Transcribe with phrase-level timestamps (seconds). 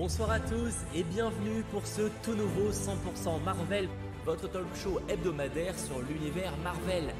[0.00, 3.86] Bonsoir à tous et bienvenue pour ce tout nouveau 100% Marvel,
[4.24, 7.14] votre talk show hebdomadaire sur l'univers Marvel.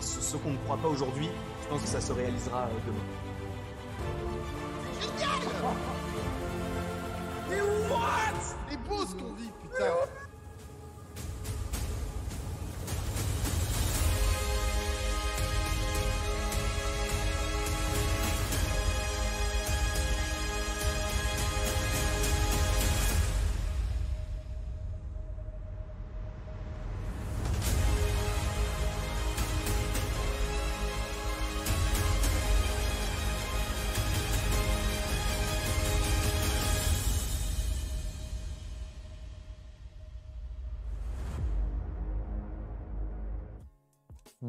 [0.00, 1.28] Ce, ce qu'on ne croit pas aujourd'hui,
[1.62, 3.04] je pense que ça se réalisera euh, demain.
[7.50, 8.56] Mais what?
[8.70, 9.92] C'est beau ce qu'on vit, putain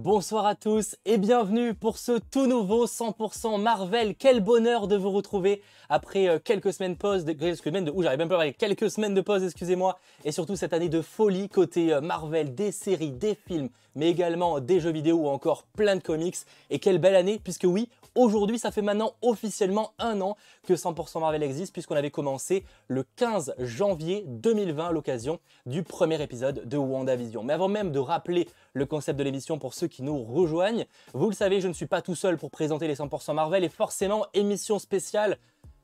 [0.03, 4.15] Bonsoir à tous et bienvenue pour ce tout nouveau 100% Marvel.
[4.15, 8.51] Quel bonheur de vous retrouver après euh, quelques semaines de pause, j'arrive même pas à
[8.51, 12.71] quelques semaines de pause, excusez-moi, et surtout cette année de folie côté euh, Marvel, des
[12.71, 16.37] séries, des films, mais également des jeux vidéo ou encore plein de comics.
[16.71, 21.19] Et quelle belle année, puisque oui, aujourd'hui, ça fait maintenant officiellement un an que 100%
[21.19, 26.77] Marvel existe, puisqu'on avait commencé le 15 janvier 2020 à l'occasion du premier épisode de
[26.77, 27.43] WandaVision.
[27.43, 31.29] Mais avant même de rappeler le concept de l'émission pour ceux qui nous rejoignent, vous
[31.29, 34.25] le savez, je ne suis pas tout seul pour présenter les 100% Marvel et forcément
[34.33, 35.37] émission spéciale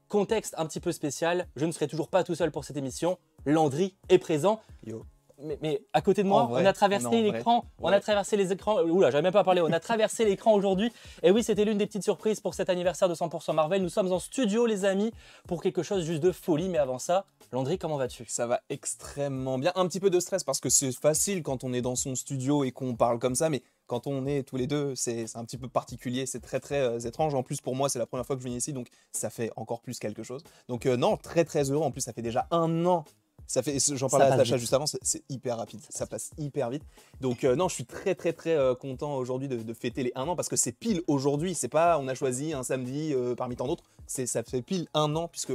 [0.07, 3.17] Contexte un petit peu spécial, je ne serai toujours pas tout seul pour cette émission.
[3.45, 4.61] Landry est présent.
[4.85, 5.03] Yo.
[5.39, 8.51] Mais, mais à côté de moi, vrai, on a traversé l'écran, on a traversé les
[8.51, 8.81] écrans.
[8.81, 9.61] Oula, j'avais même pas parlé.
[9.61, 10.91] On a traversé l'écran aujourd'hui.
[11.21, 13.81] Et oui, c'était l'une des petites surprises pour cet anniversaire de 100% Marvel.
[13.81, 15.11] Nous sommes en studio, les amis,
[15.47, 16.69] pour quelque chose juste de folie.
[16.69, 18.25] Mais avant ça, Landry, comment vas-tu?
[18.27, 19.71] Ça va extrêmement bien.
[19.75, 22.63] Un petit peu de stress parce que c'est facile quand on est dans son studio
[22.63, 25.45] et qu'on parle comme ça, mais quand on est tous les deux, c'est c'est un
[25.45, 27.33] petit peu particulier, c'est très très euh, étrange.
[27.35, 29.51] En plus, pour moi, c'est la première fois que je viens ici, donc ça fait
[29.55, 30.43] encore plus quelque chose.
[30.67, 31.85] Donc euh, non, très très heureux.
[31.85, 33.05] En plus, ça fait déjà un an.
[33.47, 34.57] Ça fait, j'en parlais à vite.
[34.57, 36.83] juste avant, c'est- hyper rapide, ça passe hyper vite.
[37.21, 40.11] Donc euh, non, je suis très très très euh, content aujourd'hui de, de fêter les
[40.15, 41.55] un an parce que c'est pile aujourd'hui.
[41.55, 43.85] C'est pas, on a choisi un samedi euh, parmi tant d'autres.
[44.05, 45.53] C'est, ça fait pile un an puisque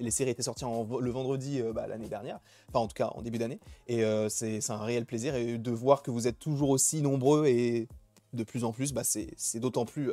[0.00, 3.22] les séries étaient sorties en- le vendredi bah, l'année dernière, enfin en tout cas en
[3.22, 3.60] début d'année.
[3.88, 7.88] Et c'est, un réel plaisir et de voir que vous êtes toujours aussi nombreux et
[8.32, 10.10] de plus en plus, bah, c'est, c'est d'autant plus,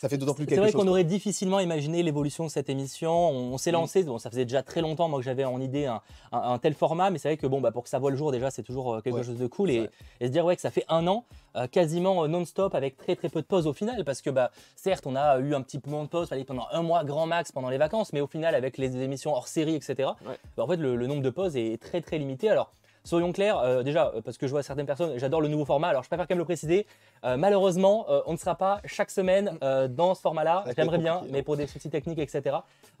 [0.00, 3.12] ça fait d'autant plus C'est vrai qu'on aurait difficilement imaginé l'évolution de cette émission.
[3.12, 3.74] On, on s'est Mm.
[3.74, 6.00] lancé, bon, ça faisait déjà très longtemps moi que j'avais en idée un,
[6.32, 8.16] un- un tel format, mais c'est vrai que bon, bah, pour que ça voit le
[8.16, 9.90] jour déjà, c'est toujours euh, quelque Ouais, chose de cool et,
[10.22, 11.24] se dire ouais que ça fait un an
[11.56, 14.50] euh, quasiment euh, non-stop avec très très peu de pause au final, parce que bah
[14.74, 17.52] certes on a eu un petit moment de pause, fallait pendant un mois grand max
[17.52, 20.10] pendant les vacances, mais au final avec les émissions hors série etc.
[20.26, 20.36] Ouais.
[20.56, 22.48] bah, en fait le, le nombre de pauses est très très limité.
[22.48, 22.72] Alors
[23.04, 25.88] Soyons clairs, euh, déjà, euh, parce que je vois certaines personnes, j'adore le nouveau format,
[25.88, 26.86] alors je préfère quand même le préciser.
[27.24, 29.58] Euh, malheureusement, euh, on ne sera pas chaque semaine
[29.90, 30.64] dans ce format-là.
[30.76, 32.56] J'aimerais bien, mais pour des soucis techniques, etc.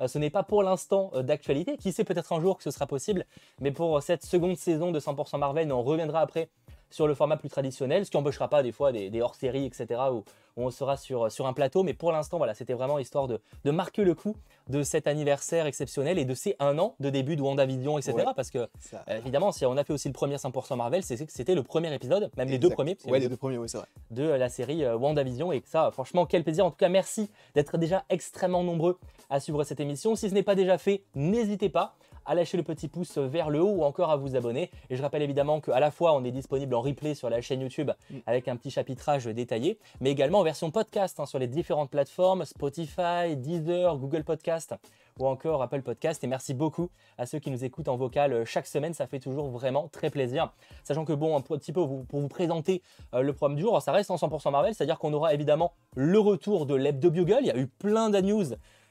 [0.06, 1.76] ce n'est pas pour l'instant d'actualité.
[1.76, 3.24] Qui sait peut-être un jour que ce sera possible.
[3.60, 6.48] Mais pour cette seconde saison de 100% Marvel, on reviendra après
[6.90, 10.00] sur le format plus traditionnel, ce qui n'empêchera pas des fois des, des hors-séries, etc.
[10.12, 10.24] Où,
[10.56, 11.82] où on sera sur, sur un plateau.
[11.84, 14.34] Mais pour l'instant, voilà, c'était vraiment histoire de, de marquer le coup
[14.68, 18.14] de cet anniversaire exceptionnel et de ces un an de début de WandaVision, etc.
[18.16, 18.24] Ouais.
[18.34, 21.24] Parce que Ça- euh, évidemment, si on a fait aussi le premier 100% Marvel, c'est
[21.24, 23.78] que c'était le premier épisode, même les deux premiers, Ouais, les deux premiers, oui, c'est
[23.78, 23.86] vrai.
[24.10, 25.52] de la série euh, WandaVision.
[25.52, 26.66] Et ça, franchement, quel plaisir.
[26.66, 28.98] En tout cas, merci d'être déjà extrêmement nombreux
[29.30, 30.16] à suivre cette émission.
[30.16, 31.94] Si ce n'est pas déjà fait, n'hésitez pas
[32.26, 34.70] à lâcher le petit pouce vers le haut ou encore à vous abonner.
[34.90, 37.60] Et je rappelle évidemment qu'à la fois, on est disponible en replay sur la chaîne
[37.60, 38.18] YouTube Mm.
[38.26, 42.44] avec un petit chapitrage détaillé, mais également en version podcast hein, sur les différentes plateformes
[42.44, 44.74] Spotify, Deezer, Google Podcast
[45.18, 46.22] ou encore Apple Podcast.
[46.24, 46.88] Et merci beaucoup
[47.18, 48.94] à ceux qui nous écoutent en vocal euh, chaque semaine.
[48.94, 50.52] Ça fait toujours vraiment très plaisir.
[50.84, 52.82] Sachant que, bon, un petit peu pour vous présenter
[53.14, 56.18] euh, le programme du jour, ça reste en 100% Marvel, c'est-à-dire qu'on aura évidemment le
[56.18, 57.38] retour de l'Hebdo Bugle.
[57.40, 58.46] Il y a eu plein de news.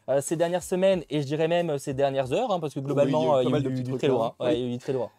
[0.09, 2.79] Euh, ces dernières semaines et je dirais même euh, ces dernières heures, hein, parce que
[2.79, 4.07] globalement, Oui, il y a eu du très
[4.53, 5.11] du très lourd.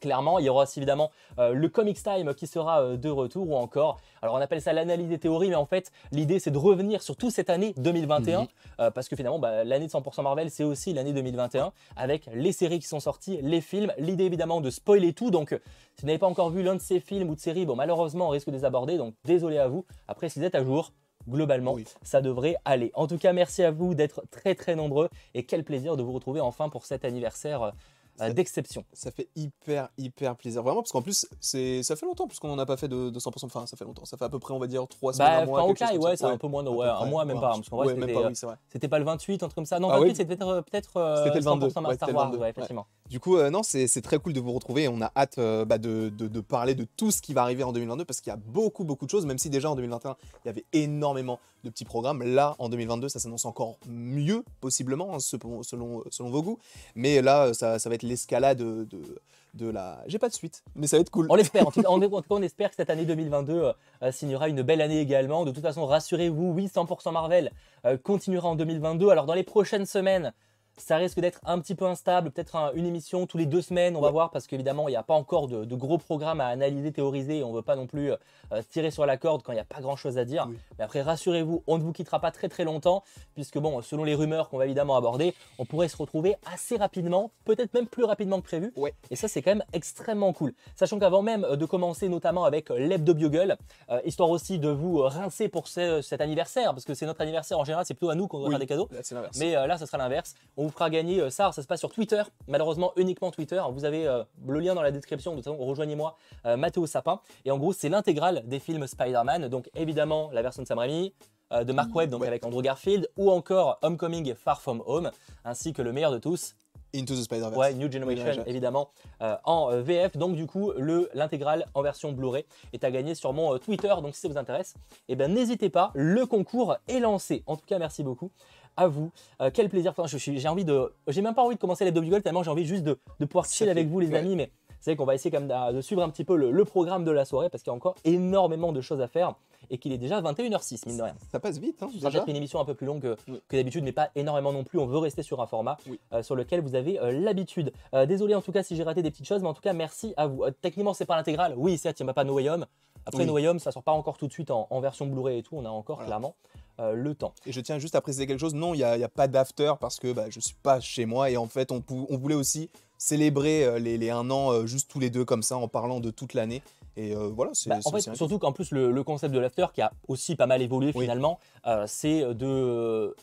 [0.00, 3.50] Clairement, il y aura aussi évidemment euh, le Comics Time qui sera euh, de retour
[3.50, 6.58] ou encore, alors on appelle ça l'analyse des théories, mais en fait l'idée c'est de
[6.58, 8.46] revenir sur toute cette année 2021 Mhm.
[8.78, 12.52] euh, parce que finalement bah, l'année de 100% Marvel c'est aussi l'année 2021 avec les
[12.52, 15.32] séries qui sont sorties, les films, l'idée évidemment de spoiler tout.
[15.32, 15.48] Donc
[15.96, 18.26] si vous n'avez pas encore vu l'un de ces films ou de séries, bon malheureusement
[18.28, 19.84] on risque de les aborder, donc désolé à vous.
[20.06, 20.92] Après si vous êtes à jour,
[21.28, 21.84] globalement, Oui.
[22.02, 22.90] ça devrait aller.
[22.94, 26.12] En tout cas, merci à vous d'être très très nombreux et quel plaisir de vous
[26.12, 27.72] retrouver enfin pour cet anniversaire
[28.20, 28.84] euh, d'exception.
[28.92, 30.60] Ça fait hyper, hyper plaisir.
[30.64, 33.18] Vraiment, parce qu'en plus, c'est, ça fait longtemps, puisqu'on n'en a pas fait de, de
[33.20, 33.44] 100%.
[33.44, 34.04] Enfin, ça fait longtemps.
[34.06, 35.60] Ça fait à peu près, on va dire, 3 semaines, Bah, un mois.
[35.60, 35.70] comme
[36.00, 37.88] ouais, c'est un peu moins, de- ouais, un mois, même Ouais, pas, parce qu'en vrai,
[37.94, 39.78] c'était, pas, oui, pas le 28, un truc comme ça.
[39.78, 40.16] Non, Ah 28, oui.
[40.16, 42.50] c'était peut-être, peut-être euh, C'était le 100% 22, ouais, Star Wars, 22, ouais, ouais.
[42.50, 42.86] effectivement.
[43.10, 44.84] Du coup, euh, non, c'est très cool de vous retrouver.
[44.84, 47.72] et On a hâte euh, bah, de, parler de tout ce qui va arriver en
[47.72, 50.48] 2022 parce qu'il y a beaucoup, beaucoup de choses, même si déjà en 2021, il
[50.48, 52.22] y avait énormément de petits programmes.
[52.22, 56.58] Là, en 2022, ça s'annonce encore mieux, possiblement, hein, selon, vos goûts.
[56.94, 60.02] Mais là, ça, ça va être l'escalade de, la.
[60.06, 61.26] J'ai pas de suite, mais ça va être cool.
[61.30, 61.66] On l'espère.
[61.66, 63.72] En tout cas, on, espère que cette année 2022 euh,
[64.02, 65.44] euh, signera une belle année également.
[65.44, 67.52] De toute façon, rassurez-vous, oui, 100% Marvel
[67.84, 69.08] euh, continuera en 2022.
[69.08, 70.32] Alors, dans les prochaines semaines,
[70.78, 73.96] ça risque d'être un petit peu instable, peut-être un- une émission tous les deux semaines,
[73.96, 76.46] on va voir, parce qu'évidemment, il n'y a pas encore de, de gros programmes à
[76.46, 79.52] analyser, théoriser, et on ne veut pas non plus euh, tirer sur la corde quand
[79.52, 80.46] il n'y a pas grand-chose à dire.
[80.48, 80.56] Oui.
[80.78, 83.02] Mais après, rassurez-vous, on ne vous quittera pas très très longtemps,
[83.34, 87.30] puisque bon, selon les rumeurs qu'on va évidemment aborder, on pourrait se retrouver assez rapidement,
[87.44, 88.72] peut-être même plus rapidement que prévu.
[88.76, 88.94] Ouais.
[89.10, 90.54] Et ça, c'est quand même extrêmement cool.
[90.76, 93.56] Sachant qu'avant même euh, de commencer, notamment avec euh, l'hebdo Bugle,
[93.90, 97.58] euh, histoire aussi de vous rincer pour ce- cet anniversaire, parce que c'est notre anniversaire
[97.58, 98.52] en général, c'est plutôt à nous qu'on doit Oui.
[98.52, 98.88] faire des cadeaux.
[98.90, 99.00] Là.
[99.38, 100.34] Mais euh, là, ça sera l'inverse.
[100.56, 101.50] On vous fera gagner euh, ça.
[101.52, 102.22] Ça se passe sur Twitter.
[102.46, 103.60] Malheureusement, uniquement Twitter.
[103.72, 105.32] Vous avez euh, le lien dans la description.
[105.32, 106.16] De toute façon, rejoignez-moi,
[106.46, 107.20] euh, Mathéo Sapin.
[107.44, 109.48] Et en gros, c'est l'intégrale des films Spider-Man.
[109.48, 111.14] Donc, évidemment, la version de Sam Raimi,
[111.50, 112.26] de Mark Webb, donc Ouais.
[112.28, 115.10] avec Andrew Garfield, ou encore Homecoming Far From Home,
[115.46, 116.54] ainsi que le meilleur de tous,
[116.94, 117.56] Into the Spider-Verse.
[117.56, 118.44] Ouais, New Generation, Generation.
[118.46, 120.16] évidemment, euh, en VF.
[120.16, 123.94] Donc, du coup, le l'intégrale en version Blu-ray est à gagner sur mon euh, Twitter.
[124.02, 124.74] Donc, si ça vous intéresse,
[125.08, 125.90] eh ben, n'hésitez pas.
[125.94, 127.42] Le concours est lancé.
[127.46, 128.30] En tout cas, merci beaucoup
[128.78, 129.10] à vous.
[129.40, 129.90] Euh, quel plaisir.
[129.90, 130.92] Enfin, je suis- j'ai envie de.
[131.08, 133.44] J'ai même pas envie de commencer l'hebdo Bugle tellement j'ai envie juste de, de pouvoir
[133.46, 134.18] chill avec vous, les ouais.
[134.18, 134.36] amis.
[134.36, 136.64] Mais c'est vrai qu'on va essayer quand même de suivre un petit peu le, le
[136.64, 139.34] programme de la soirée parce qu'il y a encore énormément de choses à faire
[139.70, 141.14] et qu'il est déjà 21h06, mine de rien.
[141.32, 142.24] Ça passe vite, hein, déjà.
[142.28, 143.42] une émission un peu plus longue que, Oui.
[143.48, 144.78] que d'habitude, mais pas énormément non plus.
[144.78, 145.98] On veut rester sur un format Oui.
[146.12, 147.72] euh, sur lequel vous avez euh, l'habitude.
[147.92, 149.72] Euh, désolé en tout cas si j'ai raté des petites choses, mais en tout cas
[149.72, 150.44] merci à vous.
[150.62, 151.54] Techniquement, c'est pas l'intégrale.
[151.56, 152.66] Oui, certes, il n'y a pas No Way Home.
[153.06, 153.26] Après Oui.
[153.26, 155.42] No Way Home, ça sort pas encore tout de suite en, en version Blu-ray et
[155.42, 155.56] tout.
[155.56, 156.08] On a encore Voilà.
[156.08, 156.34] clairement
[156.80, 157.32] euh, le temps.
[157.46, 158.54] Et je tiens juste à préciser quelque chose.
[158.54, 161.30] Non, il n'y a, pas d'after parce que bah, je suis pas chez moi.
[161.30, 164.66] Et en fait, on, pou- on voulait aussi célébrer euh, les, les un an euh,
[164.66, 166.62] juste tous les deux comme ça en parlant de toute l'année.
[166.96, 169.80] Et voilà, c'est Bah, en fait, surtout qu'en plus, le, le concept de l'after, qui
[169.80, 171.02] a aussi pas mal évolué Oui.
[171.04, 171.38] finalement,
[171.86, 172.24] c'est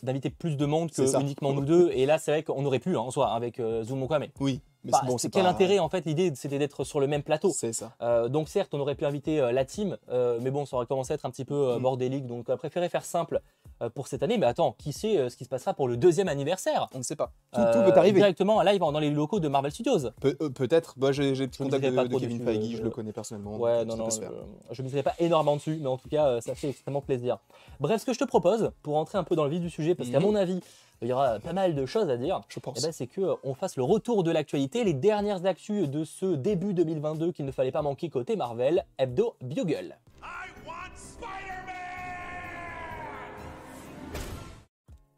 [0.02, 1.90] d'inviter plus de monde que uniquement nous deux.
[1.92, 4.30] Et là, c'est vrai qu'on aurait pu, hein, en soi, avec Zoom ou quoi, mais
[4.40, 7.00] Oui, mais bah, c'est bon, c'est quel pas- intérêt en fait L'idée, c'était d'être sur
[7.00, 7.50] le même plateau.
[7.54, 7.92] C'est ça.
[8.00, 10.86] Euh, donc certes, on aurait pu inviter euh, la team, euh, mais bon, ça aurait
[10.86, 11.82] commencé à être un petit peu Mm.
[11.82, 13.40] bordélique, donc on a préféré faire simple
[13.94, 14.38] pour cette année.
[14.38, 16.88] Mais attends, qui sait ce qui se passera pour le deuxième anniversaire?
[16.94, 17.32] On ne sait pas.
[17.52, 18.20] Tout, tout peut arriver.
[18.20, 20.10] Directement en live dans les locaux de Marvel Studios.
[20.20, 20.94] Pe- Peut-être.
[20.96, 22.82] Bah, j'ai j'ai le Je ne contact dirai de, pas de trop Kevin Feige, je
[22.82, 23.56] le connais personnellement.
[23.58, 24.08] Ouais, non, non,
[24.70, 27.38] je- ne dirai pas énormément dessus, mais en tout cas, ça fait extrêmement plaisir.
[27.80, 29.94] Bref, ce que je te propose, pour rentrer un peu dans le vif du sujet,
[29.94, 30.26] parce qu'à Mhm.
[30.26, 30.60] mon avis,
[31.02, 32.78] il y aura pas mal de choses à dire, Je pense.
[32.78, 36.72] eh ben, c'est qu'on fasse le retour de l'actualité, les dernières actus de ce début
[36.74, 39.96] 2022 qu'il ne fallait pas manquer côté Marvel, Hebdo Bugle.
[40.22, 41.26] I want Spider-Man!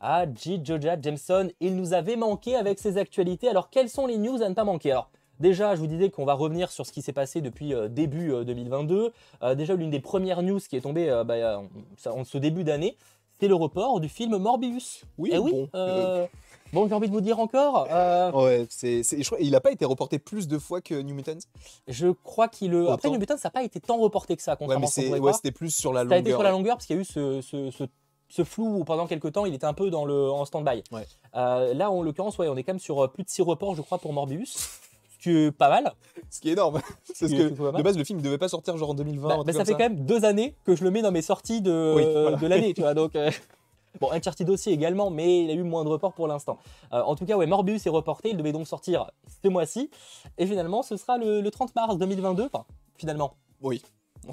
[0.00, 0.60] Ah, J.
[0.64, 3.48] Joja Jameson, il nous avait manqué avec ses actualités.
[3.48, 4.92] Alors, quelles sont les news à ne pas manquer?
[4.92, 5.10] Alors,
[5.40, 8.32] déjà, je vous disais qu'on va revenir sur ce qui s'est passé depuis euh, début
[8.32, 9.12] euh, 2022.
[9.42, 11.58] Euh, déjà, l'une des premières news qui est tombée euh, bah, euh,
[12.06, 12.96] en ce début d'année,
[13.40, 15.04] c'est le report du film Morbius.
[15.18, 15.50] Oui, Eh oui.
[15.52, 16.26] bon, euh,
[16.72, 17.86] Bon, j'ai envie de vous dire encore.
[17.90, 21.00] euh, Ouais, c'est, c'est- je crois, il n'a pas été reporté plus de fois que
[21.00, 21.38] New Mutants?
[21.86, 22.74] je crois qu'il.
[22.74, 23.08] euh, Après.
[23.08, 25.18] New Mutant, ça n'a pas été tant reporté que ça, Ouais, contrairement mais à ouais,
[25.18, 25.34] croire.
[25.34, 26.36] c'était plus sur la Ça a été longueur.
[26.38, 27.84] sur la longueur parce qu'il y a eu ce, ce- ce-
[28.28, 30.82] ce flou où pendant quelques temps il était un peu dans le, en stand-by.
[30.92, 31.06] Ouais.
[31.34, 33.74] Euh, là, en l'occurrence, ouais, on est quand même sur euh, plus de 6 reports,
[33.74, 34.80] je crois, pour Morbius.
[35.28, 35.92] Ce qui est pas mal.
[36.30, 36.80] Ce qui est énorme.
[37.20, 39.28] Parce que de base, le film ne devait pas sortir genre en 2020.
[39.28, 41.60] Bah, bah, ça fait quand même deux années que je le mets dans mes sorties
[41.60, 42.36] de, Oui, euh, voilà.
[42.36, 42.94] de l'année, tu vois.
[42.94, 43.30] Donc, euh,
[44.00, 46.58] bon, Uncharted aussi également, mais il a eu moins de reports pour l'instant.
[46.92, 48.30] Euh, en tout cas, ouais, Morbius est reporté.
[48.30, 49.10] Il devait donc sortir
[49.42, 49.90] ce mois-ci.
[50.38, 52.48] Et finalement, ce sera le, le 30 mars 2022.
[52.52, 52.64] Enfin,
[52.96, 53.34] finalement.
[53.60, 53.82] Oui.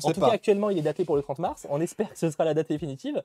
[0.03, 0.27] On En tout pas.
[0.27, 1.65] cas, actuellement, il est daté pour le 30 mars.
[1.69, 3.21] On espère que ce sera la date définitive.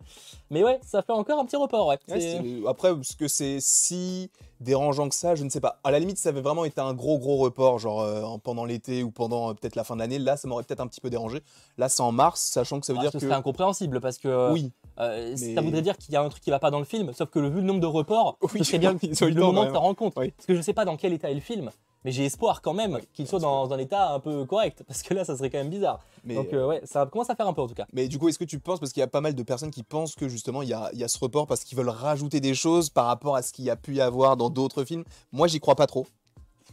[0.50, 1.88] Mais ouais, ça fait encore un petit report.
[1.88, 1.98] Ouais.
[2.08, 5.80] Ouais, C'est- c'est- Après, est-ce que c'est si dérangeant que ça Je ne sais pas.
[5.84, 8.64] À la limite, ça avait vraiment été un gros gros report, genre euh, en- pendant
[8.64, 10.18] l'été ou pendant euh, peut-être la fin de l'année.
[10.18, 11.42] Là, ça m'aurait peut-être un petit peu dérangé.
[11.78, 14.18] Là, c'est en mars, sachant que ça veut Ah, dire ce que serait incompréhensible parce
[14.18, 16.70] que oui, euh, mais- ça voudrait dire qu'il y a un truc qui va pas
[16.70, 18.92] dans le film, sauf que le, vu le nombre de reports, Oui, ce serait bien
[19.02, 20.12] le moment de t'en rendre compte.
[20.16, 20.30] Oui.
[20.36, 21.70] Parce que je sais pas dans quel état est le film,
[22.04, 25.14] mais j'ai espoir quand même qu'il soit dans un état un peu correct, parce que
[25.14, 26.00] là, ça serait quand même bizarre.
[26.24, 27.86] mais Donc euh, ouais, ça commence à faire un peu en tout cas.
[27.92, 29.70] Mais du coup, est-ce que tu penses, parce qu'il y a pas mal de personnes
[29.70, 31.88] qui pensent que justement il y a, il y a ce report parce qu'ils veulent
[31.88, 34.84] rajouter des choses par rapport à ce qu'il y a pu y avoir dans d'autres
[34.84, 35.04] films?
[35.32, 36.06] Moi, j'y crois pas trop.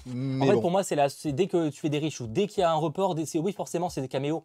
[0.06, 0.62] Mais en fait, bon.
[0.62, 3.16] pour moi, c'est dès que tu fais des reshoots, dès qu'il y a un report,
[3.26, 4.44] c'est oui, forcément, c'est des caméos.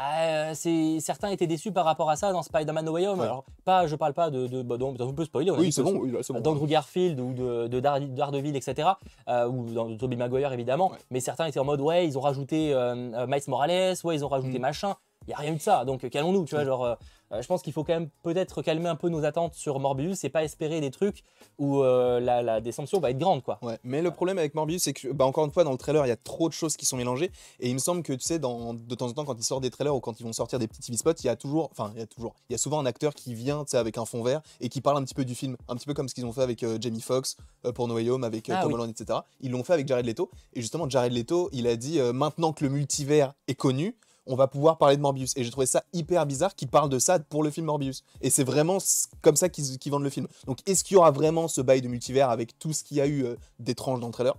[0.00, 3.18] Ah, c'est certains étaient déçus par rapport à ça dans Spider-Man No Way Home.
[3.18, 3.24] Ouais.
[3.24, 5.50] Alors pas, je parle pas de, de bah, donc, on peut spoiler.
[5.50, 6.40] on oui, dit c'est bon, bon.
[6.40, 8.90] d'Andrew Garfield ou de, de Dar- Daredevil, etc.
[9.28, 10.90] euh, ou dans Tobey Maguire évidemment.
[10.92, 10.98] Ouais.
[11.10, 14.24] Mais certains étaient en mode ouais, ils ont rajouté euh, euh, Miles Morales, ouais, ils
[14.24, 14.62] ont rajouté Mm.
[14.62, 14.94] machin.
[15.26, 15.84] Il y a rien eu de ça.
[15.84, 16.68] Donc, calmons-nous, tu vois, Mm.
[16.68, 16.96] genre.
[17.32, 20.24] Euh, je pense qu'il faut quand même peut-être calmer un peu nos attentes sur Morbius
[20.24, 21.24] et pas espérer des trucs
[21.58, 23.58] où euh, la, la déception va être grande, quoi.
[23.62, 26.06] Ouais, mais le problème avec Morbius, c'est que, bah, encore une fois, dans le trailer,
[26.06, 27.30] il y a trop de choses qui sont mélangées.
[27.60, 29.62] Et il me semble que, tu sais, dans, de temps en temps, quand ils sortent
[29.62, 31.68] des trailers ou quand ils vont sortir des petits TV spots, il y a toujours,
[31.72, 33.76] enfin, il y a toujours, il y a souvent un acteur qui vient, tu sais,
[33.76, 35.56] avec un fond vert et qui parle un petit peu du film.
[35.68, 37.36] Un petit peu comme ce qu'ils ont fait avec euh, Jamie Foxx
[37.74, 38.74] pour No Way Home, avec Ah Tom oui.
[38.74, 39.18] Holland, etc.
[39.40, 40.30] Ils l'ont fait avec Jared Leto.
[40.54, 43.96] Et justement, Jared Leto, il a dit, euh, maintenant que le multivers est connu,
[44.28, 45.36] on va pouvoir parler de Morbius.
[45.36, 48.04] Et j'ai trouvé ça hyper bizarre qu'ils parlent de ça pour le film Morbius.
[48.20, 48.78] Et c'est vraiment
[49.22, 50.28] comme ça qu'ils vendent le film.
[50.46, 53.00] Donc est-ce qu'il y aura vraiment ce bail de multivers avec tout ce qu'il y
[53.00, 54.34] a eu euh, d'étrange dans le trailer?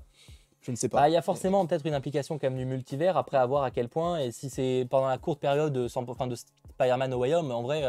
[0.62, 1.00] Je ne sais pas.
[1.00, 3.64] Bah, Il y a forcément peut-être une implication quand même du multivers, après à voir
[3.64, 7.36] à quel point, et si c'est pendant la courte période de, de Spider-Man No Way
[7.36, 7.84] Home, en vrai,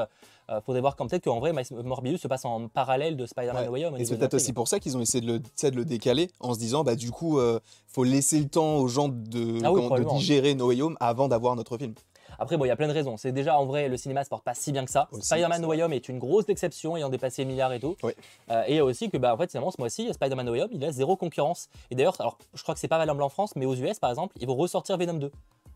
[0.58, 1.52] il faudrait voir quand peut-être qu'en vrai,
[1.84, 3.66] Morbius se passe en parallèle de Spider-Man Ouais.
[3.66, 3.96] No Way Home.
[3.98, 6.54] Et c'est peut-être aussi pour ça qu'ils ont essayé de le, de le décaler en
[6.54, 9.60] se disant, bah du coup, euh, faut laisser le temps aux gens de, Ah oui,
[9.62, 10.14] comment- de probablement.
[10.16, 11.94] digérer No Way Home avant d'avoir notre film.
[12.38, 13.16] Après, bon, il y a plein de raisons.
[13.18, 15.08] C'est déjà en vrai, le cinéma se porte pas si bien que ça.
[15.20, 17.96] Spider-Man No Way Home est une grosse exception, ayant dépassé le milliard et tout.
[18.02, 18.16] Ouais.
[18.50, 20.82] Euh, et aussi que, bah, en fait, finalement, ce mois-ci, Spider-Man No Way Home, il
[20.84, 21.68] a zéro concurrence.
[21.90, 24.08] Et d'ailleurs, alors, je crois que c'est pas valable en France, mais aux US, par
[24.10, 25.30] exemple, ils vont ressortir Venom 2.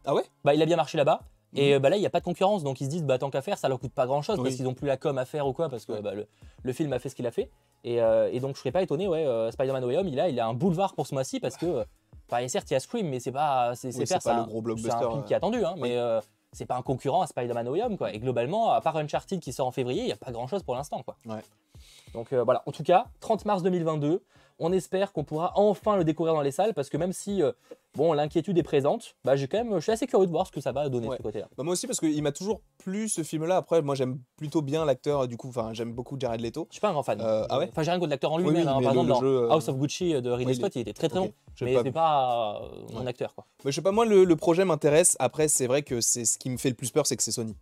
[0.07, 0.23] Ah ouais?
[0.45, 1.21] Bah, il a bien marché là-bas.
[1.55, 3.19] Et euh, bah là, il n'y a pas de concurrence, donc ils se disent, bah
[3.19, 4.57] tant qu'à faire, ça leur coûte pas grand-chose parce Oui.
[4.57, 6.27] qu'ils n'ont plus la com à faire ou quoi, parce que bah, le,
[6.63, 7.51] le film a fait ce qu'il a fait.
[7.85, 10.19] Et, euh, et donc, je serais pas étonné, ouais, euh, Spider-Man No Way Home, il
[10.19, 11.85] a, il a un boulevard pour ce mois-ci parce que,
[12.41, 14.45] et certes, il y a Scream, mais c'est pas, c'est, c'est Oui, c'est pas le
[14.45, 16.21] gros C'est blockbuster, un film qui est attendu, hein, mais euh,
[16.53, 18.13] c'est pas un concurrent à Spider-Man No Way Home, quoi.
[18.13, 20.75] Et globalement, à part Uncharted qui sort en février, il n'y a pas grand-chose pour
[20.75, 21.17] l'instant, quoi.
[21.27, 21.43] Ouais.
[22.15, 24.23] Donc voilà, en tout cas, 30 mars 2022,
[24.59, 27.51] on espère qu'on pourra enfin le découvrir dans les salles parce que même si euh,
[27.97, 30.53] bon l'inquiétude est présente, bah j'ai quand même, je suis assez curieux de voir ce
[30.53, 31.17] que ça va donner Ouais.
[31.17, 31.49] de ce côté-là.
[31.57, 33.57] Bah, moi aussi parce qu'il m'a toujours plu ce film-là.
[33.57, 35.27] Après, moi j'aime plutôt bien l'acteur.
[35.27, 36.67] Du coup, enfin, j'aime beaucoup Jared Leto.
[36.71, 37.21] Je suis pas un grand fan.
[37.21, 37.69] Euh, ah ouais?
[37.71, 38.63] Enfin j'ai rien contre l'acteur en Oui, lui-même.
[38.63, 38.77] oui, hein.
[38.79, 40.81] mais Par le- exemple dans jeu, euh, House of Gucci de Ridley oui, Scott, il
[40.83, 43.07] était très très Ok, bon, j'ai mais pas pas euh, Ouais.
[43.09, 43.47] acteur quoi.
[43.65, 45.17] Mais je sais pas, moi, le, le projet m'intéresse.
[45.19, 47.33] Après, c'est vrai que c'est ce qui me fait le plus peur, c'est que c'est
[47.33, 47.57] Sony.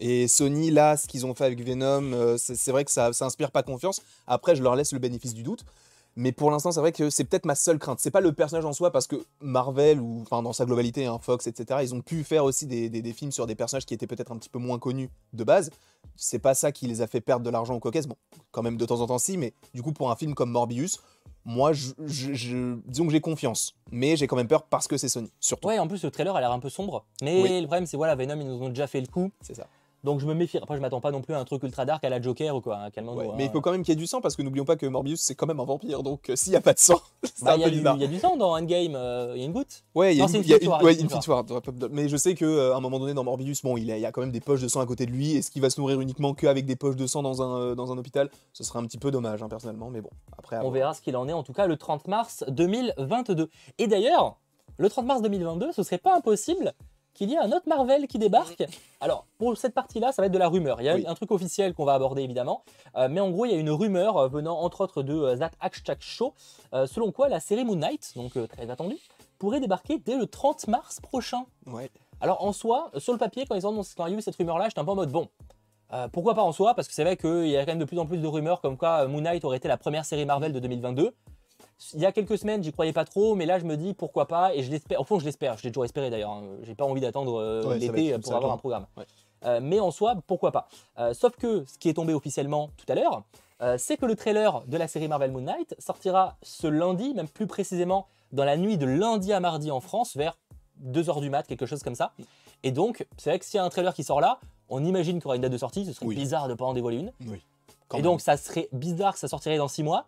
[0.00, 3.12] Et Sony, là, ce qu'ils ont fait avec Venom, euh, c'est c'est vrai que ça,
[3.12, 4.02] ça inspire pas confiance.
[4.26, 5.64] Après, je leur laisse le bénéfice du doute.
[6.16, 7.98] Mais pour l'instant, c'est vrai que c'est peut-être ma seule crainte.
[8.00, 11.18] C'est pas le personnage en soi, parce que Marvel, ou enfin dans sa globalité, hein,
[11.20, 13.94] Fox, etc., ils ont pu faire aussi des, des- des films sur des personnages qui
[13.94, 15.70] étaient peut-être un petit peu moins connus de base.
[16.16, 18.06] C'est pas ça qui les a fait perdre de l'argent au cocaisse.
[18.06, 18.16] Bon,
[18.52, 21.00] quand même de temps en temps, si, mais du coup, pour un film comme Morbius,
[21.44, 23.74] moi, je, je- je- disons que j'ai confiance.
[23.90, 25.68] Mais j'ai quand même peur parce que c'est Sony, surtout.
[25.68, 27.60] Ouais, en plus le trailer a l'air un peu sombre, mais Oui.
[27.60, 29.66] le problème c'est voilà Venom ils nous ont déjà fait le coup, C'est ça.
[30.04, 30.58] Donc je me méfie.
[30.58, 32.60] Après je m'attends pas non plus à un truc ultra dark à la Joker ou
[32.60, 32.76] quoi.
[32.96, 34.64] hein, Ouais, mais il faut quand même qu'il y ait du sang parce que n'oublions
[34.64, 36.78] pas que Morbius c'est quand même un vampire donc euh, s'il n'y a pas de
[36.78, 37.96] sang, c'est Bah, un il y, peu a du- bizarre.
[37.96, 39.82] il y a du sang dans Endgame, euh, il y a une goutte.
[39.94, 41.44] Ouais, il y a Non, une, une il y a victoire, ouais, une une victoire.
[41.90, 44.06] Mais je sais qu'à un moment donné dans Morbius, bon, il y a, il y
[44.06, 45.36] a quand même des poches de sang à côté de lui.
[45.36, 47.90] Est-ce qu'il va se nourrir uniquement qu'avec des poches de sang dans un, euh, dans
[47.92, 48.28] un hôpital?
[48.52, 50.10] Ce serait un petit peu dommage hein, personnellement, mais bon.
[50.38, 53.48] Après, On verra ce qu'il en est en tout cas le 30 mars 2022.
[53.78, 54.36] Et d'ailleurs,
[54.78, 56.72] le 30 mars 2022, ce serait pas impossible
[57.14, 58.62] qu'il y ait un autre Marvel qui débarque.
[59.00, 60.80] Alors, pour cette partie-là, ça va être de la rumeur.
[60.80, 61.04] Il y a Oui.
[61.06, 62.62] un truc officiel qu'on va aborder évidemment.
[62.96, 65.36] Euh, mais en gros, il y a une rumeur euh, venant entre autres de euh,
[65.36, 66.34] That Hashtag Show,
[66.74, 68.98] euh, selon quoi la série Moon Knight, donc euh, très attendue,
[69.38, 71.44] pourrait débarquer dès le 30 mars prochain.
[71.66, 71.90] Ouais.
[72.20, 74.36] Alors en soi, sur le papier, quand ils ont quand il y a eu cette
[74.36, 75.28] rumeur-là, j'étais un peu en mode bon.
[75.92, 76.74] euh, pourquoi pas en soi?
[76.74, 78.60] Parce que c'est vrai qu'il y a quand même de plus en plus de rumeurs
[78.60, 81.14] comme quoi Moon Knight aurait été la première série Marvel de 2022.
[81.94, 84.26] Il y a quelques semaines, j'y croyais pas trop, mais là je me dis pourquoi
[84.26, 85.00] pas, et je l'espère.
[85.00, 86.30] Au fond, je l'espère, je l'ai toujours espéré d'ailleurs.
[86.30, 86.42] hein.
[86.62, 88.86] J'ai pas envie d'attendre euh, Ouais, l'été pour avoir un programme.
[88.96, 89.04] Ouais.
[89.44, 92.86] Euh, mais en soi, pourquoi pas Euh, Sauf que ce qui est tombé officiellement tout
[92.88, 93.22] à l'heure,
[93.78, 97.46] c'est que le trailer de la série Marvel Moon Knight sortira ce lundi, même plus
[97.46, 100.36] précisément dans la nuit de lundi à mardi en France, vers
[100.84, 102.12] 2h du mat, quelque chose comme ça.
[102.62, 104.38] Et donc, c'est vrai que s'il y a un trailer qui sort là,
[104.68, 106.14] on imagine qu'il y aura une date de sortie, ce serait Oui.
[106.14, 107.12] bizarre de ne pas en dévoiler une.
[107.26, 107.42] Oui.
[107.88, 108.10] Quand et même.
[108.10, 110.06] donc, ça serait bizarre que ça sortirait dans 6 mois.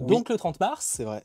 [0.00, 0.06] Oui.
[0.06, 1.24] Donc, le 30 mars, c'est vrai.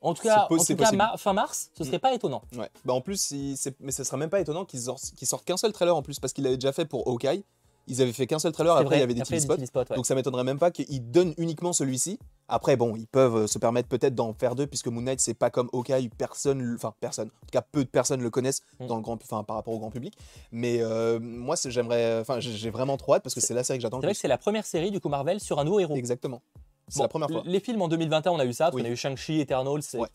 [0.00, 2.42] en tout cas, en tout cas ma- fin mars, ce serait pas étonnant.
[2.56, 2.70] Ouais.
[2.84, 3.32] Bah en plus,
[3.80, 6.18] mais ça serait même pas étonnant qu'ils sortent, qu'ils sortent qu'un seul trailer en plus
[6.20, 7.44] parce qu'il avait déjà fait pour Hawkeye.
[7.90, 8.74] Ils avaient fait qu'un seul trailer.
[8.74, 9.54] Après, vrai, il y avait des TV spots.
[9.54, 9.96] TV spots, ouais.
[9.96, 12.18] Donc ça m'étonnerait même pas qu'ils donnent uniquement celui-ci.
[12.46, 15.32] Après, bon, ils peuvent euh, se permettre peut-être d'en faire deux, puisque Moon Knight, c'est
[15.32, 18.86] pas comme Hawkeye, personne, enfin personne, en tout cas peu de personnes le connaissent Mm.
[18.88, 20.18] dans le grand, enfin par rapport au grand public.
[20.52, 23.82] Mais euh, moi, j'aimerais, enfin j'ai vraiment trop hâte parce que c'est la série que
[23.82, 25.96] j'attends C'est vrai que c'est la première série du coup Marvel sur un nouveau héros.
[25.96, 26.42] Exactement.
[26.88, 27.42] C'est Bon, la première fois.
[27.44, 28.66] Les films en 2021, on a eu ça.
[28.66, 28.82] parce Oui.
[28.82, 30.08] qu'on a eu Shang-Chi, Eternals, Ouais.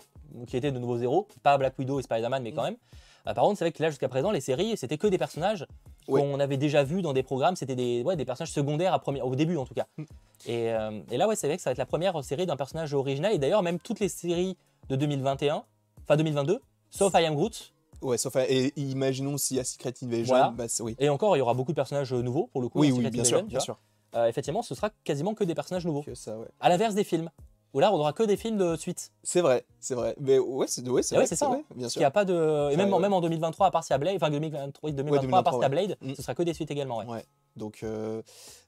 [0.47, 1.27] qui étaient de nouveaux héros.
[1.43, 2.65] Pas Black Widow et Spider-Man, mais quand Mm.
[2.65, 2.77] même.
[3.27, 5.65] Euh, par contre, c'est vrai que là, jusqu'à présent, les séries, c'était que des personnages
[6.07, 6.19] Ouais.
[6.21, 7.55] qu'on avait déjà vus dans des programmes.
[7.55, 9.85] C'était des, ouais, des personnages secondaires à premier- au début, en tout cas.
[9.97, 10.03] Mm.
[10.47, 12.57] Et, euh, et là, ouais, c'est vrai que ça va être la première série d'un
[12.57, 13.33] personnage original.
[13.33, 14.57] Et d'ailleurs, même toutes les séries
[14.89, 15.63] de 2021,
[16.03, 17.71] enfin 2022, sauf I Am Groot.
[18.01, 20.49] Ouais, sauf et imaginons s'il y a Secret Invasion, Voilà.
[20.49, 20.93] bah, oui.
[20.99, 22.79] Et encore, il y aura beaucoup de personnages euh, nouveaux pour le coup.
[22.79, 23.63] Oui, dans oui, Secret bien Invasion, sûr, tu bien vois.
[23.63, 23.79] sûr.
[24.15, 26.03] Euh, effectivement, ce sera quasiment que des personnages nouveaux.
[26.03, 26.47] Que ça, ouais.
[26.59, 27.29] À l'inverse des films.
[27.73, 29.11] où là, on aura que des films de suite.
[29.23, 30.15] C'est vrai, c'est vrai.
[30.19, 31.63] Mais ouais, c'est ouais, c'est ouais, vrai, c'est ça, vrai, hein.
[31.71, 32.01] bien Parce qu'il sûr.
[32.01, 32.71] n'y a pas de.
[32.71, 35.53] Et même, même en 2023, à part y a Blade, enfin 2023, 2023 à part
[35.55, 36.11] y 2023, Blade, ouais.
[36.11, 36.15] Mm.
[36.15, 36.99] ce sera que des suites également.
[36.99, 37.05] Ouais.
[37.07, 37.25] Ouais.
[37.55, 38.21] Donc euh,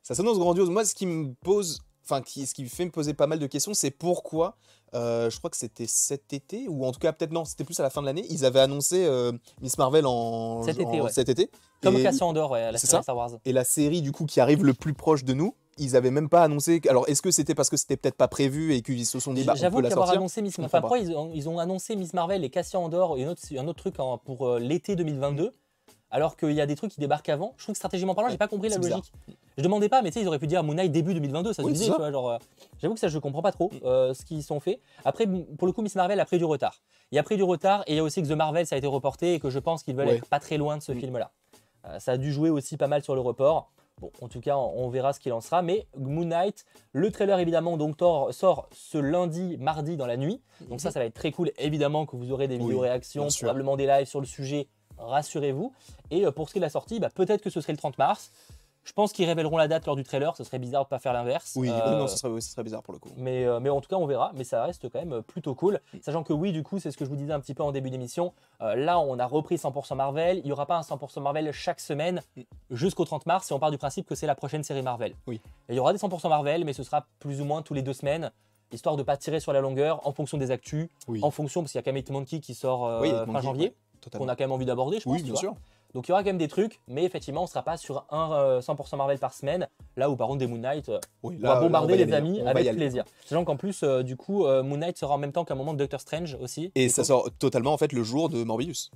[0.04, 0.70] ça s'annonce grandiose.
[0.70, 3.40] Moi, ce qui me pose, enfin, qui, ce qui me fait me poser pas mal
[3.40, 4.56] de questions, c'est pourquoi.
[4.94, 7.78] euh, je crois que c'était cet été, ou en tout cas peut-être non, c'était plus
[7.80, 8.26] à la fin de l'année.
[8.30, 9.32] Ils avaient annoncé euh,
[9.62, 11.12] Miss Marvel en Cet été, ouais.
[11.12, 11.50] cet été.
[11.84, 13.02] Comme Cassian Andor, ouais, la série ça.
[13.02, 13.32] Star Wars.
[13.46, 16.30] Et la série du coup qui arrive le plus proche de nous, ils avaient même
[16.30, 16.80] pas annoncé.
[16.88, 19.44] Alors est-ce que c'était parce que c'était peut-être pas prévu et qu'ils se sont dit
[19.44, 21.60] bah on J'avoue peut la sortir annoncé Miss Marvel, enfin, pourquoi ils ont, ils ont
[21.60, 24.60] annoncé Miss Marvel et Cassian Andor et un autre, un autre truc en- pour euh,
[24.60, 25.52] l'été 2022
[26.12, 28.38] alors qu'il y a des trucs qui débarquent avant Je trouve que stratégiquement parlant, j'ai
[28.38, 29.00] pas compris la c'est bizarre.
[29.00, 29.14] logique.
[29.58, 31.64] Je demandais pas, mais tu sais, ils auraient pu dire Moon Knight début 2022, ça
[31.64, 31.98] se disait, c'est tu ça.
[31.98, 32.12] vois.
[32.12, 32.38] Genre, euh,
[32.82, 34.80] j'avoue que ça, je comprends pas trop euh, ce qu'ils sont fait.
[35.06, 36.82] Après, pour le coup, Miss Marvel a pris du retard.
[37.12, 38.78] Il a pris du retard et il y a aussi que The Marvel, ça a
[38.78, 40.16] été reporté et que je pense qu'ils veulent Ouais.
[40.18, 41.00] être pas très loin de ce Mm.
[41.00, 41.32] film-là.
[41.86, 43.72] Euh, ça a dû jouer aussi pas mal sur le report.
[44.02, 45.62] Bon, en tout cas, on verra ce qu'il en sera.
[45.62, 47.96] Mais Moon Knight, le trailer évidemment donc
[48.32, 50.42] sort ce lundi, mardi dans la nuit.
[50.70, 51.52] Donc ça, ça va être très cool.
[51.58, 54.68] Évidemment que vous aurez des Oui, vidéos réactions, probablement des lives sur le sujet.
[54.98, 55.72] Rassurez-vous.
[56.12, 57.78] Et euh, pour ce qui est de la sortie, bah, peut-être que ce serait le
[57.78, 58.32] 30 mars.
[58.84, 60.36] Je pense qu'ils révéleront la date lors du trailer.
[60.38, 61.54] Ce serait bizarre de pas faire l'inverse.
[61.56, 63.10] Oui, oui, Euh, non, ce serait, oui, ce serait bizarre pour le coup.
[63.18, 64.32] mais, euh, mais en tout cas, on verra.
[64.36, 65.80] Mais ça reste quand même plutôt cool.
[66.02, 67.72] Sachant que oui, du coup, c'est ce que je vous disais un petit peu en
[67.72, 68.32] début d'émission.
[68.62, 70.38] Euh, là, on a repris 100% Marvel.
[70.38, 72.22] Il n'y aura pas un 100% Marvel chaque semaine
[72.70, 73.50] jusqu'au 30 mars.
[73.50, 75.16] Et on part du principe que c'est la prochaine série Marvel.
[75.26, 75.42] Oui.
[75.68, 77.82] Et il y aura des 100% Marvel, mais ce sera plus ou moins tous les
[77.82, 78.32] deux semaines.
[78.72, 81.20] Histoire de pas tirer sur la longueur en fonction des actus, Oui.
[81.24, 83.42] en fonction, parce qu'il y a quand même Monkey qui sort euh, Oui, fin Monkey,
[83.42, 83.76] janvier, ouais.
[84.12, 85.14] Qu'on a quand même envie d'aborder, je pense.
[85.14, 85.40] Oui, tu bien vois.
[85.42, 85.56] sûr.
[85.94, 88.06] Donc il y aura quand même des trucs, mais effectivement, on ne sera pas sur
[88.10, 89.68] un euh, 100% Marvel par semaine.
[89.96, 91.94] Là où par contre, des Moon Knight, euh, Oui, on là- va là, on bombarder
[91.94, 93.06] va les aller, amis on avec plaisir.
[93.26, 95.74] Sachant qu'en plus, euh, du coup, euh, Moon Knight sera en même temps qu'un moment
[95.74, 96.72] de Doctor Strange aussi.
[96.76, 98.92] Et ça coup- sort totalement en fait le jour de Morbius.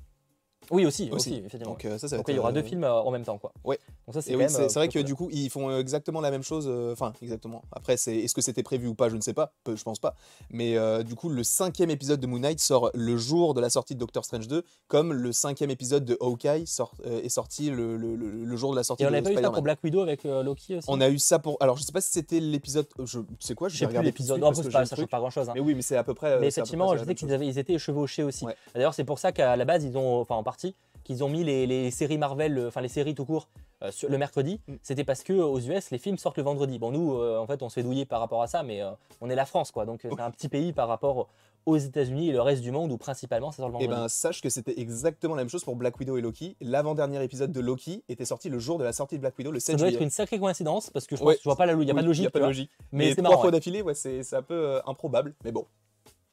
[0.72, 1.36] Oui, aussi, aussi, aussi.
[1.46, 1.72] effectivement.
[1.72, 3.24] Donc euh, ça, ça va Donc être, il y aura deux films euh, en même
[3.24, 3.52] temps, quoi.
[3.64, 3.80] Ouais.
[4.08, 6.32] Donc ça, c'est oui, c'est euh, c'est vrai que du coup, ils font exactement la
[6.32, 6.68] même chose.
[6.92, 7.62] Enfin, exactement.
[7.72, 9.54] Après, c'est est-ce que c'était prévu ou pas Je ne sais pas.
[9.68, 10.16] Je pense pas.
[10.50, 13.94] Mais du coup, le cinquième épisode de Moon Knight sort le jour de la sortie
[13.96, 18.16] de Doctor Strange 2, comme le cinquième épisode de Hawkeye sort- est sorti le, le-
[18.16, 20.02] le- le jour de la sortie Et on de pas eu ça pour Black Widow
[20.02, 21.58] avec Loki aussi On a eu ça pour.
[21.60, 22.88] Alors, je sais pas si c'était l'épisode.
[23.04, 24.40] Je tu sais quoi Je regarder l'épisode.
[24.40, 25.46] Non, pas, ça change pas grand chose.
[25.46, 25.56] truc.
[25.56, 26.40] Mais oui, mais c'est à peu près.
[26.40, 28.46] Mais effectivement, je sais qu'ils étaient chevauchés aussi.
[28.74, 31.44] D'ailleurs, c'est pour ça qu'à la base, ils ont, enfin en partie, qu'ils ont mis
[31.44, 33.50] les, les séries Marvel, euh, enfin les séries tout court,
[33.82, 34.60] euh, sur- le mercredi.
[34.68, 34.74] Mm.
[34.82, 36.78] C'était parce que euh, aux US, les films sortent le vendredi.
[36.80, 38.82] Bon, nous, euh, en fait, on se fait douiller par rapport à ça, mais
[39.22, 39.86] on est la France, quoi.
[39.86, 41.30] Donc, c'est un petit pays par rapport
[41.66, 44.01] aux États-Unis et le reste du monde où principalement ça sort le Eh vendredi.
[44.01, 46.56] ben, sache que c'était exactement la même chose pour Black Widow et Loki.
[46.62, 49.60] L'avant-dernier épisode de Loki était sorti le jour de la sortie de Black Widow, le
[49.60, 49.98] ça 7 doit juillet.
[49.98, 51.38] être une sacrée coïncidence parce que je, pense, Ouais.
[51.38, 52.24] je vois pas la, il y a pas de logique.
[52.24, 52.72] y a pas de logique.
[52.91, 53.52] Mais Mais c'est trois marrant, fois ouais.
[53.52, 55.36] d'affilée, ouais, c'est un peu improbable.
[55.43, 55.65] Mais bon,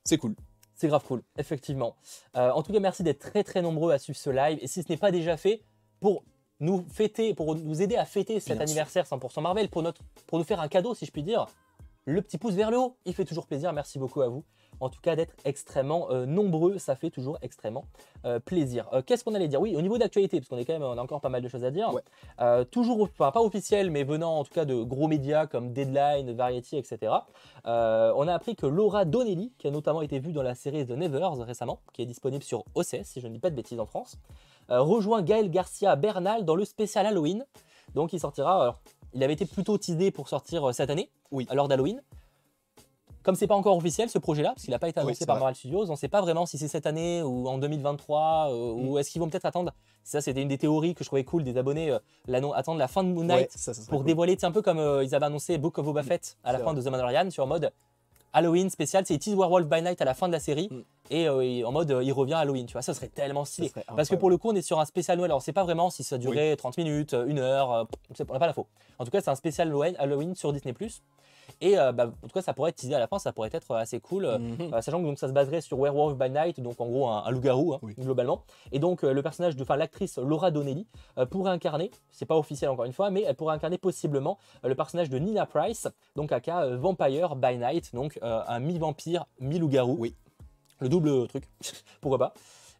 [0.04, 0.34] c'est cool.
[0.76, 1.96] C'est grave cool, effectivement.
[2.36, 4.58] Euh, en tout cas, merci d'être très très nombreux à suivre ce live.
[4.60, 5.62] Et si ce n'est pas déjà fait,
[6.00, 6.22] pour
[6.60, 10.38] nous fêter, pour nous aider à fêter cet Bien anniversaire 100% Marvel, pour, notre, pour
[10.38, 11.46] nous faire un cadeau, si je puis dire,
[12.06, 13.72] le petit pouce vers le haut, il fait toujours plaisir.
[13.72, 14.44] Merci beaucoup à vous.
[14.78, 17.84] En tout cas, d'être extrêmement euh, nombreux, ça fait toujours extrêmement
[18.24, 18.88] euh, plaisir.
[18.92, 19.60] Euh, Qu'est-ce qu'on allait dire?
[19.60, 21.48] Oui, au niveau d'actualité, parce qu'on est quand même, on a encore pas mal de
[21.48, 21.92] choses à dire.
[21.92, 22.64] Ouais.
[22.66, 26.76] Toujours, enfin pas officiel, mais venant en tout cas de gros médias comme Deadline, Variety,
[26.76, 27.12] etc.
[27.64, 30.90] On a appris que Laura Donnelly, qui a notamment été vue dans la série The
[30.90, 33.86] Nevers récemment, qui est disponible sur OCS, si je ne dis pas de bêtises en
[33.86, 34.16] France,
[34.68, 37.44] rejoint Gaël Garcia Bernal dans le spécial Halloween.
[37.94, 38.80] Donc il sortira, alors,
[39.16, 41.46] il avait été plutôt teasé pour sortir euh, cette année, Oui.
[41.50, 42.02] à l'heure d'Halloween.
[43.22, 45.38] Comme c'est pas encore officiel ce projet-là, parce qu'il n'a pas été annoncé par.
[45.40, 48.74] Marvel Studios, on ne sait pas vraiment si c'est cette année ou en 2023, euh,
[48.74, 48.88] Mm.
[48.88, 49.72] ou est-ce qu'ils vont peut-être attendre.
[50.04, 51.98] Ça, c'était une des théories que je trouvais cool des abonnés, euh,
[52.54, 54.06] attendre la fin de Moon Knight Ouais, ça, ça serait pour cool.
[54.06, 56.60] dévoiler, c'est un peu comme euh, ils avaient annoncé Book of Boba Fett à la
[56.60, 57.72] fin de The Mandalorian, sur mode
[58.36, 60.82] Halloween spécial, c'est It is Werewolf by Night à la fin de la série, Mm.
[61.10, 63.68] et euh, et en mode euh, il revient Halloween, tu vois, ça serait tellement stylé.
[63.70, 65.54] serait Parce que pour le coup, on est sur un spécial Noël, alors on sait
[65.54, 67.86] pas vraiment si ça durait 30 minutes, euh, une heure,
[68.28, 68.66] on n'a pas l'info.
[68.98, 70.74] En tout cas, c'est un spécial Noël- Halloween sur Disney+.
[71.60, 73.48] Et euh, bah, en tout cas, ça pourrait être teasé à la fin, ça pourrait
[73.52, 74.26] être assez cool.
[74.26, 74.74] euh, Mhm.
[74.74, 77.22] euh, sachant que donc, ça se baserait sur Werewolf by Night, donc en gros un,
[77.24, 77.94] un loup-garou hein, Oui.
[77.98, 78.42] globalement.
[78.72, 80.86] Et donc le personnage de, enfin l'actrice Laura Donnelly
[81.30, 85.08] pourrait incarner, c'est pas officiel encore une fois, mais elle pourrait incarner possiblement le personnage
[85.08, 89.96] de Nina Price, donc aka Vampire by Night, donc un mi-vampire, mi-loup-garou.
[89.98, 90.14] Oui.
[90.80, 91.48] Le double truc,
[92.02, 92.34] pourquoi pas.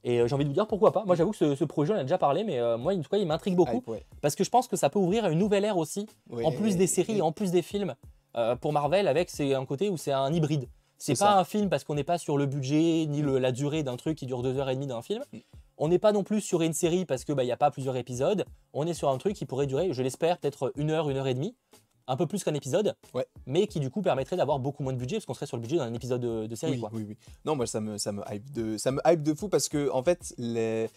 [0.04, 1.02] Et j'ai envie de vous dire pourquoi pas.
[1.04, 3.00] Moi j'avoue que ce, ce projet on en a déjà parlé, mais euh, moi en
[3.00, 4.04] tout cas il m'intrigue beaucoup ouais.
[4.20, 6.76] parce que je pense que ça peut ouvrir une nouvelle ère aussi Ouais, en plus
[6.76, 7.94] des séries, et- en plus des films,
[8.37, 10.68] euh, pour Marvel, avec c'est un côté où c'est un hybride.
[10.99, 11.38] C'est pas ça.
[11.38, 14.16] un film parce qu'on n'est pas sur le budget ni le- la durée d'un truc
[14.16, 15.22] qui dure deux heures et demie d'un film.
[15.33, 15.38] Mm.
[15.79, 18.46] On n'est pas non plus sur une série parce qu'il n'y a pas plusieurs épisodes.
[18.72, 21.27] On est sur un truc qui pourrait durer, je l'espère, peut-être une heure, une heure
[21.27, 21.55] et demie.
[22.09, 23.27] Un peu plus qu'un épisode, Ouais.
[23.46, 25.61] mais qui du coup permettrait d'avoir beaucoup moins de budget parce qu'on serait sur le
[25.62, 26.75] budget d'un épisode de, de série.
[26.75, 26.90] Oui, quoi.
[26.94, 27.16] oui, oui.
[27.44, 29.90] Non, moi, ça me, ça me hype de, ça me hype de fou parce que,
[29.90, 30.88] en fait, les...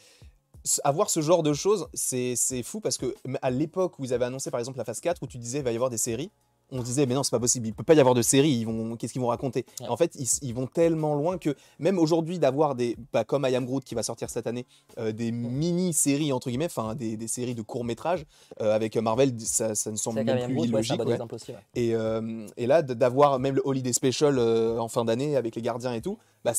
[0.84, 4.26] avoir ce genre de choses, c'est c'est fou parce que à l'époque où ils avaient
[4.26, 6.30] annoncé, par exemple, la phase 4, où tu disais il va y avoir des séries,
[6.72, 8.66] on disait mais non c'est pas possible, il peut pas y avoir de série, ils
[8.66, 9.66] vont qu'est-ce qu'ils vont raconter?
[9.82, 9.88] Ouais.
[9.90, 13.56] En fait, ils, ils vont tellement loin que même aujourd'hui d'avoir des bah, comme I
[13.56, 14.66] Am Groot qui va sortir cette année,
[14.98, 18.26] euh, des mini-séries entre guillemets, enfin des, des séries de courts métrages
[18.60, 21.04] avec Marvel, ça, ça ne semble même plus illogique.
[21.06, 21.18] ouais.
[21.32, 21.52] aussi.
[21.52, 21.58] ouais.
[21.76, 25.62] Et, euh, et là, d'avoir même le Holiday Special euh, en fin d'année avec les
[25.62, 26.54] gardiens et tout, bah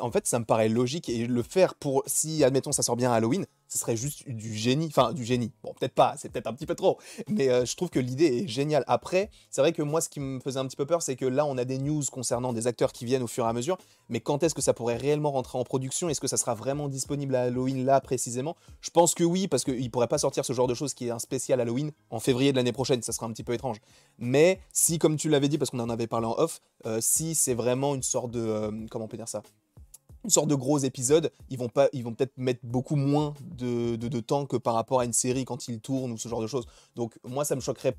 [0.00, 1.08] en fait, ça me paraît logique.
[1.08, 4.54] Et le faire pour, si, admettons, ça sort bien à Halloween, ce serait juste du
[4.54, 4.86] génie.
[4.86, 5.52] Enfin, du génie.
[5.62, 6.98] Bon, peut-être pas, c'est peut-être un petit peu trop.
[7.28, 8.84] Mais euh, je trouve que l'idée est géniale.
[8.86, 11.26] Après, c'est vrai que moi, ce qui me faisait un petit peu peur, c'est que
[11.26, 13.78] là, on a des news concernant des acteurs qui viennent au fur et à mesure.
[14.08, 16.08] Mais quand est-ce que ça pourrait réellement rentrer en production?
[16.08, 18.56] Est-ce que ça sera vraiment disponible à Halloween là précisément?
[18.80, 21.06] Je pense que oui, parce qu'ils ne pourraient pas sortir ce genre de choses qui
[21.06, 23.02] est un spécial Halloween en février de l'année prochaine.
[23.02, 23.76] Ça sera un petit peu étrange.
[24.18, 27.34] Mais si, comme tu l'avais dit, parce qu'on en avait parlé en off, euh, si
[27.34, 28.40] c'est vraiment une sorte de.
[28.40, 29.42] euh, comment peut dire ça
[30.22, 33.96] une sorte de gros épisode, ils vont pas, ils vont peut-être mettre beaucoup moins de,
[33.96, 36.42] de- de temps que par rapport à une série quand ils tournent ou ce genre
[36.42, 36.66] de choses.
[36.94, 37.96] Donc moi, ça me choquerait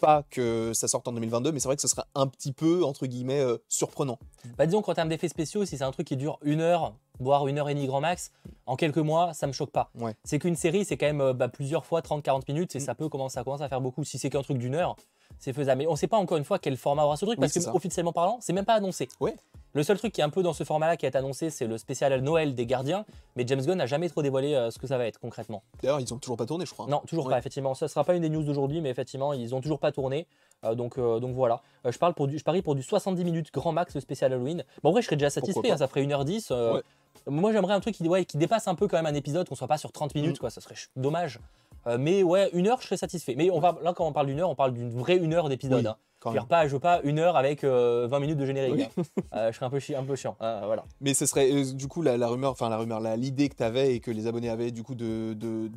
[0.00, 2.82] pas que ça sorte en 2022, mais c'est vrai que ce serait un petit peu
[2.82, 4.18] entre guillemets euh, surprenant.
[4.56, 7.46] Bah, disons qu'en termes d'effets spéciaux, si c'est un truc qui dure une heure, voire
[7.46, 8.32] une heure et demie grand max,
[8.64, 9.90] en quelques mois, ça me choque pas.
[10.00, 10.14] Ouais.
[10.24, 12.82] C'est qu'une série, c'est quand même euh, bah, plusieurs fois 30-40 minutes, et Mm.
[12.82, 14.02] ça peut commencer, ça commence à faire beaucoup.
[14.04, 14.96] Si c'est qu'un truc d'une heure,
[15.38, 15.78] c'est faisable.
[15.80, 17.60] Mais on sait pas encore une fois quel format aura ce truc, Oui, parce que
[17.60, 17.74] ça.
[17.74, 19.08] officiellement parlant, c'est même pas annoncé.
[19.20, 19.34] Ouais.
[19.72, 21.78] Le seul truc qui est un peu dans ce format-là qui été annoncé, c'est le
[21.78, 23.04] spécial Noël des gardiens,
[23.36, 25.62] mais James Gunn n'a jamais trop dévoilé euh, ce que ça va être concrètement.
[25.80, 26.86] D'ailleurs, ils ont toujours pas tourné, je crois.
[26.88, 27.30] Non, toujours Ouais.
[27.34, 27.74] pas, effectivement.
[27.74, 30.26] Ça sera pas une des news d'aujourd'hui, mais effectivement, ils ont toujours pas tourné.
[30.64, 31.62] Euh, donc, euh, donc voilà.
[31.88, 34.64] Je, parle pour du, je parie pour du 70 minutes grand max le spécial Halloween.
[34.82, 36.48] Bon, en vrai, je serais déjà satisfait, hein, ça ferait 1h10.
[36.50, 36.82] euh, Ouais.
[37.28, 39.54] Moi, j'aimerais un truc qui, ouais, qui dépasse un peu quand même un épisode, qu'on
[39.54, 40.40] soit pas sur 30 minutes, Mm.
[40.40, 40.50] quoi.
[40.50, 41.38] Ça serait dommage.
[41.86, 43.34] Euh, mais ouais, une heure, je serais satisfait.
[43.36, 45.48] Mais on va, là, quand on parle d'une heure, on parle d'une vraie une heure
[45.48, 45.80] d'épisode.
[45.82, 45.96] Oui, hein.
[46.22, 48.74] Je veux dire pas, je veux pas une heure avec euh, 20 minutes de générique.
[48.74, 48.84] Oui.
[48.98, 49.22] hein.
[49.34, 50.36] Euh, je serais un peu, chi- un peu chiant.
[50.42, 50.84] Euh, voilà.
[51.00, 53.94] Mais ce serait du coup la, la rumeur, enfin la rumeur, l'idée que tu avais
[53.94, 55.70] et que les abonnés avaient du coup de, de-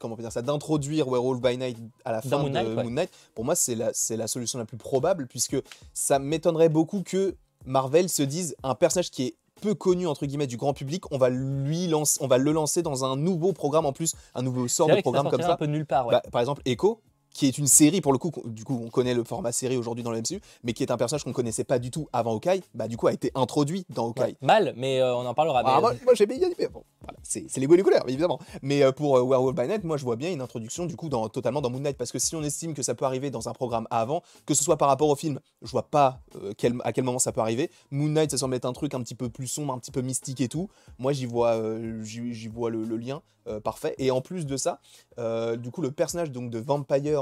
[0.00, 2.82] comment on peut dire ça, d'introduire Werewolf by Night à la fin Moon de ouais.
[2.84, 3.10] Moon Knight.
[3.34, 5.56] Pour moi, c'est la, c'est la solution la plus probable puisque
[5.92, 7.34] ça m'étonnerait beaucoup que
[7.66, 11.18] Marvel se dise un personnage qui est peu connu entre guillemets du grand public, on
[11.18, 14.68] va lui lancer, on va le lancer dans un nouveau programme en plus, un nouveau
[14.68, 15.54] sort de programme comme ça.
[15.54, 16.06] un peu de nulle part.
[16.06, 16.12] Ouais.
[16.12, 17.00] Bah, par exemple, Echo,
[17.32, 20.04] qui est une série pour le coup, du coup on connaît le format série aujourd'hui
[20.04, 22.62] dans le MCU, mais qui est un personnage qu'on connaissait pas du tout avant Hawkeye,
[22.74, 24.22] bah du coup a été introduit dans Hawkeye.
[24.22, 24.36] Ouais.
[24.42, 25.62] Mal, mais euh, on en parlera.
[25.64, 26.68] Ah, mais- moi, moi, j'ai bien aimé.
[26.72, 28.38] Bon, voilà, c'est les goûts et les couleurs, évidemment.
[28.62, 31.08] Mais euh, pour euh, Werewolf by Night, moi je vois bien une introduction du coup
[31.08, 33.48] dans, totalement dans Moon Knight parce que si on estime que ça peut arriver dans
[33.48, 36.76] un programme avant, que ce soit par rapport au film, je vois pas euh, quel-
[36.84, 37.70] à quel moment ça peut arriver.
[37.90, 40.00] Moon Knight, ça semble être un truc un petit peu plus sombre, un petit peu
[40.02, 40.68] mystique et tout.
[40.98, 43.94] Moi j'y vois, euh, j'y vois le, le lien euh, parfait.
[43.98, 44.78] Et en plus de ça,
[45.18, 47.21] euh, du coup le personnage donc de Vampire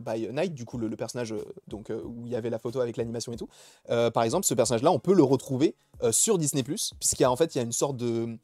[0.00, 2.80] by Night, du coup le, personnage euh, donc euh, où il y avait la photo
[2.80, 3.48] avec l'animation et tout.
[3.90, 7.30] euh, par exemple, ce personnage-là, on peut le retrouver euh, sur Disney+, puisqu'il y a
[7.30, 8.38] en fait il y a une sorte de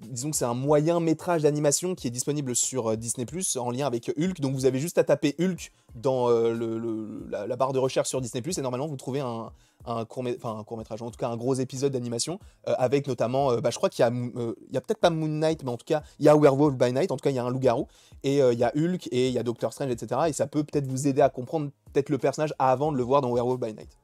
[0.00, 3.70] disons que c'est un moyen métrage d'animation qui est disponible sur euh, Disney Plus en
[3.70, 4.40] lien avec Hulk.
[4.40, 8.42] Donc vous avez juste à taper Hulk dans euh, la, barre de recherche sur Disney
[8.42, 9.52] Plus et normalement vous trouvez un,
[10.06, 13.88] court, métrage, en tout cas un gros épisode d'animation euh, avec notamment, bah, je crois
[13.88, 14.06] qu'il y
[14.76, 17.12] a, peut-être pas Moon Knight, mais en tout cas il y a Werewolf by Night.
[17.12, 17.86] En tout cas il y a un loup-garou
[18.22, 20.22] et il y a Hulk et il y a Doctor Strange, etc.
[20.28, 23.20] Et ça peut peut-être vous aider à comprendre peut-être le personnage avant de le voir
[23.20, 23.96] dans Werewolf by Night.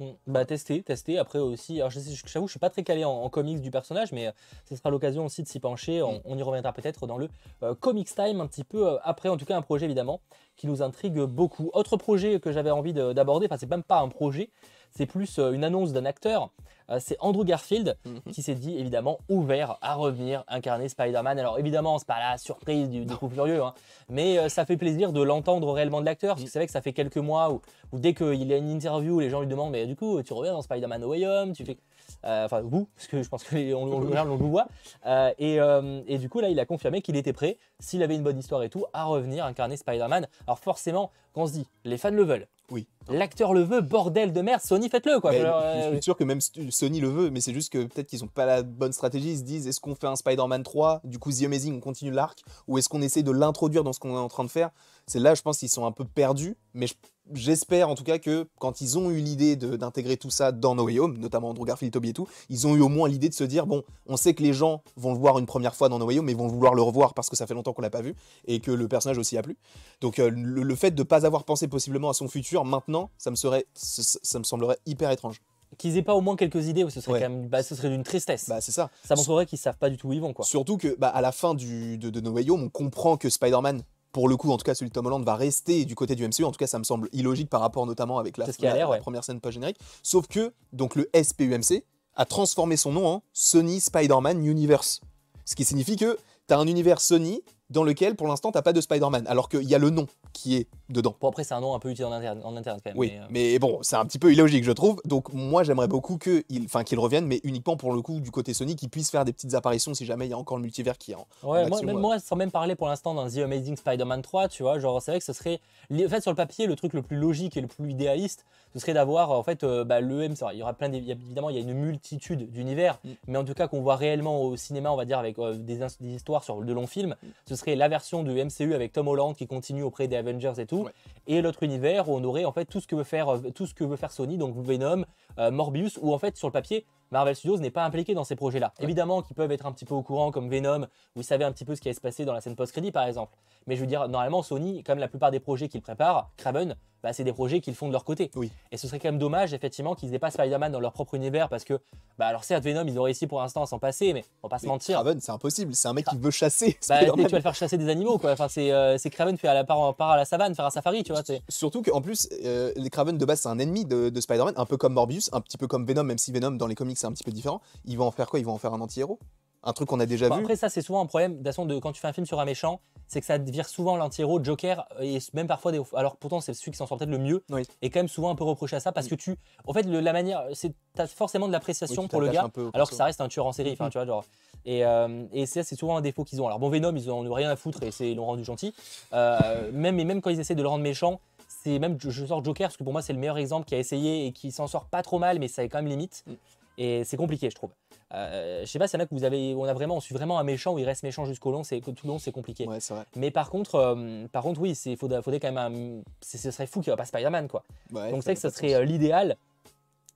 [0.00, 0.06] Mm.
[0.26, 1.18] Bah tester, tester.
[1.18, 3.70] Après aussi, alors je sais- j'avoue, je suis pas très calé en, en comics du
[3.70, 4.32] personnage, mais euh,
[4.68, 6.02] ce sera l'occasion aussi de s'y pencher.
[6.02, 7.28] On, on y reviendra peut-être dans le
[7.62, 9.28] euh, Comics Time un petit peu euh, après.
[9.28, 10.20] En tout cas, un projet évidemment
[10.56, 11.70] qui nous intrigue beaucoup.
[11.74, 14.50] Autre projet que j'avais envie de- d'aborder, enfin c'est même pas un projet,
[14.96, 16.50] c'est plus euh, une annonce d'un acteur.
[16.90, 17.96] Euh, c'est Andrew Garfield
[18.30, 21.38] qui s'est dit évidemment ouvert à revenir incarner Spider-Man.
[21.38, 23.72] Alors évidemment, c'est pas la surprise du, du coup furieux, hein,
[24.10, 26.34] mais euh, ça fait plaisir de l'entendre réellement de l'acteur.
[26.34, 28.68] Parce que c'est vrai que ça fait quelques mois où, où dès qu'il a une
[28.68, 31.52] interview, les gens lui demandent Mais du coup, tu reviens dans Spider-Man No Way Home
[31.54, 31.78] tu fais...
[32.26, 34.66] Euh, Enfin, vous, parce que je pense que les- on, on, on, on le voit.
[35.06, 38.14] Euh, et, euh, et du coup, là, il a confirmé qu'il était prêt, s'il avait
[38.14, 40.26] une bonne histoire et tout, à revenir incarner Spider-Man.
[40.46, 42.46] Alors forcément, quand on se dit Les fans le veulent.
[42.70, 42.86] Oui.
[43.08, 45.32] L'acteur le veut, bordel de merde, Sony faites-le quoi.
[45.32, 48.20] Je euh, suis sûr que même Sony le veut, mais c'est juste que peut-être qu'ils
[48.20, 49.32] n'ont pas la bonne stratégie.
[49.32, 52.10] Ils se disent est-ce qu'on fait un Spider-Man 3, du coup The Amazing, on continue
[52.10, 54.70] l'arc, ou est-ce qu'on essaie de l'introduire dans ce qu'on est en train de faire?
[55.06, 56.94] C'est là, je pense qu'ils sont un peu perdus, mais je-
[57.32, 60.84] j'espère en tout cas que quand ils ont eu l'idée d'intégrer tout ça dans No
[60.84, 63.34] Way Home, notamment Andrew Garfield, Toby et tout, ils ont eu au moins l'idée de
[63.34, 65.98] se dire bon, on sait que les gens vont le voir une première fois dans
[65.98, 67.90] No Way Home, mais vont vouloir le revoir parce que ça fait longtemps qu'on l'a
[67.90, 68.14] pas vu
[68.46, 69.56] et que le personnage aussi a plu.
[70.00, 73.10] Donc euh, le, le fait de ne pas avoir pensé possiblement à son futur maintenant,
[73.18, 75.40] ça me serait, ça- ça me semblerait hyper étrange.
[75.78, 77.20] qu'ils aient pas au moins quelques idées, ce serait Ouais.
[77.22, 78.48] quand même, bah, ce serait d'une tristesse.
[78.48, 78.90] Bah c'est ça.
[79.04, 80.44] ça montrerait qu'ils savent pas du tout où ils vont quoi.
[80.44, 83.28] Surtout que bah, à la fin du, de, de No Way Home, on comprend que
[83.28, 83.82] Spider-Man,
[84.14, 86.26] pour le coup, en tout cas celui de Tom Holland, va rester du côté du
[86.26, 86.44] MCU.
[86.44, 88.46] En tout cas, ça me semble illogique par rapport notamment avec la,
[88.88, 89.00] ouais.
[89.00, 89.76] première scène post-générique.
[90.04, 91.82] Sauf que donc le SPUMC
[92.14, 95.00] a transformé son nom en Sony Spider-Man Universe.
[95.44, 97.42] Ce qui signifie que tu as un univers Sony
[97.74, 99.26] dans lequel pour l'instant t'as pas de Spider-Man.
[99.26, 101.14] Alors qu'il y a le nom qui est dedans.
[101.20, 102.98] Bon, après, c'est un nom un peu utile en interne, en interne quand même.
[102.98, 105.00] Oui, mais, euh, mais bon, c'est un petit peu illogique, je trouve.
[105.04, 108.54] Donc, moi, j'aimerais beaucoup qu'il enfin, qu'il revienne, mais uniquement pour le coup du côté
[108.54, 110.96] Sony, qu'il puisse faire des petites apparitions si jamais il y a encore le multivers
[110.96, 111.26] qui est en.
[111.42, 112.00] Ouais, en moi, même ouais.
[112.00, 115.10] moi, sans même parler pour l'instant d'un The Amazing Spider-Man 3, tu vois, genre c'est
[115.10, 115.60] vrai que ce serait,
[115.92, 118.80] en fait sur le papier, le truc le plus logique et le plus idéaliste, ce
[118.80, 121.12] serait d'avoir en fait euh, bah, le M, il y aura plein, d'é- il y
[121.12, 123.08] a- évidemment il y a une multitude d'univers, Mm.
[123.28, 125.80] mais en tout cas qu'on voit réellement au cinéma, on va dire avec euh, des,
[126.02, 127.14] histoires sur de longs films,
[127.46, 130.66] ce serait la version du MCU avec Tom Holland qui continue auprès des Avengers et
[130.66, 130.92] tout, Ouais.
[131.26, 133.66] et l'autre univers où on aurait en fait tout ce que veut faire, euh, tout
[133.66, 135.04] ce que veut faire Sony, donc Venom,
[135.50, 138.72] Morbius, où en fait sur le papier Marvel Studios n'est pas impliqué dans ces projets-là.
[138.80, 141.64] Évidemment qu'ils peuvent être un petit peu au courant comme Venom, vous savez un petit
[141.64, 143.36] peu ce qui allait se passer dans la scène post-crédit par exemple.
[143.66, 147.12] Mais je veux dire, normalement Sony, comme la plupart des projets qu'ils préparent, Craven, bah,
[147.12, 148.30] c'est des projets qu'ils font de leur côté.
[148.34, 148.50] Oui.
[148.72, 151.50] Et ce serait quand même dommage effectivement qu'ils n'aient pas Spider-Man dans leur propre univers
[151.50, 151.78] parce que,
[152.18, 154.56] bah alors certes Venom ils ont réussi pour l'instant à s'en passer, mais on va
[154.56, 154.94] pas se mentir.
[154.96, 155.74] Craven, c'est impossible.
[155.74, 156.78] C'est un mec qui veut chasser.
[156.88, 158.32] Bah, tu vas le faire chasser des animaux quoi.
[158.32, 161.02] Enfin c'est euh, Craven fait à la part, part à la savane faire un safari
[161.02, 161.22] tu vois.
[161.48, 164.66] Surtout qu'en plus, euh, les Craven de base, c'est un ennemi de, de Spider-Man, un
[164.66, 167.06] peu comme Morbius, un petit peu comme Venom, même si Venom dans les comics c'est
[167.06, 167.60] un petit peu différent.
[167.84, 168.38] Ils vont en faire quoi?
[168.40, 169.18] Ils vont en faire un anti-héros?
[169.66, 170.42] Un truc qu'on a déjà Bon, vu?
[170.42, 172.26] après, ça, c'est souvent un problème de, toute façon, de quand tu fais un film
[172.26, 176.16] sur un méchant, c'est que ça vire souvent l'anti-héros, Joker, et même parfois, des, alors
[176.18, 177.62] pourtant, c'est celui qui s'en sort peut-être le mieux, Oui.
[177.80, 179.36] et quand même souvent un peu reproché à ça parce que tu.
[179.66, 180.44] En fait, le- la manière.
[180.52, 183.46] c'est T'as forcément de l'appréciation Oui, pour le gars, alors que ça reste un tueur
[183.46, 183.90] en série, enfin, Mhm.
[183.90, 184.24] tu vois, genre.
[184.66, 186.46] Et, euh, et ça, c'est souvent un défaut qu'ils ont.
[186.46, 188.74] Alors, bon, Venom, ils en ont rien à foutre et ils l'ont rendu gentil.
[189.14, 191.96] Euh, même, et même quand ils essaient de le rendre méchant, c'est même.
[191.98, 194.26] Je, je sors Joker parce que pour moi, c'est le meilleur exemple qui a essayé
[194.26, 196.22] et qui s'en sort pas trop mal, mais ça est quand même limite.
[196.26, 196.32] Mm.
[196.78, 197.70] Et c'est compliqué, je trouve.
[198.12, 199.54] Euh, je sais pas s'il y en a que vous avez.
[199.54, 199.96] On a vraiment.
[199.96, 202.18] On suit vraiment un méchant où il reste méchant jusqu'au long, c'est tout le long,
[202.18, 202.66] c'est compliqué.
[202.66, 203.04] Ouais, c'est vrai.
[203.16, 205.58] Mais par contre, euh, par contre, oui, il faudrait, faudrait quand même.
[205.58, 207.62] un- c'est- ce serait fou qu'il n'y ait pas Spider-Man, quoi.
[207.92, 209.36] Ouais, Donc c'est que de serait euh, l'idéal.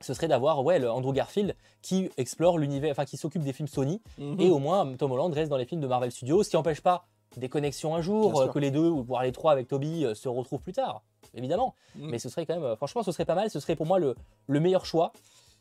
[0.01, 3.67] Ce serait d'avoir ouais, le Andrew Garfield qui explore l'univers, enfin qui s'occupe des films
[3.69, 4.41] Sony, Mhm.
[4.41, 6.81] et au moins Tom Holland reste dans les films de Marvel Studios, ce qui n'empêche
[6.81, 7.05] pas
[7.37, 10.15] des connexions un jour, euh, que les deux, ou voire les trois avec Toby, euh,
[10.15, 11.03] se retrouvent plus tard,
[11.35, 11.75] évidemment.
[11.97, 12.11] Mhm.
[12.11, 13.99] Mais ce serait quand même, euh, franchement, ce serait pas mal, ce serait pour moi
[13.99, 14.15] le,
[14.47, 15.13] le meilleur choix.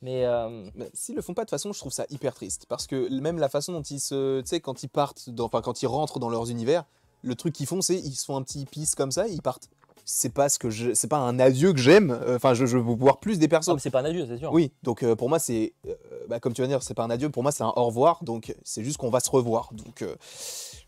[0.01, 2.65] Mais euh, Mais S'ils le font pas de toute façon, je trouve ça hyper triste.
[2.69, 4.41] Parce que même la façon dont ils se.
[4.41, 6.83] Tu sais, quand ils partent, dans- enfin, quand ils rentrent dans leurs univers,
[7.23, 9.41] le truc qu'ils font, c'est ils se font un petit pisse comme ça et ils
[9.41, 9.69] partent.
[10.09, 10.93] C'est pas ce que je.
[10.93, 12.17] C'est pas un adieu que j'aime.
[12.29, 13.69] Enfin, je, je veux voir plus des persos.
[13.73, 14.53] ah, c'est pas un adieu, c'est sûr.
[14.53, 15.73] Oui, donc euh, pour moi, c'est.
[15.85, 15.95] euh,
[16.29, 18.23] bah, comme tu vas dire, c'est pas un adieu, pour moi, c'est un au revoir.
[18.23, 19.69] Donc c'est juste qu'on va se revoir.
[19.73, 20.15] Donc euh,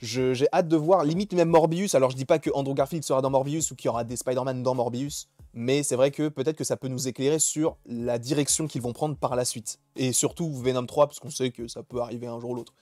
[0.01, 1.95] j'ai hâte de voir, limite même Morbius.
[1.95, 4.15] Alors je dis pas que Andrew Garfield sera dans Morbius ou qu'il y aura des
[4.15, 5.27] Spider-Man dans Morbius.
[5.53, 8.93] Mais c'est vrai que peut-être que ça peut nous éclairer sur la direction qu'ils vont
[8.93, 9.79] prendre par la suite.
[9.95, 12.73] Et surtout Venom 3, parce qu'on sait que ça peut arriver un jour ou l'autre.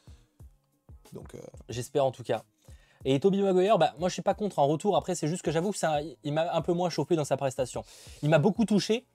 [1.14, 2.44] Donc euh, J'espère en tout cas.
[3.06, 4.98] Et Toby Maguire, bah, moi je suis pas contre en retour.
[4.98, 7.38] Après, c'est juste que j'avoue que un- il m'a un peu moins chauffé dans sa
[7.38, 7.84] prestation.
[8.22, 9.06] Il m'a beaucoup touché,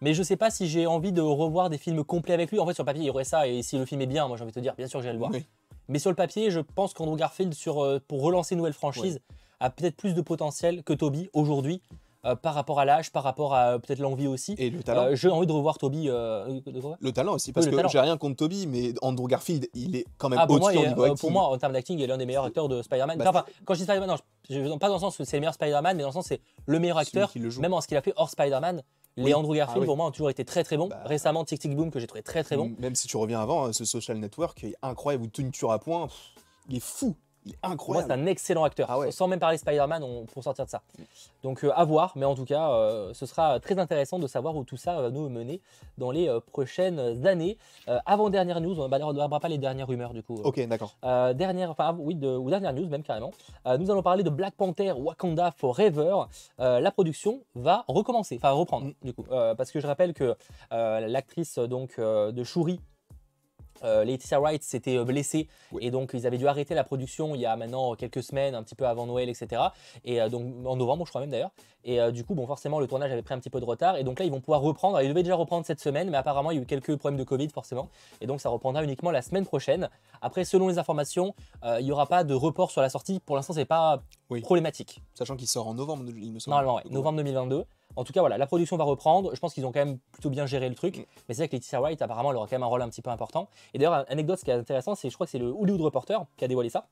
[0.00, 2.58] mais je sais pas si j'ai envie de revoir des films complets avec lui.
[2.58, 3.46] En fait, sur le papier, il y aurait ça.
[3.46, 5.12] Et si le film est bien, moi j'ai envie de te dire, bien sûr, j'irai
[5.12, 5.30] le voir.
[5.32, 5.44] oui.
[5.90, 9.20] Mais sur le papier, je pense qu'Andrew Garfield, sur, euh, pour relancer une nouvelle franchise,
[9.60, 11.80] a peut-être plus de potentiel que Toby aujourd'hui,
[12.24, 14.54] euh, par rapport à l'âge, par rapport à euh, peut-être l'envie aussi.
[14.58, 15.04] Et le talent.
[15.04, 16.06] Euh, j'ai envie de revoir Toby.
[16.06, 19.68] de quoi Le talent aussi, parce le que j'ai rien contre Toby, mais Andrew Garfield,
[19.74, 22.02] il est quand même Ah, pour moi, il niveau pour moi, en termes d'acting, il
[22.02, 23.18] est l'un des meilleurs acteurs de Spider-Man.
[23.18, 24.16] Bah, Enfin, quand je dis Spider-Man, non,
[24.50, 26.28] je, pas dans le sens où c'est le meilleur Spider-Man, mais dans le sens où
[26.28, 28.82] c'est le meilleur acteur, le même en ce qu'il a fait hors Spider-Man.
[29.16, 29.34] Les Oui.
[29.34, 29.86] Andrew Garfield, Ah oui.
[29.86, 30.86] pour moi, ont toujours été très très bons.
[30.88, 31.02] Bah.
[31.04, 32.72] Récemment, Tic Tic Boom, que j'ai trouvé très très bon.
[32.78, 35.78] Même si tu reviens avant, hein, ce social network est incroyable, où tu tues à
[35.78, 36.06] point,
[36.68, 38.08] il est fou, il est incroyable.
[38.08, 38.88] c'est un excellent acteur.
[38.90, 39.10] Ah ouais.
[39.10, 40.82] Sans même parler Spider-Man, on- pour sortir de ça.
[41.42, 44.56] Donc, euh, à voir, mais en tout cas, euh, ce sera très intéressant de savoir
[44.56, 45.60] où tout ça va nous mener
[45.96, 47.56] dans les euh, prochaines années.
[48.06, 50.34] Avant dernière news, on n'abordera pas les dernières rumeurs du coup.
[50.44, 50.94] Ok, d'accord.
[51.34, 53.32] Dernière, enfin, oui, de, ou dernière news même carrément.
[53.66, 56.24] Nous allons parler de Black Panther Wakanda Forever.
[56.58, 58.92] La production va recommencer, enfin reprendre Mm.
[59.04, 60.34] du coup, parce que je rappelle que
[60.70, 62.80] l'actrice donc de Shuri.
[63.84, 65.84] Euh, Laetitia Wright s'était euh, blessée Oui.
[65.84, 68.62] et donc ils avaient dû arrêter la production il y a maintenant quelques semaines, un
[68.62, 69.62] petit peu avant Noël, etc.
[70.04, 71.50] Et euh, donc en novembre, je crois même d'ailleurs.
[71.84, 73.96] Et euh, du coup, bon, forcément, le tournage avait pris un petit peu de retard.
[73.96, 75.00] Et donc là, ils vont pouvoir reprendre.
[75.00, 77.24] Ils devaient déjà reprendre cette semaine, mais apparemment, il y a eu quelques problèmes de
[77.24, 77.88] Covid, forcément.
[78.20, 79.88] Et donc, ça reprendra uniquement la semaine prochaine.
[80.20, 81.34] Après, selon les informations,
[81.78, 83.20] il n'y aura pas de report sur la sortie.
[83.20, 84.40] Pour l'instant, c'est pas Oui.
[84.40, 85.00] problématique.
[85.14, 86.56] Sachant qu'il sort en novembre, il me semble.
[86.56, 87.64] Normalement, ouais, novembre 2022.
[87.96, 89.34] En tout cas, voilà, la production va reprendre.
[89.34, 90.98] Je pense qu'ils ont quand même plutôt bien géré le truc.
[90.98, 91.02] Mm.
[91.28, 93.02] Mais c'est vrai que Laetitia Wright, apparemment, elle aura quand même un rôle un petit
[93.02, 93.48] peu important.
[93.74, 96.24] Et d'ailleurs, anecdote, ce qui est intéressant, c'est je crois que c'est le Hollywood Reporter
[96.36, 96.86] qui a dévoilé ça.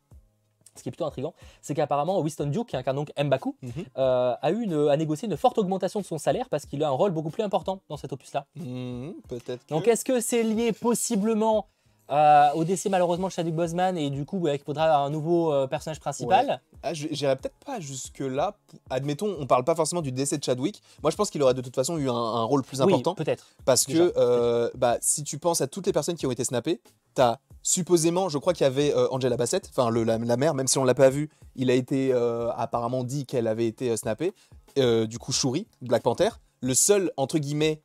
[0.74, 1.32] Ce qui est plutôt intriguant,
[1.62, 3.56] c'est qu'apparemment Winston Duke, qui incarne donc Mbaku,
[3.96, 6.88] euh, a eu une, a négocié une forte augmentation de son salaire parce qu'il a
[6.88, 8.44] un rôle beaucoup plus important dans cet opus-là.
[8.56, 9.64] Mhm, Peut-être.
[9.64, 11.68] que- Donc est-ce que c'est lié possiblement
[12.10, 15.52] euh, au décès malheureusement de Chadwick Boseman et du coup ouais, qu'il faudra un nouveau
[15.52, 18.56] euh, personnage principal Ah, J'irais peut-être pas jusque-là.
[18.90, 20.82] Admettons, on parle pas forcément du décès de Chadwick.
[21.02, 23.14] Moi, je pense qu'il aurait de toute façon eu un, un rôle plus Oui, important.
[23.14, 23.46] peut-être.
[23.64, 26.44] Parce Déjà, que euh, bah, si tu penses à toutes les personnes qui ont été
[26.44, 26.80] snappées,
[27.14, 30.68] t'as supposément, je crois qu'il y avait euh, Angela Bassett, enfin la, la mère, même
[30.68, 33.96] si on l'a pas vu, il a été euh, apparemment dit qu'elle avait été euh,
[33.96, 34.32] snappée.
[34.78, 36.28] euh, du coup Shuri, Black Panther.
[36.62, 37.82] Le seul, entre guillemets,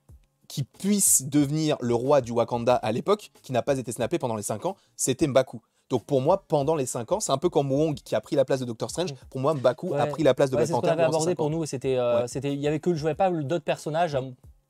[0.52, 4.36] qui puisse devenir le roi du Wakanda à l'époque, qui n'a pas été snappé pendant
[4.36, 5.62] les 5 ans, c'était Mbaku.
[5.90, 8.36] Donc pour moi, pendant les 5 ans, c'est un peu comme Wong qui a pris
[8.36, 9.14] la place de Doctor Strange.
[9.30, 10.92] Pour moi, Mbaku a pris la place de Ouais, Black c'est ce qu'on Panther.
[10.94, 11.64] avait abordé pour nous.
[11.64, 12.28] et C'était, euh, Ouais.
[12.28, 14.22] c'était, il y avait que je voyais pas d'autres personnages euh,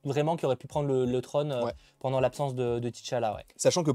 [0.04, 3.36] vraiment qui auraient pu prendre le, le trône euh, pendant l'absence de, de T'Challa.
[3.56, 3.90] Sachant que,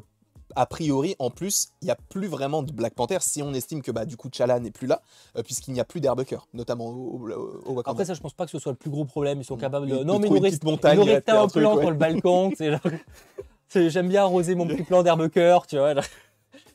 [0.54, 3.82] a priori, en plus, il n'y a plus vraiment de Black Panther si on estime
[3.82, 5.02] que bah, du coup T'Challa n'est plus là,
[5.36, 7.90] euh, puisqu'il n'y a plus d'Herbucker, notamment au, au- au Wakanda.
[7.90, 9.40] Après ça, je pense pas que ce soit le plus gros problème.
[9.40, 10.04] Ils sont capables de.
[10.04, 12.52] Non, mais nous reste, montagne, nous reste un plan sur le balcon.
[13.74, 15.94] J'aime bien arroser mon petit plan d'herbe cœur, tu vois.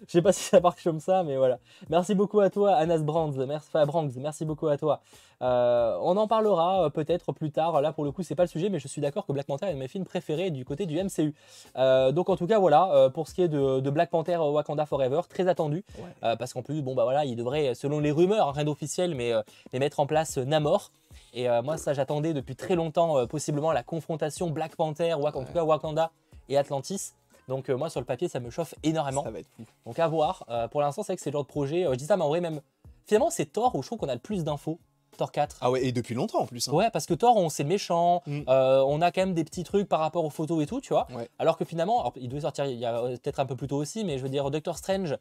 [0.07, 1.59] Je sais pas si ça marche comme ça, mais voilà.
[1.89, 3.31] Merci beaucoup à toi, Anas Brands.
[3.47, 5.01] Merci, enfin, Brands, merci beaucoup à toi.
[5.43, 7.81] Euh, on en parlera euh, peut-être plus tard.
[7.81, 9.67] Là, pour le coup, c'est pas le sujet, mais je suis d'accord que Black Panther
[9.67, 11.33] est un de mes films préférés du côté du MCU.
[11.77, 14.85] Euh, donc, en tout cas, voilà, pour ce qui est de, de Black Panther Wakanda
[14.85, 15.83] Forever, très attendu.
[15.97, 16.03] Ouais.
[16.23, 19.13] Euh, parce qu'en plus, bon, bah voilà, il devrait, selon les rumeurs, hein, rien d'officiel,
[19.15, 19.31] mais,
[19.73, 20.91] mais mettre en place Namor.
[21.33, 25.53] Et moi, ça, j'attendais depuis très longtemps, possiblement, la confrontation Black Panther, Wak- en tout
[25.53, 26.11] cas Wakanda
[26.49, 27.13] et Atlantis.
[27.47, 29.23] Donc, euh, moi, sur le papier, ça me chauffe énormément.
[29.23, 29.63] Ça va être fou.
[29.85, 30.45] Donc, à voir.
[30.49, 31.85] Euh, pour l'instant, c'est que c'est le genre de projet.
[31.85, 32.61] euh, je dis ça, mais en vrai, même.
[33.05, 34.79] Finalement, c'est Thor où je trouve qu'on a le plus d'infos.
[35.17, 35.57] Thor 4.
[35.59, 36.69] Ah ouais, et depuis longtemps en plus.
[36.69, 36.71] hein.
[36.71, 38.41] Ouais, parce que Thor, on le méchant, Mm.
[38.47, 40.93] euh, on a quand même des petits trucs par rapport aux photos et tout, tu
[40.93, 41.05] vois.
[41.13, 41.29] Ouais.
[41.37, 43.75] Alors que finalement, alors, il devait sortir il y a peut-être un peu plus tôt
[43.77, 45.17] aussi, mais je veux dire, Doctor Strange,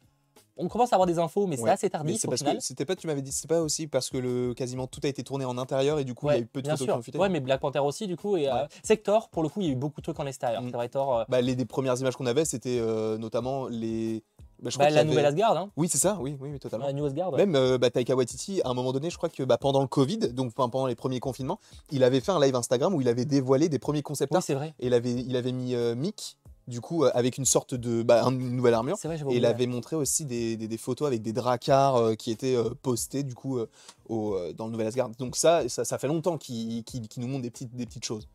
[0.57, 1.69] on commence à avoir des infos, mais c'est Ouais.
[1.71, 2.57] assez Mais tardif c'est au parce final.
[2.57, 5.07] que c'était pas, tu m'avais dit, c'est pas aussi parce que le, quasiment tout a
[5.07, 6.91] été tourné en intérieur et du coup il y a eu peu de photos qui
[6.93, 7.17] ont fuité.
[7.17, 8.37] Ouais, mais Black Panther aussi, du coup.
[8.37, 8.67] Et, euh, Ouais.
[8.83, 10.61] c'est Thor, pour le coup, il y a eu beaucoup de trucs en extérieur.
[10.61, 10.67] Mm.
[10.69, 14.23] C'est vrai, Thor, euh, Bah, les premières images qu'on avait, c'était euh, notamment les.
[14.61, 15.71] bah, je bah, la avait- nouvelle Asgard, hein.
[15.77, 16.85] Oui, c'est ça, oui, oui, oui, totalement.
[16.85, 17.31] La New Asgard.
[17.31, 20.51] Même euh, Taika Waititi, à un moment donné, je crois que pendant le Covid, donc
[20.55, 21.59] enfin, pendant les premiers confinements,
[21.91, 24.53] il avait fait un live Instagram où il avait dévoilé des premiers concept Oui, c'est
[24.53, 24.73] vrai.
[24.79, 26.37] et il avait, il avait mis Mick,
[26.71, 28.01] du coup, euh, avec une sorte de.
[28.01, 28.97] Bah, une nouvelle armure.
[29.03, 32.31] Vrai, Et il avait montré aussi des, des- des photos avec des dracars euh, qui
[32.31, 33.69] étaient euh, postés du coup euh,
[34.09, 35.09] au, dans le Nouvel Asgard.
[35.19, 36.83] Donc ça, ça, ça fait longtemps qu'il
[37.17, 38.27] nous montre des petites, des petites choses.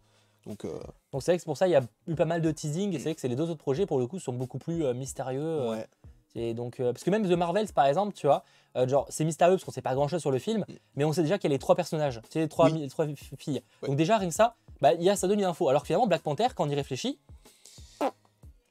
[0.46, 2.92] Donc c'est vrai que c'est pour ça il y a eu pas mal de teasing
[2.94, 4.84] et c'est vrai que c'est les deux autres projets pour le coup sont beaucoup plus
[4.94, 5.70] mystérieux.
[5.70, 5.86] ouais.
[6.38, 8.44] Et donc, euh, parce que même The Marvels, par exemple, tu vois,
[8.76, 11.12] euh, genre, c'est mystérieux parce qu'on sait pas grand chose sur le film, mais on
[11.14, 12.72] sait déjà qu'il y a les trois personnages, tu sais, les trois, Mm.
[12.74, 12.80] Oui.
[12.82, 13.62] les trois fi- filles.
[13.82, 13.88] Ouais.
[13.88, 15.70] Donc, déjà, rien que ça, bah, il y a, ça donne une info.
[15.70, 17.18] Alors que finalement, Black Panther, quand on y réfléchit,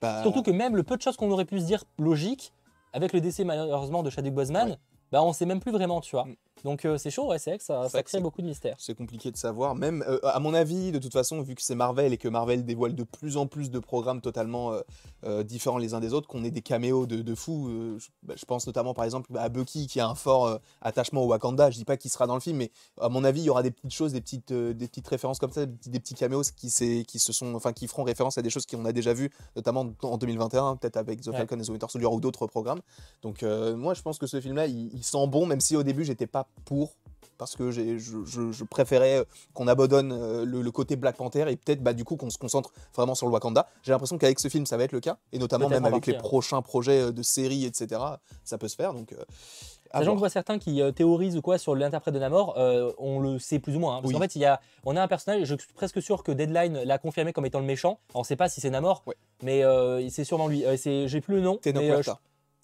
[0.05, 2.53] Bah, surtout que même le peu de choses qu'on aurait pu se dire logique,
[2.93, 4.77] avec le décès malheureusement de Chadwick Boseman, Ouais.
[5.11, 6.25] bah, on sait même plus vraiment, tu vois.
[6.25, 6.35] Mm.
[6.63, 8.75] Donc, euh, c'est chaud, ouais, c'est vrai que ça, crée beaucoup de mystères.
[8.79, 9.75] c'est compliqué de savoir.
[9.75, 12.65] Même, euh, à mon avis, de toute façon, vu que c'est Marvel et que Marvel
[12.65, 14.73] dévoile de plus en plus de programmes totalement
[15.25, 17.97] euh, différents les uns des autres, qu'on ait des caméos de, de fous.
[17.99, 21.27] je, bah, je pense notamment, par exemple, à Bucky qui a un fort attachement au
[21.27, 21.69] Wakanda.
[21.71, 23.61] Je dis pas qu'il sera dans le film, mais à mon avis, il y aura
[23.63, 26.43] des petites choses, des petites, des petites références comme ça, des petits, des petits caméos
[26.55, 26.69] qui,
[27.05, 29.93] qui se sont, enfin, qui feront référence à des choses qu'on a déjà vues, notamment
[30.01, 31.37] en 2021, peut-être avec The Ouais.
[31.37, 32.81] Falcon et The Winter Soldier ou d'autres programmes.
[33.21, 36.05] Donc, moi, je pense que ce film-là, il, il sent bon, même si au début,
[36.05, 36.95] j'étais pas pour
[37.37, 41.45] parce que je, je- je préférais euh, qu'on abandonne euh, le, le côté Black Panther
[41.49, 43.67] et peut-être bah, du coup qu'on se concentre vraiment sur le Wakanda.
[43.83, 46.15] J'ai l'impression qu'avec ce film ça va être le cas et notamment même avec les
[46.15, 46.19] hein.
[46.19, 47.99] prochains projets euh, de séries etc.
[48.45, 49.11] Ça peut se faire donc.
[49.11, 49.17] euh,
[49.91, 52.91] Sachant que je vois certains qui euh, théorisent ou quoi sur l'interprète de Namor, euh,
[52.97, 53.95] on le sait plus ou moins.
[53.97, 54.01] hein.
[54.01, 54.13] parce Oui.
[54.13, 56.83] qu'en fait, il y a, on a un personnage, je suis presque sûr que Deadline
[56.83, 57.99] l'a confirmé comme étant le méchant.
[58.13, 59.15] On sait pas si c'est Namor, Ouais.
[59.43, 59.61] mais
[60.09, 60.63] c'est sûrement lui.
[60.77, 61.57] C'est- J'ai plus le nom.
[61.57, 62.09] Tenoch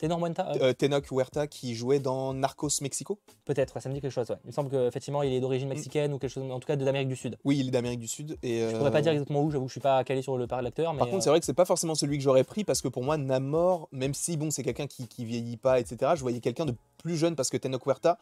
[0.02, 3.20] mais, euh, Tenoch Huerta, euh, Tenoch Huerta qui jouait dans Narcos Mexico.
[3.46, 4.30] Peut-être, ça me dit quelque chose.
[4.30, 4.38] ouais.
[4.44, 6.86] Il me semble qu'effectivement, il est d'origine mexicaine ou quelque chose, en tout cas de
[6.86, 7.38] d'Amérique du Sud.
[7.44, 8.38] Oui, il est d'Amérique du Sud.
[8.44, 10.38] Et, Je pourrais pas euh, dire exactement où, j'avoue que je suis pas calé sur
[10.38, 10.96] le par l'acteur.
[10.96, 12.88] Par contre, euh, c'est vrai que c'est pas forcément celui que j'aurais pris parce que
[12.88, 16.40] pour moi, Namor, même si bon, c'est quelqu'un qui, qui vieillit pas, etc., je voyais
[16.40, 18.18] quelqu'un de plus jeune parce que Tenoch Huerta,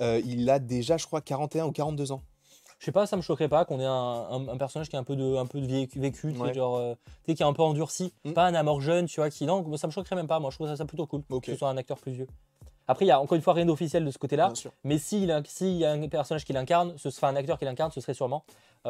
[0.00, 2.22] il a déjà, je crois, 41 ou 42 ans.
[2.80, 4.98] Je sais pas, ça me choquerait pas qu'on ait un, un- un personnage qui a
[4.98, 6.54] un peu de, un peu de vécu, vécu, tu sais, Ouais.
[6.54, 8.12] genre, euh, qui est un peu endurci.
[8.24, 8.32] Mm.
[8.32, 9.44] Pas un Namor jeune, tu vois, qui.
[9.46, 10.40] Non, ça me choquerait même pas.
[10.40, 12.26] Moi, je trouve ça, ça plutôt cool que ce soit un acteur plus vieux.
[12.88, 14.52] Après, il y a encore une fois rien d'officiel de ce côté-là.
[14.82, 17.92] Mais s'il s'il y a un personnage qui l'incarne, ce sera un acteur qui l'incarne,
[17.92, 18.42] ce serait sûrement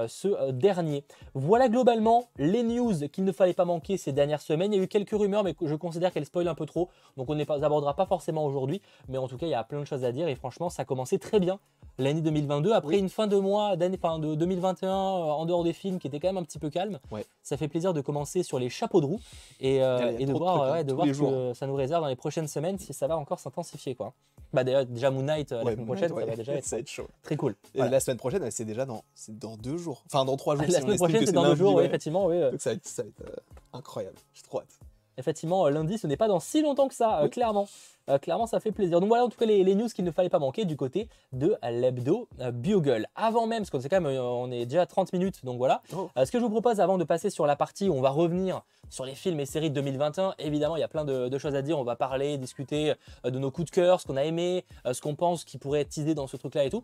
[0.06, 1.04] ce euh, dernier.
[1.34, 4.72] Voilà globalement les news qu'il ne fallait pas manquer ces dernières semaines.
[4.72, 6.88] Il y a eu quelques rumeurs, mais je considère qu'elles spoilent un peu trop.
[7.16, 8.80] Donc on ne les abordera pas forcément aujourd'hui.
[9.08, 10.28] Mais en tout cas, il y a plein de choses à dire.
[10.28, 11.58] Et franchement, ça a commencé très bien
[11.98, 12.72] l'année 2022.
[12.72, 16.06] Après une fin de mois d'année, enfin de 2021, euh, en dehors des films, qui
[16.06, 16.98] était quand même un petit peu calme.
[17.10, 17.26] Ouais.
[17.42, 19.20] Ça fait plaisir de commencer sur les chapeaux de roue
[19.60, 21.74] et, euh, Ah, et de voir, hein, ouais, de voir les ce que ça nous
[21.74, 23.94] réserve dans les prochaines semaines si ça va encore s'intensifier.
[23.94, 24.14] quoi.
[24.52, 26.76] Bah d'ailleurs, déjà Moon Knight euh, la semaine prochaine, Knight, ça va déjà être Ça
[26.76, 27.06] va être chaud.
[27.22, 27.52] très cool.
[27.74, 27.90] Et Voilà.
[27.92, 30.02] la semaine prochaine, c'est déjà dans, dans deux jours.
[30.06, 30.64] Enfin, dans trois jours.
[30.68, 32.26] La si semaine prochaine, c'est dans deux jours, oui, effectivement.
[32.26, 33.36] Oui, Donc ça va être, ça va être, euh,
[33.72, 34.16] incroyable.
[34.34, 34.78] J'ai trop hâte.
[35.16, 37.66] effectivement, euh, lundi, ce n'est pas dans si longtemps que ça, euh, clairement.
[38.08, 39.00] Euh, clairement, ça fait plaisir.
[39.00, 41.08] Donc voilà, en tout cas, les, les news qu'il ne fallait pas manquer du côté
[41.32, 43.06] de l'hebdo euh, Bugle.
[43.14, 45.58] Avant même, parce qu'on sait quand même, euh, on est déjà à 30 minutes, donc
[45.58, 45.82] voilà.
[45.96, 46.08] Oh.
[46.16, 48.62] Ce que je vous propose avant de passer sur la partie où on va revenir
[48.88, 51.54] sur les films et séries de 2021, évidemment, il y a plein de, de choses
[51.54, 51.78] à dire.
[51.78, 55.14] On va parler, discuter de nos coups de cœur, ce qu'on a aimé, ce qu'on
[55.14, 56.82] pense qui pourrait être teasé dans ce truc-là et tout.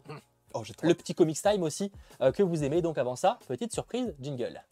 [0.59, 1.93] Oh, le petit Comics Time aussi
[2.23, 2.81] euh, que vous aimez.
[2.81, 4.63] Donc avant ça, petite surprise, jingle.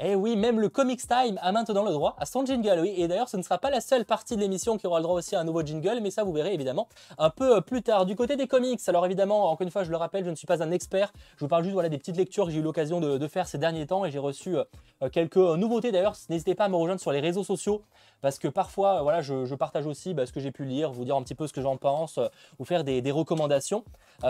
[0.00, 2.94] Et oui, même le Comics Time a maintenant le droit à son jingle, oui.
[2.96, 5.16] Et d'ailleurs, ce ne sera pas la seule partie de l'émission qui aura le droit
[5.16, 8.04] aussi à un nouveau jingle, mais ça, vous verrez évidemment un peu euh, plus tard.
[8.04, 10.48] Du côté des comics, alors évidemment, encore une fois, je le rappelle, je ne suis
[10.48, 11.12] pas un expert.
[11.36, 13.56] Je vous parle juste voilà, des petites lectures que j'ai eu l'occasion de, faire ces
[13.56, 14.64] derniers temps et j'ai reçu euh,
[15.02, 15.92] euh, quelques nouveautés.
[15.92, 17.82] D'ailleurs, n'hésitez pas à me rejoindre sur les réseaux sociaux
[18.20, 21.14] parce que parfois, voilà, je, partage aussi bah, ce que j'ai pu lire, vous dire
[21.14, 22.26] un petit peu ce que j'en pense, euh,
[22.58, 23.84] vous faire des, recommandations.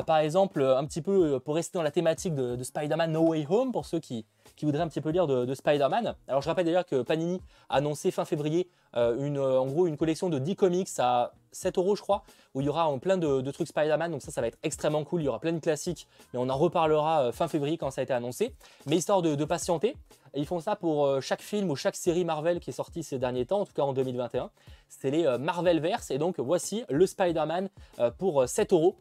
[0.06, 3.46] Par exemple, un petit peu pour rester dans la thématique de, de Spider-Man No Way
[3.48, 4.26] Home, pour ceux qui,
[4.56, 6.14] qui voudraient un petit peu lire de, de Spider-Man.
[6.28, 9.86] Alors je rappelle d'ailleurs que Panini a annoncé fin février euh, une, euh, en gros
[9.86, 12.22] une collection de 10 comics à 7 euros je crois,
[12.54, 15.22] où il y aura plein de, trucs Spider-Man, donc ça ça va être extrêmement cool,
[15.22, 18.00] il y aura plein de classiques, mais on en reparlera euh, fin février quand ça
[18.00, 18.54] a été annoncé.
[18.86, 19.96] Mais histoire de, patienter,
[20.34, 23.46] ils font ça pour chaque film ou chaque série Marvel qui est sortie ces derniers
[23.46, 24.50] temps, en tout cas en 2021.
[24.88, 27.68] C'est les Marvelverse, et donc voici le Spider-Man
[28.18, 28.96] pour euh, 7 euros.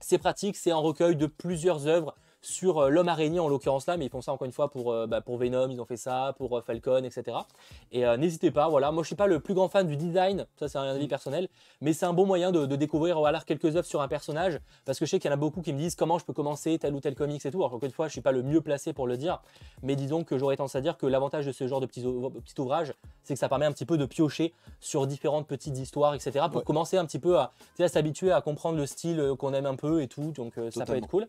[0.00, 2.14] C'est pratique, c'est un recueil de plusieurs œuvres
[2.46, 4.92] sur euh, l'homme araignée en l'occurrence là, mais ils font ça encore une fois pour,
[4.92, 7.36] euh, bah, pour Venom, ils ont fait ça, pour euh, Falcon, etc.
[7.92, 10.46] Et euh, n'hésitez pas, voilà, moi je suis pas le plus grand fan du design,
[10.56, 11.48] ça c'est un avis personnel,
[11.80, 14.98] mais c'est un bon moyen de, de découvrir voilà, quelques œuvres sur un personnage, parce
[15.00, 16.78] que je sais qu'il y en a beaucoup qui me disent comment je peux commencer
[16.78, 18.60] tel ou tel comics et tout, alors encore une fois je suis pas le mieux
[18.60, 19.40] placé pour le dire,
[19.82, 22.30] mais disons que j'aurais tendance à dire que l'avantage de ce genre de petits, ou-
[22.30, 22.94] petits ouvrages,
[23.24, 26.46] c'est que ça permet un petit peu de piocher sur différentes petites histoires, etc.
[26.46, 26.62] pour Ouais.
[26.64, 30.00] commencer un petit peu à, à s'habituer à comprendre le style qu'on aime un peu
[30.00, 31.26] et tout, donc ça peut être cool.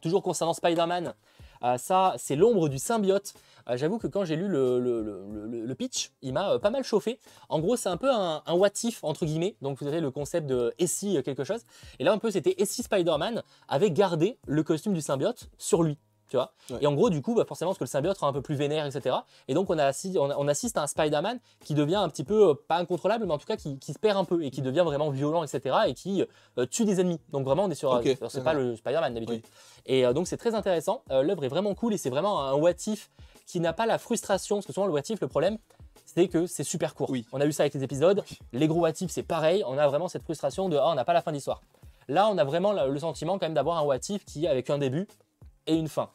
[0.00, 1.14] Toujours concernant Spider-Man,
[1.64, 3.34] euh, ça c'est l'ombre du symbiote.
[3.68, 7.20] Euh, J'avoue que quand j'ai lu le, pitch, il m'a euh, pas mal chauffé.
[7.48, 9.56] En gros, c'est un peu un, un what if entre guillemets.
[9.62, 11.62] Donc vous avez le concept de et quelque chose.
[11.98, 15.82] Et là un peu c'était et si Spider-Man avait gardé le costume du symbiote sur
[15.82, 15.98] lui?
[16.28, 16.78] Tu vois Ouais.
[16.82, 18.54] Et en gros, du coup, bah, forcément, parce que le symbiote sera un peu plus
[18.54, 19.16] vénère, etc.
[19.48, 22.50] Et donc, on, a on, on assiste à un Spider-Man qui devient un petit peu,
[22.50, 24.60] euh, pas incontrôlable, mais en tout cas qui, qui se perd un peu et qui
[24.60, 25.76] devient vraiment violent, etc.
[25.86, 26.24] Et qui
[26.58, 27.20] euh, tue des ennemis.
[27.30, 27.94] Donc, vraiment, on est sur.
[27.94, 29.42] Euh, c'est pas le Spider-Man d'habitude.
[29.44, 29.50] Oui.
[29.86, 31.02] Et euh, donc, c'est très intéressant.
[31.10, 33.10] L'œuvre est vraiment cool et c'est vraiment un what if
[33.46, 34.56] qui n'a pas la frustration.
[34.56, 35.58] Parce que souvent, le what if, le problème,
[36.04, 37.10] c'est que c'est super court.
[37.10, 37.26] Oui.
[37.32, 38.22] On a eu ça avec les épisodes.
[38.52, 39.62] Les gros what if, c'est pareil.
[39.66, 41.62] On a vraiment cette frustration de ah, on n'a pas la fin de l'histoire.
[42.08, 44.70] Là, on a vraiment le le sentiment quand même d'avoir un what if qui avec
[44.70, 45.06] un début
[45.68, 46.10] et une fin.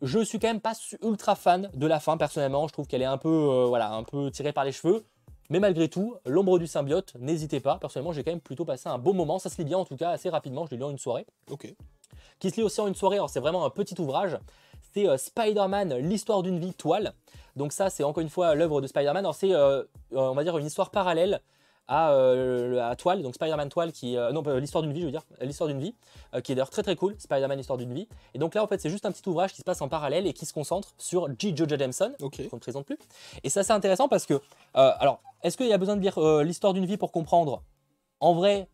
[0.00, 0.72] Je suis quand même pas
[1.02, 2.66] ultra fan de la fin personnellement.
[2.66, 5.04] Je trouve qu'elle est un peu, euh, voilà, un peu tirée par les cheveux.
[5.50, 7.76] Mais malgré tout, l'ombre du symbiote, n'hésitez pas.
[7.78, 9.38] Personnellement, j'ai quand même plutôt passé un bon moment.
[9.38, 10.64] Ça se lit bien en tout cas assez rapidement.
[10.66, 11.72] Je l'ai lu en une soirée Ok.
[12.40, 13.16] qui se lit aussi en une soirée.
[13.16, 14.38] Alors c'est vraiment un petit ouvrage.
[14.94, 17.12] C'est euh, Spider-Man, l'histoire d'une vie toile.
[17.54, 19.18] Donc ça, c'est encore une fois l'œuvre de Spider-Man.
[19.24, 21.40] Alors c'est, euh, on va dire, une histoire parallèle
[21.88, 25.06] à, euh, à Toile, donc Spider-Man Toile, qui, euh, non, pas l'histoire d'une vie, je
[25.06, 25.94] veux dire, l'histoire d'une vie,
[26.34, 28.08] euh, qui est d'ailleurs très très cool, Spider-Man, l'histoire d'une vie.
[28.34, 30.26] Et donc là, en fait, c'est juste un petit ouvrage qui se passe en parallèle
[30.26, 31.52] et qui se concentre sur G.
[31.54, 32.48] Jonah Jameson, Ok.
[32.48, 32.98] qu'on ne présente plus.
[33.44, 34.40] Et ça, c'est intéressant parce que, euh,
[34.98, 37.62] alors, est-ce qu'il y a besoin de lire euh, l'histoire d'une vie pour comprendre?
[38.20, 38.68] En vrai,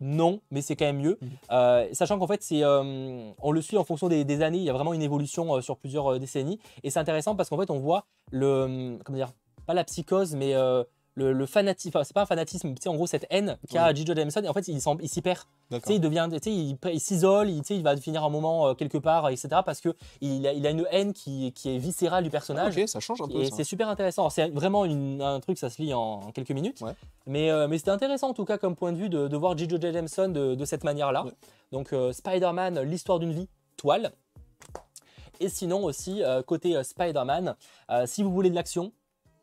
[0.00, 1.16] non, mais c'est quand même mieux.
[1.20, 1.30] Mhm.
[1.52, 4.58] Euh, sachant qu'en fait, c'est, euh, on le suit en fonction des, des années.
[4.58, 6.58] Il y a vraiment une évolution euh, sur plusieurs euh, décennies.
[6.82, 9.30] Et c'est intéressant parce qu'en fait, on voit le, euh, comment dire,
[9.64, 10.82] pas la psychose, mais euh,
[11.14, 11.90] le, le fanatisme.
[11.96, 14.04] Enfin, c'est pas un fanatisme, en gros, cette haine qu'a J.
[14.06, 14.42] Jonah Jameson.
[14.42, 15.40] Et en fait, il s'y perd.
[15.88, 19.48] Il devient, il, il s'isole, il, il va finir un moment euh, quelque part, etc.
[19.64, 22.76] Parce que il a, il a une haine qui, qui est viscérale du personnage.
[22.76, 23.40] Ok, ça change un peu.
[23.42, 24.28] Et c'est super intéressant.
[24.30, 26.80] C'est vraiment une- un truc, ça se lit en, en quelques minutes.
[26.82, 26.92] Ouais.
[27.26, 29.56] Mais, euh, mais c'était intéressant en tout cas comme point de vue de, de voir.
[29.56, 31.24] Jonah Jameson de, de cette manière-là.
[31.24, 31.32] Ouais.
[31.72, 33.48] Donc euh, Spider-Man, l'histoire d'une vie,
[33.78, 34.12] toile.
[35.40, 37.56] Et sinon aussi, côté Spider-Man,
[38.06, 38.92] si vous voulez de l'action,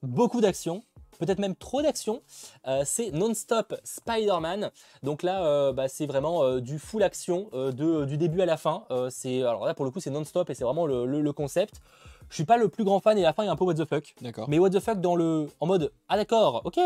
[0.01, 0.83] beaucoup d'action,
[1.19, 2.21] peut-être même trop d'action,
[2.67, 4.71] euh, c'est Non-Stop Spider-Man.
[5.03, 8.57] Donc là, euh, bah, c'est vraiment euh, du full action de, du début à la
[8.57, 8.83] fin.
[9.09, 11.75] C'est alors là pour le coup c'est non-stop et c'est vraiment le, le- le concept.
[12.29, 13.85] Je suis pas le plus grand fan et la fin est un peu what the
[13.85, 14.13] fuck.
[14.21, 14.47] D'accord.
[14.49, 16.77] Mais what the fuck dans le en mode ah d'accord ok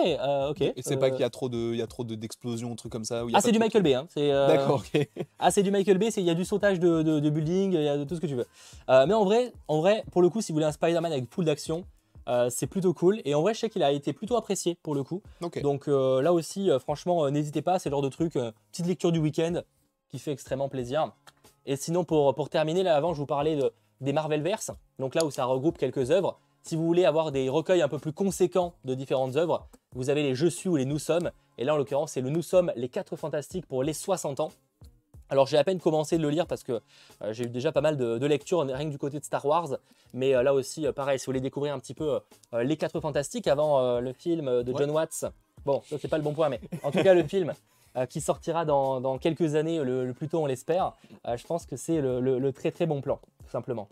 [0.49, 0.61] ok.
[0.61, 2.91] Et c'est pas qu'il y a trop de, il y a trop de d'explosions, trucs
[2.91, 3.25] comme ça.
[3.25, 4.07] où il y a ah c'est de du Michael Bay hein.
[4.09, 4.81] C'est D'accord.
[4.95, 5.07] Ok.
[5.39, 7.73] ah c'est du Michael Bay c'est il y a du sautage de, de, de building
[7.73, 8.47] il y a de tout ce que tu veux.
[8.87, 11.43] Mais en vrai en vrai pour le coup si vous voulez un Spider-Man avec full
[11.45, 11.83] d'action
[12.27, 14.95] euh, c'est plutôt cool et en vrai je sais qu'il a été plutôt apprécié pour
[14.95, 15.21] le coup.
[15.61, 18.33] Donc euh, là aussi, euh, franchement, n'hésitez pas, c'est le genre de truc,
[18.71, 19.61] petite lecture du week-end
[20.09, 21.11] qui fait extrêmement plaisir.
[21.65, 23.71] Et sinon, pour, pour terminer, là avant, je vous parlais de,
[24.01, 26.39] des Marvelverse, donc là où ça regroupe quelques œuvres.
[26.61, 30.23] Si vous voulez avoir des recueils un peu plus conséquents de différentes œuvres, vous avez
[30.23, 31.29] les Je suis ou les Nous sommes.
[31.57, 34.49] Et là, en l'occurrence, c'est le Nous sommes, les 4 fantastiques pour les 60 ans.
[35.33, 36.73] Alors j'ai à peine commencé de le lire parce que
[37.23, 39.43] euh, j'ai eu déjà pas mal de, de lectures rien que du côté de Star
[39.45, 39.67] Wars,
[40.13, 42.19] mais euh, là aussi euh, pareil si vous voulez découvrir un petit peu
[42.61, 44.77] les 4 fantastiques avant le film de Ouais.
[44.77, 45.25] John Watts,
[45.65, 47.51] bon ça c'est pas le bon point mais en tout cas le film
[48.09, 50.93] qui sortira dans, dans quelques années le, le plus tôt on l'espère,
[51.25, 53.89] je pense que c'est le, le- le très très bon plan tout simplement.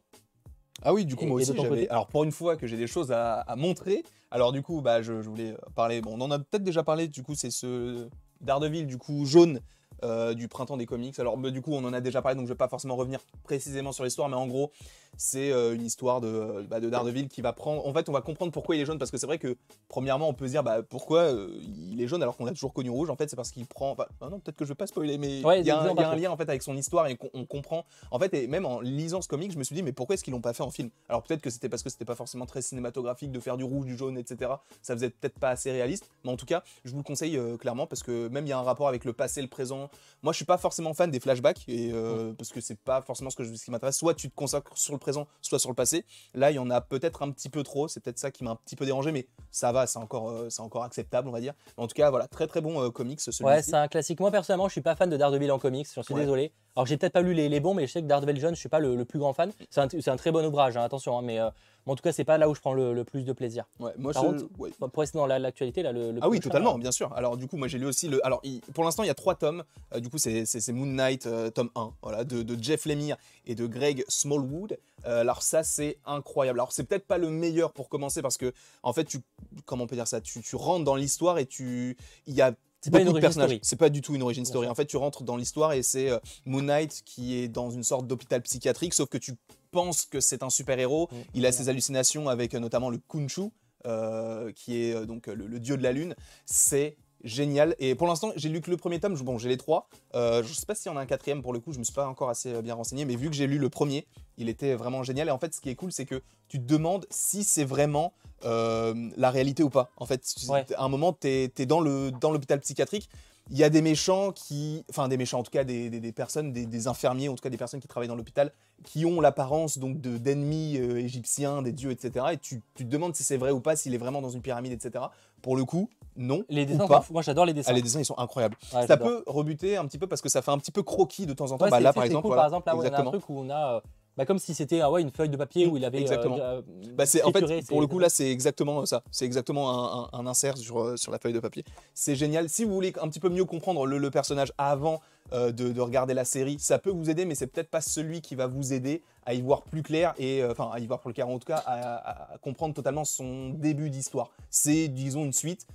[0.83, 1.87] Ah oui, du coup, Et- moi aussi, j'avais.
[1.89, 5.03] Alors, pour une fois que j'ai des choses à, à montrer, alors du coup, bah,
[5.03, 6.01] je, je voulais parler.
[6.01, 8.07] Bon, on en a peut-être déjà parlé, du coup, c'est ce
[8.41, 9.59] Daredevil, du coup, jaune.
[10.03, 11.17] Euh, du printemps des comics.
[11.19, 13.19] Alors bah, du coup on en a déjà parlé donc je vais pas forcément revenir
[13.43, 14.71] précisément sur l'histoire mais en gros
[15.17, 17.85] c'est euh, une histoire de, bah, de Daredevil qui va prendre...
[17.85, 20.29] En fait on va comprendre pourquoi il est jaune parce que c'est vrai que premièrement
[20.29, 21.59] on peut se dire bah, pourquoi euh,
[21.91, 23.09] il est jaune alors qu'on l'a toujours connu rouge.
[23.09, 23.91] En fait c'est parce qu'il prend...
[23.91, 25.93] Enfin, ah non peut-être que je vais pas spoiler mais Ouais, il y a, un,
[25.93, 27.85] y a lien en fait avec son histoire et qu'on on comprend.
[28.09, 30.23] En fait et même en lisant ce comic je me suis dit mais pourquoi est-ce
[30.23, 30.89] qu'ils l'ont pas fait en film?
[31.09, 33.85] Alors peut-être que c'était parce que c'était pas forcément très cinématographique de faire du rouge
[33.85, 36.09] du jaune etc ça faisait peut-être pas assez réaliste.
[36.23, 38.53] Mais en tout cas je vous le conseille euh, clairement parce que même il y
[38.53, 39.89] a un rapport avec le passé le présent
[40.23, 43.29] moi je suis pas forcément fan des flashbacks et euh, parce que c'est pas forcément
[43.29, 45.69] ce, que je- ce qui m'intéresse soit tu te consacres sur le présent soit sur
[45.69, 48.31] le passé là il y en a peut-être un petit peu trop c'est peut-être ça
[48.31, 51.27] qui m'a un petit peu dérangé mais ça va c'est encore euh, c'est encore acceptable
[51.27, 53.73] on va dire en tout cas voilà très très bon euh, comics celui-ci Ouais, c'est
[53.75, 54.19] un classique.
[54.19, 56.21] Moi, personnellement, je suis pas fan de Daredevil en comics, j'en suis Ouais.
[56.21, 56.51] désolé.
[56.75, 58.59] Alors, j'ai peut-être pas lu les, les bons, mais je sais que Daredevil Jeune, je
[58.59, 59.51] suis pas le, le plus grand fan.
[59.71, 61.39] C'est un, très bon ouvrage, hein, attention, hein, mais
[61.87, 63.65] euh, en tout cas, c'est pas là où je prends le, le plus de plaisir.
[63.79, 64.69] Ouais, moi Par je- contre, ouais.
[64.91, 67.11] Pour rester dans la- l'actualité, là, le, le Ah oui, totalement, là, bien sûr.
[67.13, 68.25] Alors du coup, moi j'ai lu aussi le.
[68.25, 69.63] Alors il- pour l'instant, il y a trois tomes.
[69.93, 73.55] Euh, du coup, c'est Moon Knight, euh, tome 1, voilà, de, de Jeff Lemire et
[73.55, 74.77] de Greg Smallwood.
[75.05, 76.59] Euh, alors ça, c'est incroyable.
[76.59, 78.53] Alors c'est peut-être pas le meilleur pour commencer parce que
[78.83, 79.19] en fait, tu
[79.65, 80.21] comment on peut dire ça?
[80.21, 83.59] Tu, tu rentres dans l'histoire et tu il y a C'est pas une origin story.
[83.63, 84.67] C'est pas du tout une origin story.
[84.67, 87.83] En fait, tu rentres dans l'histoire et c'est euh, Moon Knight qui est dans une
[87.83, 89.33] sorte d'hôpital psychiatrique, sauf que tu
[89.71, 91.09] penses que c'est un super-héros.
[91.11, 91.15] Mm.
[91.35, 93.49] Il a ses hallucinations avec euh, notamment le Kunshu,
[93.85, 96.15] euh, qui est euh, donc le, le dieu de la lune.
[96.45, 97.75] C'est génial.
[97.79, 99.15] Et pour l'instant, j'ai lu que le premier tome.
[99.19, 99.87] Bon, j'ai les trois.
[100.15, 101.71] Euh, je sais pas s'il y en a un quatrième pour le coup.
[101.73, 104.07] Je me suis pas encore assez bien renseigné, mais vu que j'ai lu le premier,
[104.37, 105.27] il était vraiment génial.
[105.27, 108.13] Et en fait, ce qui est cool, c'est que tu te demandes si c'est vraiment
[108.43, 109.91] euh, la réalité ou pas.
[109.97, 110.65] En fait, Ouais.
[110.75, 113.07] à un moment, tu es, dans le dans l'hôpital psychiatrique.
[113.51, 116.11] Il y a des méchants qui, enfin des méchants en tout cas, des, des- des
[116.13, 118.51] personnes, des, des infirmiers, en tout cas des personnes qui travaillent dans l'hôpital,
[118.83, 122.25] qui ont l'apparence donc de d'ennemis euh, égyptiens, des dieux, etc.
[122.31, 124.41] Et tu, tu te demandes si c'est vrai ou pas, s'il est vraiment dans une
[124.41, 125.03] pyramide, etc.
[125.41, 126.43] Pour le coup, non.
[126.49, 127.05] Les ou dessins, pas.
[127.11, 127.71] moi j'adore les dessins.
[127.71, 128.55] Ah, les dessins, ils sont incroyables.
[128.73, 129.07] Ouais, ça j'adore.
[129.07, 131.51] peut rebuter un petit peu parce que ça fait un petit peu croquis de temps
[131.51, 131.65] en temps.
[131.65, 133.37] Ouais, Bah, là, par exemple, cool, voilà, par exemple, là, y a un truc où
[133.39, 133.83] on a.
[134.11, 135.97] euh, bah, comme si c'était ah ouais, une feuille de papier où il avait.
[135.99, 136.35] euh, Exactement.
[136.35, 136.61] déjà,
[136.93, 139.03] Bah, c'est, en fait, pour le coup, là, c'est exactement ça.
[139.11, 141.63] C'est exactement un, un- un insert sur, euh, sur la feuille de papier.
[141.93, 142.49] C'est génial.
[142.49, 145.01] Si vous voulez un petit peu mieux comprendre le, le personnage avant
[145.33, 148.21] euh, de, de regarder la série, ça peut vous aider, mais c'est peut-être pas celui
[148.21, 150.99] qui va vous aider à y voir plus clair et euh, enfin à y voir
[150.99, 154.29] plus clair en tout cas à, à comprendre totalement son début d'histoire.
[154.49, 155.65] C'est disons une suite.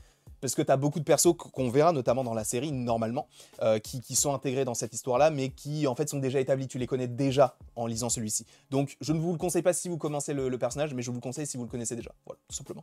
[0.41, 3.27] Parce que tu as beaucoup de persos qu- qu'on verra, notamment dans la série, normalement,
[3.63, 6.69] euh, qui, qui sont intégrés dans cette histoire-là, mais qui en fait sont déjà établis.
[6.69, 8.47] Tu les connais déjà en lisant celui-ci.
[8.71, 11.11] Donc je ne vous le conseille pas si vous commencez le, le personnage, mais je
[11.11, 12.13] vous le conseille si vous le connaissez déjà.
[12.27, 12.83] Voilà, tout simplement.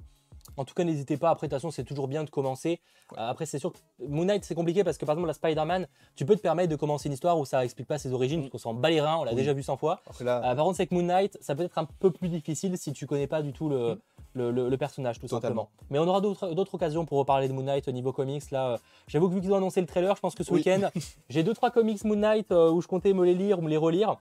[0.58, 1.30] En tout cas, n'hésitez pas.
[1.30, 2.80] Après, de toute façon, c'est toujours bien de commencer.
[3.14, 3.78] Euh, après, c'est sûr que
[4.08, 6.76] Moon Knight, c'est compliqué parce que par exemple, la Spider-Man, tu peux te permettre de
[6.76, 9.18] commencer une histoire où ça explique pas ses origines, parce qu'on s'en bat les reins,
[9.18, 9.38] on l'a Oui.
[9.38, 10.02] déjà vu 100 fois.
[10.22, 12.78] Là, Euh, par contre, c'est que Moon Knight, ça peut être un peu plus difficile
[12.78, 14.00] si tu connais pas du tout le,
[14.34, 15.64] le, le- le personnage, tout Totalement.
[15.64, 15.88] simplement.
[15.90, 18.52] Mais on aura d'autres d'autres occasions pour reparler de Moon Knight au niveau comics.
[18.52, 18.78] Là, euh,
[19.08, 20.58] j'avoue que vu qu'ils ont annoncé le trailer, je pense que ce Oui.
[20.60, 20.90] week-end,
[21.30, 23.70] j'ai deux trois comics Moon Knight euh, où je comptais me les lire ou me
[23.70, 24.18] les relire.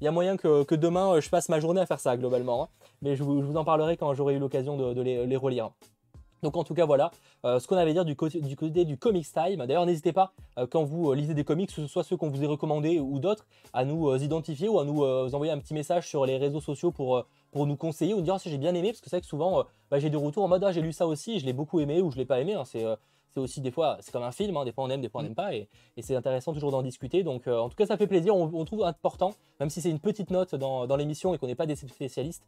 [0.00, 2.64] Il y a moyen que, demain, euh, je passe ma journée à faire ça globalement.
[2.64, 2.68] hein.
[3.02, 5.70] Mais je vous, en parlerai quand j'aurai eu l'occasion de, les, relire.
[6.42, 7.10] Donc en tout cas voilà
[7.46, 9.64] euh, ce qu'on avait à dire du côté du, Comics Time.
[9.66, 12.44] D'ailleurs n'hésitez pas euh, quand vous lisez des comics, que ce soit ceux qu'on vous
[12.44, 16.26] ait recommandés ou d'autres, à nous identifier ou à nous envoyer un petit message sur
[16.26, 17.24] les réseaux sociaux pour,
[17.54, 19.64] nous conseiller ou nous dire si j'ai bien aimé parce que c'est vrai que souvent
[19.90, 22.02] bah, j'ai des retours en mode ah j'ai lu ça aussi je l'ai beaucoup aimé
[22.02, 22.52] ou je l'ai pas aimé.
[22.52, 22.64] hein.
[22.66, 22.84] c'est
[23.36, 24.64] c'est aussi des fois c'est comme un film, hein.
[24.64, 25.68] des fois on aime, des fois on n'aime pas et,
[25.98, 27.22] et c'est intéressant toujours d'en discuter.
[27.22, 29.90] Donc euh, en tout cas ça fait plaisir, on, on trouve important même si c'est
[29.90, 32.44] une petite note dans, dans l'émission et qu'on n'est pas des spécialistes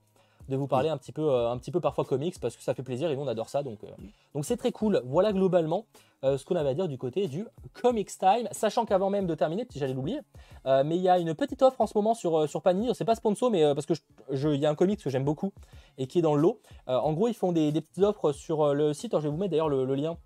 [0.49, 2.73] de vous parler un petit peu euh, un petit peu parfois comics parce que ça
[2.73, 3.89] fait plaisir et nous on adore ça donc euh,
[4.35, 5.03] donc c'est très cool.
[5.05, 5.85] Voilà globalement
[6.25, 9.35] euh, ce qu'on avait à dire du côté du Comics Time, sachant qu'avant même de
[9.35, 10.21] terminer, si j'allais l'oublier,
[10.65, 13.15] mais il y a une petite offre en ce moment sur, sur Panini, c'est pas
[13.15, 13.95] sponsor, mais parce que
[14.33, 15.53] il y a un comics que j'aime beaucoup
[15.97, 16.61] et qui est dans le lot.
[16.89, 19.33] Euh, en gros, ils font des, des petites offres sur le site, Alors, je vais
[19.33, 20.17] vous mettre d'ailleurs le, le lien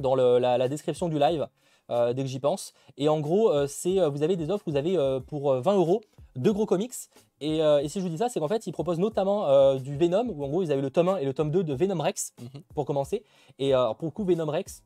[0.00, 1.46] dans le- la, la description du live
[1.90, 2.72] euh, dès que j'y pense.
[2.96, 5.76] Et en gros, euh, c'est euh, vous avez des offres, vous avez pour euh, 20
[5.76, 6.00] euros
[6.36, 6.92] deux gros comics.
[7.40, 10.28] Et, et si je vous dis ça, c'est qu'en fait, ils proposent notamment du Venom,
[10.30, 12.32] où en gros, ils avaient le tome 1 et le tome 2 de Venom Rex,
[12.40, 12.62] Mhm.
[12.74, 13.24] pour commencer.
[13.58, 14.82] Et pour le coup, Venom Rex,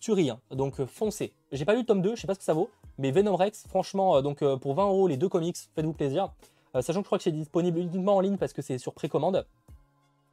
[0.00, 0.40] tuerie, hein.
[0.50, 1.32] donc foncez.
[1.52, 3.36] J'ai pas lu le tome 2, je sais pas ce que ça vaut, mais Venom
[3.36, 6.30] Rex, franchement, donc pour 20 euros les deux comics, faites-vous plaisir.
[6.80, 9.44] Sachant que je crois que c'est disponible uniquement en ligne parce que c'est sur précommande.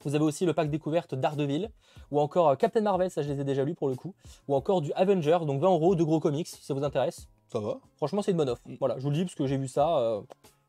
[0.06, 1.70] Vous avez aussi le pack découverte d'Ardeville,
[2.12, 4.14] ou encore euh, Captain Marvel, ça je les ai déjà lus pour le coup,
[4.47, 7.28] ou encore du Avenger, donc 20 euros, deux gros comics, si ça vous intéresse.
[7.51, 7.80] ça va.
[7.97, 8.62] Franchement, c'est une bonne offre.
[8.66, 8.76] Mm.
[8.80, 10.22] Voilà, je vous le dis parce que j'ai vu ça, euh,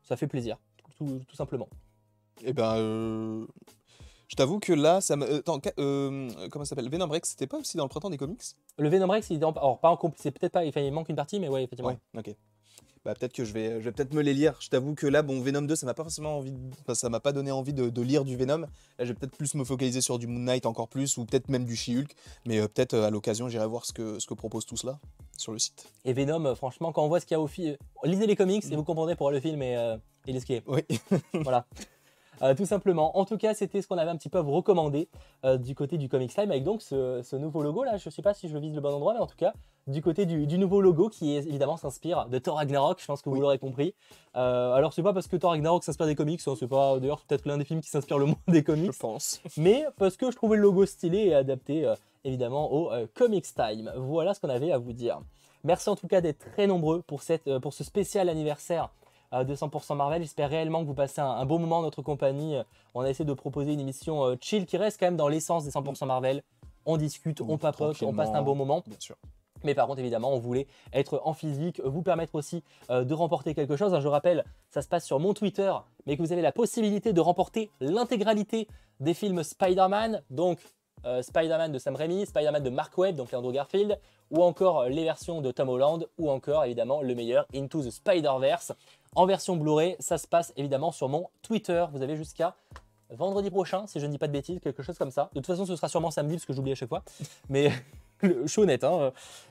[0.03, 0.57] ça fait plaisir,
[0.97, 1.69] tout, tout simplement.
[2.43, 3.45] Et ben, euh,
[4.27, 5.35] je t'avoue que là, ça me.
[5.37, 6.89] Attends, euh, comment ça s'appelle?
[6.89, 8.41] Venom Rex, c'était pas aussi dans le printemps des comics?
[8.77, 10.91] Le Venom Rex, il est en- alors pas en compl- c'est peut-être pas, enfin, il
[10.93, 11.95] manque une partie, mais ouais, effectivement.
[12.17, 12.35] ok.
[13.07, 14.57] Bah peut-être que je vais, je vais peut-être me les lire.
[14.59, 17.21] Je t'avoue que là, bon, Venom 2, ça m'a pas forcément envie, de- ça m'a
[17.21, 18.57] pas donné envie de, de lire du Venom.
[18.63, 18.67] Là,
[18.99, 21.63] je vais peut-être plus me focaliser sur du Moon Knight encore plus, ou peut-être même
[21.63, 22.13] du She-Hulk.
[22.45, 24.99] Mais euh, peut-être euh, à l'occasion, j'irai voir ce que, ce que propose tout cela
[25.37, 25.87] sur le site.
[26.03, 28.35] Et Venom, euh, franchement, quand on voit ce qu'il y a au film, lisez les
[28.35, 28.73] comics Mm.
[28.73, 29.95] et vous comprendrez pourquoi le film est, euh,
[30.27, 30.63] est.
[30.67, 30.81] Oui.
[31.33, 31.65] voilà.
[32.41, 33.17] Euh, tout simplement.
[33.17, 35.09] En tout cas, c'était ce qu'on avait un petit peu à vous recommander
[35.45, 37.97] euh, du côté du Comics Time avec donc ce, ce nouveau logo là.
[37.97, 39.53] Je sais pas si je vise le bon endroit, mais en tout cas,
[39.87, 42.99] du côté du, du nouveau logo qui évidemment s'inspire de Thor Ragnarok.
[43.01, 43.41] Je pense que vous Oui.
[43.41, 43.95] l'aurez compris.
[44.35, 47.21] Euh, alors, c'est pas parce que Thor Ragnarok s'inspire des comics, hein, c'est pas d'ailleurs
[47.25, 49.41] peut-être l'un des films qui s'inspire le moins des comics, Je pense.
[49.57, 53.91] mais parce que je trouvais le logo stylé et adapté euh, évidemment au Comics Time.
[53.95, 55.19] Voilà ce qu'on avait à vous dire.
[55.63, 58.89] Merci en tout cas d'être très nombreux pour, cette, pour ce spécial anniversaire
[59.31, 60.21] de 100% Marvel.
[60.21, 62.57] J'espère réellement que vous passez un, un bon moment en notre compagnie.
[62.93, 65.65] On a essayé de proposer une émission euh, chill qui reste quand même dans l'essence
[65.65, 66.43] des 100% Marvel.
[66.85, 68.83] On discute, on papote, on passe un bon moment.
[68.87, 69.15] Bien sûr.
[69.63, 73.53] Mais par contre, évidemment, on voulait être en physique, vous permettre aussi euh, de remporter
[73.53, 73.93] quelque chose.
[73.93, 75.73] Hein, Je rappelle, ça se passe sur mon Twitter,
[76.05, 78.67] mais que vous avez la possibilité de remporter l'intégralité
[78.99, 80.59] des films Spider-Man, donc
[81.05, 83.99] euh, Spider-Man de Sam Raimi, Spider-Man de Mark Webb, donc Andrew Garfield,
[84.31, 88.73] ou encore les versions de Tom Holland, ou encore évidemment le meilleur Into the Spider-Verse.
[89.15, 91.85] En version Blu-ray, ça se passe évidemment sur mon Twitter.
[91.91, 92.55] Vous avez jusqu'à
[93.09, 95.29] vendredi prochain, si je ne dis pas de bêtises, quelque chose comme ça.
[95.33, 97.03] De toute façon, ce sera sûrement samedi, parce que j'oublie à chaque fois.
[97.49, 97.71] Mais
[98.21, 98.85] je suis honnête.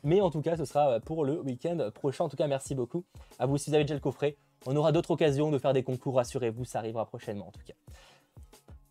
[0.03, 2.25] Mais en tout cas, ce sera pour le week-end prochain.
[2.25, 3.05] En tout cas, merci beaucoup
[3.39, 4.37] à vous si vous avez déjà le coffret.
[4.67, 7.75] On aura d'autres occasions de faire des concours, rassurez-vous, ça arrivera prochainement en tout cas.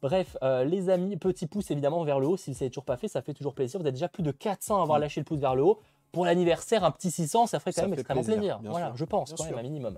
[0.06, 2.96] Bref, euh, les amis, petit pouce évidemment vers le haut, si vous ne toujours pas
[2.96, 3.80] fait, ça fait toujours plaisir.
[3.82, 5.02] Vous êtes déjà plus de 400 à avoir Mm.
[5.02, 5.80] lâché le pouce vers le haut.
[6.12, 8.98] Pour l'anniversaire, un petit 600, ça ferait quand Ça même extrêmement plaisir, Voilà, sûr.
[8.98, 9.98] je pense, Bien quand même, un minimum.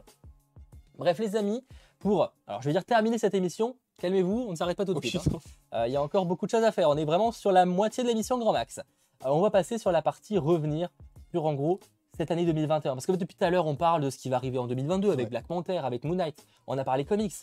[0.97, 1.61] Bref, les amis,
[1.99, 5.05] pour, alors je vais dire terminer cette émission, calmez-vous, on ne s'arrête pas tout de
[5.05, 5.21] suite.
[5.27, 5.39] hein.
[5.73, 6.89] Euh, Il y a encore beaucoup de choses à faire.
[6.89, 8.77] On est vraiment sur la moitié de l'émission grand max.
[8.79, 10.87] Euh, on va passer sur la partie revenir
[11.31, 11.81] sur en gros
[12.15, 12.93] cette année 2021.
[12.95, 15.09] Parce que depuis tout à l'heure, on parle de ce qui va arriver en 2022
[15.11, 15.29] avec Ouais.
[15.29, 16.45] Black Panther, avec Moon Knight.
[16.65, 17.33] On a parlé comics.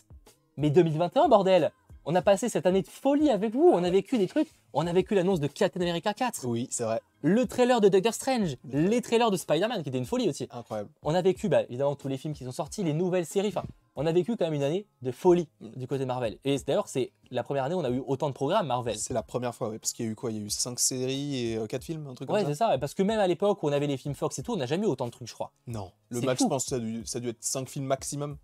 [0.57, 1.71] Mais 2021, bordel
[2.07, 3.67] On a passé cette année de folie avec vous.
[3.73, 4.49] On a vécu des trucs.
[4.73, 7.01] On a vécu l'annonce de Captain America 4, Oui, c'est vrai.
[7.23, 10.47] le trailer de Doctor Strange, les trailers de Spider-Man qui était une folie aussi.
[10.51, 10.89] Incroyable.
[11.01, 13.47] On a vécu bah, évidemment tous les films qui sont sortis, les nouvelles séries.
[13.47, 13.63] Enfin,
[13.95, 16.37] on a vécu quand même une année de folie du côté Marvel.
[16.43, 18.97] Et d'ailleurs, c'est la première année où on a eu autant de programmes Marvel.
[18.97, 20.29] C'est la première fois, oui, parce qu'il y a eu quoi?
[20.31, 22.71] Il y a eu 5 séries et 4 films, un truc Ouais, comme c'est ça
[22.71, 22.77] ça.
[22.77, 24.67] Parce que même à l'époque où on avait les films Fox et tout, on n'a
[24.67, 25.51] jamais eu autant de trucs, je crois.
[25.65, 25.91] Non.
[26.09, 28.37] Le max, je pense que ça a dû, ça a dû être 5 films maximum.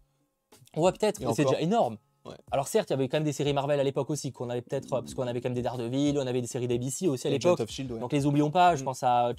[0.75, 1.97] Ouais, peut-être, mais c'est déjà énorme.
[2.23, 2.35] Ouais.
[2.51, 4.61] Alors certes, il y avait quand même des séries Marvel à l'époque aussi, qu'on avait
[4.61, 7.31] peut-être, parce qu'on avait quand même des Daredevil, on avait des séries d'ABC aussi à
[7.31, 7.67] l'époque.
[7.67, 7.99] Shield, ouais.
[7.99, 8.85] Donc les oublions pas, je Mm.
[8.85, 9.33] pense à euh,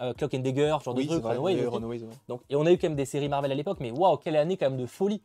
[0.00, 1.56] euh, Clock and Dagger, genre oui, de trucs, ouais.
[2.28, 4.36] Donc, et on a eu quand même des séries Marvel à l'époque, mais waouh, quelle
[4.36, 5.22] année quand même de folie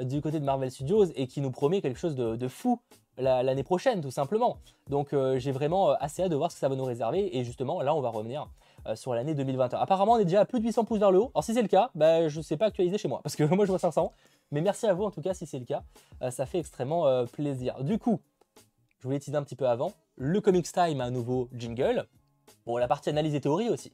[0.00, 2.80] euh, du côté de Marvel Studios et qui nous promet quelque chose de, de fou
[3.16, 4.56] la- l'année prochaine, tout simplement.
[4.90, 7.36] Donc euh, j'ai vraiment euh, assez hâte de voir ce que ça va nous réserver
[7.38, 8.48] et justement là on va revenir
[8.88, 9.78] euh, sur l'année 2021.
[9.78, 11.30] Apparemment on est déjà à plus de 800 pouces vers le haut.
[11.32, 13.44] Alors si c'est le cas, bah, je ne sais pas actualiser chez moi parce que
[13.54, 14.10] moi je vois 500.
[14.50, 15.82] Mais merci à vous en tout cas si c'est le cas.
[16.22, 17.82] Euh, ça fait extrêmement euh, plaisir.
[17.82, 18.20] Du coup,
[18.98, 19.92] je voulais teaser un petit peu avant.
[20.16, 22.06] Le Comics Time a un nouveau jingle.
[22.66, 23.92] Bon, la partie analyse et théorie aussi.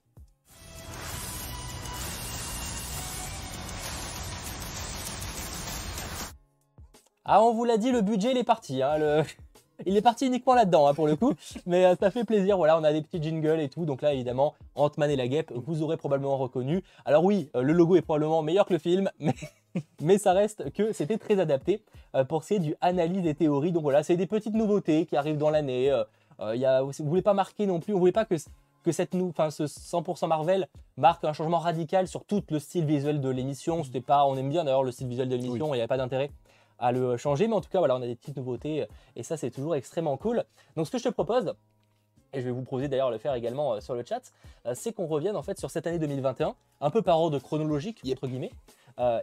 [7.25, 8.83] Ah, on vous l'a dit, le budget, il est parti.
[8.83, 9.23] hein, le-
[9.87, 11.35] Il est parti uniquement là-dedans, hein, pour le coup.
[11.67, 12.57] Mais euh, ça fait plaisir.
[12.57, 13.85] Voilà, on a des petits jingles et tout.
[13.85, 16.83] Donc là, évidemment, Ant-Man et la guêpe, vous aurez probablement reconnu.
[17.05, 19.35] Alors oui, euh, le logo est probablement meilleur que le film, mais,
[20.01, 21.83] mais ça reste que c'était très adapté
[22.15, 23.73] euh, pour ce qui est du analyse des théories.
[23.73, 25.91] Donc voilà, c'est des petites nouveautés qui arrivent dans l'année.
[26.41, 28.35] Euh, y a, vous voulez pas marquer non plus, on voulait pas que,
[28.83, 33.21] que cette enfin, ce 100% Marvel marque un changement radical sur tout le style visuel
[33.21, 33.85] de l'émission.
[33.85, 35.99] C'était pas, on aime bien d'ailleurs le style visuel de l'émission, il n'y avait pas
[35.99, 36.31] d'intérêt
[36.81, 39.23] à le changer, mais en tout cas voilà, on a des petites nouveautés euh, et
[39.23, 40.45] ça c'est toujours extrêmement cool.
[40.77, 41.55] Donc ce que je te propose,
[42.33, 44.33] et je vais vous proposer d'ailleurs de le faire également euh, sur le chat,
[44.67, 48.01] euh, c'est qu'on revienne en fait sur cette année 2021, un peu par ordre chronologique
[48.11, 48.53] entre guillemets,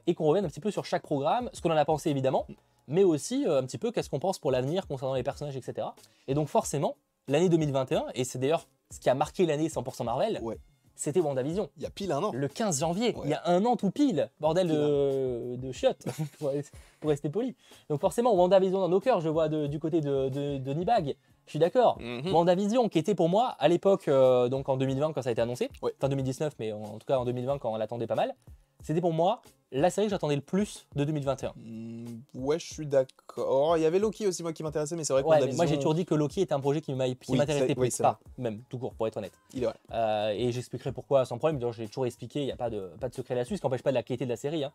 [0.07, 2.47] et qu'on revienne un petit peu sur chaque programme, ce qu'on en a pensé évidemment,
[2.87, 5.89] mais aussi un petit peu qu'est-ce qu'on pense pour l'avenir concernant les personnages, etc.
[6.27, 6.95] Et donc forcément,
[7.27, 10.57] l'année 2021, et c'est d'ailleurs ce qui a marqué l'année 100% Marvel, Ouais.
[10.97, 11.69] C'était WandaVision.
[11.77, 12.31] Il y a pile un an.
[12.33, 13.21] Le 15 janvier, Ouais.
[13.25, 16.03] il y a un an tout pile, bordel de, de chiottes,
[16.39, 16.51] pour,
[16.99, 17.55] pour rester poli.
[17.89, 21.15] Donc forcément, WandaVision dans nos cœurs, je vois de- du côté de, de, de Nibag,
[21.47, 21.97] je suis d'accord.
[21.99, 22.31] Mhm.
[22.33, 25.41] WandaVision, qui était pour moi, à l'époque, euh, donc en 2020 quand ça a été
[25.41, 25.91] annoncé, Ouais.
[25.97, 28.35] enfin 2019, mais en, en tout cas en 2020 quand on l'attendait pas mal,
[28.83, 29.41] c'était pour moi
[29.73, 31.51] la série que j'attendais le plus de 2021.
[31.57, 33.75] Mm, Ouais, je suis d'accord.
[33.77, 35.75] Il y avait Loki aussi, moi, qui m'intéressait, mais c'est vrai que Ouais, moi j'ai
[35.75, 36.97] toujours dit que Loki était un projet qui Oui,
[37.37, 39.33] m'intéressait oui, c'est pas, même tout court, pour être honnête.
[39.53, 39.75] Il est vrai.
[39.93, 41.59] Euh, et j'expliquerai pourquoi sans problème.
[41.73, 43.83] J'ai toujours expliqué, il n'y a pas de, pas de secret là-dessus, ce qui n'empêche
[43.83, 44.63] pas de la qualité de la série.
[44.63, 44.71] hein.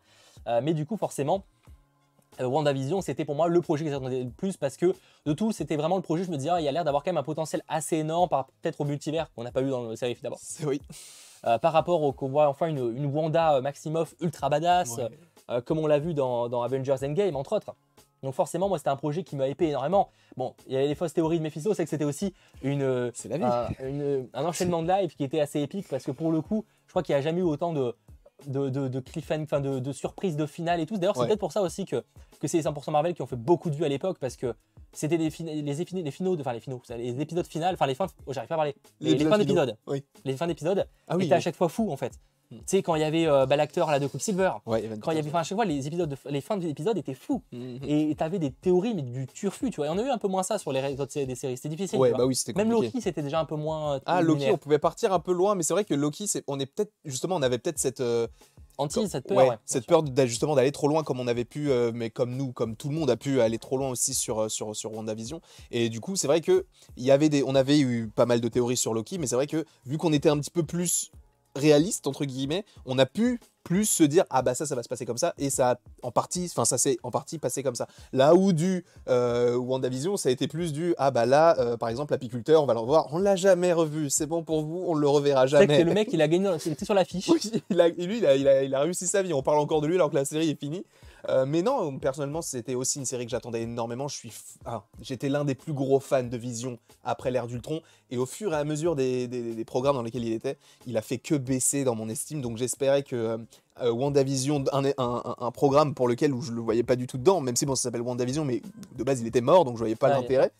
[0.47, 1.43] Euh, mais du coup, forcément,
[2.39, 4.93] euh, WandaVision, c'était pour moi le projet que j'attendais le plus parce que
[5.25, 6.23] de tout, c'était vraiment le projet.
[6.23, 8.29] Je me disais, ah, il y a l'air d'avoir quand même un potentiel assez énorme
[8.29, 10.39] par peut-être au multivers qu'on n'a pas eu dans la série d'abord.
[10.65, 10.81] Oui.
[11.45, 15.09] euh, par rapport au qu'on voit enfin une, une Wanda euh, Maximoff ultra badass, Ouais.
[15.49, 17.73] euh, comme on l'a vu dans, dans Avengers Endgame, entre autres.
[18.21, 20.07] Donc forcément, moi, c'était un projet qui m'a épais énormément.
[20.37, 23.67] Bon, il y avait les fausses théories de Mephisto, c'est que c'était aussi une, un,
[23.85, 26.91] une- un enchaînement de live qui était assez épique parce que pour le coup, je
[26.93, 27.93] crois qu'il n'y a jamais eu autant de,
[28.47, 30.97] de, de, de cliffhanger, enfin de, de surprises de finale et tout.
[30.97, 31.27] D'ailleurs, c'est Ouais.
[31.27, 32.03] peut-être pour ça aussi que,
[32.39, 34.53] que c'est les 100% Marvel qui ont fait beaucoup de vues à l'époque parce que
[34.91, 38.47] c'était les, finaux, de- enfin les finaux, les épisodes finales, enfin les fins, oh, j'arrive
[38.49, 40.03] pas à parler, les, fins d'épisodes, Oui.
[40.25, 41.25] les fins d'épisodes Ah oui.
[41.25, 42.13] étaient à chaque fois fou en fait.
[42.59, 45.15] Tu sais, quand il y avait euh, bah, l'acteur là de Quicksilver, Ouais, quand il
[45.15, 47.41] y avait, enfin, à chaque fois, les, épisodes de- les fins d'épisodes étaient fous.
[47.51, 47.79] Mhm.
[47.87, 49.87] Et t'avais des théories, mais du turfu, tu vois.
[49.87, 51.57] Et on a eu un peu moins ça sur les autres des séries.
[51.57, 51.99] C'était difficile.
[51.99, 52.23] Ouais, tu vois.
[52.23, 52.71] bah oui, c'était Même.
[52.71, 53.95] Loki, c'était déjà un peu moins.
[53.95, 54.53] euh, Ah, Loki, linéaire.
[54.55, 57.35] on pouvait partir un peu loin, mais c'est vrai que Loki, on est peut-être, justement,
[57.35, 58.27] on avait peut-être cette, euh,
[58.79, 59.37] Anti, cette peur.
[59.37, 62.35] ouais, ouais, cette peur justement d'aller trop loin comme on avait pu, euh, mais comme
[62.35, 64.91] nous, comme tout le monde a pu aller trop loin aussi sur, euh, sur, sur
[64.93, 65.41] WandaVision.
[65.69, 66.65] Et du coup, c'est vrai que
[66.97, 69.35] il y avait des, on avait eu pas mal de théories sur Loki, mais c'est
[69.35, 71.11] vrai que vu qu'on était un petit peu plus
[71.55, 74.89] réaliste entre guillemets, on a pu plus se dire ah bah ça ça va se
[74.89, 77.87] passer comme ça et ça en partie enfin ça s'est en partie passé comme ça
[78.11, 81.87] là où du euh, WandaVision ça a été plus du ah bah là euh, par
[81.87, 84.95] exemple l'apiculteur on va le revoir on l'a jamais revu c'est bon pour vous on
[84.95, 87.27] le reverra jamais c'est le mec, il a gagné, il était sur l'affiche.
[87.29, 87.39] oui,
[87.69, 89.33] il a, et lui, il a, il, a, il a réussi sa vie.
[89.33, 90.85] On parle encore de lui alors que la série est finie.
[91.29, 94.07] Euh, mais non, personnellement, c'était aussi une série que j'attendais énormément.
[94.09, 97.81] Je suis, f- ah, j'étais l'un des plus gros fans de Vision après l'ère d'Ultron.
[98.11, 100.97] Et au fur et à mesure des, des- des programmes dans lesquels il était, il
[100.97, 102.41] a fait que baisser dans mon estime.
[102.41, 103.37] Donc j'espérais que euh,
[103.81, 107.07] euh, WandaVision, un, un, un- un programme pour lequel où je le voyais pas du
[107.07, 108.61] tout dedans, même si bon, ça s'appelle WandaVision, mais
[108.97, 110.51] de base il était mort, donc je voyais pas l'intérêt.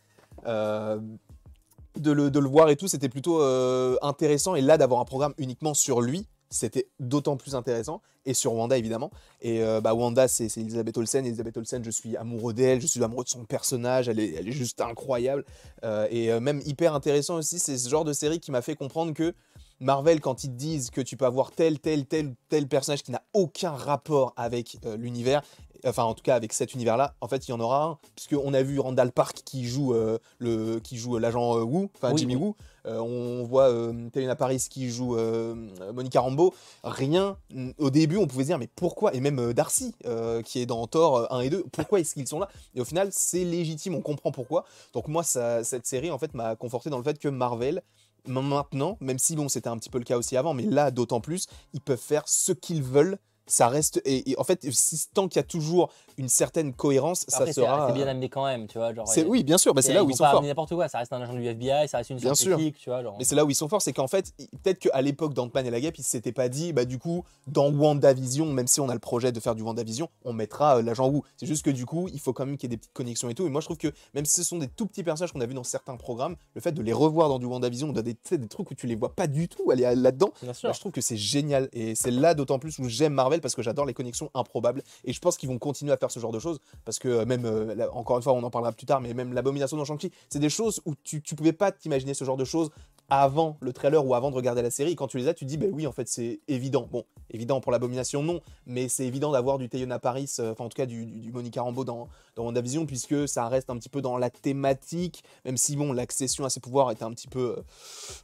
[1.99, 4.55] De le, de le voir et tout, c'était plutôt euh, intéressant.
[4.55, 8.01] Et là, d'avoir un programme uniquement sur lui, c'était d'autant plus intéressant.
[8.25, 9.11] Et sur Wanda, évidemment.
[9.41, 11.25] Et euh, bah, Wanda, c'est Elisabeth Olsen.
[11.25, 14.47] Elisabeth Olsen, je suis amoureux d'elle, je suis amoureux de son personnage, elle est, elle
[14.47, 15.43] est juste incroyable.
[15.83, 18.75] Euh, et euh, même hyper intéressant aussi, c'est ce genre de série qui m'a fait
[18.75, 19.33] comprendre que
[19.79, 23.11] Marvel, quand ils te disent que tu peux avoir tel, tel, tel, tel personnage qui
[23.11, 25.41] n'a aucun rapport avec l'univers,
[25.85, 28.53] enfin en tout cas avec cet univers-là, en fait il y en aura un, puisqu'on
[28.53, 29.93] a vu Randall Park qui joue
[30.37, 32.41] le, qui joue l'agent Wu, enfin Oui, Jimmy oui.
[32.41, 32.55] Woo,
[32.85, 35.55] on voit euh, Telena Paris qui joue euh,
[35.93, 36.53] Monica Rambeau,
[36.83, 37.37] rien,
[37.77, 40.65] au début on pouvait se dire mais pourquoi, et même euh, Darcy euh, qui est
[40.65, 42.49] dans Thor euh, 1 et 2, pourquoi est-ce qu'ils sont là?
[42.75, 46.33] Et au final c'est légitime, on comprend pourquoi, donc moi ça, cette série en fait
[46.33, 47.81] m'a conforté dans le fait que Marvel
[48.25, 51.21] maintenant, même si bon c'était un petit peu le cas aussi avant, mais là d'autant
[51.21, 53.17] plus, ils peuvent faire ce qu'ils veulent.
[53.45, 57.25] Ça reste et, et en fait si, tant qu'il y a toujours une certaine cohérence,
[57.33, 57.87] Après, ça sera.
[57.87, 58.93] c'est bien amené quand même, tu vois.
[58.93, 60.43] Genre, c'est oui bien sûr, bah, c'est là où ils sont forts.
[60.43, 60.87] n'importe quoi.
[60.87, 62.57] Ça reste un agent du FBI, ça reste une Bien sûr.
[62.57, 63.01] tu vois.
[63.03, 63.15] Genre.
[63.17, 64.33] Mais c'est là où ils sont forts, c'est qu'en fait,
[64.63, 67.71] peut-être qu'à l'époque d'Ant-Man et la Guêpe, ils s'étaient pas dit, bah du coup, dans
[67.71, 71.09] WandaVision, même si on a le projet de faire du WandaVision, on mettra euh, l'agent
[71.09, 71.21] Wu.
[71.37, 73.29] C'est juste que du coup, il faut quand même qu'il y ait des petites connexions
[73.29, 73.45] et tout.
[73.45, 75.45] Et moi, je trouve que même si ce sont des tout petits personnages qu'on a
[75.45, 78.47] vus dans certains programmes, le fait de les revoir dans du WandaVision, dans des, des
[78.47, 81.17] trucs où tu les vois pas du tout aller là-dedans, bah, je trouve que c'est
[81.17, 81.69] génial.
[81.73, 84.83] Et c'est là d'autant plus où j'aime Marvel parce que j'adore les connexions improbables.
[85.05, 86.59] Et je pense qu'ils vont continuer à faire ce genre de choses.
[86.85, 89.13] Parce que euh, même, euh, là, encore une fois, on en parlera plus tard, mais
[89.13, 92.37] même l'abomination dans Shang-Chi, c'est des choses où tu, tu pouvais pas t'imaginer ce genre
[92.37, 92.69] de choses
[93.09, 94.91] avant le trailer ou avant de regarder la série.
[94.91, 96.87] Et quand tu les as, tu te dis, ben oui, en fait, c'est évident.
[96.91, 100.69] Bon, évident pour l'abomination, non, mais c'est évident d'avoir du Teyona Paris, euh, enfin, en
[100.69, 103.89] tout cas, du, du, du Monica Rambeau dans, dans WandaVision, puisque ça reste un petit
[103.89, 107.57] peu dans la thématique, même si, bon, l'accession à ses pouvoirs était un petit peu,
[107.57, 107.61] euh,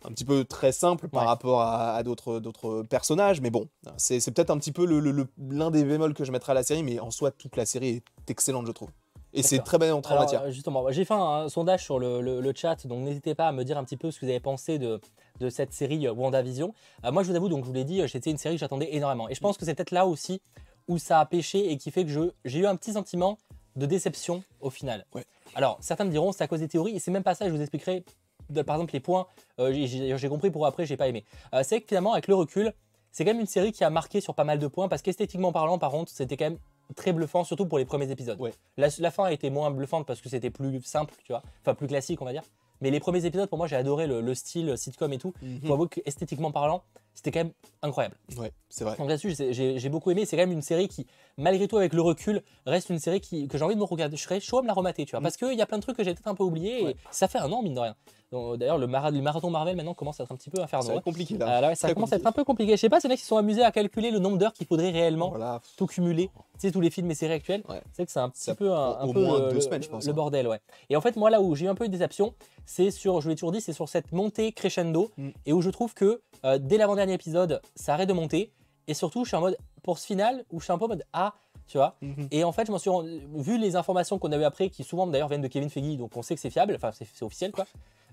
[0.05, 1.27] un petit peu très simple par Ouais.
[1.27, 5.11] rapport à, à d'autres, d'autres personnages, mais bon, c'est peut-être un petit peu le, le-
[5.11, 7.65] le- l'un des bémols que je mettrais à la série, mais en soi, toute la
[7.65, 8.89] série est excellente, je trouve.
[9.31, 10.41] Et c'est très bien en matière.
[10.43, 13.47] euh, justement, j'ai fait un, un sondage sur le, le- le chat, donc n'hésitez pas
[13.47, 14.99] à me dire un petit peu ce que vous avez pensé de,
[15.39, 16.73] de cette série euh, WandaVision.
[17.05, 18.89] Euh, moi, je vous avoue, donc je vous l'ai dit, c'était une série que j'attendais
[18.95, 19.29] énormément.
[19.29, 20.41] Et je pense que c'est peut-être là aussi
[20.87, 23.37] où ça a pêché et qui fait que j'ai eu un petit sentiment
[23.75, 25.05] de déception au final.
[25.13, 25.23] Ouais.
[25.53, 27.53] Alors, certains me diront c'est à cause des théories, et c'est même pas ça, je
[27.53, 28.03] vous expliquerai
[28.49, 29.27] de- par exemple les points,
[29.59, 31.23] euh, j'ai- compris pour après, j'ai pas aimé.
[31.53, 32.73] Euh, c'est que finalement, avec le recul,
[33.11, 35.51] c'est quand même une série qui a marqué sur pas mal de points, parce qu'esthétiquement
[35.51, 36.59] parlant, par contre, c'était quand même
[36.95, 38.39] très bluffant, surtout pour les premiers épisodes.
[38.39, 38.53] Ouais.
[38.77, 41.75] La, la fin a été moins bluffante parce que c'était plus simple, tu vois, enfin
[41.75, 42.43] plus classique, on va dire.
[42.81, 45.33] Mais les premiers épisodes, pour moi, j'ai adoré le, le style sitcom et tout.
[45.41, 45.61] Mhm.
[45.67, 46.83] Faut avouer que esthétiquement parlant,
[47.15, 48.15] c'était quand même incroyable.
[48.37, 48.95] Ouais, c'est vrai.
[48.97, 50.25] Donc là-dessus, j'ai- beaucoup aimé.
[50.25, 51.05] C'est quand même une série qui,
[51.37, 54.15] malgré tout, avec le recul, reste une série qui, que j'ai envie de me regarder.
[54.17, 55.19] Je serais chaud à me la remater, tu vois.
[55.19, 55.23] Mm.
[55.23, 56.83] Parce qu'il y a plein de trucs que j'ai peut-être un peu oubliés.
[56.83, 56.91] Ouais.
[56.91, 57.95] Et ça fait un an, mine de rien.
[58.31, 60.97] Donc, D'ailleurs, le, mara- le marathon Marvel maintenant commence à être un petit peu infernal.
[60.97, 61.57] être compliqué là.
[61.57, 62.27] Euh, là, ouais, ça commence à être compliqué.
[62.27, 62.71] un peu compliqué.
[62.73, 64.67] Je sais pas, c'est mecs qui se sont amusés à calculer le nombre d'heures qu'il
[64.67, 65.61] faudrait réellement Voilà.
[65.77, 66.29] tout cumuler.
[66.53, 67.63] Tu sais, tous les films et séries actuelles.
[67.67, 67.81] Ouais.
[67.93, 69.89] C'est que c'est un petit peu un, un au peu moins le, deux semaines, je
[69.89, 70.13] pense, le hein.
[70.13, 70.59] bordel, ouais.
[70.91, 72.35] Et en fait, moi, là où j'ai eu un peu de déception,
[72.65, 75.29] c'est sur, je l'ai toujours dit, c'est sur cette montée crescendo Mm.
[75.47, 78.51] et où je trouve que euh, dès l'avant-dernier épisode, ça arrête de monter.
[78.87, 80.89] Et surtout, je suis en mode, pour ce final, où je suis un peu en
[80.89, 81.33] mode, ah,
[81.67, 81.95] tu vois.
[82.01, 82.27] Mhm.
[82.31, 84.83] Et en fait, je m'en suis rendu- vu les informations qu'on a eu après, qui
[84.83, 87.23] souvent d'ailleurs viennent de Kevin Feige, donc on sait que c'est fiable, enfin c'est c'est
[87.23, 87.65] officiel quoi.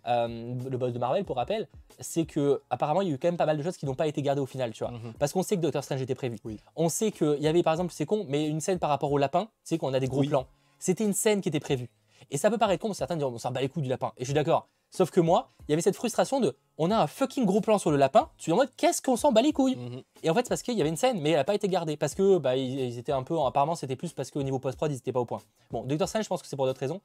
[0.06, 1.66] euh, le boss de Marvel pour rappel,
[1.98, 3.94] c'est que apparemment il y a eu quand même pas mal de choses qui n'ont
[3.96, 4.92] pas été gardées au final, tu vois.
[4.92, 5.14] Mhm.
[5.18, 6.36] Parce qu'on sait que Doctor Strange était prévu.
[6.44, 6.60] Oui.
[6.76, 9.18] On sait qu'il y avait par exemple, c'est con, mais une scène par rapport au
[9.18, 10.28] lapin, sais qu'on a des gros Oui.
[10.28, 10.46] plans.
[10.78, 11.88] C'était une scène qui était prévue.
[12.30, 14.12] Et ça peut paraître con, certains diront on s'en bat les couilles du lapin.
[14.16, 14.68] Et je suis d'accord.
[14.90, 17.78] Sauf que moi, il y avait cette frustration de on a un fucking gros plan
[17.78, 20.02] sur le lapin, tu es en mode qu'est-ce qu'on s'en bat les couilles Mhm.
[20.22, 21.68] Et en fait, c'est parce qu'il y avait une scène, mais elle n'a pas été
[21.68, 21.96] gardée.
[21.96, 23.38] Parce que bah, ils, étaient un peu.
[23.40, 25.40] Apparemment, c'était plus parce qu'au niveau post-prod, ils n'étaient pas au point.
[25.70, 27.00] Bon, Doctor Strange, je pense que c'est pour d'autres raisons.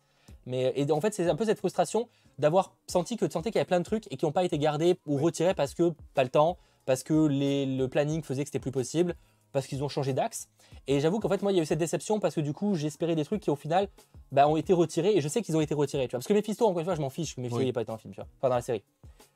[0.46, 2.08] Mais et en fait, c'est un peu cette frustration
[2.40, 4.44] d'avoir senti que tu sentais qu'il y avait plein de trucs et qui n'ont pas
[4.44, 8.44] été gardés ou retirés parce que pas le temps, parce que les- le planning faisait
[8.44, 9.16] que c'était plus possible,
[9.52, 10.47] parce qu'ils ont changé d'axe.
[10.88, 12.76] Et j'avoue qu'en fait, moi, il y a eu cette déception parce que du coup,
[12.76, 13.88] j'espérais des trucs qui au final
[14.32, 16.08] bah, ont été retirés et je sais qu'ils ont été retirés.
[16.08, 16.20] Tu vois.
[16.20, 17.66] Parce que Mephisto, encore une fois, je m'en fiche que Mephisto Oui.
[17.66, 18.28] n'ait pas été un film, tu vois.
[18.38, 18.84] Enfin, dans la série.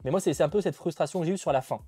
[0.04, 1.80] Mais moi, c'est un peu cette frustration que j'ai eue sur la fin.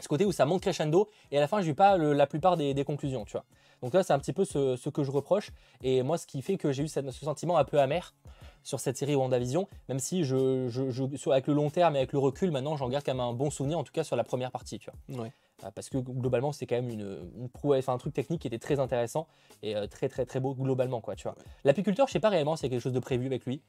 [0.00, 2.26] Ce côté où ça monte crescendo et à la fin, j'ai eu pas le- la
[2.26, 3.44] plupart des, des conclusions, tu vois.
[3.80, 5.50] Donc là, c'est un petit peu ce, ce que je reproche.
[5.82, 8.12] Et moi, ce qui fait que j'ai eu cette- ce sentiment un peu amer
[8.64, 12.12] sur cette série WandaVision, même si je, je, je- avec le long terme et avec
[12.12, 14.24] le recul, maintenant, j'en garde quand même un bon souvenir, en tout cas sur la
[14.24, 15.22] première partie, tu vois.
[15.22, 15.32] Ouais.
[15.62, 18.48] Euh, Parce que globalement, c'est quand même une, une prouesse, enfin, un truc technique qui
[18.48, 19.28] était très intéressant
[19.62, 21.36] et euh, très très très beau globalement, quoi, tu vois.
[21.64, 23.62] L'apiculteur, je sais pas réellement s'il y a quelque chose de prévu avec lui.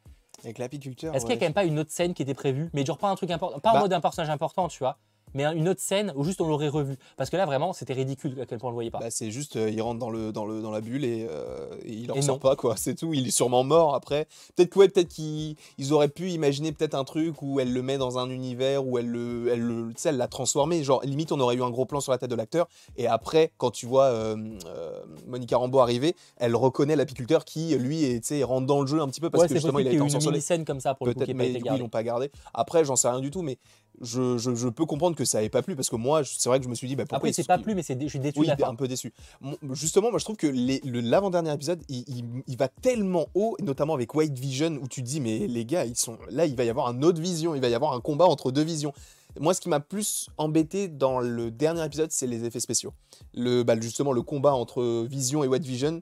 [0.43, 1.15] Avec l'apiculteur.
[1.15, 1.39] Est-ce qu'il y a ouais.
[1.39, 3.59] quand même pas une autre scène qui était prévue, mais genre pas un truc important,
[3.59, 3.79] pas en Bah.
[3.81, 4.97] mode un personnage important, tu vois,
[5.35, 6.97] mais un- une autre scène où juste on l'aurait revu.
[7.17, 8.99] Parce que là, vraiment, c'était ridicule à quel point on le voyait pas.
[8.99, 11.67] Bah, c'est juste, euh, il rentre dans, le, dans, le, dans la bulle et, euh,
[11.83, 12.39] et il en Et sort non.
[12.39, 12.75] pas, quoi.
[12.77, 13.13] C'est tout.
[13.13, 14.27] Il est sûrement mort après.
[14.55, 17.81] Peut-être que, ouais, peut-être qu'ils ils auraient pu imaginer peut-être un truc où elle le
[17.83, 20.83] met dans un univers où elle le, elle le, elle l'a transformé.
[20.83, 22.67] Genre, limite, on aurait eu un gros plan sur la tête de l'acteur.
[22.97, 24.35] Et après, quand tu vois euh,
[24.67, 29.07] euh, Monica Rambeau arriver, elle reconnaît l'apiculteur qui, lui, est, rentre dans le jeu un
[29.09, 31.13] petit peu parce ouais, que justement, il a été une mini-scène comme ça pour le
[31.13, 32.31] coup qui pas mais du coup, ils l'ont pas gardé.
[32.53, 33.57] Après, j'en sais rien du tout, mais
[34.01, 36.59] je, je, je peux comprendre que ça n'avait pas plu parce que moi, c'est vrai
[36.59, 38.39] que je me suis dit, bah, pourquoi Après, c'est pas plus, mais je suis déçu
[38.39, 38.69] oui, de la fin.
[38.69, 39.13] un peu déçu.
[39.71, 43.93] Justement, moi je trouve que le- l'avant-dernier épisode, il, il- il va tellement haut, notamment
[43.93, 46.63] avec White Vision, où tu te dis, mais les gars, ils sont là, il va
[46.63, 48.93] y avoir un autre vision, il va y avoir un combat entre deux visions.
[49.39, 52.93] Moi, ce qui m'a plus embêté dans le dernier épisode, c'est les effets spéciaux.
[53.33, 56.01] Le, bah, justement, le combat entre Vision et White Vision,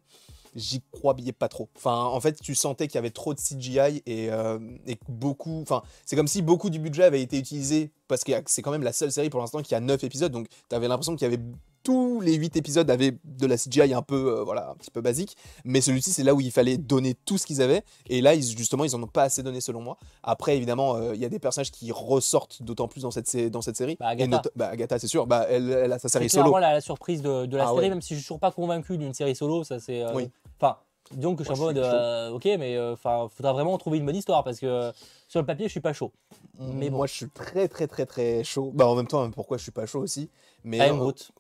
[0.56, 1.70] j'y croyais pas trop.
[1.76, 5.62] Enfin, en fait, tu sentais qu'il y avait trop de CGI et, euh, et beaucoup.
[5.62, 8.84] Enfin, c'est comme si beaucoup du budget avait été utilisé parce que c'est quand même
[8.84, 11.34] la seule série pour l'instant qui a 9 épisodes, donc tu avais l'impression qu'il y
[11.34, 11.44] avait
[11.84, 15.02] tous les 8 épisodes avaient de la CGI un peu euh, voilà un petit peu
[15.02, 18.34] basique mais celui-ci c'est là où il fallait donner tout ce qu'ils avaient et là
[18.36, 21.26] ils, justement ils en ont pas assez donné selon moi après évidemment euh, il y
[21.26, 24.24] a des personnages qui ressortent d'autant plus dans cette, sé- dans cette série Bah, Agatha.
[24.26, 26.58] et nota- bah, Agatha c'est sûr bah, elle, elle a sa C'est série solo clairement
[26.60, 27.90] la, la surprise de, de la Ah série, ouais.
[27.90, 29.64] même si je suis toujours pas convaincu d'une série solo.
[29.64, 30.02] Ça, c'est.
[30.04, 30.30] euh, Oui.
[30.60, 30.78] Enfin,
[31.12, 31.78] disons que je suis en mode.
[31.78, 34.92] euh, ok, mais enfin, faudra vraiment trouver une bonne histoire parce que
[35.28, 36.12] sur le papier, je suis pas chaud.
[36.60, 36.98] Mais bon.
[36.98, 39.72] moi je suis très très très très chaud bah en même temps pourquoi je suis
[39.72, 40.30] pas chaud aussi?
[40.64, 41.32] Mais I am Groot.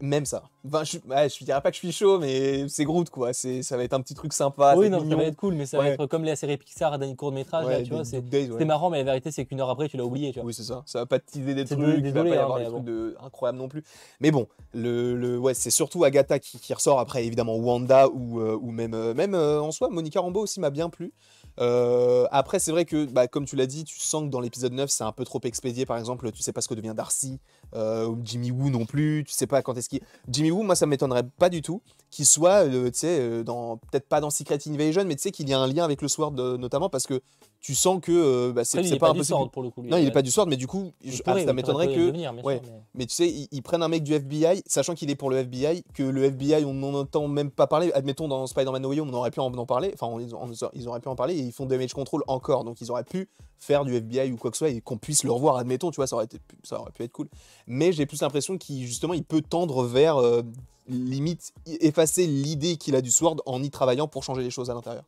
[0.00, 3.10] Même ça enfin, je, ouais, je dirais pas que je suis chaud mais c'est Groot
[3.10, 5.66] quoi ça va être un petit truc sympa oui, non, ça va être cool, mais
[5.66, 5.88] ça Ouais.
[5.88, 7.66] va être comme la série Pixar d'un court métrage.
[7.66, 8.04] Ouais, là, tu vois.
[8.04, 10.32] C'était marrant, mais la vérité, c'est qu'une heure après, tu l'as oublié.
[10.32, 10.46] Tu vois.
[10.46, 10.82] Oui, c'est ça.
[10.86, 12.70] Ça va pas te teaser des trucs, il va pas y hein, avoir des bon.
[12.72, 13.82] trucs de incroyables non plus.
[14.20, 17.00] Mais bon, le, le- ouais, c'est surtout Agatha qui, qui ressort.
[17.00, 20.60] Après, évidemment, Wanda ou, euh, ou même, euh, même euh, en soi, Monica Rambeau aussi
[20.60, 21.12] m'a bien plu.
[21.60, 24.72] Euh, après, c'est vrai que, bah, comme tu l'as dit, tu sens que dans l'épisode
[24.72, 25.86] 9, c'est un peu trop expédié.
[25.86, 27.40] Par exemple, tu sais pas ce que devient Darcy,
[27.74, 29.24] euh, Jimmy Woo non plus.
[29.26, 30.00] Tu sais pas quand est-ce qu'il.
[30.28, 34.08] Jimmy Woo, moi, ça m'étonnerait pas du tout qu'il soit, euh, tu sais, dans peut-être
[34.08, 36.32] pas dans Secret Invasion, mais tu sais qu'il y a un lien avec le Sword,
[36.32, 37.20] notamment parce que
[37.60, 39.24] tu sens que euh, bah, c'est pas pas impossible.
[39.36, 39.82] Sword pour le coup.
[39.82, 39.90] lui.
[39.90, 41.88] Non, il est pas du Sword, mais du coup, Il je- pourrait, ah, ça m'étonnerait
[41.88, 42.06] que.
[42.06, 42.60] devenir, sûr, mais-
[42.94, 45.38] Mais tu sais, ils, ils prennent un mec du FBI, sachant qu'il est pour le
[45.38, 47.90] FBI, que le FBI, on n'en entend même pas parler.
[47.94, 49.90] Admettons, dans Spider-Man No Way Home, on aurait pu en, en parler.
[49.92, 52.62] Enfin, on- ils, on- ils auraient pu en parler et ils font Damage Control encore.
[52.64, 53.28] Donc, ils auraient pu
[53.58, 55.56] faire du FBI ou quoi que ce soit et qu'on puisse le revoir.
[55.56, 57.28] Admettons, tu vois, ça aurait, été, ça aurait pu être cool.
[57.66, 60.42] Mais j'ai plus l'impression qu'il, justement, il peut tendre vers euh,
[60.88, 64.74] limite effacer l'idée qu'il a du Sword en y travaillant pour changer les choses à
[64.74, 65.02] l'intérieur.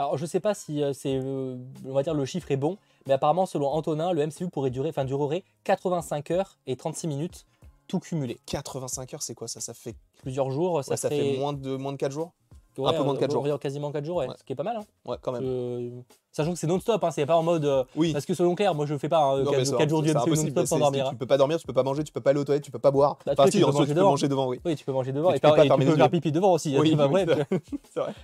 [0.00, 2.78] Alors, je sais pas si euh, c'est, euh, on va dire, le chiffre est bon,
[3.06, 7.44] mais apparemment, selon Antonin, le MCU pourrait durer, enfin, durerait 85 heures et 36 minutes,
[7.86, 8.38] tout cumulé.
[8.46, 9.60] 85 heures, c'est quoi ça?
[9.60, 12.32] Ça fait, Plusieurs jours, ça, ouais, ça ferait- fait moins de, moins de 4 jours?
[12.78, 13.42] Ouais, un peu moins de euh, quatre on jours.
[13.44, 14.76] dire quasiment 4 jours, ouais, ce qui est pas mal.
[14.78, 14.84] Hein.
[15.04, 15.42] Ouais, quand même.
[15.44, 15.90] Euh,
[16.32, 17.66] sachant que c'est non-stop, hein, c'est pas en mode.
[17.66, 18.14] euh, Oui.
[18.14, 20.30] Parce que soyons clairs, moi je fais pas Non, 4, mais c'est- jours du MCU
[20.30, 21.08] non-stop sans dormir.
[21.08, 21.16] Tu hein.
[21.18, 22.78] peux pas dormir, tu peux pas manger, tu peux pas aller aux toilettes, tu peux
[22.78, 23.18] pas boire.
[23.26, 24.10] Bah, Enfin, tu si, peux soi, manger tu peux devant.
[24.10, 24.60] manger devant, oui.
[24.64, 26.32] Oui, tu peux manger devant et, tu peux faire- pas et tu peux faire pipi
[26.32, 26.78] devant aussi.
[26.78, 27.26] Oui, c'est vrai,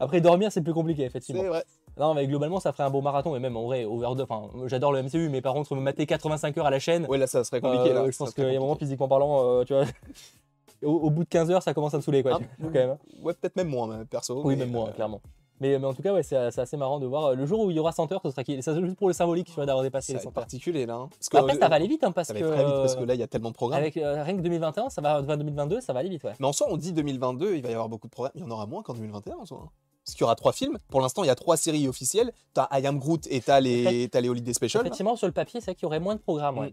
[0.00, 1.42] Après, dormir, c'est plus compliqué, effectivement.
[1.42, 1.64] C'est vrai.
[1.98, 3.36] Non, mais globalement, ça ferait un beau marathon.
[3.36, 4.26] Et même en vrai, overdose.
[4.28, 7.18] Enfin, j'adore le MCU, mais par contre, me mater 85 heures à la chaîne, Ouais,
[7.18, 7.90] là, ça serait compliqué.
[7.90, 8.10] euh, là.
[8.10, 8.86] je pense qu'il y a un moment, compliqué.
[8.86, 9.84] physiquement parlant, euh, tu vois.
[10.82, 12.38] au, au bout de 15 heures, ça commence à me saouler, quoi.
[12.40, 12.90] Ah, quand même.
[12.90, 12.98] hein.
[13.22, 14.40] Ouais, peut-être même moins, perso.
[14.44, 15.20] Oui, mais, même moi, euh, clairement.
[15.60, 17.34] Mais, mais en tout cas, ouais, c'est assez marrant de voir.
[17.34, 19.08] Le jour où il y aura 100 heures, ce sera qui Ça, c'est juste pour
[19.08, 20.42] le symbolique, tu vois, d'avoir dépassé Ça les va 100 être heures.
[20.42, 20.94] particulier, là.
[20.94, 21.08] hein.
[21.10, 22.44] Parce que, Après, ça va aller vite, hein, parce Ça va que.
[22.46, 23.80] être très vite, parce que là, il y a tellement de programmes.
[23.80, 26.32] Avec euh, rien que 2021, ça va, enfin, 2022, ça va aller vite, ouais.
[26.40, 28.32] Mais en soi, on dit 2022, il va y avoir beaucoup de programmes.
[28.36, 29.64] Il y en aura moins qu'en 2021, en soi.
[30.10, 30.76] Parce qu'il y aura trois films.
[30.90, 32.32] Pour l'instant, il y a trois séries officielles.
[32.52, 34.82] T'as I Am Groot et t'as les, t'as les Holiday Special.
[34.82, 36.58] Effectivement, sur le papier, c'est vrai qu'il y aurait moins de programmes.
[36.58, 36.68] ouais.
[36.68, 36.72] Mm.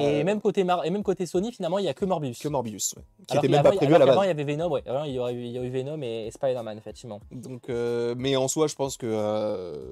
[0.00, 2.38] Et euh, même côté Mar- et même côté Sony, finalement, il y a que Morbius.
[2.38, 4.18] que Morbius, ouais, qui Alors était même pas prévu à la base.
[4.22, 4.82] il y avait Venom, ouais.
[5.06, 7.20] Il y aurait eu, il y aurait eu Venom et, et Spider-Man, effectivement.
[7.30, 9.90] Donc, euh, mais en soi, je pense que euh,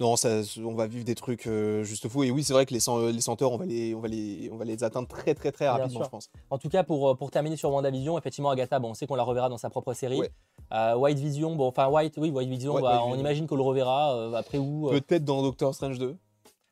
[0.00, 2.24] non, ça, on va vivre des trucs euh, juste fous.
[2.24, 4.64] Et oui, c'est vrai que les, senteurs, on va les, on va les, on va
[4.64, 6.30] les atteindre très très très rapidement, je pense.
[6.50, 9.14] En tout cas, pour, euh, pour terminer sur WandaVision, effectivement, Agatha, bon, on sait qu'on
[9.14, 10.18] la reverra dans sa propre série.
[10.18, 10.30] Ouais.
[10.72, 13.20] Euh, White Vision, bon, enfin, White, oui, White Vision, Ouais, bah, White on Vision.
[13.20, 14.16] imagine qu'on le reverra.
[14.16, 16.16] euh, après où euh, Peut-être dans Doctor Strange 2.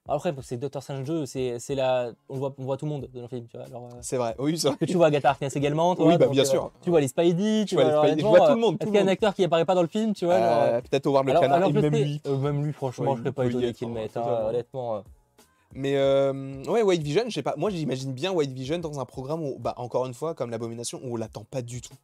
[0.08, 2.10] Après, c'est Doctor Strange 2, c'est c'est la.
[2.28, 3.66] On voit, on voit tout le monde dans le film, tu vois.
[3.66, 4.34] alors, euh, C'est vrai.
[4.38, 4.76] Oui, c'est vrai.
[4.76, 6.06] que tu vois Agatha Harkness également, toi.
[6.06, 6.72] Oui, bah, donc, bien euh, sûr.
[6.82, 8.96] Tu vois les Spidey, tu vois les Spidey, je vois tout le monde, Est-ce qu'il
[8.96, 11.26] y a un acteur qui apparaît pas dans le film, tu vois Euh, Peut-être Howard
[11.26, 12.20] le canard et même lui.
[12.26, 15.04] euh, même lui, franchement, Ouais, je serais pas étonné qu'il le mette, hein, honnêtement.
[15.74, 17.54] Mais euh, ouais, White Vision, je sais pas.
[17.56, 21.00] Moi, j'imagine bien White Vision dans un programme où, bah, encore une fois, comme l'abomination,
[21.04, 21.94] où on l'attend pas du tout.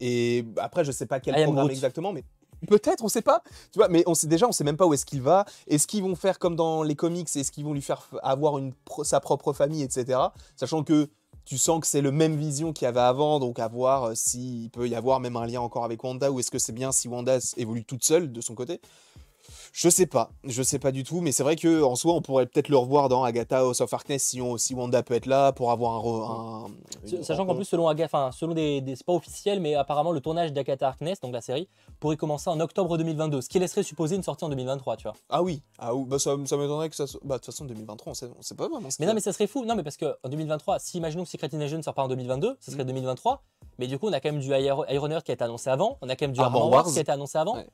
[0.00, 2.24] Et bah, après, je sais pas quel I programme exactement, mais
[2.66, 3.42] peut-être, on sait pas.
[3.72, 5.44] Tu mais on sait déjà, on sait même pas où est-ce qu'il va.
[5.66, 8.60] Est-ce qu'ils vont faire comme dans les comics Est-ce qu'ils vont lui faire avoir
[9.02, 10.18] sa propre famille, etc.
[10.56, 11.08] Sachant que
[11.44, 14.14] tu sens que c'est le même vision qu'il y avait avant, donc à voir euh,
[14.14, 16.92] s'il peut y avoir même un lien encore avec Wanda, ou est-ce que c'est bien
[16.92, 18.82] si Wanda évolue toute seule de son côté.
[19.72, 22.20] Je sais pas, je sais pas du tout, mais c'est vrai que en soi, on
[22.22, 25.26] pourrait peut-être le revoir dans Agatha House of Harkness si, on, si Wanda peut être
[25.26, 25.98] là pour avoir un.
[26.00, 29.74] re- un- une Sachant qu'en plus, selon Agatha, selon des, des c'est pas officiel, mais
[29.74, 31.68] apparemment le tournage d'Agatha Harkness, donc la série,
[32.00, 35.14] pourrait commencer en octobre 2022, ce qui laisserait supposer une sortie en 2023, tu vois.
[35.28, 37.20] Ah oui, ah oui, bah ça, ça m'étonnerait que ça soit.
[37.24, 39.20] Bah de toute façon, 2023, on sait, on sait pas vraiment ce Mais non, mais
[39.20, 39.64] ça serait fou.
[39.64, 42.08] Non, mais parce que en 2023, si imaginons que Secret Invasion ne sort pas en
[42.08, 42.74] 2022, ce Mm.
[42.74, 43.42] serait 2023.
[43.78, 44.84] Mais du coup, on a quand même du Iron
[45.24, 45.98] qui a été annoncé avant.
[46.02, 46.92] On a quand même du Armor Wars Wars.
[46.92, 47.54] qui a été annoncé avant.
[47.56, 47.66] Ouais.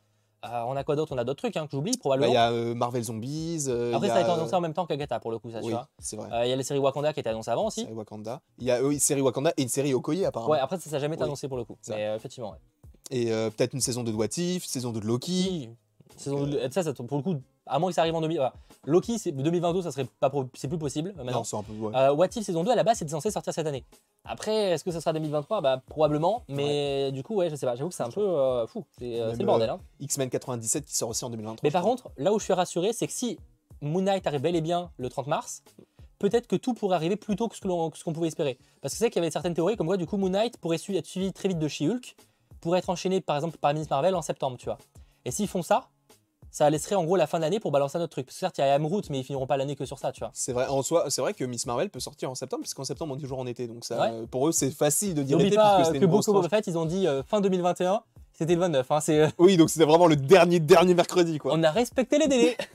[0.45, 1.13] Euh, on a quoi d'autre?
[1.15, 2.31] On a d'autres trucs hein, que j'oublie Bah, probablement.
[2.33, 3.65] Il y a euh, Marvel Zombies.
[3.69, 5.61] euh, Après, ça a été a, annoncé en même temps qu'Agatha pour le coup, ça,
[5.63, 6.29] Oui, c'est vrai.
[6.33, 7.81] Euh, Il y a les séries Wakanda qui a été annoncée avant aussi.
[7.83, 8.41] Série Wakanda.
[8.59, 10.53] Il y a oui, une série Wakanda et une série Okoye apparemment.
[10.53, 11.29] Ouais, après, ça, ça n'a jamais été Oui.
[11.29, 11.77] annoncé pour le coup.
[11.89, 12.59] Mais euh, effectivement, ouais.
[13.11, 15.27] Et euh, peut-être une saison de What If, saison de Loki.
[15.29, 15.71] Qui
[16.17, 17.37] saison de- ça, ça, pour le coup,
[17.67, 18.37] à moins que ça arrive en 2000.
[18.37, 18.53] voilà.
[18.87, 21.39] Loki, c'est 2022, ça serait pas, c'est plus possible euh, maintenant.
[21.41, 21.73] Non, c'est un peu.
[21.73, 21.97] ouais.
[21.97, 23.85] Euh, What If saison 2 à la base c'était censé sortir cette année.
[24.25, 27.77] Après est-ce que ça sera 2023 Bah probablement, mais du coup ouais je sais pas,
[27.77, 29.71] j'avoue que c'est un peu euh, fou, c'est euh, le bordel.
[29.71, 29.79] hein.
[30.01, 31.61] X-Men 97 qui sort aussi en 2023.
[31.63, 31.93] Mais par crois.
[31.97, 33.39] contre, là où je suis rassuré, c'est que si
[33.81, 35.63] Moon Knight arrive bel et bien le 30 mars,
[36.19, 37.61] peut-être que tout pourrait arriver plus tôt que ce
[38.05, 38.59] qu'on pouvait espérer.
[38.81, 40.79] Parce que c'est qu'il y avait certaines théories comme quoi du coup Moon Knight pourrait
[40.79, 42.17] su- être suivi très vite de She-Hulk,
[42.61, 44.79] pourrait être enchaîné par exemple par Miss Marvel en septembre, tu vois.
[45.27, 45.89] Et s'ils font ça,
[46.55, 48.27] ça laisserait en gros la fin d'année pour balancer un autre truc.
[48.27, 49.99] Parce que certes il y a Am Root, mais ils finiront pas l'année que sur
[49.99, 50.31] ça, tu vois.
[50.35, 52.85] C'est vrai, en soi, c'est vrai que Miss Marvel peut sortir en septembre, parce qu'en
[52.85, 54.27] septembre on est toujours en été, donc ça, Ouais.
[54.31, 56.87] pour eux c'est facile de dire été pas c'était que beaucoup en fait ils ont
[56.87, 58.03] dit euh, fin 2021,
[58.33, 58.91] c'était le 29.
[58.91, 61.53] hein, c'est, euh, Oui, donc c'était vraiment le dernier dernier mercredi quoi.
[61.55, 62.57] on a respecté les délais.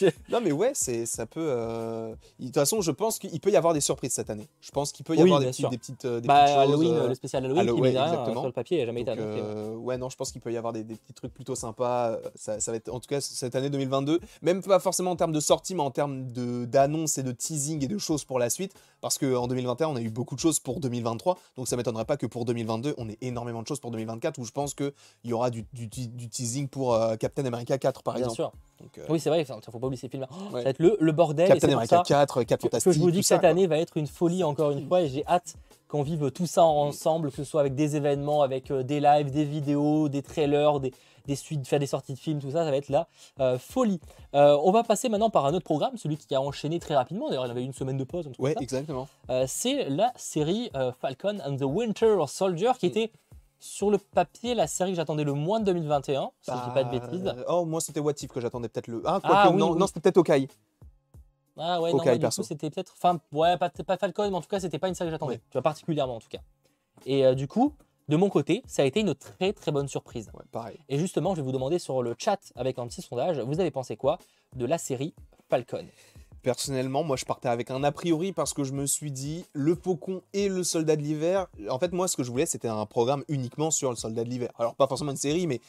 [0.30, 1.40] Non mais ouais, c'est ça peut.
[1.40, 4.48] euh, De toute façon, je pense qu'il peut y avoir des surprises cette année.
[4.60, 5.68] Je pense qu'il peut y Oui, avoir des, sûr.
[5.68, 6.62] des petites, euh, des bah petites choses.
[6.64, 8.40] Halloween, euh, le spécial Halloween Hallow- qui ouais, mine de rien, exactement.
[8.40, 10.82] sur le papier jamais été euh, ouais, non, je pense qu'il peut y avoir des,
[10.84, 12.16] des petits trucs plutôt sympas.
[12.34, 15.32] Ça, ça va être, en tout cas, cette année 2022, même pas forcément en termes
[15.32, 18.48] de sortie, mais en termes de- d'annonces et de teasing et de choses pour la
[18.50, 18.72] suite.
[19.00, 21.36] Parce qu'en 2021, on a eu beaucoup de choses pour 2023.
[21.56, 24.44] Donc, ça m'étonnerait pas que pour 2022, on ait énormément de choses pour 2024, où
[24.44, 24.92] je pense qu'il
[25.24, 28.36] y aura du, du- du teasing pour Captain America 4, par Bien exemple.
[28.36, 28.52] sûr.
[28.80, 30.28] Donc, Oui, c'est vrai, il faut pas oublier ces films-là.
[30.32, 30.60] Oh, Ouais.
[30.60, 31.48] Ça va être le, le bordel.
[31.48, 33.96] Captain America ça 4, 4 que, que je vous dis que cette année va être
[33.98, 35.56] une folie encore une fois et j'ai hâte
[35.88, 39.30] qu'on vive tout ça ensemble, que ce soit avec des événements, avec euh, des lives,
[39.30, 40.90] des vidéos, des trailers, des,
[41.26, 43.06] des suites, faire des sorties de films, tout ça, ça va être la
[43.40, 44.00] euh, folie.
[44.34, 47.28] Euh, on va passer maintenant par un autre programme, celui qui a enchaîné très rapidement,
[47.28, 48.60] d'ailleurs il y avait une semaine de pause, ça.
[48.60, 49.06] exactement.
[49.30, 53.12] Euh, c'est la série euh, Falcon and the Winter Soldier qui était
[53.62, 56.84] sur le papier la série que j'attendais le moins de 2021, si je dis pas
[56.84, 57.22] de bêtises.
[57.22, 59.02] Bah, Oh, moi c'était What If que j'attendais peut-être le.
[59.06, 59.78] Ah, Ah, oui, non, oui.
[59.78, 60.48] non c'était peut-être Okai.
[61.56, 62.42] Ah ouais, non, Ok, ouais, du perso.
[62.42, 62.92] coup, c'était peut-être.
[62.96, 65.34] Enfin, ouais, pas, pas Falcon, mais en tout cas, c'était pas une série que j'attendais.
[65.34, 65.40] Ouais.
[65.50, 66.40] Tu vois, particulièrement en tout cas.
[67.06, 67.74] Et euh, du coup,
[68.08, 70.30] de mon côté, ça a été une très très bonne surprise.
[70.34, 70.78] Ouais, pareil.
[70.88, 73.70] Et justement, je vais vous demander sur le chat avec un petit sondage, vous avez
[73.70, 74.18] pensé quoi
[74.56, 75.14] de la série
[75.48, 75.84] Falcon?
[76.42, 79.76] Personnellement, moi je partais avec un a priori parce que je me suis dit le
[79.76, 81.46] Faucon et le Soldat de l'hiver.
[81.70, 84.28] En fait, moi ce que je voulais c'était un programme uniquement sur le Soldat de
[84.28, 84.50] l'hiver.
[84.58, 85.60] Alors pas forcément une série, mais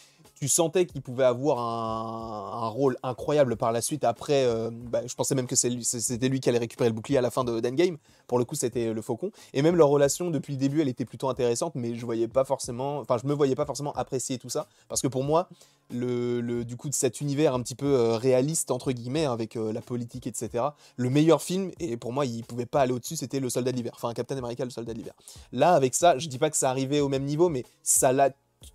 [0.43, 4.03] tu sentais qu'il pouvait avoir un, rôle incroyable par la suite.
[4.03, 7.21] Après, euh, bah, je pensais même que c'était lui qui allait récupérer le bouclier à
[7.21, 7.95] la fin de d'Endgame.
[8.27, 9.31] Pour le coup, c'était le Faucon.
[9.53, 12.43] Et même leur relation depuis le début, elle était plutôt intéressante, mais je voyais pas
[12.43, 15.47] forcément, enfin je me voyais pas forcément apprécier tout ça parce que pour moi,
[15.93, 19.71] le, du coup de cet univers un petit peu euh, réaliste entre guillemets avec euh,
[19.71, 20.65] la politique etc
[20.95, 23.77] le meilleur film et pour moi il pouvait pas aller au-dessus c'était le soldat de
[23.77, 25.13] l'hiver enfin Captain America le soldat de l'hiver
[25.51, 28.31] là avec ça je dis pas que ça arrivait au même niveau mais ça l'a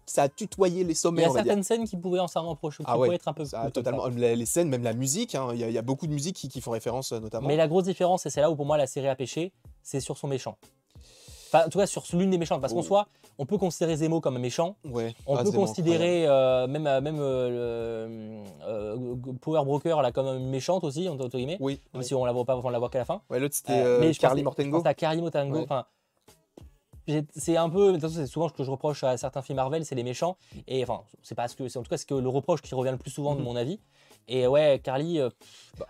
[0.06, 2.78] ça a tutoyé les Il y sommets a certaines scènes qui pourraient en s'en rapprocher,
[2.78, 3.72] qui Ah ouais, pourraient être un peu Ça a plus.
[3.72, 6.06] totalement les, les scènes même la musique hein, il y, a- il y a beaucoup
[6.06, 8.50] de musiques qui, qui font référence euh, notamment Mais la grosse différence, et c'est là
[8.50, 10.56] où pour moi la série a pêché, c'est sur son méchant.
[11.50, 12.60] Enfin, en tout cas, sur l'une des méchantes.
[12.60, 12.82] Parce qu'en Oh.
[12.82, 13.06] soi,
[13.38, 14.76] on peut considérer Zemo comme un méchant.
[14.84, 15.14] Ouais.
[15.26, 20.26] On Ah, peut Zemo, considérer euh, même, euh, même euh, euh, Power Broker là, comme
[20.26, 21.56] une méchante aussi, entre guillemets.
[21.58, 21.80] Oui.
[21.94, 22.06] Même ouais.
[22.06, 23.22] si on la voit pas, on la voit qu'à la fin.
[23.30, 24.82] Ouais, l'autre c'était Carly Mortengo.
[24.94, 25.56] Carly Mortengo.
[25.56, 25.62] Ouais.
[25.64, 25.86] Enfin,
[27.34, 29.56] c'est un peu, de toute façon, c'est souvent ce que je reproche à certains films
[29.56, 30.36] Marvel, c'est les méchants.
[30.66, 32.74] Et enfin, c'est pas ce que, c'est en tout cas, c'est que le reproche qui
[32.74, 33.44] revient le plus souvent de Mhm.
[33.44, 33.80] mon avis.
[34.28, 35.18] Et ouais, Carly.
[35.20, 35.30] euh,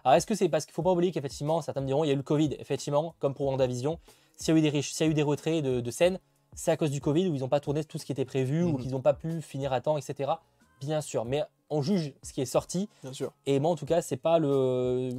[0.04, 2.10] alors, est-ce que c'est parce qu'il faut pas oublier qu'effectivement, certains me diront, il y
[2.10, 2.54] a eu le Covid.
[2.58, 3.98] Effectivement, comme pour WandaVision,
[4.36, 6.20] s'il y a eu des riches, s'il y a eu des retraits de, de scènes,
[6.54, 8.62] c'est à cause du Covid où ils n'ont pas tourné tout ce qui était prévu
[8.62, 8.82] ou Mhm.
[8.82, 10.32] qu'ils n'ont pas pu finir à temps, etc.
[10.80, 12.88] Bien sûr, mais on juge ce qui est sorti.
[13.02, 13.32] Bien sûr.
[13.46, 15.10] Et moi, en tout cas, c'est pas le,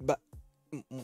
[0.00, 0.18] Bah.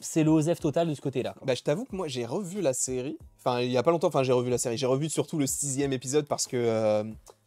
[0.01, 1.35] C'est le Osef total de ce côté-là.
[1.45, 3.19] Bah, je t'avoue que moi j'ai revu la série.
[3.39, 4.77] Enfin, il y a pas longtemps, enfin j'ai revu la série.
[4.79, 7.05] J'ai revu surtout le sixième épisode parce que euh,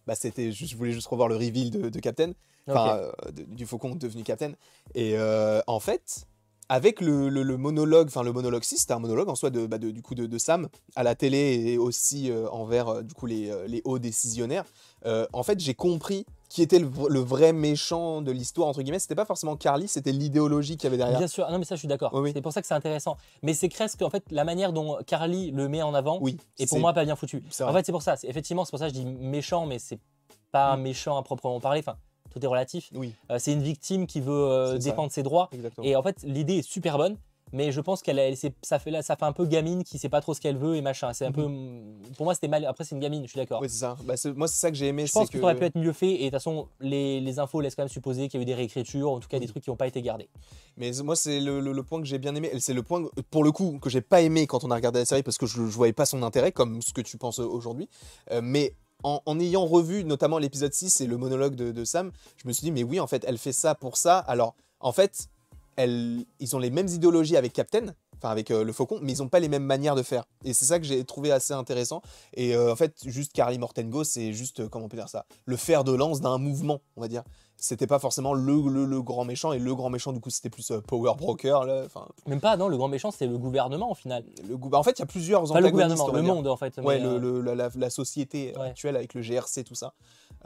[0.07, 2.31] bah, c'était, je voulais juste revoir le reveal de, de Captain,
[2.67, 4.51] enfin euh, de- du Faucon devenu Captain.
[4.95, 6.25] Et euh, en fait,
[6.69, 9.65] avec le, le- le monologue, enfin le monologue 6, c'était un monologue en soi de,
[9.65, 13.51] bah, de- du coup de, Sam à la télé et aussi envers du coup les,
[13.67, 14.65] les hauts décisionnaires.
[15.05, 16.85] En fait, j'ai compris qui était le,
[17.19, 18.99] vrai méchant de l'histoire entre guillemets.
[18.99, 21.17] C'était pas forcément Carly, c'était l'idéologie qu'il y avait derrière.
[21.17, 22.11] Bien sûr, non mais ça je suis d'accord.
[22.13, 22.31] Oui, oui.
[22.31, 23.17] C'est pour ça que c'est intéressant.
[23.41, 26.37] Mais c'est presque en fait la manière dont Carly le met en avant Oui.
[26.59, 27.43] est pour moi pas bien foutu.
[27.61, 28.17] En fait c'est pour ça.
[28.17, 29.97] C'est- Effectivement c'est pour ça que je dis méchant mais c'est
[30.51, 30.81] pas Mm.
[30.81, 31.79] méchant à proprement parler.
[31.79, 31.97] Enfin
[32.31, 32.89] tout est relatif.
[32.93, 34.77] Oui, Euh, c'est une victime qui veut euh, ça.
[34.77, 35.49] défendre ses droits.
[35.53, 35.87] exactement.
[35.87, 37.17] Et en fait l'idée est super bonne.
[37.53, 40.19] Mais je pense qu'elle, elle, ça fait ça fait un peu gamine qui sait pas
[40.21, 41.13] trop ce qu'elle veut et machin.
[41.13, 41.43] C'est un peu,
[42.17, 42.65] pour moi c'était mal.
[42.65, 43.61] Après c'est une gamine, je suis d'accord.
[43.61, 43.95] Oui, c'est ça.
[44.03, 45.05] Bah, moi, c'est ça que j'ai aimé.
[45.05, 47.21] Je pense que que ça aurait pu être mieux fait et de toute façon les,
[47.21, 49.39] les infos laissent quand même supposer qu'il y a eu des réécritures, en tout cas
[49.39, 50.29] des trucs qui n'ont pas été gardés.
[50.77, 52.51] Mais moi, c'est le, le- le point que j'ai bien aimé.
[52.59, 55.05] C'est le point, pour le coup, que j'ai pas aimé quand on a regardé la
[55.05, 57.87] série parce que je, je voyais pas son intérêt, comme ce que tu penses aujourd'hui.
[58.31, 58.73] Euh, mais
[59.03, 62.53] en, en ayant revu notamment l'épisode 6 et le monologue de, de Sam, je me
[62.53, 64.17] suis dit, mais oui, en fait, elle fait ça pour ça.
[64.17, 65.27] Alors, en fait,
[65.77, 67.93] ils ont les mêmes idéologies avec Captain.
[68.23, 70.23] Enfin, avec euh, le faucon, mais ils n'ont pas les mêmes manières de faire.
[70.45, 72.01] Et c'est ça que j'ai trouvé assez intéressant.
[72.33, 75.25] Et euh, en fait, juste Carly Mortengo, c'est juste, euh, comment on peut dire ça,
[75.45, 77.23] le fer de lance d'un mouvement, on va dire.
[77.57, 80.49] C'était pas forcément le, le, le grand méchant, et le grand méchant, du coup, c'était
[80.49, 81.63] plus euh, Power Broker.
[81.63, 81.83] Là.
[81.85, 84.25] Enfin, Même pas, non, le grand méchant c'est le gouvernement au final.
[84.47, 86.77] le bah, en fait, il y a plusieurs Pas le gouvernement, le monde en fait.
[86.79, 88.67] Ouais, euh, le- la, la- la société Ouais.
[88.67, 89.93] actuelle avec le GRC, tout ça.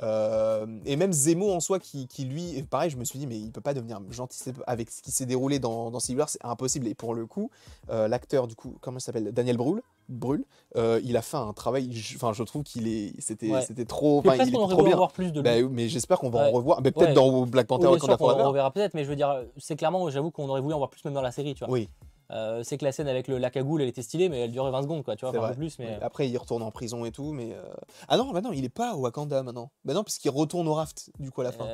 [0.03, 3.39] Euh, et même Zemo en soi, qui, qui lui, pareil, je me suis dit, mais
[3.39, 6.43] il peut pas devenir gentil avec ce qui s'est déroulé dans, dans Civil War, c'est
[6.43, 6.87] impossible.
[6.87, 7.49] Et pour le coup,
[7.89, 9.31] euh, l'acteur, du coup, comment il s'appelle?
[9.31, 10.43] Daniel Brühl, Brühl
[10.75, 13.61] euh, il a fait un travail, je- enfin, je trouve qu'il est, c'était, Ouais.
[13.61, 14.95] c'était trop, il est on aurait trop voulu en bien.
[14.95, 15.43] voir plus de lui.
[15.63, 16.49] Bah, mais j'espère qu'on va Ouais.
[16.49, 17.13] en revoir, mais peut-être Ouais.
[17.13, 18.43] dans Black Panther Oui, Forever.
[18.43, 20.89] on reverra peut-être, mais je veux dire, c'est clairement, j'avoue qu'on aurait voulu en voir
[20.89, 21.73] plus même dans la série, tu vois.
[21.73, 21.89] Oui,
[22.29, 24.69] Euh, c'est que la scène avec le, la cagoule, elle était stylée, mais elle durait
[24.69, 25.85] 20 secondes, quoi, tu vois, enfin, un peu plus, mais...
[25.85, 27.53] Ouais, Après, il retourne en prison et tout, mais.
[27.53, 27.63] euh,
[28.09, 29.71] Ah non, bah non, il est pas au Wakanda maintenant.
[29.85, 31.65] Bah non, puisqu'il retourne au raft, du coup, à la fin.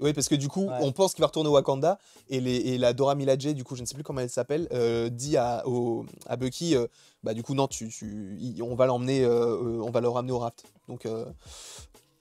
[0.00, 0.78] Oui, parce que du coup, Ouais.
[0.80, 3.76] on pense qu'il va retourner au Wakanda et, les, et la Dora Milaje, du coup,
[3.76, 6.86] je ne sais plus comment elle s'appelle, euh, dit à, au- à Bucky, euh,
[7.22, 7.90] bah du coup, non, tu,
[8.62, 10.64] on va l'emmener, euh, on va le ramener au raft.
[10.88, 11.24] Donc, euh,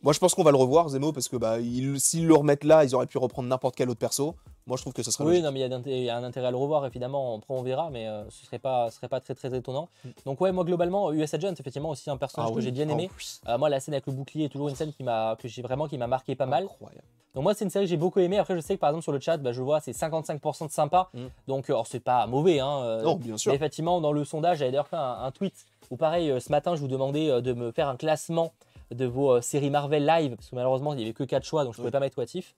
[0.04, 2.64] moi, je pense qu'on va le revoir, Zemo, parce que bah, il- s'ils le remettent
[2.64, 4.36] là, ils auraient pu reprendre n'importe quel autre perso.
[4.68, 5.46] Moi, je trouve que ce serait Oui, logique.
[5.46, 7.38] non, mais il y a y, un intérêt à le revoir, évidemment.
[7.38, 9.90] Après, on verra, mais euh, ce serait pas, ce serait pas très, très étonnant.
[10.26, 12.88] Donc, ouais, moi, globalement, US Agent, effectivement, aussi un personnage Ah que oui, j'ai bien
[12.90, 13.10] ah aimé.
[13.48, 15.62] Euh, moi, la scène avec le bouclier est toujours une scène qui m'a, que j'ai
[15.62, 16.64] vraiment, qui m'a marqué pas mal.
[16.66, 17.04] Incroyable.
[17.34, 18.38] Donc, moi, c'est une série que j'ai beaucoup aimé.
[18.38, 20.72] Après, je sais que, par exemple, sur le chat, bah, je vois, c'est 55% de
[20.72, 21.10] sympa.
[21.14, 21.20] Mm.
[21.48, 22.82] Donc, euh, alors, c'est pas mauvais, hein.
[22.84, 23.52] euh, Non, bien sûr.
[23.52, 25.54] Mais effectivement, dans le sondage, j'avais d'ailleurs fait un, un tweet
[25.90, 28.52] où, pareil, euh, ce matin, je vous demandais euh, de me faire un classement
[28.94, 31.64] de vos euh, séries Marvel live, parce que malheureusement, il n'y avait que 4 choix,
[31.64, 32.56] donc je ne pouvais pas mettre What If.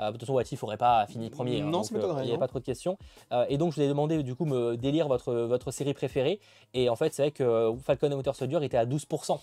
[0.00, 1.60] Euh, de toute façon, What If n'aurait pas fini premier.
[1.60, 2.96] hein, Non, donc, ça m'étonnerait, Il n'y avait pas trop de questions.
[3.32, 6.40] Euh, et donc, je vous ai demandé, du coup, me délire votre, votre série préférée.
[6.72, 9.38] Et en fait, c'est vrai que euh, Falcon et Winter Soldier était à 12%.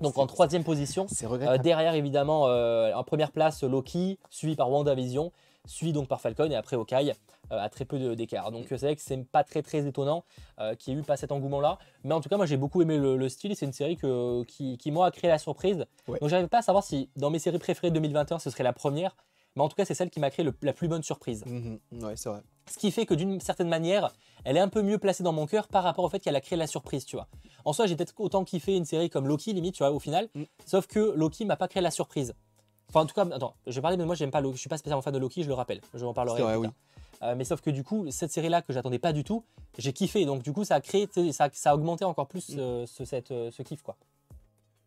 [0.00, 1.06] Donc, en troisième position.
[1.22, 5.32] Euh, derrière, évidemment, euh, en première place, Loki, suivi par WandaVision,
[5.66, 7.12] suivi donc par Falcon et après Hawkeye,
[7.52, 8.50] euh, à très peu d'écart.
[8.50, 10.24] Donc euh, c'est vrai que c'est pas très très étonnant
[10.60, 11.78] euh, qu'il n'y ait eu pas cet engouement-là.
[12.04, 13.96] Mais en tout cas, moi j'ai beaucoup aimé le, le style et c'est une série
[13.96, 15.86] que, qui, qui moi a créé la surprise.
[16.08, 16.18] Ouais.
[16.20, 18.72] Donc j'arrive pas à savoir si dans mes séries préférées de 2021 ce serait la
[18.72, 19.16] première.
[19.54, 21.44] Mais en tout cas, c'est celle qui m'a créé le- la plus bonne surprise.
[21.44, 21.78] Mhm.
[22.02, 22.40] Ouais, c'est vrai.
[22.70, 24.10] Ce qui fait que d'une certaine manière,
[24.44, 26.40] elle est un peu mieux placée dans mon cœur par rapport au fait qu'elle a
[26.40, 27.28] créé la surprise, tu vois.
[27.66, 30.30] En soi, j'ai peut-être autant kiffé une série comme Loki, limite, tu vois, au final.
[30.34, 30.44] Mm.
[30.64, 32.32] Sauf que Loki m'a pas créé la surprise.
[32.94, 34.56] Enfin, en tout cas, attends, je vais parler, mais moi, j'aime pas Loki.
[34.56, 35.80] Je suis pas spécialement fan de Loki, je le rappelle.
[35.94, 36.66] Je en parlerai vrai, plus oui.
[36.66, 37.28] tard.
[37.30, 39.44] Euh, mais sauf que du coup, cette série-là que j'attendais pas du tout,
[39.78, 40.24] j'ai kiffé.
[40.26, 42.58] Donc, du coup, ça a créé, ça, ça a augmenté encore plus Mm.
[42.58, 43.96] euh, ce, cette, euh, ce kiff, quoi.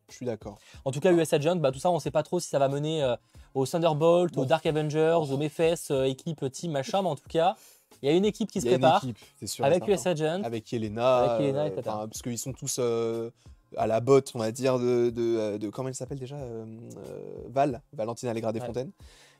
[0.09, 0.59] Je suis d'accord.
[0.84, 2.67] En tout cas, US Agent, bah, tout ça, on sait pas trop si ça va
[2.67, 3.15] mener
[3.55, 4.41] au Thunderbolt, Bon.
[4.43, 7.01] au Dark Avengers, au Mephes, euh, équipe, team, machin.
[7.01, 7.55] Mais en tout cas,
[8.03, 9.88] il y a une équipe qui se prépare équipe, c'est sûr et avec.
[9.88, 10.43] US Agent.
[10.43, 11.73] avec Yelena, Avec etc.
[11.89, 13.31] enfin, parce qu'ils sont tous euh,
[13.77, 16.65] à la botte, on va dire, de, de, euh, de- comment elle s'appelle déjà euh,
[17.07, 17.19] euh,
[17.49, 18.65] Val, Valentine Allegra des Ouais.
[18.65, 18.91] Fontaines.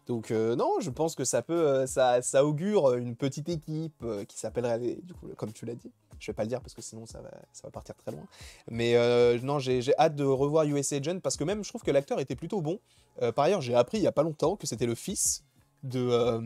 [0.07, 4.23] Donc euh, non, je pense que ça peut, ça, ça augure une petite équipe euh,
[4.26, 6.81] qui s'appellerait, du coup, comme tu l'as dit, Je vais pas le dire parce que
[6.81, 8.23] sinon ça va, ça va partir très loin.
[8.69, 11.91] Mais euh, non, j'ai hâte de revoir US Agent parce que même je trouve que
[11.91, 12.80] l'acteur était plutôt bon.
[13.35, 15.43] Par ailleurs, j'ai appris il y a pas longtemps que c'était le fils
[15.86, 16.40] de euh,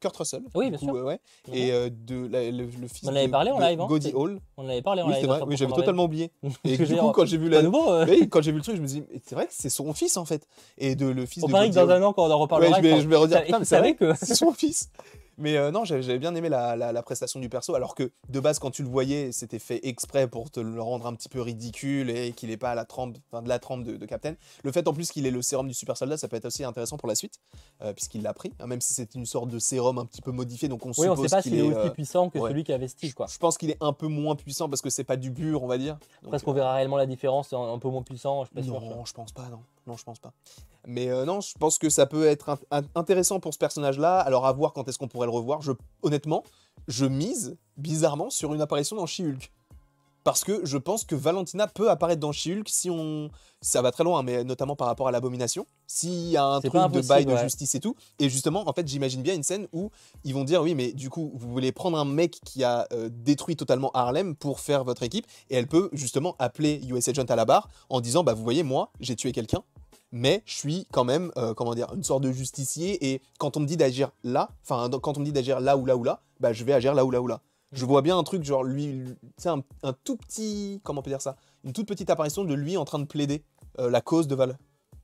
[0.00, 0.42] Kurt Russell.
[0.54, 0.94] Oui, bien coup, sûr.
[0.96, 1.20] euh, ouais.
[1.52, 4.40] Et euh, de la- le, le fils On avait de- parlé en live, hein, Haul.
[4.56, 5.20] On en avait parlé en Oui, live.
[5.22, 5.40] c'est vrai.
[5.42, 6.30] hein, Oui, j'avais totalement oublié.
[6.64, 8.02] Et du coup, quand j'ai vu Pas la, nouveau.
[8.04, 10.16] oui, quand j'ai vu le truc, je me dis, c'est vrai que c'est son fils
[10.16, 10.46] en fait.
[10.78, 12.70] Et de le fils On de parie que dans un an, quand on en reparlera,
[12.70, 14.24] Ouais, je vais, enfin, je vais redire, et putain, tu mais c'est vrai savais que.
[14.26, 14.90] c'est son fils.
[15.38, 18.40] Mais euh, non, j'avais bien aimé la, la- la prestation du perso, alors que de
[18.40, 21.40] base, quand tu le voyais, c'était fait exprès pour te le rendre un petit peu
[21.40, 24.34] ridicule et qu'il n'ait pas la trempe, enfin, de la trempe de, de Captain.
[24.64, 26.64] Le fait en plus qu'il ait le sérum du super soldat, ça peut être aussi
[26.64, 27.34] intéressant pour la suite,
[27.82, 30.32] euh, puisqu'il l'a pris, hein, même si c'est une sorte de sérum un petit peu
[30.32, 31.62] modifié, donc on Oui, on suppose sait pas s'il est est.
[31.62, 32.50] aussi euh, puissant que ouais.
[32.50, 33.26] celui qui a Vestige, quoi.
[33.30, 35.66] je pense qu'il est un peu moins puissant parce que c'est pas du bur, on
[35.68, 35.98] va dire.
[36.22, 38.62] Donc, Parce qu'on verra réellement la différence, un, un peu moins puissant, je suis pas
[38.62, 38.80] sûr.
[38.80, 39.60] non, je pense pas, non.
[39.88, 40.32] Non, je pense pas.
[40.86, 44.18] Mais euh, non, je pense que ça peut être int- int- intéressant pour ce personnage-là.
[44.20, 45.62] Alors à voir quand est-ce qu'on pourrait le revoir.
[45.62, 46.44] Je, honnêtement,
[46.88, 49.50] je mise bizarrement sur une apparition dans She-Hulk.
[50.24, 53.30] Parce que je pense que Valentina peut apparaître dans She-Hulk si on.
[53.60, 55.66] Ça va très loin, mais notamment par rapport à l'abomination.
[55.88, 57.96] S'il y a un truc de bail de justice et tout.
[58.20, 59.90] Et justement, en fait, j'imagine bien une scène où
[60.22, 63.08] ils vont dire oui, mais du coup, vous voulez prendre un mec qui a euh,
[63.10, 65.26] détruit totalement Harlem pour faire votre équipe.
[65.50, 68.62] Et elle peut justement appeler US Agent à la barre en disant bah vous voyez,
[68.62, 69.64] moi, j'ai tué quelqu'un
[70.12, 73.12] mais je suis quand même, euh, comment dire, une sorte de justicier.
[73.12, 75.86] Et quand on me dit d'agir là, enfin, quand on me dit d'agir là ou
[75.86, 77.40] là ou là, bah, je vais agir là ou là ou là.
[77.72, 79.04] Je vois bien un truc, genre lui,
[79.36, 82.54] sais, un, un tout petit, comment on peut dire ça Une toute petite apparition de
[82.54, 83.44] lui en train de plaider
[83.78, 84.56] euh, la cause de Val.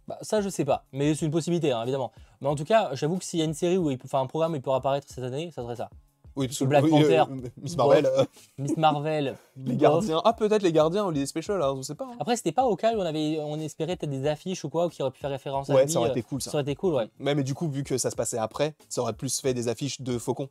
[0.09, 2.13] Bah, ça, je sais pas, mais c'est une possibilité, hein, évidemment.
[2.41, 4.21] Mais en tout cas, j'avoue que s'il y a une série où il peut, enfin
[4.21, 5.91] un programme où il peut apparaître cette année, ça serait ça.
[6.37, 7.21] Oui, parce que Black Panther.
[7.31, 8.25] euh, Miss Marvel, euh,
[8.59, 10.21] Miss Marvel, les gardiens.
[10.25, 12.07] Ah, peut-être les gardiens ou les specials, hein, on sait pas.
[12.07, 12.17] hein.
[12.19, 14.89] Après, c'était pas au cas où on avait, on espérait peut-être des affiches ou quoi,
[14.91, 16.51] qui auraient pu faire référence à Ouais, ça aurait euh, été cool ça.
[16.51, 17.09] Ça aurait été cool, ouais.
[17.21, 19.69] Ouais, mais du coup, vu que ça se passait après, ça aurait plus fait des
[19.69, 20.49] affiches de faucon.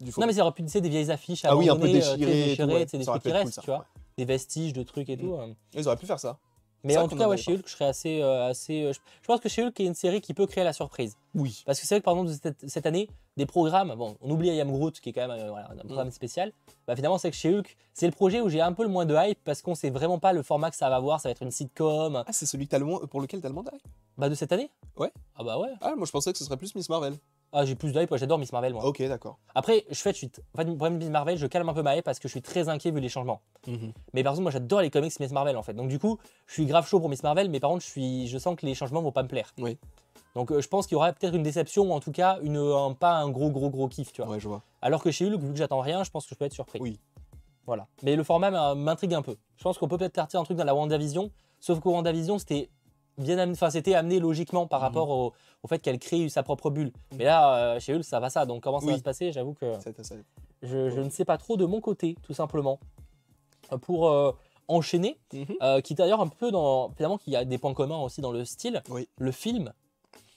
[0.00, 0.22] Du faucon.
[0.22, 1.92] Non, mais ça aurait pu être des vieilles affiches ah oui, un peu euh, sais,
[1.92, 2.86] déchirées, déchirées, ouais.
[2.88, 3.78] sais, des trucs qui cool, restent, ça, tu vois.
[3.80, 3.84] ouais.
[4.18, 5.20] Des vestiges de trucs et Mm.
[5.20, 5.36] tout.
[5.74, 6.38] Ils auraient pu faire ça.
[6.82, 8.22] Mais en tout cas, ouais, chez Hulk, je serais assez.
[8.22, 10.72] euh, assez euh, je, pense que chez Hulk est une série qui peut créer la
[10.72, 11.16] surprise.
[11.34, 11.62] Oui.
[11.66, 14.48] Parce que c'est vrai que par exemple, cette, cette année, des programmes, bon, on oublie
[14.48, 16.52] I Am Groot qui est quand même euh, voilà, un programme spécial.
[16.86, 19.04] Bah, finalement, c'est que chez Hulk, c'est le projet où j'ai un peu le moins
[19.06, 21.20] de hype parce qu'on sait vraiment pas le format que ça va avoir.
[21.20, 22.16] Ça va être une sitcom.
[22.26, 23.72] Ah, c'est celui que le moins- pour lequel t'as le mandat
[24.16, 24.70] Bah, de cette année?
[24.96, 25.12] Ouais.
[25.36, 25.68] Ah, bah ouais.
[25.80, 27.14] Ah, moi je pensais que ce serait plus Miss Marvel.
[27.52, 28.84] Ah, j'ai plus moi, j'adore Miss Marvel, moi.
[28.84, 29.38] Ok, d'accord.
[29.56, 30.28] Après, je fais, je suis.
[30.54, 32.68] problème de Miss Marvel, je calme un peu ma hype parce que je suis très
[32.68, 33.40] inquiet vu les changements.
[34.14, 35.74] Mais par exemple, moi j'adore les comics Miss Marvel en fait.
[35.74, 38.28] Donc du coup, je suis grave chaud pour Miss Marvel, mais par contre, je, suis,
[38.28, 39.52] je sens que les changements vont pas me plaire.
[39.58, 39.76] Oui.
[40.36, 42.56] Donc euh, je pense qu'il y aura peut-être une déception ou en tout cas une,
[42.56, 44.30] un- pas un gros gros gros kiff, tu vois.
[44.30, 44.62] Ouais, je vois.
[44.80, 46.78] Alors que chez Hulk, vu que j'attends rien, je pense que je peux être surpris.
[46.80, 47.00] Oui.
[47.66, 47.88] Voilà.
[48.04, 49.36] Mais le format m'a- m'intrigue un peu.
[49.56, 52.70] Je pense qu'on peut peut-être partir un truc dans la WandaVision, sauf que WandaVision c'était
[53.20, 54.86] bien amené, enfin c'était amené logiquement par Mhm.
[54.86, 55.32] rapport au,
[55.62, 56.92] au fait qu'elle crée sa propre bulle.
[57.16, 58.46] Mais là, euh, chez Hulk, ça va ça.
[58.46, 58.92] Donc comment ça Oui.
[58.92, 59.32] va se passer?
[59.32, 59.66] J'avoue que
[60.62, 62.78] je, je ne sais pas trop de mon côté, tout simplement.
[63.82, 64.32] Pour euh,
[64.68, 65.18] enchaîner,
[65.62, 66.90] euh, qui est d'ailleurs un peu dans.
[66.96, 68.82] Finalement, qui a des points communs aussi dans le style.
[68.90, 69.08] Oui.
[69.18, 69.72] Le film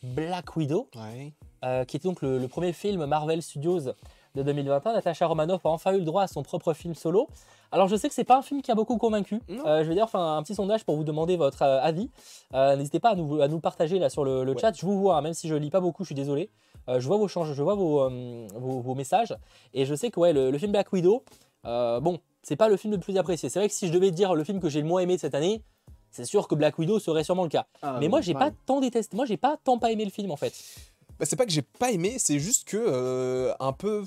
[0.04, 1.34] Black Widow, Ouais.
[1.66, 3.90] euh, qui était donc le, le premier film Marvel Studios
[4.36, 4.94] de 2021.
[4.94, 7.28] Natasha Romanoff a enfin eu le droit à son propre film solo.
[7.72, 9.40] Alors, je sais que c'est pas un film qui a beaucoup convaincu.
[9.50, 12.10] Euh, je vais d'ailleurs faire un petit sondage pour vous demander votre euh, avis.
[12.54, 14.60] Euh, N'hésitez pas à nous, à nous partager là sur le, le Ouais.
[14.60, 14.76] chat.
[14.78, 16.50] Je vous vois, hein, même si je lis pas beaucoup, je suis désolé.
[16.88, 18.10] Je vois vos changes, je vois vos,
[18.56, 19.34] vos, vos messages.
[19.74, 21.24] Et je sais que ouais, le, le film Black Widow,
[21.64, 23.48] bon, c'est pas le film le plus apprécié.
[23.50, 25.22] C'est vrai que si je devais dire le film que j'ai le moins aimé de
[25.22, 25.62] cette année,
[26.12, 27.66] c'est sûr que Black Widow serait sûrement le cas.
[27.82, 29.16] Ah, Mais moi, j'ai pas tant détesté.
[29.16, 30.54] Moi, j'ai pas tant pas aimé le film en fait.
[31.20, 34.04] Bah, c'est pas que j'ai pas aimé, c'est juste que euh, un peu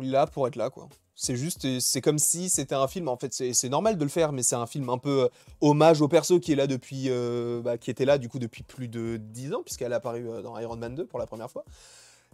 [0.00, 0.88] là pour être là quoi.
[1.20, 3.08] C'est juste, c'est comme si c'était un film.
[3.08, 5.28] En fait, c'est normal de le faire, mais c'est un film un peu euh,
[5.60, 8.62] hommage au perso qui est là depuis, euh, bah, qui était là du coup depuis
[8.62, 11.64] plus de 10 ans puisqu'elle apparue euh, dans Iron Man 2 pour la première fois.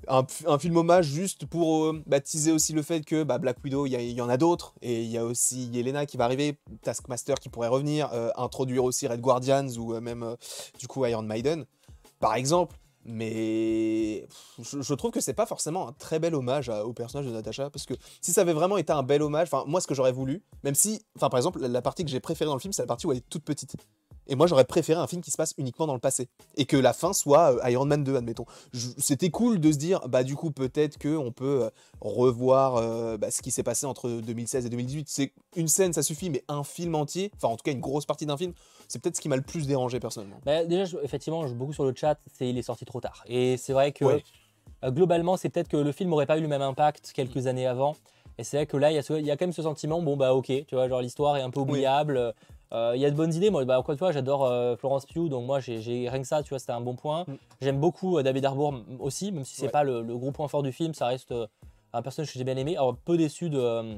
[0.06, 0.26] Un,
[0.58, 4.02] film hommage juste pour baptiser aussi le fait que bah, Black Widow, il y, a-
[4.02, 7.48] y en a d'autres et il y a aussi Yelena qui va arriver, Taskmaster qui
[7.48, 10.36] pourrait revenir, introduire aussi Red Guardians ou même
[10.78, 11.64] du coup Iron Maiden
[12.20, 12.76] par exemple.
[13.06, 14.26] Mais
[14.58, 17.84] je, trouve que c'est pas forcément un très bel hommage au personnage de Natasha parce
[17.84, 20.42] que si ça avait vraiment été un bel hommage, enfin moi ce que j'aurais voulu,
[20.62, 22.86] même si, enfin par exemple la partie que j'ai préférée dans le film c'est la
[22.86, 23.76] partie où elle est toute petite.
[24.26, 26.76] Et moi j'aurais préféré un film qui se passe uniquement dans le passé et que
[26.76, 28.46] la fin soit euh, Iron Man 2 admettons.
[28.72, 31.70] C'était cool de se dire bah du coup peut-être que on peut euh,
[32.00, 35.08] revoir euh, bah, ce qui s'est passé entre 2016 et 2018.
[35.08, 38.06] C'est une scène ça suffit mais un film entier, enfin en tout cas une grosse
[38.06, 38.52] partie d'un film,
[38.88, 40.40] c'est peut-être ce qui m'a le plus dérangé personnellement.
[40.44, 43.24] Bah, déjà, je- effectivement, je beaucoup sur le chat, c'est il est sorti trop tard.
[43.26, 44.24] Et c'est vrai que Ouais.
[44.84, 47.66] euh, globalement, c'est peut-être que le film n'aurait pas eu le même impact quelques années
[47.66, 47.96] avant.
[48.36, 50.34] Et c'est vrai que là, il y, y a quand même ce sentiment, bon bah
[50.34, 52.34] ok, tu vois, genre l'histoire est un peu oubliable.
[52.72, 53.50] Il y a de bonnes idées.
[53.50, 56.42] Moi, bah, encore une fois, j'adore euh, Florence Pugh, donc moi, j'ai rien que ça,
[56.42, 57.24] tu vois, c'était un bon point.
[57.28, 57.34] Mm.
[57.60, 59.70] J'aime beaucoup euh, David Harbour aussi, même si c'est Ouais.
[59.70, 61.46] pas le, le gros point fort du film, ça reste euh,
[61.92, 62.76] un personnage que j'ai bien aimé.
[62.76, 63.94] Alors, peu déçu de, euh,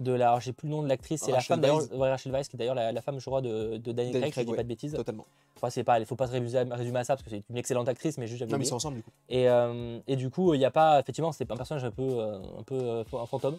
[0.00, 0.38] de la.
[0.40, 1.82] J'ai plus le nom de l'actrice, c'est la femme d'ailleurs.
[1.92, 4.20] Ouais, Rachel Weisz, qui est d'ailleurs la, la femme, je crois, de, de Daniel Daniel
[4.20, 4.56] Craig, si Craig, je dis ouais.
[4.56, 4.94] pas de bêtises.
[4.94, 5.26] Totalement.
[5.56, 7.56] Enfin, c'est pas, il faut pas se résumer, résumer à ça parce que c'est une
[7.58, 9.10] excellente actrice, mais juste Non, mais ils sont ensemble du coup.
[9.28, 11.00] Et, euh, et du coup, il n'y a pas.
[11.00, 13.58] Effectivement, c'est un personnage un peu, euh, un peu euh, un fantôme.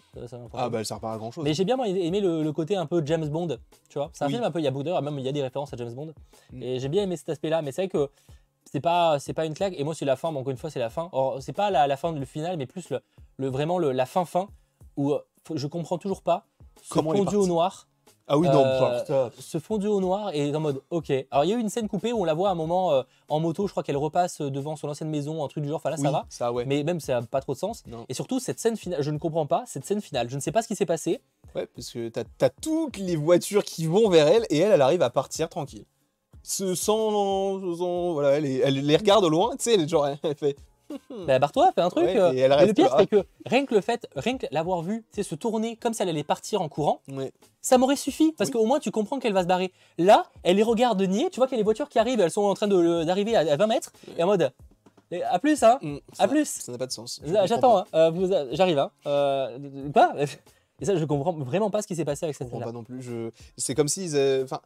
[0.54, 1.44] Ah, bah, elle sert pas à grand chose.
[1.44, 3.56] Mais j'ai bien aimé le, le côté un peu James Bond,
[3.88, 4.10] tu vois.
[4.12, 4.32] C'est un Oui.
[4.34, 6.12] film un peu, il y a même il y a des références à James Bond.
[6.52, 6.62] Mm.
[6.62, 8.10] Et j'ai bien aimé cet aspect-là, mais c'est vrai que
[8.64, 9.74] c'est pas, c'est pas une claque.
[9.76, 11.08] Et moi, c'est la fin, mais encore une fois, c'est la fin.
[11.12, 13.00] Or, c'est pas la, la fin, le final, mais plus le,
[13.36, 14.48] le- vraiment le, la fin-fin
[14.96, 16.46] où euh, faut- je comprends toujours pas
[16.82, 17.88] ce Comment fondu au noir.
[18.28, 19.30] Ah oui, non, Euh.
[19.38, 21.12] Ce fondu au noir est en mode ok.
[21.30, 22.92] Alors il y a eu une scène coupée où on la voit à un moment
[22.92, 25.76] euh, en moto, je crois qu'elle repasse devant son ancienne maison, un truc du genre,
[25.78, 26.26] enfin là Oui, ça va.
[26.28, 26.64] Ça, ouais.
[26.64, 27.82] Mais même ça n'a pas trop de sens.
[27.86, 28.06] Non.
[28.08, 30.30] Et surtout cette scène finale, je ne comprends pas cette scène finale.
[30.30, 31.20] Je ne sais pas ce qui s'est passé.
[31.54, 34.82] Ouais, parce que t'as as toutes les voitures qui vont vers elle et elle, elle
[34.82, 35.84] arrive à partir tranquille.
[36.44, 40.06] Ce- Sans, sans- voilà, elle, est- elle les regarde au loin, tu sais, elle, genre,
[40.22, 40.56] elle fait.
[41.26, 42.04] Bah barre-toi, fais un truc.
[42.04, 42.32] Ouais, euh.
[42.32, 44.82] et elle Mais le reste pire c'est que rien que le fait, rien que l'avoir
[44.82, 47.32] vu, sais, se tourner comme si elle allait partir en courant, Ouais.
[47.60, 48.54] ça m'aurait suffi parce Oui.
[48.54, 49.72] qu'au moins tu comprends qu'elle va se barrer.
[49.98, 51.28] Là, elle les regarde nier.
[51.30, 53.36] Tu vois qu'il y a les voitures qui arrivent, elles sont en train le- d'arriver
[53.36, 54.52] à, à 20 mètres et en mode
[55.10, 55.78] eh, à plus hein.
[55.82, 56.48] Mm, À plus.
[56.48, 57.20] Ça n'a pas de sens.
[57.44, 57.84] J'attends, hein.
[57.94, 58.78] Euh, j'arrive.
[58.78, 58.90] Hein.
[59.06, 59.58] Euh,
[59.92, 60.14] quoi?
[60.80, 62.64] Et ça, je comprends vraiment pas ce qui s'est passé avec cette scène-là.
[62.66, 63.00] pas non plus.
[63.02, 63.30] Je...
[63.56, 64.10] C'est comme si.
[64.42, 64.60] Enfin,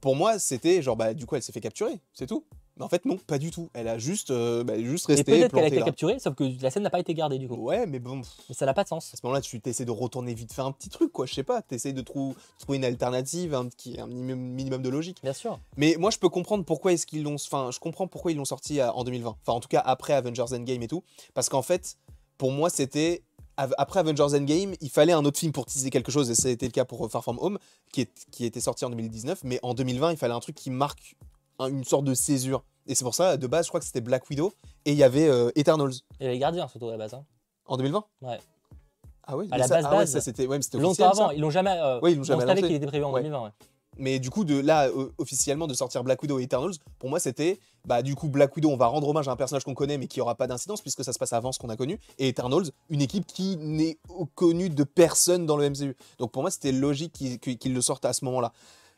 [0.00, 2.44] pour moi, c'était genre, bah, du coup, elle s'est fait capturer, c'est tout.
[2.80, 3.70] Mais en fait, non, pas du tout.
[3.74, 5.84] Elle a juste, euh, bah, juste Et resté peut-être qu'elle a été là.
[5.84, 7.54] capturée, sauf que la scène n'a pas été gardée du coup.
[7.54, 9.12] Ouais, mais bon, Mais ça n'a pas de sens.
[9.14, 11.26] à ce moment-là, tu essaies de retourner vite, faire un petit truc, quoi.
[11.26, 14.88] Je sais pas, tu essaies de trou- trouver une alternative, un, qui un minimum, de
[14.88, 15.18] logique.
[15.22, 15.60] Bien sûr.
[15.76, 17.34] Mais moi, je peux comprendre pourquoi est-ce qu'ils l'ont.
[17.34, 19.36] Enfin, je comprends pourquoi ils l'ont sorti à- en 2020.
[19.42, 21.04] Enfin, en tout cas, après Avengers Endgame et tout.
[21.34, 21.96] Parce qu'en fait,
[22.38, 23.22] pour moi, c'était.
[23.56, 26.50] Après Avengers Endgame, il fallait un autre film pour teaser quelque chose, et ça a
[26.50, 27.58] été le cas pour Far From Home,
[27.92, 29.40] qui, est, qui était sorti en 2019.
[29.44, 31.14] Mais en 2020, il fallait un truc qui marque
[31.60, 32.62] un- une sorte de césure.
[32.86, 34.52] Et c'est pour ça, de base, je crois que c'était Black Widow,
[34.84, 35.92] et il y avait euh, Eternals.
[36.18, 37.14] Et les gardiens surtout à la base.
[37.14, 37.24] hein.
[37.66, 38.38] En 2020 Ouais.
[39.24, 40.10] Ah oui À la ça, base, ah ouais, base.
[40.12, 41.24] ça c'était ouais, Longtemps ça.
[41.24, 41.70] avant, ils l'ont jamais.
[41.78, 42.62] euh, ils l'ont on jamais annoncé.
[42.62, 43.20] qu'il était prévu en Ouais.
[43.22, 43.44] 2020.
[43.44, 43.50] ouais.
[43.98, 47.20] Mais du coup, de là, euh, officiellement, de sortir Black Widow et Eternals, pour moi,
[47.20, 49.98] c'était, bah, du coup, Black Widow, on va rendre hommage à un personnage qu'on connaît,
[49.98, 52.28] mais qui aura pas d'incidence, puisque ça se passe avant ce qu'on a connu, et
[52.28, 53.98] Eternals, une équipe qui n'est
[54.34, 55.96] connue de personne dans le MCU.
[56.18, 58.52] Donc pour moi, c'était logique qu'ils le sortent à ce moment-là.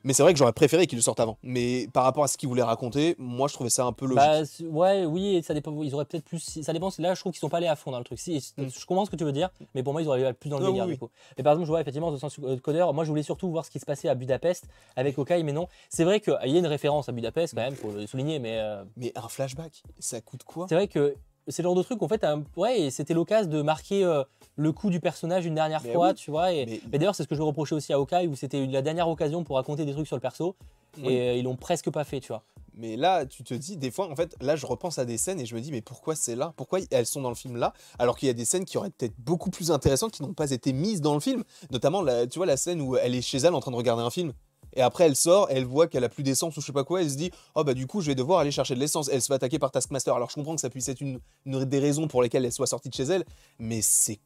[0.04, 1.38] Mais c'est vrai que j'aurais préféré qu'ils le sortent avant.
[1.42, 4.16] Mais par rapport à ce qu'ils voulaient raconter, moi, je trouvais ça un peu logique.
[4.24, 5.72] Bah, ouais, oui, et ça dépend.
[5.82, 6.40] Ils auraient peut-être plus.
[6.62, 6.90] Ça dépend.
[6.98, 8.18] Là, je trouve qu'ils sont pas allés à fond dans le truc.
[8.18, 8.64] Si, Mm.
[8.68, 10.58] je comprends ce que tu veux dire, mais pour moi, ils auraient aller plus dans
[10.58, 10.98] le Ah, délire oui, du oui.
[10.98, 11.10] coup.
[11.38, 12.92] Mais par exemple, je vois effectivement The Sense of Codeur.
[12.94, 14.66] Moi, je voulais surtout voir ce qui se passait à Budapest
[14.96, 15.68] avec Hawkeye, mais non.
[15.88, 18.58] C'est vrai qu'il y a une référence à Budapest quand même, faut le souligner, mais
[18.58, 20.66] euh, Mais un flashback, ça coûte quoi?
[20.68, 21.14] C'est vrai que
[21.48, 24.22] c'est le genre de truc en fait, un- ouais, et c'était l'occasion de marquer euh,
[24.56, 26.14] le coup du personnage une dernière Mais fois, oui.
[26.14, 26.52] tu vois.
[26.52, 28.82] Et, Mais- mais d'ailleurs, c'est ce que je reprocher aussi à Hawkeye, où c'était la
[28.82, 30.54] dernière occasion pour raconter des trucs sur le perso,
[30.98, 31.12] Oui.
[31.12, 32.42] et euh, ils l'ont presque pas fait, tu vois.
[32.74, 35.38] Mais là, tu te dis, des fois, en fait, là, je repense à des scènes
[35.38, 36.54] et je me dis, mais pourquoi c'est là?
[36.56, 37.74] Pourquoi elles sont dans le film là?
[37.98, 40.50] Alors qu'il y a des scènes qui auraient peut-être beaucoup plus intéressantes qui n'ont pas
[40.52, 41.44] été mises dans le film.
[41.70, 44.02] Notamment, la, tu vois, la scène où elle est chez elle en train de regarder
[44.02, 44.32] un film.
[44.74, 47.02] Et après, elle sort, elle voit qu'elle a plus d'essence ou je sais pas quoi,
[47.02, 49.08] elle se dit, oh bah du coup, je vais devoir aller chercher de l'essence.
[49.12, 50.14] Elle se fait attaquer par Taskmaster.
[50.14, 52.66] Alors je comprends que ça puisse être une, une des raisons pour lesquelles elle soit
[52.66, 53.24] sortie de chez elle,
[53.58, 54.20] mais c'est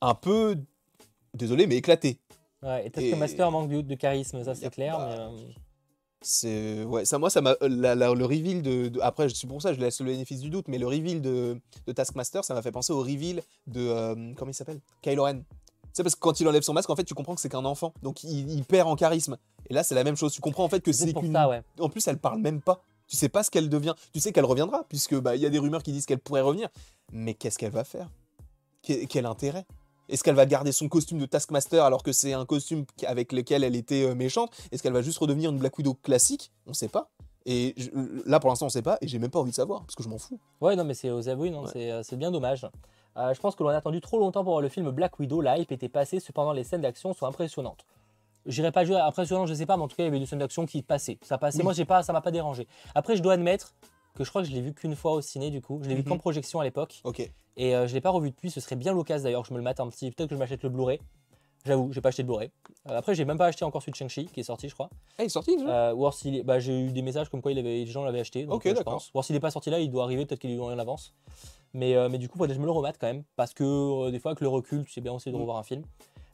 [0.00, 0.56] un peu,
[1.34, 2.18] désolé, mais éclaté.
[2.62, 4.96] Ouais, et peut-être Et- manque de, de charisme, ça c'est a clair.
[4.96, 5.52] pas- mais, euh,
[6.22, 9.62] C'est ouais, ça moi ça m'a la- la- le reveal de, de- après c'est pour
[9.62, 12.60] ça je laisse le bénéfice du doute mais le reveal de, de Taskmaster ça m'a
[12.60, 14.80] fait penser au reveal de euh, comment il s'appelle?
[15.00, 15.42] Kylo Ren.
[15.92, 17.64] C'est parce que quand il enlève son masque en fait tu comprends que c'est qu'un
[17.64, 17.92] enfant.
[18.02, 19.36] Donc il, il perd en charisme.
[19.68, 20.32] Et là c'est la même chose.
[20.32, 21.62] Tu comprends en fait que c'est qu'une ouais.
[21.78, 22.82] en plus elle parle même pas.
[23.06, 23.94] Tu sais pas ce qu'elle devient.
[24.12, 26.42] Tu sais qu'elle reviendra puisque bah il y a des rumeurs qui disent qu'elle pourrait
[26.42, 26.68] revenir.
[27.12, 28.08] Mais qu'est-ce qu'elle va faire?
[28.82, 29.66] Quel, quel intérêt?
[30.08, 33.62] Est-ce qu'elle va garder son costume de Taskmaster alors que c'est un costume avec lequel
[33.62, 34.50] elle était euh, méchante?
[34.72, 36.50] Est-ce qu'elle va juste redevenir une Black Widow classique?
[36.66, 37.10] On sait pas.
[37.46, 37.90] Et je-
[38.26, 40.02] là, pour l'instant, on sait pas, et j'ai même pas envie de savoir, parce que
[40.02, 40.38] je m'en fous.
[40.60, 41.70] Ouais, non, mais c'est aux avoués, non, Ouais.
[41.72, 42.66] c'est, euh, c'est bien dommage.
[43.16, 45.40] Euh, je pense que l'on a attendu trop longtemps pour voir le film Black Widow.
[45.40, 47.84] La hype était passée, cependant les scènes d'action sont impressionnantes.
[48.46, 50.26] J'irai pas dire impressionnant, je sais pas, mais en tout cas, il y avait des
[50.26, 51.18] scènes d'action qui passaient.
[51.22, 51.58] Ça passait.
[51.58, 51.64] Oui.
[51.64, 52.66] Moi, j'ai pas, ça m'a pas dérangé.
[52.94, 53.74] Après, je dois admettre
[54.14, 55.80] que je crois que je l'ai vu qu'une fois au ciné, du coup.
[55.82, 56.08] Je l'ai vu Mhm.
[56.08, 57.00] qu'en projection à l'époque.
[57.04, 57.20] Ok.
[57.56, 58.50] Et euh, je l'ai pas revu depuis.
[58.50, 60.10] Ce serait bien l'occasion d'ailleurs que je me le mate un petit.
[60.10, 61.00] Peut-être que je m'achète le Blu-ray.
[61.66, 62.50] J'avoue, j'ai pas acheté de Blu-ray.
[62.88, 64.88] Euh, après, j'ai même pas acheté encore celui de Shang-Chi qui est sorti, je crois.
[65.18, 65.68] Ah, il est sorti déjà?
[65.90, 67.86] Euh, ou alors s'il est- bah, j'ai eu des messages comme quoi il avait, les
[67.86, 68.44] gens l'avaient acheté.
[68.46, 68.94] Donc, Ok, euh, d'accord.
[69.12, 70.70] Ou alors s'il n'est pas sorti là, il doit arriver, peut-être qu'il est eu en
[70.78, 71.12] avance.
[71.72, 73.22] Mais, euh, mais du coup, faudrait que je me le remate quand même.
[73.36, 75.40] Parce que euh, des fois, avec le recul, tu sais bien aussi de Mm.
[75.40, 75.82] revoir un film.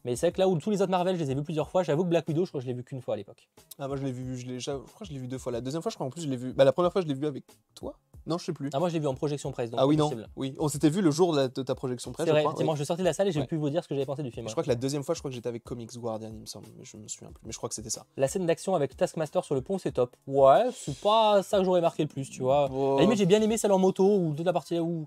[0.06, 1.68] Mais c'est vrai que là où tous les autres Marvel, je les ai vus plusieurs
[1.68, 1.82] fois.
[1.82, 3.48] J'avoue que Black Widow, je crois que je l'ai vu qu'une fois à l'époque.
[3.80, 5.50] Ah, moi je l'ai vu, je, l'ai- je crois que je l'ai vu deux fois.
[5.50, 6.52] La deuxième fois, je crois en plus, je l'ai vu.
[6.52, 7.42] Bah, la première fois, je l'ai vu avec
[7.74, 7.98] toi?
[8.24, 8.70] Non, je sais plus.
[8.72, 9.70] Ah, moi, je l'ai vu en projection presse.
[9.70, 10.04] Donc ah, oui, non.
[10.08, 10.28] possible.
[10.36, 12.42] Oui, on s'était vu le jour de, la- de ta projection presse, C'est je vrai,
[12.42, 12.52] crois.
[12.52, 12.78] effectivement, oui.
[12.78, 13.46] je sortais de la salle et j'ai Ouais.
[13.48, 14.46] pu vous dire ce que j'avais pensé du film.
[14.46, 14.52] Je ouais.
[14.52, 16.66] crois que la deuxième fois, je crois que j'étais avec Comics Guardian, il me semble.
[16.78, 17.42] Mais je me souviens plus.
[17.44, 18.04] Mais je crois que c'était ça.
[18.16, 20.14] La scène d'action avec Taskmaster sur le pont, c'est top.
[20.28, 22.66] Ouais, c'est pas ça que j'aurais marqué le plus, tu vois.
[22.66, 25.06] À la limite, j'ai bien aimé celle en moto ou toute la partie où,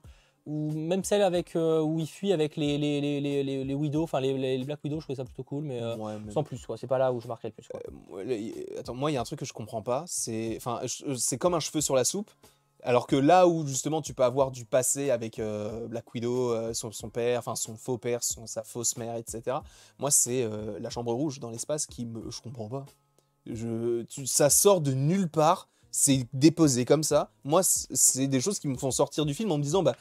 [0.49, 3.73] ou même celle avec euh, où il fuit avec les les les les, les, les
[3.73, 6.31] Widows, enfin les, les Black Widow, je trouvais ça plutôt cool, mais euh, Ouais, mais-
[6.31, 6.77] sans plus quoi.
[6.77, 7.79] C'est pas là où je marquais le plus quoi.
[8.23, 10.03] Le- y- Attends, moi, il y a un truc que je comprends pas.
[10.07, 10.81] C'est, enfin,
[11.17, 12.31] c'est comme un cheveu sur la soupe.
[12.81, 16.73] Alors que là où justement tu peux avoir du passé avec euh, Black Widow, euh,
[16.73, 19.57] son, son père, enfin son faux père, son, sa fausse mère, etc.
[19.99, 22.85] Moi, c'est euh, la chambre rouge dans l'espace qui me, je comprends pas.
[23.45, 25.67] Je, tu- ça sort de nulle part.
[25.91, 27.31] C'est déposé comme ça.
[27.43, 29.95] Moi, c'est des choses qui me font sortir du film en me disant, bah,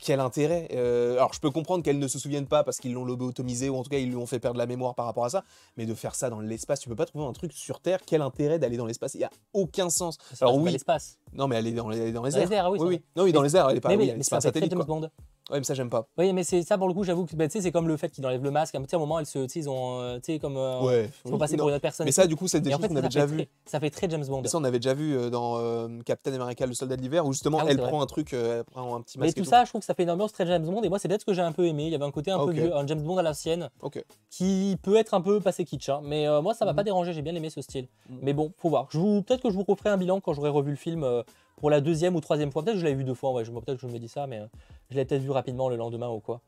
[0.00, 3.04] quel intérêt Euh, Alors, je peux comprendre qu'elles ne se souviennent pas parce qu'ils l'ont
[3.04, 5.30] lobotomisé ou en tout cas ils lui ont fait perdre la mémoire par rapport à
[5.30, 5.44] ça.
[5.76, 8.00] Mais de faire ça dans l'espace, tu peux pas trouver un truc sur Terre.
[8.06, 9.14] Quel intérêt d'aller dans l'espace?
[9.14, 10.18] Il y a aucun sens.
[10.34, 11.18] C'est Alors oui, l'espace.
[11.32, 12.48] non mais elle est dans les, dans les Dans airs.
[12.48, 13.00] les airs, ah oui.
[13.16, 13.88] Non, oui, dans les airs, elle est pas.
[13.90, 14.60] mais, oui, mais, mais c'est pas ça très.
[14.60, 14.84] James quoi.
[14.84, 15.10] Bond.
[15.50, 16.06] Ouais, mais ça j'aime pas.
[16.18, 18.10] Oui, mais c'est ça pour le coup, j'avoue que bah, sais, c'est comme le fait
[18.10, 18.74] qu'ils enlèvent le masque.
[18.74, 21.10] À un moment, elles se, tu sais, ils ont, euh, tu sais, comme euh, Ouais.
[21.24, 21.60] ils sont passés Non.
[21.62, 22.04] pour une autre personne.
[22.04, 22.28] Mais et ça, tout.
[22.28, 23.46] du coup, c'est des choses qu'on avait déjà très- vues.
[23.64, 24.42] Ça fait très James Bond.
[24.42, 27.24] Et ça, on avait déjà vu euh, dans euh, Captain America, le soldat de l'hiver,
[27.26, 27.88] où justement Ah oui, elle vrai.
[27.88, 29.38] prend un truc, elle prend un petit Mais masque.
[29.38, 30.82] et tout ça, je trouve que ça fait une ambiance très James Bond.
[30.82, 31.84] Et moi, c'est peut-être ce que j'ai un peu aimé.
[31.84, 32.46] Il y avait un côté un Ok.
[32.48, 34.02] peu vieux, un James Bond à la sienne, Ok.
[34.30, 35.88] qui peut être un peu passé kitsch.
[35.88, 36.00] hein.
[36.04, 36.76] Mais euh, moi, ça m'a Mhm.
[36.76, 37.12] pas dérangé.
[37.14, 37.88] J'ai bien aimé ce style.
[38.10, 38.18] Mhm.
[38.22, 38.88] Mais bon, faut voir.
[38.88, 41.04] Peut-être que je vous referai un bilan quand j'aurai revu le film
[41.60, 42.62] pour la deuxième ou troisième fois.
[42.62, 43.32] Peut-être que je l'avais vu deux fois.
[43.32, 44.46] Ouais, peut-être que je me dis ça, mais euh,
[44.90, 46.40] je l'ai peut-être vu rapidement le lendemain ou quoi.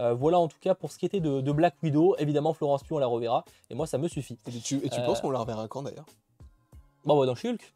[0.00, 2.16] Euh, voilà en tout cas pour ce qui était de, de Black Widow.
[2.18, 3.44] Évidemment, Florence Pugh, on la reverra.
[3.70, 4.38] Et moi, ça me suffit.
[4.48, 6.06] Et tu, et tu Euh, penses qu'on la reverra quand d'ailleurs?
[7.04, 7.72] Bon, bah, dans Shulk,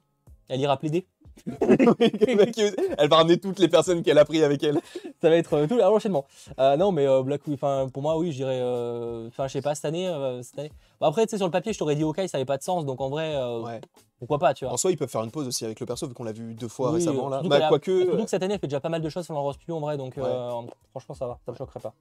[0.48, 1.06] elle ira plaider.
[2.98, 4.80] Elle va ramener toutes les personnes qu'elle a pris avec elle.
[5.20, 6.26] Ça va être euh, tout l'enchaînement.
[6.58, 8.58] Euh, non, mais euh, Black Widow, pour moi, oui, je dirais.
[8.60, 10.08] euh, Enfin, je sais pas, cette année.
[10.08, 10.72] euh, cette année.
[11.00, 12.62] Bon, après, tu sais, sur le papier, je t'aurais dit OK, ça avait pas de
[12.62, 12.84] sens.
[12.84, 13.80] Donc en vrai, Ouais.
[14.18, 14.74] pourquoi pas, tu vois.
[14.74, 16.54] En soi, ils peuvent faire une pause aussi avec le perso, vu qu'on l'a vu
[16.54, 17.36] deux fois Oui, récemment là.
[17.36, 18.02] surtout Bah, qu'elle a- quoique.
[18.04, 19.96] Surtout que cette année, elle fait déjà pas mal de choses sur Pugh en vrai.
[19.96, 20.22] Donc Ouais.
[20.90, 21.38] franchement, ça va.
[21.46, 21.92] Ça me choquerait pas.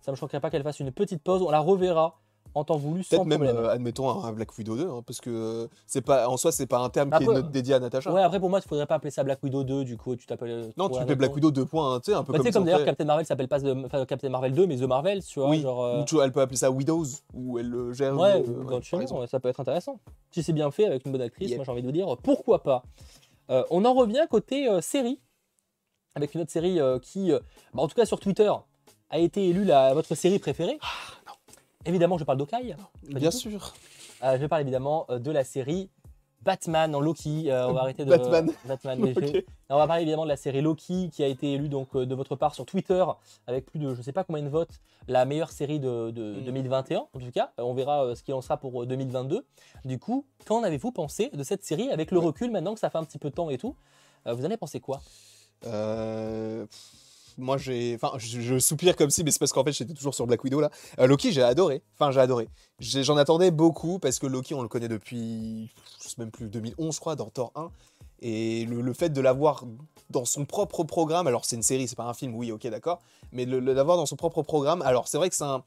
[0.00, 1.42] Ça me choquerait pas qu'elle fasse une petite pause.
[1.42, 2.16] On la reverra
[2.56, 3.64] en temps voulu sans Peut-être même, problème.
[3.64, 6.66] euh, admettons, un Black Widow 2, hein, parce que euh, c'est pas, en soi, c'est
[6.66, 8.10] pas un terme qui est dédié à Natasha.
[8.12, 9.84] Ouais, après, pour moi, il faudrait pas appeler ça Black Widow 2.
[9.84, 10.50] Du coup, tu t'appelles.
[10.50, 11.34] euh, non, tu autre Black.
[11.34, 12.84] Widow 2 points, hein, tu sais, un peu Bah, comme comme d'ailleurs.
[12.84, 15.50] Captain Marvel s'appelle pas enfin, Captain Marvel 2, mais The Marvel, tu vois.
[15.50, 17.04] Oui, genre, euh, ou tu- elle peut appeler ça Widows,
[17.34, 18.16] où elle le gère.
[18.18, 19.28] Ouais, euh, dans ouais, par exemple.
[19.28, 20.00] ça peut être intéressant.
[20.30, 22.62] Si c'est bien fait avec une bonne actrice, moi j'ai envie de vous dire pourquoi
[22.62, 22.82] pas.
[23.70, 25.20] On en revient côté série,
[26.14, 28.50] avec une autre série qui, bah, en tout cas sur Twitter,
[29.10, 30.78] a été élue la, votre série préférée.
[31.86, 32.74] Évidemment, je parle d'Okai.
[33.12, 33.74] Pas Bien sûr.
[34.22, 35.88] Euh, je parle évidemment euh, de la série
[36.42, 37.50] Batman en Loki.
[37.50, 38.50] Euh, on va arrêter de Batman.
[38.66, 39.44] Batman, mais je- Ok.
[39.70, 42.14] on va parler évidemment de la série Loki qui a été élue donc euh, de
[42.14, 43.04] votre part sur Twitter
[43.46, 46.44] avec plus de je sais pas combien de votes, la meilleure série de, de Mm.
[46.44, 47.52] 2021 en tout cas.
[47.58, 49.44] On verra ce qu'il en sera pour euh, 2022.
[49.84, 52.26] Du coup, qu'en avez-vous pensé de cette série avec le Ouais.
[52.26, 53.74] recul maintenant que ça fait un petit peu de temps et tout?
[54.24, 55.00] Vous en avez pensé quoi?
[55.66, 56.92] Euh, pff,
[57.38, 57.94] moi, j'ai.
[57.94, 60.42] Enfin, je, je soupire comme si, mais c'est parce qu'en fait, j'étais toujours sur Black
[60.44, 60.70] Widow là.
[60.98, 61.82] Euh, Loki, j'ai adoré.
[61.98, 62.48] Enfin, j'ai adoré.
[62.80, 65.70] J'en attendais beaucoup parce que Loki, on le connaît depuis.
[66.02, 67.70] Je sais même plus, 2011, je crois, dans Thor 1.
[68.22, 69.64] Et le, le fait de l'avoir
[70.10, 73.00] dans son propre programme, alors c'est une série, c'est pas un film, oui, ok, d'accord.
[73.32, 75.62] Mais le- l'avoir dans son propre programme, alors c'est vrai que c'est un.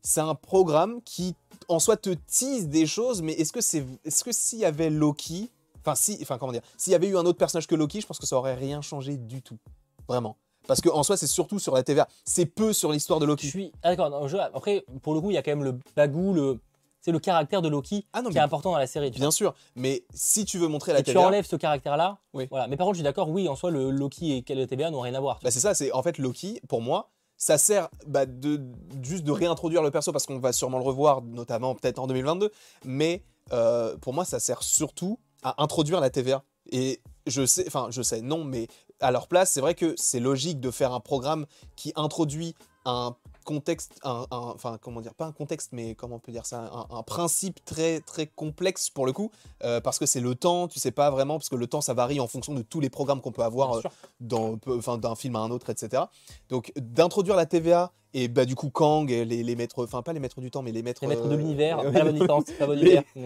[0.00, 1.34] C'est un programme qui,
[1.66, 4.90] en soi, te tease des choses, mais est-ce que c'est, est-ce que s'il y avait
[4.90, 8.00] Loki, enfin si, enfin comment dire, s'il y avait eu un autre personnage que Loki,
[8.00, 9.58] je pense que ça aurait rien changé du tout,
[10.06, 10.36] vraiment.
[10.68, 12.06] Parce que en soi, c'est surtout sur la TVA.
[12.24, 13.48] C'est peu sur l'histoire de Je Loki.
[13.48, 14.28] suis ah, d'accord.
[14.28, 16.60] je- Après, pour le coup, il y a quand même le bagou, le
[17.00, 19.10] c'est le caractère de Loki Ah non, qui est important dans la série.
[19.10, 19.26] tu vois.
[19.26, 19.54] bien sûr.
[19.76, 22.18] Mais si tu veux montrer la Et tu TVA, enlèves ce caractère-là.
[22.34, 22.46] Oui.
[22.50, 22.66] Voilà.
[22.68, 23.28] Mais par contre, je suis d'accord.
[23.30, 25.38] Oui, en soi, le Loki et le TVA n'ont rien à voir.
[25.42, 25.74] bah, c'est ça.
[25.74, 26.60] C'est en fait Loki.
[26.68, 28.60] Pour moi, ça sert bah, de
[29.00, 32.50] juste de réintroduire le perso parce qu'on va sûrement le revoir, notamment peut-être en 2022.
[32.84, 33.22] Mais
[33.52, 36.42] euh, pour moi, ça sert surtout à introduire la TVA.
[36.72, 38.66] Et je sais, enfin, je sais, non, mais
[39.00, 41.46] à leur place, c'est vrai que c'est logique de faire un programme
[41.76, 42.54] qui introduit
[42.84, 43.14] un
[43.44, 46.70] contexte, un, un- enfin, comment dire, pas un contexte, mais comment on peut dire ça,
[46.90, 49.30] un, un principe très, très complexe pour le coup,
[49.64, 51.94] euh, parce que c'est le temps, tu sais pas vraiment, parce que le temps, ça
[51.94, 53.80] varie en fonction de tous les programmes qu'on peut avoir euh,
[54.20, 56.02] dans, enfin, d'un film à un autre, etc.
[56.50, 60.20] Donc, d'introduire la TVA et bah, du coup, Kang, les, les maîtres, enfin, pas les
[60.20, 61.00] maîtres du temps, mais les maîtres.
[61.02, 62.82] Les maîtres de l'univers, pas pas les-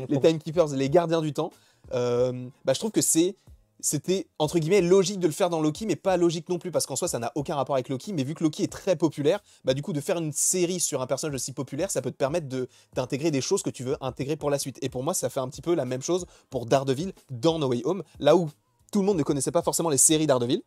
[0.08, 1.50] les timekeepers, les gardiens du temps,
[1.94, 3.34] euh, bah, je trouve que c'est
[3.82, 6.86] c'était entre guillemets logique de le faire dans Loki, mais pas logique non plus parce
[6.86, 8.12] qu'en soi ça n'a aucun rapport avec Loki.
[8.12, 11.02] Mais vu que Loki est très populaire, bah du coup de faire une série sur
[11.02, 13.96] un personnage aussi populaire, ça peut te permettre de d'intégrer des choses que tu veux
[14.00, 14.78] intégrer pour la suite.
[14.82, 17.68] Et pour moi, ça fait un petit peu la même chose pour Daredevil dans No
[17.68, 18.48] Way Home, là où
[18.92, 20.62] tout le monde ne connaissait pas forcément les séries Daredevil.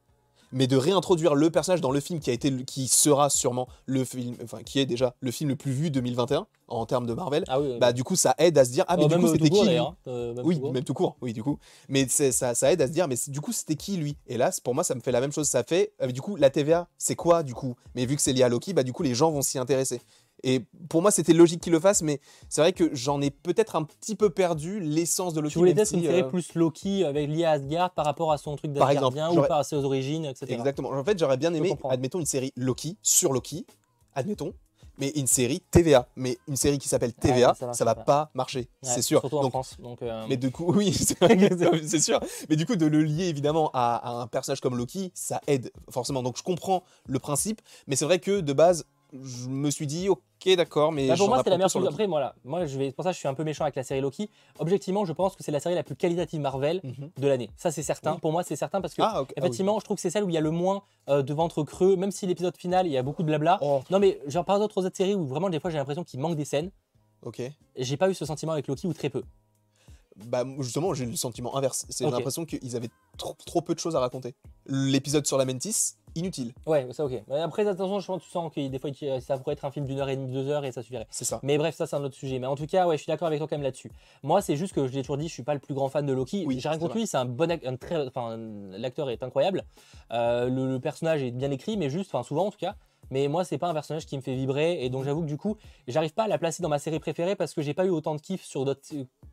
[0.51, 4.03] Mais de réintroduire le personnage dans le film qui a été, qui sera sûrement le
[4.05, 7.43] film, enfin qui est déjà le film le plus vu 2021 en termes de Marvel.
[7.47, 7.77] Ah oui.
[7.79, 9.67] Bah du coup ça aide à se dire ah mais Euh, du coup c'était qui
[9.67, 11.59] lui hein, euh, même oui, tout même tout court, oui, du coup.
[11.89, 14.17] Mais ça, ça aide à se dire, mais du coup, c'était qui lui?
[14.27, 15.47] Et là, c'est- pour moi, ça me fait la même chose.
[15.47, 17.75] Ça fait, euh, du coup, la TVA, c'est quoi, du coup?
[17.95, 20.01] Mais vu que c'est lié à Loki, bah, du coup, les gens vont s'y intéresser.
[20.43, 23.75] Et pour moi, c'était logique qu'il le fasse, mais c'est vrai que j'en ai peut-être
[23.75, 25.53] un petit peu perdu l'essence de Loki.
[25.53, 28.31] Tu voulais peut-être si, une série euh, plus Loki avec liée à Asgard par rapport
[28.31, 30.45] à son truc d'Asgardien ou par ses origines, etc.
[30.53, 30.89] Exactement.
[30.89, 33.65] En fait, j'aurais bien aimé, admettons, une série Loki sur Loki,
[34.13, 34.53] admettons,
[34.97, 36.07] mais une série TVA.
[36.15, 38.31] Mais une série qui s'appelle Ouais, TVA, ça ça, marche va pas.
[38.33, 39.19] marcher, Ouais, c'est sûr.
[39.21, 39.75] Surtout en Donc, France.
[39.79, 41.17] Donc, euh, mais du coup, oui, c'est
[41.87, 42.19] c'est sûr.
[42.49, 45.71] Mais du coup, de le lier évidemment à, à un personnage comme Loki, ça aide
[45.89, 46.23] forcément.
[46.23, 48.85] Donc, je comprends le principe, mais c'est vrai que de base,
[49.23, 50.21] je me suis dit, ok,
[50.55, 51.87] d'accord, mais Bah, pour moi, c'était la meilleure chose.
[51.87, 54.01] Après, voilà, moi, je vais, pour ça, je suis un peu méchant avec la série
[54.01, 54.29] Loki.
[54.59, 57.09] Objectivement, je pense que c'est la série la plus qualitative Marvel Mhm.
[57.17, 57.49] de l'année.
[57.57, 58.13] Ça, c'est certain.
[58.13, 58.19] Oui.
[58.19, 59.27] Pour moi, c'est certain parce que, Ah, ah oui.
[59.37, 61.63] effectivement, je trouve que c'est celle où il y a le moins euh, de ventre
[61.63, 63.57] creux, même si l'épisode final, il y a beaucoup de blabla.
[63.61, 66.19] Oh, Non, mais genre, par d'autres autres séries où vraiment, des fois, j'ai l'impression qu'il
[66.19, 66.71] manque des scènes.
[67.23, 67.41] ok.
[67.77, 69.23] J'ai pas eu ce sentiment avec Loki ou très peu.
[70.27, 71.85] Bah, justement, j'ai eu le sentiment inverse.
[71.89, 74.33] C'est j'ai l'impression qu'ils avaient trop, trop peu de choses à raconter.
[74.65, 76.53] L'épisode sur la Mantis, inutile.
[76.65, 77.21] Ouais, ça, ok.
[77.27, 78.89] Mais après, attention, je pense que tu sens que des fois,
[79.19, 81.07] ça pourrait être un film d'une heure et demie, deux heures et ça suffirait.
[81.11, 81.39] C'est ça.
[81.43, 82.39] Mais bref, ça c'est un autre sujet.
[82.39, 83.91] Mais en tout cas, ouais, je suis d'accord avec toi quand même là-dessus.
[84.23, 86.05] Moi, c'est juste que je l'ai toujours dit, je suis pas le plus grand fan
[86.05, 86.45] de Loki.
[86.47, 88.37] Oui, J'ai rien contre lui, c'est un bon, ac- un très, enfin,
[88.71, 89.63] l'acteur est incroyable.
[90.11, 92.75] Euh, le, le personnage est bien écrit, mais juste, enfin souvent en tout cas.
[93.11, 95.37] Mais moi, c'est pas un personnage qui me fait vibrer, et donc j'avoue que du
[95.37, 95.57] coup,
[95.87, 98.15] j'arrive pas à la placer dans ma série préférée parce que j'ai pas eu autant
[98.15, 98.81] de kiff sur d'autres.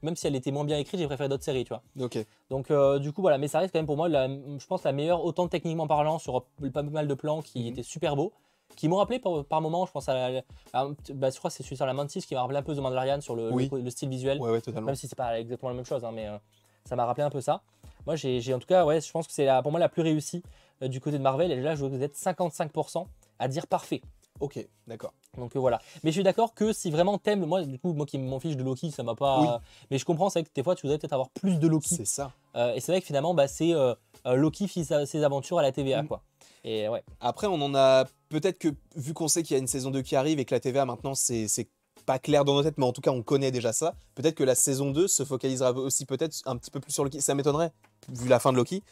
[0.02, 1.82] Même si elle était moins bien écrite, j'ai préféré d'autres séries, tu vois.
[2.00, 2.18] Ok.
[2.50, 4.82] Donc euh, du coup voilà, mais ça reste quand même pour moi, la- je pense
[4.84, 7.66] la meilleure, autant techniquement parlant, sur pas mal de plans qui Mhm.
[7.68, 8.32] étaient super beaux,
[8.76, 10.42] qui m'ont rappelé par, par moments, je pense à, la,
[10.72, 12.74] à- bah, je crois que c'est celui sur la Mantis qui m'a rappelé un peu
[12.74, 13.68] The Mandalorian sur le, Oui.
[13.72, 14.86] le, le style visuel, Ouais, ouais, totalement.
[14.86, 16.36] même si c'est pas exactement la même chose, hein, mais euh,
[16.84, 17.62] ça m'a rappelé un peu ça.
[18.06, 20.42] Moi j'ai en tout cas, ouais, je pense que c'est pour moi la plus réussie
[20.82, 23.06] euh, du côté de Marvel, et là je vous êtes 55%
[23.42, 24.00] à dire parfait.
[24.40, 25.12] Ok, d'accord.
[25.36, 25.80] Donc euh, voilà.
[26.02, 28.56] Mais je suis d'accord que si vraiment t'aimes, moi du coup, moi qui m'en fiche
[28.56, 29.40] de Loki, ça m'a pas.
[29.40, 29.48] Oui.
[29.90, 31.94] Mais je comprends, c'est vrai que des fois tu voudrais peut-être avoir plus de Loki.
[31.94, 32.32] C'est ça.
[32.56, 33.94] Euh, et c'est vrai que finalement, bah, c'est euh,
[34.24, 36.08] Loki fit ses aventures à la TVA, Mm.
[36.08, 36.22] quoi.
[36.64, 37.02] Et ouais.
[37.20, 40.02] Après, on en a peut-être que, vu qu'on sait qu'il y a une saison 2
[40.02, 41.68] qui arrive et que la TVA maintenant, c'est c'est
[42.04, 43.94] pas clair dans nos têtes, mais en tout cas, on connaît déjà ça.
[44.16, 47.20] Peut-être que la saison 2 se focalisera aussi peut-être un petit peu plus sur Loki.
[47.20, 47.72] Ça m'étonnerait,
[48.08, 48.82] vu la fin de Loki.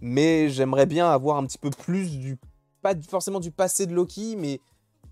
[0.00, 2.38] Mais j'aimerais bien avoir un petit peu plus du.
[2.82, 4.60] Pas forcément du passé de Loki, mais.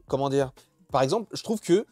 [0.07, 0.53] Comment dire
[0.91, 1.87] Par exemple, je trouve que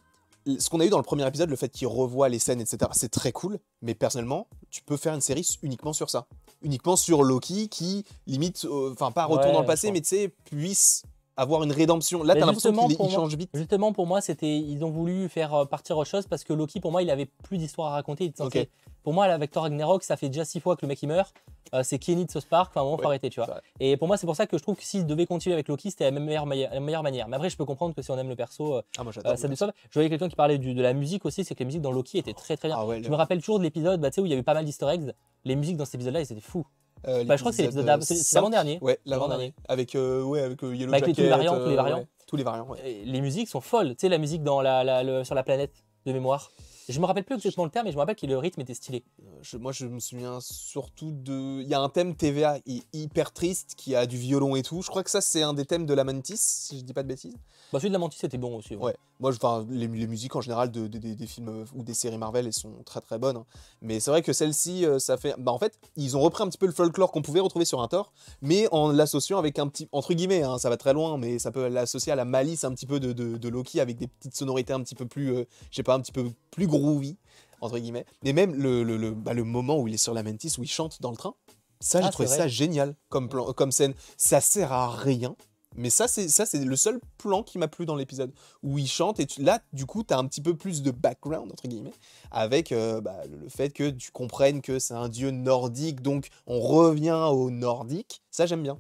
[0.47, 2.91] ce qu'on a eu dans le premier épisode, le fait qu'il revoit les scènes, etc.,
[2.93, 3.59] c'est très cool.
[3.83, 6.27] Mais personnellement, tu peux faire une série uniquement sur ça.
[6.63, 10.09] Uniquement sur Loki qui, limite, euh, enfin, pas retourne Ouais, dans le passé, mais tu
[10.09, 11.03] sais, puisse
[11.37, 12.23] avoir une rédemption.
[12.23, 13.51] Là, Mais t'as l'impression justement, qu'il pour il moi- change vite.
[13.55, 16.81] Justement, pour moi, c'était ils ont voulu faire euh, partir autre chose parce que Loki,
[16.81, 18.33] pour moi, il avait plus d'histoire à raconter.
[18.39, 18.67] Il.
[19.03, 21.07] Pour moi, là, avec Thor Ragnarok, ça fait déjà six fois que le mec il
[21.09, 21.33] meurt.
[21.75, 22.71] Euh, c'est Kenny de South Park.
[22.73, 23.61] Enfin, à un moment, faut Ouais, arrêter, tu vois.
[23.79, 25.91] Et pour moi, c'est pour ça que je trouve que s'il devait continuer avec Loki,
[25.91, 27.29] c'était la meilleure, meilleure, la meilleure manière.
[27.29, 29.37] Mais après, je peux comprendre que si on aime le perso, euh, Ah, moi, euh,
[29.37, 29.73] ça déçoit.
[29.91, 31.93] Je voyais quelqu'un qui parlait du- de la musique aussi, c'est que les musiques dans
[31.93, 32.77] Loki étaient très très bien.
[32.81, 34.43] Ah ouais, Je me rappelle toujours de l'épisode bah, tu sais, où il y avait
[34.43, 35.13] pas mal d'easter eggs.
[35.45, 36.67] Les musiques dans cet épisode-là, ils étaient fous.
[37.09, 37.99] Euh, bah, je crois que c'est l'épisode euh,
[38.35, 38.79] l'avant-dernier.
[38.81, 39.55] Ouais, L'avant-dernier.
[39.55, 39.55] l'avant-dernier.
[39.69, 41.99] Avec, euh, ouais, avec euh, Yellow Bah, avec les- tous les variants, tous les variants.
[41.99, 42.79] ouais, tous les variants, ouais.
[42.85, 43.91] Et Les musiques sont folles.
[43.91, 45.73] Tu sais, la musique dans la, la- le- sur la planète
[46.07, 46.51] de mémoire.
[46.89, 48.75] Je me rappelle plus exactement le terme, mais je me rappelle que le rythme était
[48.75, 49.03] stylé.
[49.43, 51.61] Je- moi, je me souviens surtout de.
[51.63, 54.83] Il y a un thème TVA hy- hyper triste qui a du violon et tout.
[54.83, 57.03] Je crois que ça, c'est un des thèmes de la Mantis, si je dis pas
[57.03, 57.35] de bêtises.
[57.73, 58.77] Bah, celui de la Mantis était bon aussi.
[58.77, 58.83] ouais.
[58.85, 58.97] Ouais.
[59.19, 61.83] Moi, je- enfin, les, les musiques en général de, de- des- des films euh, ou
[61.83, 63.37] des séries Marvel, elles sont très très bonnes.
[63.39, 63.47] hein.
[63.81, 65.35] Mais c'est vrai que celle-ci, euh, ça fait.
[65.39, 67.81] Bah, en fait, ils ont repris un petit peu le folklore qu'on pouvait retrouver sur
[67.81, 69.89] un Thor, mais en l'associant avec un petit.
[69.93, 72.73] Entre guillemets, hein, ça va très loin, mais ça peut l'associer à la malice un
[72.75, 75.35] petit peu de Loki avec des petites sonorités un petit peu plus.
[75.35, 77.17] euh, je sais pas, un petit peu plus groovy,
[77.61, 78.07] entre guillemets.
[78.25, 80.63] Mais même le, le, le- bah, le moment où il est sur la Mantis, où
[80.63, 81.35] il chante dans le train,
[81.81, 83.95] ça, j'ai Ah, trouvé c'est ça génial comme, plan, comme scène.
[84.17, 85.37] Ça sert à rien.
[85.79, 88.33] Mais ça, c'est ça, c'est le seul plan qui m'a plu dans l'épisode
[88.63, 90.91] où il chante et tu- là, du coup, tu as un petit peu plus de
[90.91, 91.93] background entre guillemets
[92.31, 96.29] avec euh, bah, le le fait que tu comprennes que c'est un dieu nordique, donc
[96.47, 98.23] on revient au nordique.
[98.31, 98.79] Ça, j'aime bien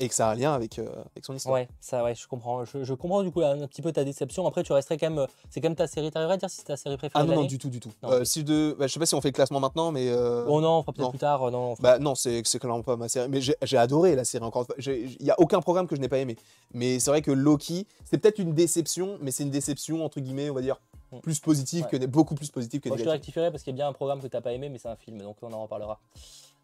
[0.00, 1.54] et que ça a un lien avec, euh, avec son histoire.
[1.54, 2.64] Ouais, ça, ouais, je comprends.
[2.64, 4.46] Je, je comprends du coup un, petit peu ta déception.
[4.46, 5.18] Après, tu resterais quand même.
[5.18, 6.10] euh, C'est quand même ta série.
[6.10, 7.80] T'arriverais à dire si c'est ta série préférée Ah de non, non, du tout, du
[7.80, 7.90] tout.
[8.04, 10.44] Euh, si de, bah, je sais pas si on fait le classement maintenant, mais euh,
[10.48, 11.42] Oh non, on fera peut-être plus tard.
[11.44, 13.28] euh, Non, fera- Bah non, c'est c'est clairement pas ma série.
[13.28, 16.18] Mais j'ai adoré la série encore Il y a aucun programme que je n'ai pas
[16.18, 16.36] aimé.
[16.72, 20.50] Mais c'est vrai que Loki, c'est peut-être une déception, mais c'est une déception entre guillemets,
[20.50, 20.80] on va dire
[21.10, 21.20] Mm.
[21.20, 21.98] plus positive Ouais.
[21.98, 23.20] que beaucoup plus positive que Moi, je te négative.
[23.22, 24.96] rectifierai parce qu'il y a bien un programme que t'as pas aimé, mais c'est un
[24.96, 25.98] film, donc on en reparlera.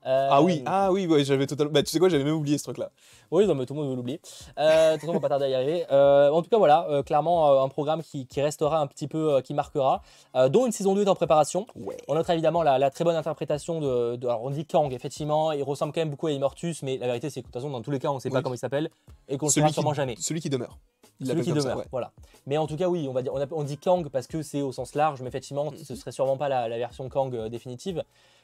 [0.07, 1.73] Euh, Ah oui, ah oui, ouais, j'avais totalement.
[1.73, 2.91] Bah tu sais quoi, j'avais même oublié ce truc-là.
[3.31, 4.21] Oui, non, mais tout le monde veut l'oublier.
[4.59, 5.87] Euh, de toute façon, on va pas tarder à y arriver.
[5.91, 9.09] Euh, en tout cas, voilà, euh, clairement, euh, un programme qui, qui restera un petit
[9.09, 10.03] peu, euh, qui marquera,
[10.37, 11.67] euh, dont une saison 2 est en préparation.
[11.75, 11.97] Ouais.
[12.07, 15.53] On notera évidemment la, la très bonne interprétation de, de- Alors, on dit Kang, effectivement,
[15.53, 17.71] il ressemble quand même beaucoup à Immortus, mais la vérité, c'est que de toute façon,
[17.71, 18.91] dans tous les cas, on ne sait pas comment il s'appelle
[19.29, 20.17] et qu'on le Celui saura sûrement jamais.
[20.19, 20.77] celui qui demeure.
[21.21, 21.85] Il Celui qui ça, demeure, ouais.
[21.93, 22.11] voilà.
[22.47, 24.43] Mais en tout cas, oui, on, va dire, on, a- on dit Kang parce que
[24.43, 25.79] c'est au sens large, mais effectivement, Mhm.
[25.79, 28.03] ce serait sûrement pas la, la version Kang euh, définitive,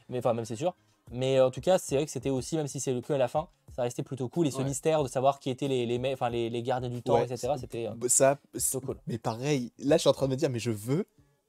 [0.08, 0.74] mais enfin, même c'est sûr.
[1.10, 3.18] Mais en tout cas, c'est vrai que c'était aussi, même si c'est le que à
[3.18, 4.46] la fin, ça restait plutôt cool.
[4.46, 4.64] Et ce Ouais.
[4.64, 7.54] mystère de savoir qui étaient les, les, enfin, les, les gardiens du temps, Ouais, etc.,
[7.58, 7.86] c'était.
[7.86, 8.96] euh, Bah, Ça, plutôt cool.
[9.06, 11.06] mais pareil, là je suis en train de me dire, mais je veux,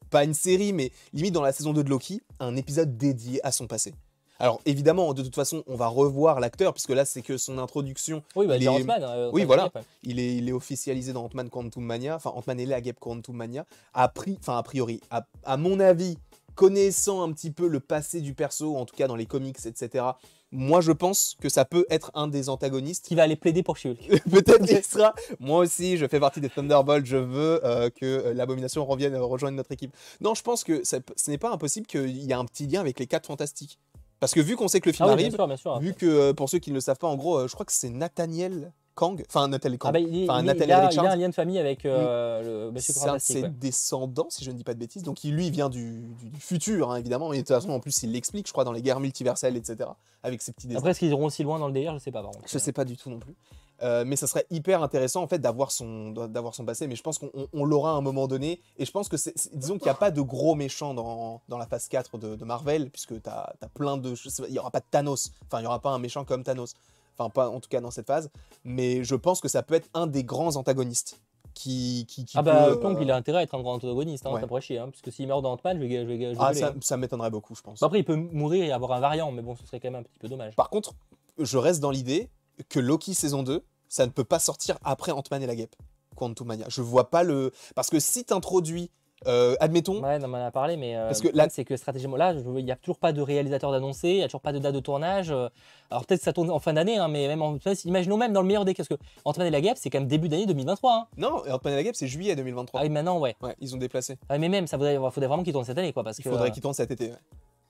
[0.09, 3.51] pas une série, mais limite dans la saison 2 de Loki, un épisode dédié à
[3.51, 3.93] son passé.
[4.39, 8.23] Alors évidemment, de toute façon, on va revoir l'acteur, puisque là c'est que son introduction,
[8.35, 9.71] Oui, bah, il est- Ant-Man, euh, Oui, voilà.
[9.75, 9.81] ouais.
[10.01, 13.35] il est, il est officialisé dans Ant-Man Quantum Mania, enfin Ant-Man et la Guêpe Quantum
[13.35, 16.17] Mania, a, pri- enfin, a priori, à, à mon avis,
[16.55, 20.05] connaissant un petit peu le passé du perso, en tout cas dans les comics, etc.,
[20.53, 23.77] moi je pense que ça peut être un des antagonistes Qui va aller plaider pour
[23.77, 24.21] She-Hulk.
[24.29, 25.15] Peut-être qu'il sera.
[25.39, 27.05] Moi aussi, je fais partie des Thunderbolts.
[27.05, 29.95] Je veux euh, que euh, l'abomination revienne euh, rejoindre notre équipe.
[30.19, 32.81] Non, je pense que ça- ce n'est pas impossible qu'il y ait un petit lien
[32.81, 33.79] avec les 4 fantastiques.
[34.19, 35.79] Parce que vu qu'on sait que le film Ah oui, bien arrive, sûr, bien sûr.
[35.79, 37.71] vu que euh, pour ceux qui ne le savent pas, en gros, je crois que
[37.71, 39.23] c'est Nathaniel Kang.
[39.27, 39.89] Enfin, Nathaniel Kang.
[39.89, 40.53] Ah bah, il, enfin, il- il a,
[40.83, 41.05] il Richards.
[41.05, 43.49] a un lien de famille avec euh, le Monsieur c'est ses ouais.
[43.49, 45.03] descendants, si je ne dis pas de bêtises.
[45.03, 47.33] Donc, il, lui, il vient du, du- du futur, hein, évidemment.
[47.33, 49.89] Et de toute façon, en plus, il l'explique, je crois, dans les guerres multiverselles, etc.
[50.23, 50.79] Avec ses petits dessins.
[50.79, 51.93] Après, est-ce qu'ils iront aussi loin dans le délire?
[51.93, 52.45] Je sais pas, par contre.
[52.47, 53.35] Je sais pas du tout non plus.
[53.83, 57.01] Euh, mais ça serait hyper intéressant en fait d'avoir son d'avoir son passé mais je
[57.01, 59.79] pense qu'on on- on l'aura à un moment donné et je pense que c'est disons
[59.79, 62.91] qu'il n'y a pas de gros méchants dans, dans la phase 4 de, de Marvel
[62.91, 64.13] puisque tu as, plein de
[64.47, 66.75] il y aura pas de Thanos enfin il y aura pas un méchant comme Thanos
[67.21, 68.29] enfin pas en tout cas dans cette phase
[68.63, 71.21] mais je pense que ça peut être un des grands antagonistes
[71.53, 74.25] qui qui, qui Ah bah, peut, euh, il a intérêt à être un grand antagoniste,
[74.25, 74.39] hein, ouais.
[74.39, 74.79] ça pourrait chier.
[74.79, 76.67] Hein, parce que s'il meurt dans Ant-Man, je vais, je vais, je vais ah ça,
[76.67, 76.75] hein.
[76.79, 79.55] ça m'étonnerait beaucoup je pense après, il peut mourir et avoir un variant, mais bon,
[79.55, 80.55] ce serait quand même un petit peu dommage.
[80.55, 80.93] Par contre,
[81.37, 82.29] je reste dans l'idée
[82.69, 85.75] que Loki saison 2, ça ne peut pas sortir après Ant-Man et la Guêpe.
[86.15, 86.65] Quantum Mania.
[86.69, 87.51] Je vois pas le.
[87.75, 88.89] Parce que si t'introduis.
[89.27, 90.01] Euh, admettons.
[90.01, 92.65] Ouais, on en a parlé, mais euh, Parce que là- c'est que stratégiquement, là, il
[92.65, 94.79] n'y a toujours pas de réalisateur d'annoncé, il n'y a toujours pas de date de
[94.79, 95.31] tournage.
[95.31, 95.49] euh,
[95.89, 98.41] Alors peut-être que ça tourne en fin d'année, hein, mais même en, imaginons même dans
[98.41, 100.45] le meilleur des cas, parce que Ant-Man et la Guêpe, c'est quand même début d'année
[100.45, 100.93] 2023.
[100.93, 101.07] Hein.
[101.17, 102.79] Non, Ant-Man et la Guêpe, c'est juillet 2023.
[102.79, 103.35] Ah oui, maintenant, ouais.
[103.41, 104.17] Ouais, ils ont déplacé.
[104.29, 106.29] Ah, mais même, ça faudrait, faudrait vraiment qu'il tourne cette année, quoi, parce Il que
[106.29, 107.09] faudrait euh, qu'ils tournent cet été.
[107.09, 107.17] ouais.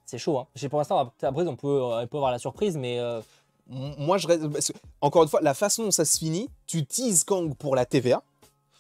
[0.06, 0.38] c'est chaud.
[0.40, 0.48] Hein.
[0.70, 3.20] Pour l'instant, après, on peut, on peut avoir la surprise, mais euh,
[3.68, 4.48] Moi, je reste.
[4.50, 7.76] parce que, encore une fois, la façon dont ça se finit, tu teases Kang pour
[7.76, 8.22] la TVA.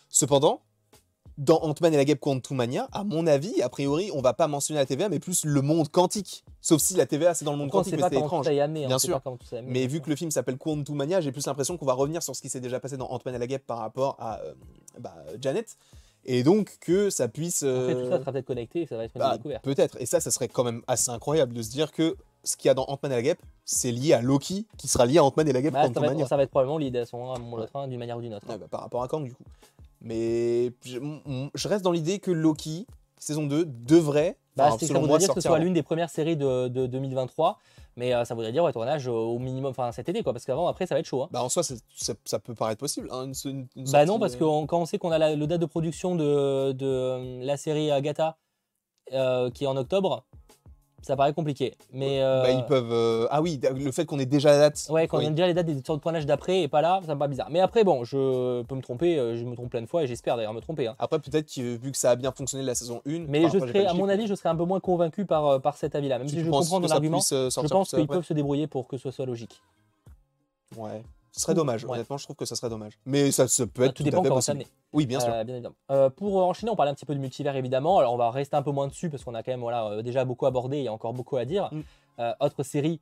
[0.09, 0.59] Cependant,
[1.37, 4.47] dans Ant-Man et la Guêpe Quantum Mania, à mon avis, a priori, on va pas
[4.47, 6.43] mentionner la TVA, mais plus le monde quantique.
[6.61, 8.45] Sauf si la TVA, c'est dans le monde quantique, mais c'est étrange.
[8.45, 9.21] tout hein, Bien sûr.
[9.21, 10.05] tout Mais vu sûr.
[10.05, 12.49] que le film s'appelle Quantum Mania, j'ai plus l'impression qu'on va revenir sur ce qui
[12.49, 14.53] s'est déjà passé dans Ant-Man et la Guêpe par rapport à euh,
[14.99, 15.77] bah, Janet.
[16.23, 17.63] Et donc que ça puisse.
[17.63, 19.63] Après, tout euh, ça sera peut-être connecté, ça va être une bah, découverte.
[19.63, 19.99] Peut-être.
[19.99, 22.71] Et ça, ça serait quand même assez incroyable de se dire que ce qu'il y
[22.71, 25.47] a dans Ant-Man et la Guêpe, c'est lié à Loki, qui sera lié à Ant-Man
[25.47, 27.35] et la Guêpe Bah, ça, va être, ça va être probablement l'idée à son à
[27.35, 28.47] un moment ou l'autre, hein, d'une manière ou d'une autre.
[28.49, 29.43] Ouais, bah, par rapport à Kang, du coup.
[30.01, 32.87] Mais je, reste dans l'idée que Loki,
[33.17, 36.35] saison 2, devrait, Bah, enfin, ça voudrait dire que ce soit l'une des premières séries
[36.35, 37.59] de, de 2023,
[37.97, 40.45] mais euh, ça voudrait dire ouais, tournage euh, au minimum, enfin cet été quoi, parce
[40.45, 41.21] qu'avant après ça va être chaud.
[41.23, 41.29] hein.
[41.31, 41.75] Bah, en soi, ça,
[42.25, 43.09] ça peut paraître possible.
[43.11, 45.17] hein, une- une- une Bah non, parce euh, que on- quand on sait qu'on a
[45.19, 48.37] la- le date de production de, de euh, la série Agatha
[49.13, 50.23] euh, qui est en octobre,
[51.01, 51.75] ça paraît compliqué.
[51.93, 52.91] Mais euh, bah, ils peuvent.
[52.91, 54.87] euh, Ah oui, le fait qu'on ait déjà la date.
[54.89, 55.25] ouais, quand oui.
[55.25, 57.19] on a déjà les dates des sortes de tournage d'après et pas là, ça me
[57.19, 57.49] paraît bizarre.
[57.49, 60.07] Mais après bon, je peux me tromper, euh, je me trompe plein de fois et
[60.07, 60.87] j'espère d'ailleurs me tromper.
[60.87, 60.95] hein.
[60.99, 63.25] Après, peut-être que vu que ça a bien fonctionné la saison 1.
[63.27, 65.75] Mais je serais, à mon avis, je serais un peu moins convaincu par, euh, par
[65.77, 67.19] cet avis-là, même si je comprends ton argument.
[67.31, 69.61] euh, Je pense qu'ils peuvent se débrouiller pour que ce soit logique.
[70.77, 71.01] Ouais.
[71.31, 71.85] Ce serait dommage.
[71.85, 71.91] Ouais.
[71.91, 72.99] Honnêtement, je trouve que ça serait dommage.
[73.05, 74.63] Mais ça, ça peut être tout tout, dépend à fait possible.
[74.93, 75.33] Oui, bien sûr.
[75.33, 75.75] Euh, bien évidemment.
[75.89, 77.99] Euh, pour euh, enchaîner, on parlait un petit peu du multivers évidemment.
[77.99, 80.01] Alors on va rester un peu moins dessus parce qu'on a quand même voilà, euh,
[80.01, 81.69] déjà beaucoup abordé, il y a encore beaucoup à dire.
[81.71, 81.81] Mm.
[82.19, 82.99] Euh, autre série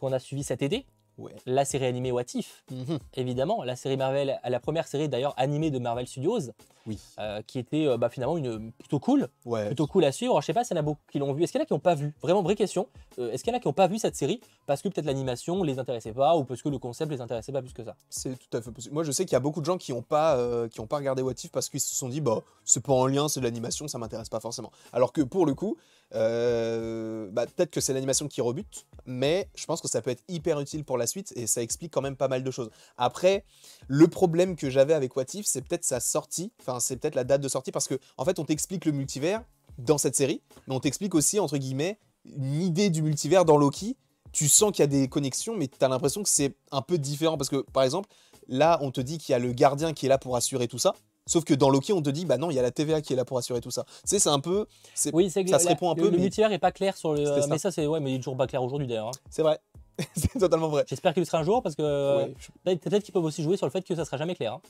[0.00, 0.84] qu'on a suivie cet été,
[1.18, 1.32] Ouais.
[1.46, 2.98] la série animée What If, Mhm.
[3.14, 3.62] évidemment.
[3.62, 6.50] La série Marvel, la première série d'ailleurs animée de Marvel Studios,
[6.86, 6.98] Oui.
[7.18, 9.66] euh, qui était euh, bah, finalement une, plutôt cool, Ouais.
[9.66, 10.40] plutôt cool à suivre.
[10.40, 11.42] Je sais pas s'il y en a beaucoup qui l'ont vu.
[11.44, 12.14] Est-ce qu'il y en a qui n'ont pas vu?
[12.22, 12.88] Vraiment vraie question.
[13.18, 15.06] Euh, Est-ce qu'il y en a qui n'ont pas vu cette série parce que peut-être
[15.06, 17.94] l'animation les intéressait pas ou parce que le concept les intéressait pas plus que ça?
[18.10, 18.94] C'est tout à fait possible.
[18.94, 20.86] Moi, je sais qu'il y a beaucoup de gens qui n'ont pas, euh, qui ont
[20.86, 23.40] pas regardé What If parce qu'ils se sont dit, bah, c'est pas en lien, c'est
[23.40, 24.72] de l'animation, ça m'intéresse pas forcément.
[24.92, 25.76] Alors que pour le coup,
[26.14, 30.22] euh, bah, peut-être que c'est l'animation qui rebute, mais je pense que ça peut être
[30.28, 32.70] hyper utile pour la suite et ça explique quand même pas mal de choses.
[32.96, 33.44] Après,
[33.88, 37.24] le problème que j'avais avec What If, c'est peut-être sa sortie, enfin, c'est peut-être la
[37.24, 39.42] date de sortie parce que, en fait, on t'explique le multivers
[39.78, 43.96] dans cette série, mais on t'explique aussi, entre guillemets, une idée du multivers dans Loki.
[44.32, 46.96] Tu sens qu'il y a des connexions, mais tu as l'impression que c'est un peu
[46.98, 48.08] différent parce que, par exemple,
[48.48, 50.76] Là, on te dit qu'il y a le gardien qui est là pour assurer tout
[50.76, 50.94] ça.
[51.26, 53.12] Sauf que dans Loki, on te dit, bah non, il y a la TVA qui
[53.12, 53.84] est là pour assurer tout ça.
[53.84, 54.66] Tu sais, c'est un peu.
[54.96, 56.72] C'est Oui, c'est que ça se répond un le, peu, Le mais- multivers est pas
[56.72, 57.24] clair sur le.
[57.24, 57.46] Ça.
[57.48, 59.06] Mais ça, c'est ouais, mais il est toujours pas clair aujourd'hui d'ailleurs.
[59.06, 59.12] hein.
[59.30, 59.60] c'est vrai.
[60.16, 60.84] c'est totalement vrai.
[60.88, 63.44] J'espère qu'il le sera un jour parce que Ouais, je- peut-être peut-être qu'ils peuvent aussi
[63.44, 64.54] jouer sur le fait que ça sera jamais clair.
[64.54, 64.60] hein.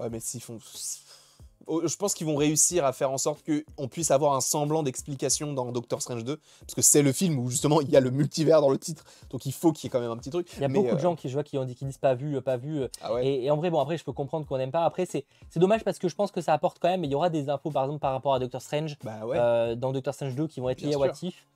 [0.00, 0.58] ouais, mais s'ils font.
[1.84, 5.52] Je pense qu'ils vont réussir à faire en sorte qu'on puisse avoir un semblant d'explication
[5.52, 6.38] dans Doctor Strange 2.
[6.60, 9.04] Parce que c'est le film où justement il y a le multivers dans le titre.
[9.30, 10.48] Donc il faut qu'il y ait quand même un petit truc.
[10.56, 11.86] Il y a Mais, beaucoup de euh, gens qui je vois qui ont dit qu'ils
[11.88, 12.82] disent pas vu, euh, pas vu.
[12.82, 13.26] euh, Ah ouais.
[13.26, 14.84] Et, et en vrai, bon après, je peux comprendre qu'on n'aime pas.
[14.84, 15.24] Après, c'est
[15.56, 17.04] dommage parce que je pense que ça apporte quand même.
[17.04, 19.36] Il y aura des infos par exemple par rapport à Doctor Strange Bah ouais.
[19.38, 20.98] euh, dans Doctor Strange 2 qui vont être Bien liées à.
[20.98, 21.46] What If.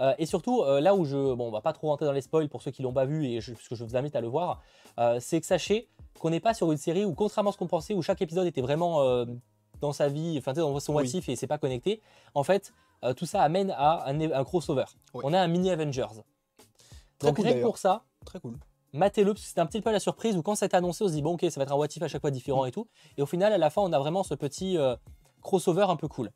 [0.00, 1.34] Euh, et surtout, euh, là où je.
[1.34, 3.26] Bon, on va pas trop rentrer dans les spoils pour ceux qui l'ont pas vu,
[3.26, 4.60] et je, parce que je vous invite à le voir,
[4.98, 5.88] euh, c'est que sachez
[6.18, 8.46] qu'on n'est pas sur une série où, contrairement à ce qu'on pensait, où chaque épisode
[8.46, 9.24] était vraiment
[9.86, 11.04] dans sa vie, enfin, dans son Oui.
[11.04, 12.00] what if et c'est pas connecté.
[12.34, 12.72] En fait,
[13.04, 14.84] euh, tout ça amène à un, un crossover.
[15.14, 15.22] Ouais.
[15.24, 16.06] On a un mini Avengers.
[17.18, 18.56] Très Donc, cool, rien pour ça, Très cool.
[18.92, 21.12] matez-le, parce que c'était un petit peu la surprise où quand été annoncé, on se
[21.12, 22.86] dit, bon, ok, ça va être un what if à chaque fois différent et tout.
[23.16, 24.96] Et au final, à la fin, on a vraiment ce petit euh,
[25.42, 26.30] crossover un peu cool.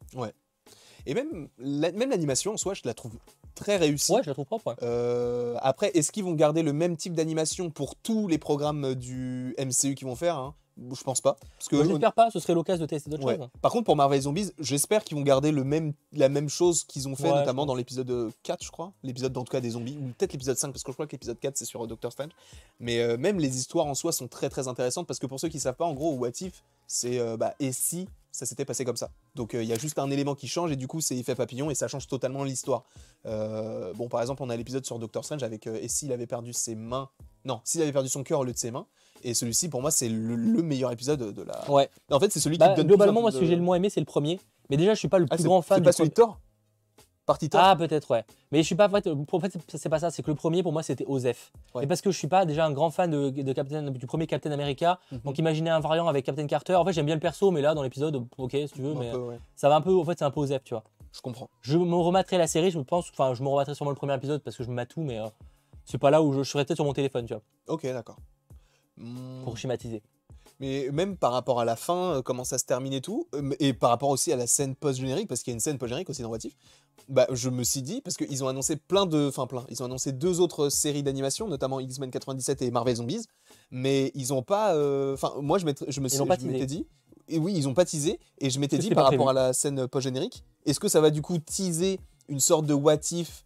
[1.07, 3.13] Et même la- même l'animation en soi, je la trouve
[3.55, 4.13] très réussie.
[4.13, 4.67] Ouais, je la trouve propre.
[4.69, 4.75] ouais.
[4.83, 9.55] Euh, après, est-ce qu'ils vont garder le même type d'animation pour tous les programmes du
[9.59, 10.55] MCU qu'ils vont faire hein?
[10.93, 11.37] Je pense pas.
[11.59, 13.37] Parce que Moi, pas, ce serait l'occasion de tester d'autres Ouais.
[13.37, 13.49] choses.
[13.61, 17.09] Par contre, pour Marvel Zombies, j'espère qu'ils vont garder le même, la même chose qu'ils
[17.09, 18.93] ont fait, Ouais, notamment dans l'épisode euh, 4, je crois.
[19.03, 19.99] L'épisode, en tout cas, des zombies.
[20.01, 22.13] Ou peut-être l'épisode 5, parce que je crois que l'épisode 4, c'est sur euh, Doctor
[22.13, 22.31] Strange.
[22.79, 25.49] Mais euh, même les histoires en soi sont très, très intéressantes, parce que pour ceux
[25.49, 28.85] qui savent pas, en gros, What If, c'est euh, bah, et si ça s'était passé
[28.85, 29.11] comme ça?
[29.35, 31.35] Donc euh, il y a juste un élément qui change, et du coup, c'est effet
[31.35, 32.85] papillon, et ça change totalement l'histoire.
[33.27, 36.27] Euh, bon, par exemple, on a l'épisode sur Doctor Strange avec euh, et s'il avait
[36.27, 37.09] perdu ses mains.
[37.45, 38.87] Non, s'il avait perdu son cœur au lieu de ses mains.
[39.25, 41.71] Et celui-ci, pour moi, c'est le, le meilleur épisode de la.
[41.71, 41.89] Ouais.
[42.11, 43.63] En fait, c'est celui qui Bah, te donne globalement, moi, de- ce que j'ai le
[43.63, 44.41] moins aimé, c'est le premier.
[44.71, 46.39] Mais déjà, je suis pas le Ah, plus grand fan c'est pas celui de Thor
[47.27, 48.25] Partie Thor Ah, peut-être, ouais.
[48.53, 48.87] Mais je suis pas.
[48.87, 50.11] En fait, en fait, c'est- pas ça.
[50.11, 51.53] C'est que le premier, pour moi, c'était Osef.
[51.75, 51.85] Ouais.
[51.85, 54.27] Et parce que je suis pas déjà un grand fan de, de Captain, du premier
[54.27, 54.99] Captain America.
[55.13, 55.19] Mhm.
[55.25, 56.75] Donc, imaginez un variant avec Captain Carter.
[56.77, 58.99] En fait, j'aime bien le perso, mais là, dans l'épisode, ok, si tu veux, Un
[58.99, 59.39] mais peu, ouais.
[59.57, 59.95] ça va un peu.
[59.95, 60.85] En fait, c'est un peu Osef, tu vois.
[61.13, 61.51] Je comprends.
[61.61, 63.11] Je me remettrai la série, je pense.
[63.11, 65.27] Enfin, je me remettrai sûrement le premier épisode parce que je me mais euh,
[65.85, 68.17] c'est pas là où je, je serais peut-être sur mon téléphone, tu vois, Ok, d'accord.
[69.45, 70.03] Pour schématiser.
[70.61, 73.53] Mais même par rapport à la fin, euh, comment ça se termine et tout, euh,
[73.61, 76.11] et par rapport aussi à la scène post-générique, parce qu'il y a une scène post-générique
[76.11, 76.55] aussi dans What If,
[77.09, 79.29] bah, je me suis dit, parce qu'ils ont annoncé plein de.
[79.29, 79.65] Enfin, plein.
[79.71, 83.25] Ils ont annoncé deux autres séries d'animation, notamment X-Men 97 et Marvel Zombies,
[83.71, 84.75] mais ils ont pas.
[84.75, 86.87] euh, Enfin, moi, je, je me suis- je dit.
[87.29, 89.39] Et oui, ils ont pas teasé, et je m'étais dit par rapport prévu.
[89.39, 93.01] à la scène post-générique, est-ce que ça va du coup teaser une sorte de What
[93.13, 93.45] If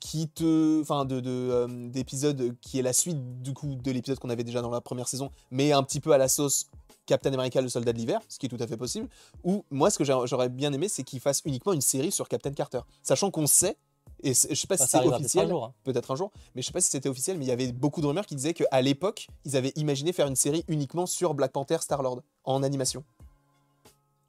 [0.00, 0.80] qui te.
[0.80, 4.62] Enfin, de, euh, d'épisode qui est la suite du coup de l'épisode qu'on avait déjà
[4.62, 6.68] dans la première saison, mais un petit peu à la sauce
[7.06, 9.08] Captain America, le soldat de l'hiver, ce qui est tout à fait possible.
[9.44, 12.52] Ou moi, ce que j'aurais bien aimé, c'est qu'ils fassent uniquement une série sur Captain
[12.52, 12.80] Carter.
[13.02, 13.76] Sachant qu'on sait,
[14.22, 15.64] et je sais pas si c'est arrivera peut-être officiel, un jour.
[15.66, 15.74] hein.
[15.84, 18.00] peut-être un jour, mais je sais pas si c'était officiel, mais il y avait beaucoup
[18.00, 21.52] de rumeurs qui disaient qu'à l'époque, ils avaient imaginé faire une série uniquement sur Black
[21.52, 23.04] Panther Star-Lord, en animation.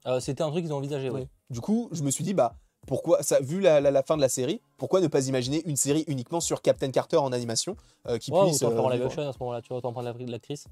[0.06, 1.26] Euh, C'était un truc qu'ils ont envisagé, oui.
[1.50, 2.56] Du coup, je me suis dit, bah,
[2.88, 5.76] pourquoi, ça, vu la, la- la fin de la série, pourquoi ne pas imaginer une
[5.76, 7.76] série uniquement sur Captain Carter en animation
[8.08, 8.62] euh, qui Ouais, puisse.
[8.62, 10.66] autant euh, live vivre- action à ce moment-là, tu vois, autant prendre la- l'actrice.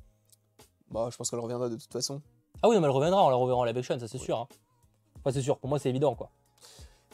[0.90, 2.20] Bah, je pense qu'elle reviendra de toute façon.
[2.62, 4.38] Ah oui, non, mais elle reviendra, on la reverra en live action, ça c'est sûr.
[4.38, 4.48] hein.
[5.18, 6.30] Enfin, c'est sûr, pour moi c'est évident quoi.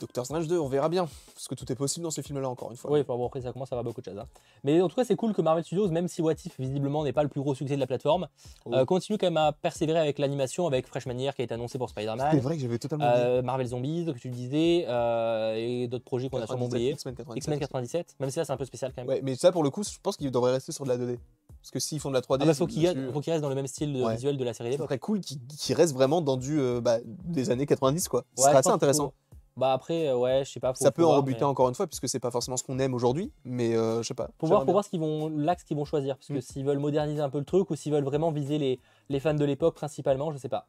[0.03, 1.09] Doctor Strange 2, on verra bien.
[1.35, 2.91] Parce que tout est possible dans ce film-là, encore une fois.
[2.91, 4.19] Oui, bon, après ça commence à avoir beaucoup de choses.
[4.19, 4.27] hein.
[4.65, 7.13] Mais en tout cas, c'est cool que Marvel Studios, même si What If visiblement n'est
[7.13, 8.27] pas le plus gros succès de la plateforme,
[8.73, 11.79] euh, continue quand même à persévérer avec l'animation, avec Freshman Year qui a été annoncé
[11.79, 15.55] pour C'est Spider-Man, vrai que j'avais totalement euh, Marvel Zombies, que tu le disais, euh,
[15.57, 16.93] et d'autres projets qu'on a sûrement 97, oubliés.
[16.93, 17.37] X-Men 97.
[17.39, 19.09] X-Men 97, même si là c'est un peu spécial quand même.
[19.09, 21.19] Ouais, mais ça, pour le coup, je pense qu'ils devraient rester sur de la 2D.
[21.61, 23.33] Parce que s'ils font de la 3D, Ah bah, faut c'est qu'il dessus, faut qu'il
[23.33, 24.15] reste dans le même style Ouais.
[24.17, 24.89] visuel de la série d'époque.
[24.89, 28.25] serait cool qu'ils qu'ils restent vraiment dans du euh, bah, des années 90, quoi.
[28.37, 29.13] Ce Ouais, assez intéressant.
[29.57, 30.73] Bah après, euh, ouais, je sais pas.
[30.73, 32.79] faut- ça peut en rebuter mais- encore une fois, puisque c'est pas forcément ce qu'on
[32.79, 34.29] aime aujourd'hui, mais euh, je sais pas.
[34.41, 34.73] J'aimerais voir, bien.
[34.73, 36.17] voir ce qu'ils vont, l'axe qu'ils vont choisir.
[36.17, 36.41] Parce que Mm.
[36.41, 38.81] s'ils veulent moderniser un peu le truc ou s'ils veulent vraiment viser les,
[39.11, 40.67] les fans de l'époque principalement, je sais pas.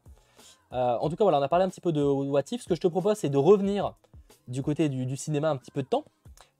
[0.72, 2.62] Euh, en tout cas, voilà, on a parlé un petit peu de What If.
[2.62, 3.94] Ce que je te propose, c'est de revenir
[4.48, 6.04] du côté du, du cinéma un petit peu de temps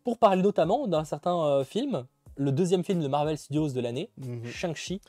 [0.04, 2.06] pour parler notamment d'un certain euh, film,
[2.36, 4.44] le deuxième film de Marvel Studios de l'année, Mhm.
[4.46, 5.00] Shang-Chi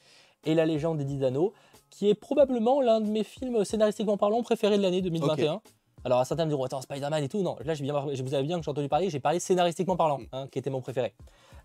[0.45, 1.53] et la légende des Dix Anneaux,
[1.89, 5.61] qui est probablement l'un de mes films scénaristiquement parlant préférés de l'année 2021.
[6.05, 8.63] Alors certains me diront attends Spider-Man et tout non là je, vous avais bien que
[8.63, 10.27] j'ai entendu parler j'ai parlé scénaristiquement parlant Mm.
[10.33, 11.13] hein, qui était mon préféré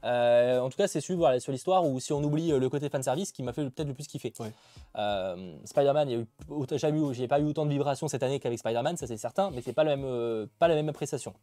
[0.02, 2.70] Euh, en tout cas c'est celui voilà, sur l'histoire où si on oublie euh, le
[2.70, 4.50] côté fanservice qui m'a fait peut-être le plus kiffer Ouais.
[4.96, 6.26] Euh, Spider-Man
[7.12, 9.74] j'ai pas eu autant de vibrations cette année qu'avec Spider-Man ça c'est certain mais c'est
[9.74, 11.34] pas même euh, pas la même appréciation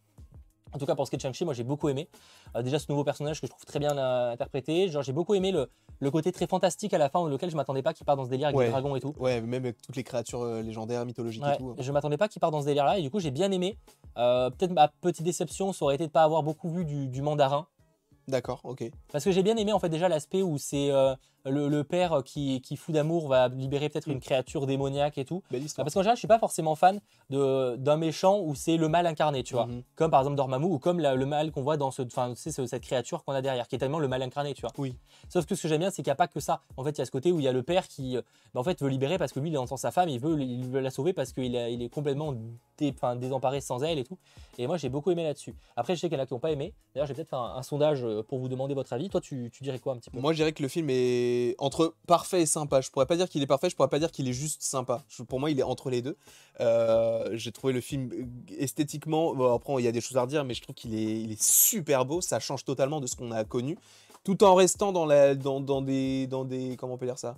[0.73, 2.07] en tout cas, pour ce qui est de Shang-Chi, moi j'ai beaucoup aimé.
[2.55, 4.89] Euh, déjà, ce nouveau personnage que je trouve très bien euh, interprété.
[4.89, 5.69] Genre, j'ai beaucoup aimé le,
[5.99, 8.29] le côté très fantastique à la fin, lequel je m'attendais pas qu'il part dans ce
[8.29, 8.65] délire avec Ouais.
[8.65, 9.13] des dragons et tout.
[9.19, 11.69] Ouais, même avec toutes les créatures euh, légendaires, mythologiques Ouais, et tout.
[11.71, 11.75] hein.
[11.79, 13.77] je m'attendais pas qu'il parte dans ce délire-là et du coup j'ai bien aimé.
[14.17, 17.21] Euh, Peut-être ma petite déception, ça aurait été de pas avoir beaucoup vu du, du
[17.21, 17.67] mandarin.
[18.27, 18.83] D'accord, ok.
[19.11, 20.89] Parce que j'ai bien aimé en fait déjà l'aspect où c'est
[21.49, 24.11] le, le père qui, qui fou d'amour va libérer peut-être Mm.
[24.13, 25.43] une créature démoniaque et tout.
[25.53, 25.85] Ah, histoire.
[25.85, 26.99] Parce qu'en général je suis pas forcément fan
[27.29, 29.65] de- d'un méchant où c'est le mal incarné, tu vois.
[29.67, 29.83] Mhm.
[29.95, 32.41] Comme par exemple Dormammu ou comme la- le mal qu'on voit dans ce, enfin, tu
[32.41, 34.71] sais, ce- cette créature qu'on a derrière, qui est tellement le mal incarné, tu vois.
[34.77, 34.95] Oui.
[35.29, 36.61] Sauf que ce que j'aime bien, c'est qu'il n'y a pas que ça.
[36.77, 38.21] En fait, il y a ce côté où il y a le père qui, euh,
[38.53, 40.65] bah, en fait, veut libérer parce que lui, il entend sa femme, il veut, il
[40.67, 42.33] veut la sauver parce qu'il il est complètement
[42.77, 44.17] dé- désemparé sans elle et tout.
[44.57, 45.55] Et moi, j'ai beaucoup aimé là-dessus.
[45.75, 46.73] Après, je sais qu'il y en a qui n'ont pas aimé.
[46.93, 49.09] D'ailleurs, je vais peut-être faire un, un sondage euh, pour vous demander votre avis.
[49.09, 50.19] Toi, tu, tu dirais quoi un petit peu?
[50.19, 52.81] Moi, je dirais que le film est entre parfait et sympa.
[52.81, 55.03] Je pourrais pas dire qu'il est parfait, je pourrais pas dire qu'il est juste sympa.
[55.27, 56.17] Pour moi, il est entre les deux.
[56.59, 59.35] Euh, J'ai trouvé le film euh, esthétiquement.
[59.35, 62.05] Bon, après, il y a des choses à redire, mais je trouve qu'il est, super
[62.05, 62.21] beau.
[62.21, 63.77] Ça change totalement de ce qu'on a connu,
[64.23, 67.35] tout en restant dans la, dans, dans des, dans des, comment on peut dire ça,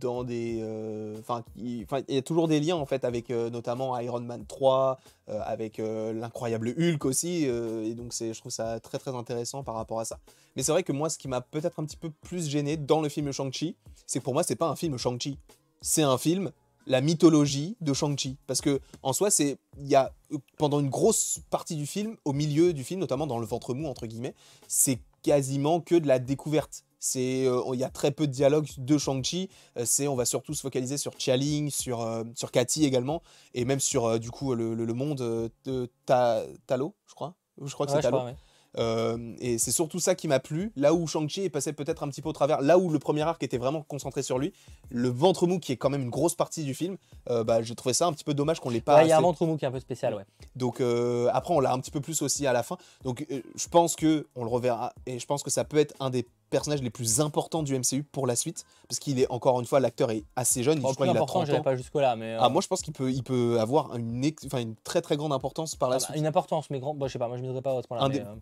[0.00, 3.98] dans des, euh, enfin, il y a toujours des liens en fait avec euh, notamment
[3.98, 9.14] Iron Man 3, euh, avec l'incroyable Hulk aussi, et donc je trouve ça très très
[9.14, 10.18] intéressant par rapport à ça.
[10.56, 13.00] Mais c'est vrai que moi, ce qui m'a peut-être un petit peu plus gêné dans
[13.00, 13.76] le film Shang-Chi,
[14.06, 15.38] c'est que pour moi, c'est pas un film Shang-Chi.
[15.80, 16.50] C'est un film,
[16.86, 18.36] la mythologie de Shang-Chi.
[18.46, 19.58] Parce que, en soi, c'est.
[19.78, 20.12] Il y a.
[20.58, 23.88] Pendant une grosse partie du film, au milieu du film, notamment dans le ventre mou,
[23.88, 24.34] entre guillemets,
[24.68, 26.84] c'est quasiment que de la découverte.
[27.00, 29.48] C'est, euh, il y a très peu de dialogue de Shang-Chi.
[29.78, 33.22] Euh, c'est, on va surtout se focaliser sur Chia-Ling, sur, euh, sur Cathy également,
[33.54, 37.34] et même sur, du coup, le, le- le monde de Ta- Talo, je crois.
[37.62, 38.18] Je crois que Ouais, c'est Talo.
[38.18, 38.36] crois, ouais.
[38.78, 40.70] Euh, et c'est surtout ça qui m'a plu.
[40.76, 43.22] Là où Shang-Chi est passé peut-être un petit peu au travers, là où le premier
[43.22, 44.52] arc était vraiment concentré sur lui,
[44.90, 46.96] le ventre mou qui est quand même une grosse partie du film,
[47.30, 48.98] euh, bah, j'ai trouvé ça un petit peu dommage qu'on l'ait pas.
[48.98, 50.24] Ouais, il y a un ventre mou qui est un peu spécial, ouais.
[50.54, 52.76] Donc euh, après on l'a un petit peu plus aussi à la fin.
[53.02, 56.10] Donc je pense que on le reverra et je pense que ça peut être un
[56.10, 59.66] des personnages les plus importants du MCU pour la suite parce qu'il est encore une
[59.66, 61.62] fois l'acteur est assez jeune, je crois qu'il a important, 30 j'irai ans.
[61.62, 62.36] pas jusque-là, mais.
[62.38, 65.32] Ah euh, moi je pense qu'il peut il peut avoir une une très très grande
[65.32, 66.16] importance par la ah bah, suite.
[66.16, 66.94] une importance, mais grand.
[66.94, 68.04] Bon, je sais pas, moi je ne mettrais pas à ce point-là.
[68.04, 68.34] Un mais, des- euh,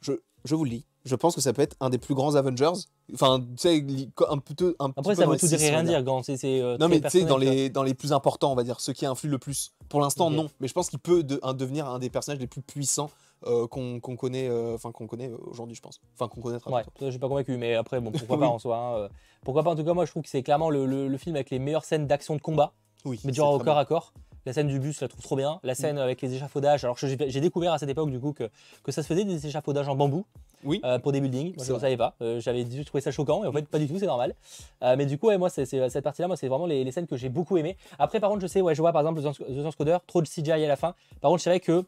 [0.00, 0.12] je,
[0.44, 2.72] je vous le dis, je pense que ça peut être un des plus grands Avengers.
[3.14, 3.86] Enfin, tu sais,
[4.28, 6.60] un peu, un Après, peu ça veut tout dire rien dire c'est.
[6.60, 8.92] euh, Non, mais tu sais, dans les, dans les plus importants, on va dire, ceux
[8.92, 9.72] qui influent le plus.
[9.88, 10.48] Pour l'instant, non.
[10.60, 13.10] Mais je pense qu'il peut de- un- devenir un des personnages les plus puissants
[13.46, 16.00] euh, qu'on connaît, euh, enfin qu'on connaît aujourd'hui, je pense.
[16.14, 16.70] Enfin, qu'on connaîtra.
[16.70, 18.42] Ouais, je suis pas convaincu, mais après, bon, pourquoi Oui.
[18.42, 18.76] pas en soi.
[18.76, 19.08] hein, euh,
[19.44, 21.36] Pourquoi pas, en tout cas, moi je trouve que c'est clairement le, le- le film
[21.36, 22.72] avec les meilleures scènes d'action de combat,
[23.04, 23.20] Oui.
[23.24, 24.12] mais genre au corps à corps.
[24.46, 25.58] La scène du bus, je la trouve trop bien.
[25.62, 28.50] La scène avec les échafaudages, alors j'ai découvert à cette époque du coup que,
[28.82, 30.26] que ça se faisait des échafaudages en bambou
[30.64, 30.82] Oui.
[30.84, 31.54] euh, pour des buildings.
[31.56, 32.14] Moi je ne savais pas.
[32.20, 34.34] Euh, J'avais trouvé ça choquant et en fait pas du tout, c'est normal.
[34.82, 37.06] Euh, mais du coup, ouais, moi c'est- cette partie-là, moi c'est vraiment les, les scènes
[37.06, 37.78] que j'ai beaucoup aimées.
[37.98, 40.26] Après, par contre, je sais, ouais, je vois par exemple The Dance Coder, trop de
[40.26, 40.94] CGI à la fin.
[41.22, 41.82] Par contre, je savais que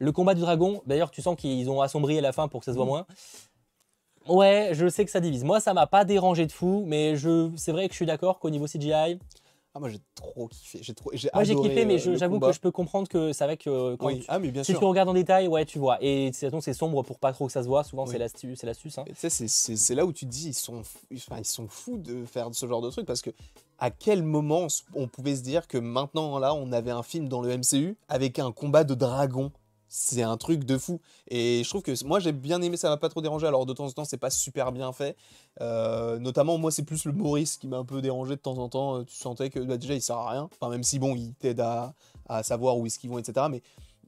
[0.00, 2.64] le combat du dragon, d'ailleurs, tu sens qu'ils ont assombri à la fin pour que
[2.64, 2.88] ça se voit Mm.
[2.88, 3.06] moins.
[4.28, 5.44] Ouais, je sais que ça divise.
[5.44, 8.38] Moi, ça m'a pas dérangé de fou, mais je, c'est vrai que je suis d'accord
[8.38, 9.18] qu'au niveau CGI,
[9.72, 10.80] Ah, moi, j'ai trop kiffé.
[10.82, 11.10] J'ai trop.
[11.14, 13.94] J'ai moi j'ai kiffé, mais euh, j'avoue que je peux comprendre que c'est vrai que
[13.94, 14.18] quand Oui.
[14.18, 14.80] tu- Ah, mais bien si sûr.
[14.80, 15.96] tu regardes en détail, ouais, tu vois.
[16.00, 17.84] Et c'est c'est sombre pour pas trop que ça se voit.
[17.84, 18.10] Souvent, Oui.
[18.10, 18.98] c'est l'astuce, c'est l'astuce.
[18.98, 19.04] hein.
[19.14, 22.24] C'est- c'est là où tu te dis, ils sont, fous- enfin, ils sont fous de
[22.24, 23.30] faire ce genre de truc parce que
[23.78, 27.40] à quel moment on pouvait se dire que maintenant, là, on avait un film dans
[27.40, 29.52] le MCU avec un combat de dragon?
[29.92, 31.00] C'est un truc de fou.
[31.26, 33.48] Et je trouve que moi, j'ai bien aimé, ça m'a pas trop dérangé.
[33.48, 35.16] Alors, de temps en temps, c'est pas super bien fait.
[35.60, 38.68] Euh, notamment, moi, c'est plus le Maurice qui m'a un peu dérangé de temps en
[38.68, 39.02] temps.
[39.02, 40.48] Tu sentais que bah, déjà, il sert à rien.
[40.52, 41.92] Enfin, même si, bon, il t'aide à,
[42.28, 43.48] à savoir où est-ce qu'ils vont, etc.
[43.50, 43.62] Mais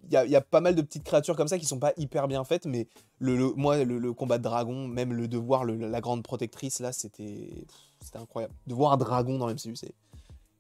[0.05, 2.29] il y y a pas mal de petites créatures comme ça qui sont pas hyper
[2.29, 2.87] bien faites, mais
[3.19, 6.93] le, moi, le, combat de dragon, même le de voir le- la grande protectrice, là,
[6.93, 7.67] c'était
[8.15, 8.55] incroyable.
[8.69, 9.95] De voir dragon dans l'MCU, c'est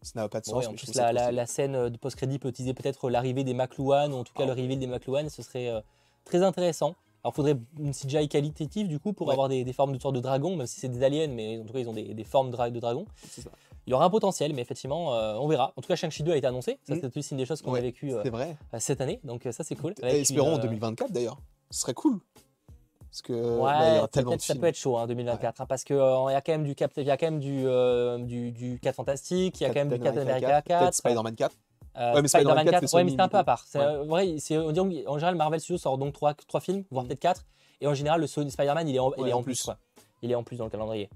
[0.02, 0.54] ça n'a pas de sens.
[0.54, 4.16] Ouais, en plus, la, scène euh, de post-crédit peut utiliser peut-être l'arrivée des McLuhan, ou
[4.16, 5.80] en tout cas Ah le reveal des McLuhan, ce serait euh,
[6.24, 6.94] très intéressant.
[7.24, 9.32] Alors, il faudrait une CGI qualitative du coup pour Ouais.
[9.34, 11.64] avoir des, des formes de sorte de dragon, même si c'est des aliens, mais en
[11.64, 13.06] tout cas ils ont des, des formes de, de dragon.
[13.28, 13.42] Ça.
[13.86, 15.72] Il y aura un potentiel, mais effectivement, euh, on verra.
[15.76, 16.78] En tout cas, Shang-Chi 2 a été annoncé.
[16.86, 16.98] Ça, Mm.
[17.00, 18.56] c'est aussi une des choses qu'on Ouais, a vécu euh, C'est vrai.
[18.78, 19.94] cette année, donc euh, ça, c'est cool.
[20.02, 21.36] Et Avec espérons une, en euh, 2024 d'ailleurs.
[21.70, 22.18] Ce serait cool.
[23.12, 24.62] Parce que Ouais, là, il y aura tellement de ça films.
[24.62, 26.90] peut être chaud en 2024 hein, parce que euh, y a quand même du Cap,
[26.97, 29.80] il y a quand même du euh, du, du 4 Fantastique, il y a quand
[29.84, 31.55] même du Captain America 4, Peut-être Spider-Man 4.
[31.98, 33.64] euh, Ouais, mais Spider-Man 4, c'est ouais, mais c'est un peu à part.
[33.68, 33.84] C'est, Ouais.
[33.84, 34.05] euh,
[34.39, 34.56] c'est
[34.89, 37.09] dit- en général Marvel Studios sort donc 3 trois films, voire Mm.
[37.09, 37.44] peut-être 4
[37.82, 39.64] et en général le Spider-Man il est en, il Ouais, est en en plus plus.
[39.66, 39.76] quoi.
[40.22, 41.10] Il est en plus dans le calendrier.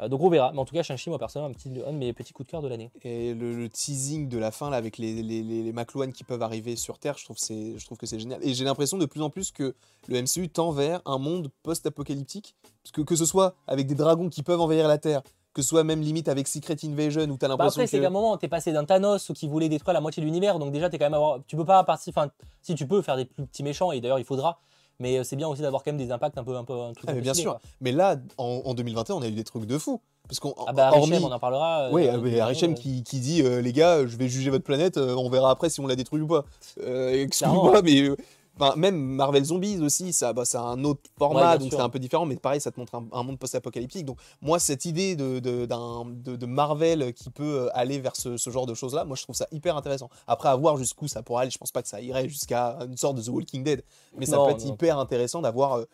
[0.00, 1.98] Euh, donc on verra, mais en tout cas Shang-Chi moi personnellement un, petit, un de
[1.98, 2.90] mes petits coups de cœur de l'année.
[3.02, 6.24] Et le, le teasing de la fin là, avec les, les, les, les McLuhan qui
[6.24, 8.40] peuvent arriver sur Terre, je trouve, c'est, je trouve que c'est génial.
[8.42, 9.74] Et j'ai l'impression de plus en plus que
[10.08, 12.54] le MCU tend vers un monde post-apocalyptique.
[12.82, 15.22] Parce que, que ce soit avec des dragons qui peuvent envahir la Terre,
[15.54, 18.08] que ce soit même limite avec Secret Invasion où t'as Bah l'impression après, c'est qu'à
[18.08, 20.90] un moment, t'es passé d'un Thanos qui voulait détruire la moitié de l'univers, donc déjà,
[20.90, 21.38] t'es quand même avoir...
[21.46, 22.12] tu peux pas partir.
[22.14, 22.30] Enfin,
[22.60, 24.58] si tu peux faire des plus petits méchants, et d'ailleurs, il faudra.
[25.00, 26.92] Mais euh, c'est bien aussi d'avoir quand même des impacts un peu, un peu, un
[26.92, 27.52] truc Ah, mais bien sûr.
[27.52, 27.60] quoi.
[27.80, 30.00] Mais là, en, en 2021, on a eu des trucs de fou.
[30.28, 30.54] Parce qu'on.
[30.66, 31.82] Ah bah, hormis- on en parlera.
[31.82, 34.64] euh, Oui, dans- mais euh, qui, qui dit euh, les gars, je vais juger votre
[34.64, 36.44] planète, euh, on verra après si on la détruit ou pas.
[36.80, 37.10] Euh.
[37.24, 38.16] Excuse-moi, mais euh,
[38.58, 41.98] enfin, même Marvel Zombies aussi, ça, bah, c'est un autre format, donc c'est un peu
[41.98, 44.04] différent, mais pareil, ça te montre un, un monde post-apocalyptique.
[44.06, 48.16] Donc moi, cette idée de, de, d'un- de- de Marvel qui peut euh, aller vers
[48.16, 50.08] ce, ce genre de choses-là, moi je trouve ça hyper intéressant.
[50.26, 52.96] Après, à voir jusqu'où ça pourra aller, je pense pas que ça irait jusqu'à une
[52.96, 53.82] sorte de The Walking Dead,
[54.18, 54.72] mais ça Non, peut être non.
[54.74, 55.84] hyper intéressant d'avoir, euh,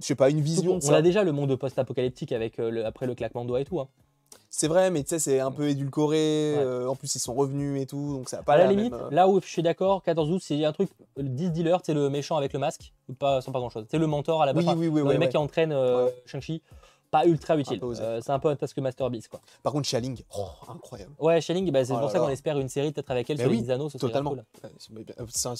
[0.00, 0.96] je sais pas, une vision de On ça.
[0.96, 3.80] a déjà le monde post-apocalyptique avec euh, le- après le claquement de doigts et tout.
[3.80, 3.88] hein.
[4.50, 6.54] C'est vrai, mais tu sais, c'est un peu édulcoré.
[6.56, 6.62] Ouais.
[6.62, 8.92] euh, en plus, ils sont revenus et tout, donc ça a pas à la limite,
[8.92, 11.78] même, euh, là où je suis d'accord, 14 août, c'est un truc, le 10 dealer,
[11.84, 13.84] c'est le méchant avec le masque, ou pas, sans pas grand chose.
[13.90, 14.64] C'est le mentor à la base.
[14.64, 15.28] Oui, oui, mecs ouais.
[15.28, 15.36] qui
[15.72, 16.22] euh, Ouais.
[16.24, 16.62] Shang-Chi.
[17.10, 17.80] pas ultra utile.
[17.82, 19.40] Euh, c'est un peu un Taskmaster Master Beast, quoi.
[19.62, 21.12] Par contre, Shaling, oh, incroyable.
[21.18, 23.42] Ouais, Shining, bah, c'est Oh pour ça qu'on espère une série peut-être avec elle Mais
[23.44, 23.88] sur les oui, 10 anneaux.
[23.90, 24.30] ce serait Totalement.
[24.30, 24.44] cool.
[24.78, 25.54] C'est- un-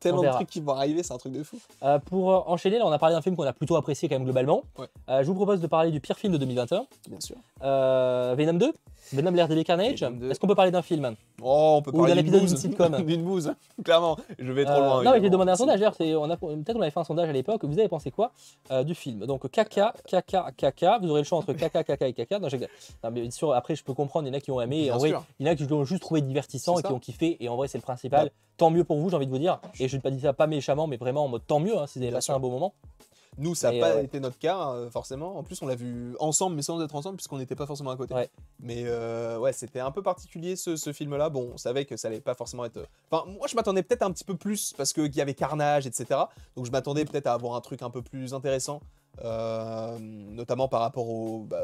[0.00, 1.58] tellement de trucs qui vont arriver, c'est un truc de fou.
[1.82, 4.16] Euh, pour euh, enchaîner, là, on a parlé d'un film qu'on a plutôt apprécié quand
[4.16, 4.62] même globalement.
[4.78, 4.86] Ouais.
[5.08, 7.36] Euh, je vous propose de parler du pire film de 2021, Bien sûr.
[7.62, 8.72] euh, Venom 2,
[9.12, 10.00] Venom l'RDB Carnage.
[10.02, 10.30] Venom 2.
[10.30, 12.56] Est-ce qu'on peut parler d'un film Oh, on peut Ou parler d'un d'une épisode d'une
[12.56, 13.02] sitcom.
[13.06, 13.52] d'une bouse,
[13.84, 14.16] clairement.
[14.38, 15.02] Je vais trop Euh, loin.
[15.04, 15.80] Non, mais j'ai demandé un sondage.
[15.80, 17.64] Peut-être on avait fait un sondage à l'époque.
[17.64, 18.32] Vous avez pensé quoi
[18.70, 19.26] euh, du film?
[19.26, 20.98] Donc caca, caca, caca.
[20.98, 22.38] Vous aurez le choix entre caca, caca et caca.
[22.38, 24.26] Non, j'ai- non, mais bien sûr, après, je peux comprendre.
[24.28, 24.84] Il y en a qui ont aimé.
[24.84, 25.24] Bien en vrai, sûr.
[25.38, 27.36] il y en a qui l'ont juste trouvé divertissant et qui ont kiffé.
[27.40, 28.24] Et en vrai, c'est le principal.
[28.26, 28.32] Ouais.
[28.56, 29.58] Tant mieux pour vous, j'ai envie de vous dire.
[29.78, 31.86] Et je ne pas dire ça pas méchamment, mais vraiment en mode tant mieux hein,
[31.86, 32.74] si vous avez passé un beau moment.
[33.38, 34.04] Nous, ça n'a pas euh, ouais.
[34.04, 35.38] été notre cas, euh, forcément.
[35.38, 37.96] En plus, on l'a vu ensemble, mais sans être ensemble, puisqu'on n'était pas forcément à
[37.96, 38.12] côté.
[38.12, 38.28] Ouais.
[38.58, 41.30] Mais euh, ouais, c'était un peu particulier ce, ce film-là.
[41.30, 42.84] Bon, on savait que ça allait pas forcément être.
[43.10, 46.20] Enfin, moi, je m'attendais peut-être un petit peu plus, parce qu'il y avait Carnage, etc.
[46.56, 48.80] Donc, je m'attendais peut-être à avoir un truc un peu plus intéressant,
[49.24, 51.44] euh, notamment par rapport au.
[51.44, 51.62] bah,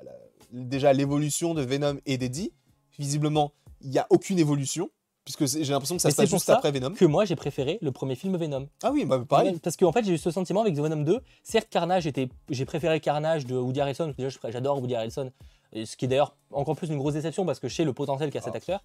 [0.00, 0.12] à la-
[0.52, 2.52] déjà, l'évolution de Venom et d'Eddie.
[2.98, 4.88] Visiblement, il n'y a aucune évolution,
[5.24, 6.92] puisque j'ai l'impression que ça se passe juste ça après Venom.
[6.92, 8.68] Que moi, j'ai préféré le premier film Venom.
[8.82, 9.58] Ah oui, bah, pareil.
[9.62, 11.20] Parce qu'en fait, j'ai eu ce sentiment avec The Venom 2.
[11.42, 12.28] Certes, Carnage était.
[12.50, 15.30] J'ai préféré Carnage de Woody Harrelson, parce que j'adore Woody Harrelson.
[15.74, 18.30] Ce qui est d'ailleurs encore plus une grosse déception parce que je sais le potentiel
[18.30, 18.58] qu'a cet Ah.
[18.58, 18.80] acteur.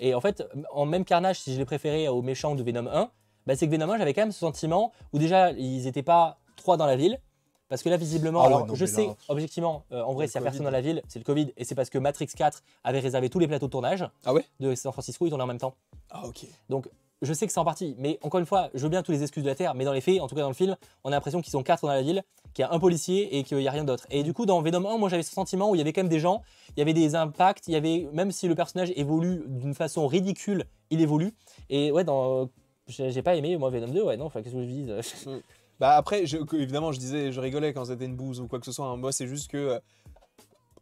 [0.00, 3.10] Et en fait, en même Carnage, si je l'ai préféré au méchant de Venom 1,
[3.46, 6.38] bah, c'est que Venom 1, j'avais quand même ce sentiment où déjà, ils n'étaient pas
[6.56, 7.18] trois dans la ville.
[7.68, 10.28] Parce que là, visiblement, Ah ouais, alors, non, je sais, là, objectivement, euh, en vrai,
[10.28, 11.52] s'il n'y a personne dans la ville, c'est le Covid.
[11.56, 14.44] Et c'est parce que Matrix 4 avait réservé tous les plateaux de tournage Ah ouais?
[14.60, 15.74] de San Francisco, ils tournaient en même temps.
[16.10, 16.46] Ah, ok.
[16.68, 16.88] Donc,
[17.22, 19.22] je sais que c'est en partie, mais encore une fois, je veux bien tous les
[19.22, 21.08] excuses de la Terre, mais dans les faits, en tout cas dans le film, on
[21.08, 22.22] a l'impression qu'ils sont quatre dans la ville,
[22.52, 24.06] qu'il y a un policier et qu'il n'y a rien d'autre.
[24.10, 26.02] Et du coup, dans Venom 1, moi j'avais ce sentiment où il y avait quand
[26.02, 26.42] même des gens,
[26.76, 30.06] il y avait des impacts, il y avait, même si le personnage évolue d'une façon
[30.06, 31.32] ridicule, il évolue.
[31.70, 32.50] Et ouais, dans.
[32.86, 34.94] J'ai pas aimé, moi, Venom 2, ouais, non, enfin, qu'est-ce que je vous dise?
[35.80, 38.66] Bah après, je- évidemment, je disais, je rigolais quand c'était une bouse ou quoi que
[38.66, 38.86] ce soit.
[38.86, 38.96] hein.
[38.96, 39.78] Moi, c'est juste que euh,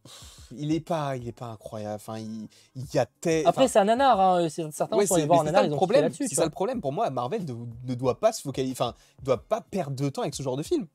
[0.05, 1.95] pff, il est pas, il est pas incroyable.
[1.97, 5.15] Enfin, il, il y a tel- Après, c'est un nanar, hein, c'est- certains ouais, sont
[5.17, 6.13] allés voir un c'est ça le problème.
[6.13, 6.81] C'est ça le problème.
[6.81, 7.53] Pour moi, Marvel ne,
[7.91, 10.57] ne doit pas se focaliser, enfin, ne doit pas perdre de temps avec ce genre
[10.57, 10.87] de film.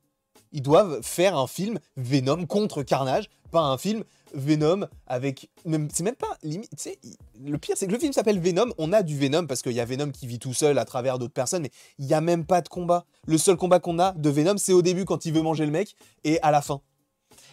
[0.51, 4.03] Ils doivent faire un film Venom contre Carnage, pas un film
[4.33, 5.49] Venom avec.
[5.65, 6.69] même- C'est même pas limite.
[6.71, 8.71] tu sais, il- le pire, c'est que le film s'appelle Venom.
[8.77, 11.19] On a du Venom parce qu'il y a Venom qui vit tout seul à travers
[11.19, 13.05] d'autres personnes, mais il y a même pas de combat.
[13.25, 15.71] Le seul combat qu'on a de Venom, c'est au début quand il veut manger le
[15.71, 16.81] mec et à la fin.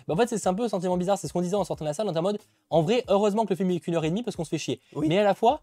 [0.09, 1.19] Bah, en fait, c'est un peu un sentiment bizarre.
[1.19, 2.09] C'est ce qu'on disait en sortant de la salle.
[2.09, 2.39] En mode,
[2.70, 4.59] en vrai, heureusement que le film est qu'une heure et demie parce qu'on se fait
[4.59, 4.81] chier.
[4.94, 5.09] Oui.
[5.09, 5.61] Mais à la fois,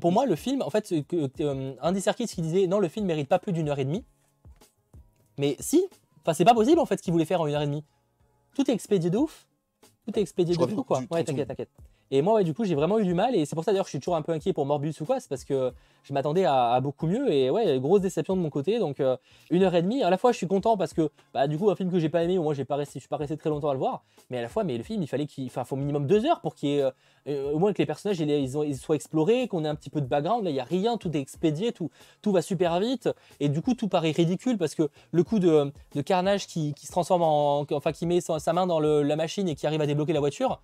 [0.00, 3.28] pour moi, le film, en fait, euh, Andy Serkis qui disait non, le film mérite
[3.28, 4.04] pas plus d'une heure et demie.
[5.38, 5.84] Mais si,
[6.22, 7.84] enfin, c'est pas possible en fait ce qu'il voulait faire en une heure et demie.
[8.54, 9.46] Tout est expédié de ouf.
[10.06, 11.02] Tout est expédié Je de reviens, fou, quoi.
[11.10, 11.70] Ouais, t'inquiète, t'inquiète.
[12.12, 13.36] Et moi, ouais, du coup, j'ai vraiment eu du mal.
[13.36, 15.04] Et c'est pour ça d'ailleurs que je suis toujours un peu inquiet pour Morbius ou
[15.04, 15.20] quoi.
[15.20, 15.72] C'est parce que
[16.02, 17.32] je m'attendais à, beaucoup mieux.
[17.32, 18.78] Et ouais, grosse déception de mon côté.
[18.80, 19.16] Donc, euh,
[19.50, 20.02] une heure et demie.
[20.02, 22.08] À la fois, je suis content parce que, bah, du coup, un film que j'ai
[22.08, 24.02] pas aimé, moi, j'ai pas resté, je suis pas resté très longtemps à le voir.
[24.28, 26.56] Mais à la fois, mais le film, il fallait qu'il, faut minimum deux heures pour
[26.56, 26.90] qu'il y ait, euh,
[27.28, 29.90] euh, au moins que les personnages, ils, ils ils soient explorés, qu'on ait un petit
[29.90, 30.42] peu de background.
[30.44, 31.90] Là, il y a rien, tout est expédié, tout,
[32.22, 33.08] tout va super vite.
[33.38, 36.86] Et du coup, tout paraît ridicule parce que le coup de, de Carnage qui, qui
[36.86, 39.66] se transforme en, enfin, qui met sa, sa main dans le- la machine et qui
[39.66, 40.60] arrive à débloquer la voiture.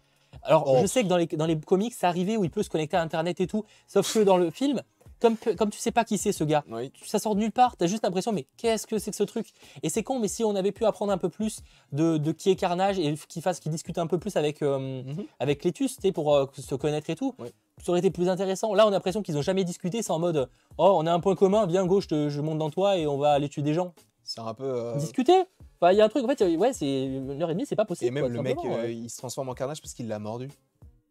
[0.47, 0.79] Alors, Oh.
[0.81, 2.97] je sais que dans les, dans les comics, c'est arrivé où il peut se connecter
[2.97, 3.65] à Internet et tout.
[3.87, 4.81] Sauf que dans le film,
[5.21, 6.93] comme, comme tu sais pas qui c'est ce gars, Oui.
[7.05, 7.77] ça sort de nulle part.
[7.77, 9.49] T'as juste l'impression, mais qu'est-ce que c'est que ce truc?
[9.83, 11.61] Et c'est con, mais si on avait pu apprendre un peu plus
[11.93, 15.03] de, de qui est Carnage et qu'il fasse, qu'il discute un peu plus avec, euh,
[15.03, 15.25] Mhm.
[15.41, 17.35] avec Letus, pour euh, se connaître et tout,
[17.83, 18.75] ça aurait été plus intéressant.
[18.75, 20.03] Là, on a l'impression qu'ils ont jamais discuté.
[20.03, 20.49] C'est en mode,
[20.79, 23.33] oh, on a un point commun, viens gauche, je monte dans toi et on va
[23.33, 23.95] aller tuer des gens.
[24.23, 24.65] C'est un peu.
[24.65, 25.45] euh, Discuter?
[25.81, 27.77] Enfin, il y a un truc, en fait, ouais, c'est une heure et demie, c'est
[27.77, 28.09] pas possible.
[28.09, 28.95] Et même quoi, le mec, euh, ouais.
[28.97, 30.49] il se transforme en Carnage parce qu'il l'a mordu.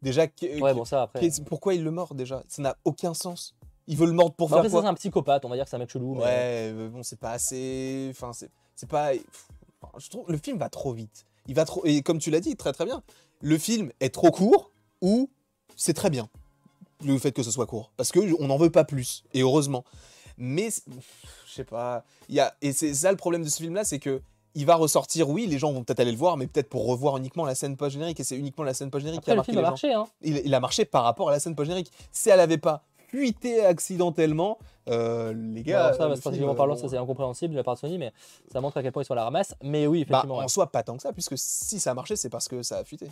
[0.02, 1.30] Déjà, que- Ouais, que- bon, ça après.
[1.46, 2.44] pourquoi il le mord déjà?
[2.48, 3.56] Ça n'a aucun sens.
[3.88, 5.66] Il veut le mordre pour Bah, après, faire c'est quoi un psychopathe, on va dire
[5.66, 6.16] que c'est un mec chelou.
[6.18, 8.08] Ouais, bon, c'est pas assez.
[8.12, 9.12] Enfin, c'est c'est pas.
[9.98, 11.26] Je trouve le film va trop vite.
[11.48, 11.86] Il va trop.
[11.86, 13.04] Et comme tu l'as dit, très très bien.
[13.42, 14.72] Le film est trop court
[15.02, 15.30] ou
[15.76, 16.28] c'est très bien
[17.04, 19.84] le fait que ce soit court parce que on n'en veut pas plus et heureusement.
[20.38, 20.84] Mais c'est-
[21.48, 22.04] je sais pas.
[22.30, 24.22] Il y a et c'est ça le problème de ce film là, c'est que
[24.56, 25.30] il va ressortir.
[25.30, 27.78] Oui, les gens vont peut-être aller le voir, mais peut-être pour revoir uniquement la scène
[27.78, 29.62] post générique et c'est uniquement la scène post générique qui a le marqué film a
[29.62, 30.08] les gens marché, hein.
[30.22, 31.92] il, il a marché par rapport à la scène post-générique.
[32.12, 34.58] Si elle avait pas fuité accidentellement,
[34.90, 35.86] euh, les gars.
[35.86, 37.80] alors ça, bah, le stratégiquement film, parlant, bon, ça c'est incompréhensible de la part de
[37.80, 38.12] Sony, mais
[38.52, 39.56] ça montre à quel point ils sont à la ramasse.
[39.64, 40.40] Mais oui, bah, effectivement.
[40.40, 40.46] ouais.
[40.46, 42.78] en soi, pas tant que ça, puisque si ça a marché, c'est parce que ça
[42.78, 43.08] a fuité.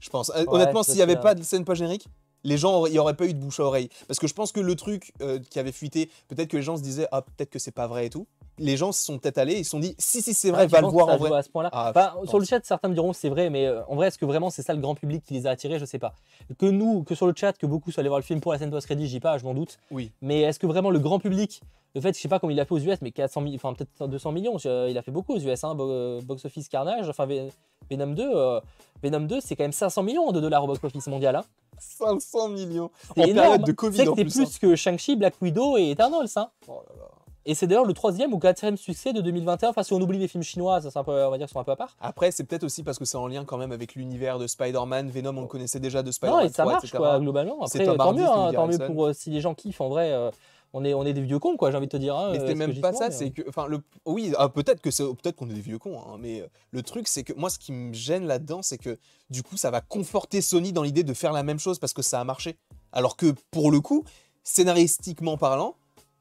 [0.00, 0.30] Je pense.
[0.34, 2.06] Euh, Honnêtement, s'il n'y avait pas de scène post-générique,
[2.44, 3.88] les gens, il n'y aurait pas eu de bouche à oreille.
[4.06, 6.76] Parce que je pense que le truc euh, qui avait fuité, peut-être que les gens
[6.76, 8.26] se disaient, ah, peut-être que c'est pas vrai et tout.
[8.58, 10.66] Les gens se sont peut-être allés, ils se sont dit si si c'est Ah, vrai,
[10.66, 11.30] tu va le voir en vrai.
[11.36, 13.82] à ce point-là Ah, Enfin, sur le chat, certains me diront c'est vrai, mais euh,
[13.88, 15.78] en vrai, est-ce que vraiment c'est ça le grand public qui les a attirés?
[15.78, 16.14] Je sais pas.
[16.58, 18.58] Que nous, que sur le chat, que beaucoup soient allés voir le film pour la
[18.58, 19.78] scène post-crédit, dis pas, je m'en doute.
[19.90, 20.10] Oui.
[20.22, 21.60] Mais est-ce que vraiment le grand public,
[21.94, 23.72] le fait, je sais pas comment il a fait aux US, mais 400 000, enfin
[23.74, 27.08] peut-être 200 millions, je- il a fait beaucoup aux US, hein, bo- box office Carnage,
[27.08, 27.50] enfin Ven-
[27.90, 28.60] Venom 2, euh,
[29.02, 31.36] Venom 2, c'est quand même 500 millions de dollars au box office mondial.
[31.36, 31.44] Hein.
[31.78, 33.46] 500 millions C'est en énorme.
[33.48, 34.20] période de Covid c'est plus.
[34.40, 34.44] hein.
[34.44, 36.28] plus que Shang-Chi, Black Widow et Eternals.
[36.36, 36.48] Hein.
[36.68, 37.08] Oh là là.
[37.48, 39.70] Et c'est d'ailleurs le troisième ou quatrième succès de 2021.
[39.70, 41.60] Enfin, si on oublie les films chinois, ça c'est un peu, on va dire, sont
[41.60, 41.96] un peu à part.
[42.00, 45.10] Après, c'est peut-être aussi parce que c'est en lien quand même avec l'univers de Spider-Man.
[45.10, 46.98] Venom, on le connaissait déjà de Non, Spider-Man et ça 3, marche etc.
[46.98, 47.66] quoi, globalement.
[47.66, 49.80] C'est Après, tant Hardy, mieux, hein, tant mieux pour euh, si les gens kiffent.
[49.80, 50.30] En vrai, euh,
[50.72, 51.70] on est, on est des vieux cons, quoi.
[51.70, 52.16] J'ai envie de te dire.
[52.16, 54.32] hein, Mais euh, c'était que même pas ça, mais, c'est euh, que, enfin, le, oui,
[54.36, 57.08] ah, peut-être que c'est, peut-être qu'on est des vieux cons, hein, mais euh, le truc,
[57.08, 58.98] c'est que moi, ce qui me gêne là-dedans, c'est que
[59.30, 62.02] du coup, ça va conforter Sony dans l'idée de faire la même chose parce que
[62.02, 62.56] ça a marché.
[62.92, 64.04] Alors que pour le coup,
[64.42, 65.76] scénaristiquement parlant,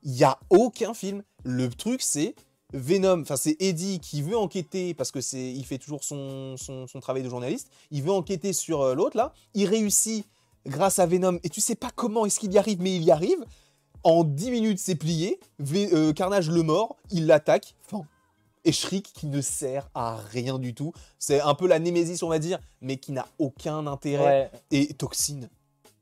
[0.06, 1.22] il y a aucun film.
[1.44, 2.36] Le truc, c'est
[2.74, 6.88] Venom, enfin c'est Eddie qui veut enquêter parce que c'est, il fait toujours son, son,
[6.88, 7.70] son travail de journaliste.
[7.92, 9.34] Il veut enquêter sur euh, l'autre là.
[9.54, 10.26] Il réussit
[10.66, 13.12] grâce à Venom et tu sais pas comment est-ce qu'il y arrive, mais il y
[13.12, 13.44] arrive.
[14.04, 15.40] En 10 minutes, c'est plié.
[15.60, 17.76] V- euh, Carnage le mort, il l'attaque.
[17.82, 18.06] Fin.
[18.64, 20.92] Et Shriek qui ne sert à rien du tout.
[21.20, 24.24] C'est un peu la némésis, on va dire, mais qui n'a aucun intérêt.
[24.26, 24.52] ouais.
[24.72, 25.50] Et Toxine.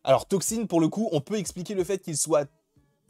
[0.05, 2.47] Alors, Toxine, pour le coup, on peut expliquer le fait qu'il soit.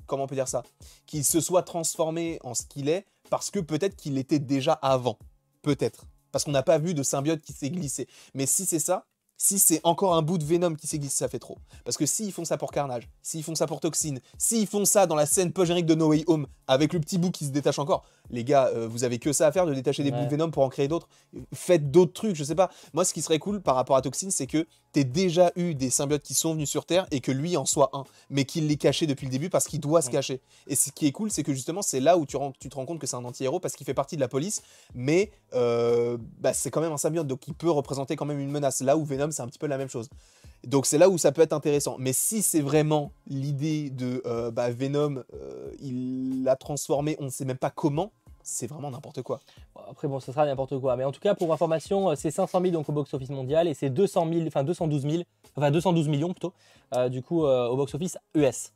[0.07, 0.63] Comment on peut dire ça
[1.05, 5.17] Qu'il se soit transformé en ce qu'il est parce que peut-être qu'il était déjà avant.
[5.61, 6.05] Peut-être.
[6.31, 8.07] Parce qu'on n'a pas vu de symbiote qui s'est glissé.
[8.34, 9.05] Mais si c'est ça,
[9.44, 11.57] si c'est encore un bout de Venom qui s'est glissé, ça fait trop.
[11.84, 15.06] Parce que s'ils font ça pour Carnage, s'ils font ça pour Toxine, s'ils font ça
[15.06, 17.78] dans la scène post-générique de No Way Home, avec le petit bout qui se détache
[17.78, 20.30] encore, les gars, euh, vous avez que ça à faire de détacher des bouts de
[20.30, 21.10] Venom pour en créer d'autres.
[21.53, 22.72] Faites d'autres trucs, je sais pas.
[22.94, 25.90] Moi, ce qui serait cool par rapport à Toxine, c'est que t'aies déjà eu des
[25.90, 28.78] symbiotes qui sont venus sur Terre et que lui en soit un, mais qu'il l'ait
[28.78, 30.40] caché depuis le début parce qu'il doit se cacher.
[30.68, 32.99] Et ce qui est cool, c'est que justement, c'est là où tu te rends compte
[32.99, 34.61] que c'est un anti-héros parce qu'il fait partie de la police,
[34.95, 38.52] mais euh, bah, c'est quand même un symbiote, donc il peut représenter quand même une
[38.52, 38.82] menace.
[38.82, 40.10] Là où Venom, c'est un petit peu la même chose.
[40.65, 41.97] Donc c'est là où ça peut être intéressant.
[41.99, 47.30] Mais si c'est vraiment l'idée de euh, bah, Venom, euh, il l'a transformé, on ne
[47.30, 48.11] sait même pas comment,
[48.43, 49.39] c'est vraiment n'importe quoi.
[49.89, 50.95] Après, bon, ça sera n'importe quoi.
[50.95, 53.73] Mais en tout cas, pour information, euh, c'est 500 000 donc, au box-office mondial et
[53.73, 55.23] c'est 200 000, enfin 212 000,
[55.57, 56.53] enfin 212 millions plutôt,
[57.10, 58.72] du coup, au box-office US.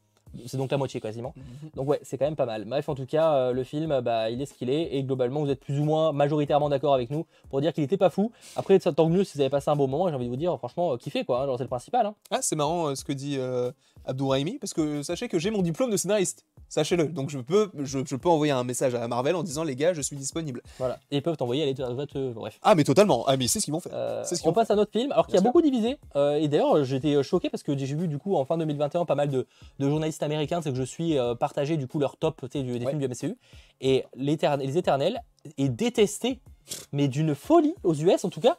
[0.46, 1.34] C'est donc la moitié quasiment.
[1.76, 2.66] Donc ouais, c'est quand même pas mal.
[2.66, 4.96] Bref, en tout cas, euh, le film, bah, il est ce qu'il est.
[4.96, 7.98] Et globalement, vous êtes plus ou moins majoritairement d'accord avec nous pour dire qu'il était
[7.98, 8.32] pas fou.
[8.56, 10.08] Après, ça tant que mieux si vous avez passé un bon moment.
[10.10, 11.42] J'ai envie de vous dire, franchement, euh, kiffez quoi.
[11.42, 12.06] hein, genre, c'est le principal.
[12.06, 12.16] hein.
[12.32, 13.72] Ah, c'est marrant euh, ce que dit euh,
[14.08, 16.46] Abdourahimi, parce que sachez que j'ai mon diplôme de scénariste.
[16.70, 17.06] Sachez-le.
[17.08, 19.94] Donc je peux, je, je peux envoyer un message à Marvel en disant les gars,
[19.94, 20.62] je suis disponible.
[20.80, 20.98] Voilà.
[21.12, 22.60] Et ils peuvent t'envoyer aller te- te- Bref.
[22.62, 23.24] Ah, mais totalement.
[23.28, 23.92] Ah, mais c'est ce qu'ils vont faire.
[23.96, 25.50] Euh, ce on passe à notre film, alors qu'il y a sûr.
[25.50, 25.98] beaucoup divisé.
[26.16, 29.06] euh, et d'ailleurs, j'étais euh, choqué parce que j'ai vu du coup en fin 2021
[29.06, 29.46] pas mal de,
[29.80, 32.86] de journalistes américains, c'est que je suis euh, partagé du coup leur top du- des
[32.86, 32.92] Ouais.
[32.92, 33.38] films du MCU.
[33.82, 34.34] Et les
[34.78, 35.22] Éternels
[35.58, 36.42] est détesté,
[36.92, 38.58] mais d'une folie aux US en tout cas.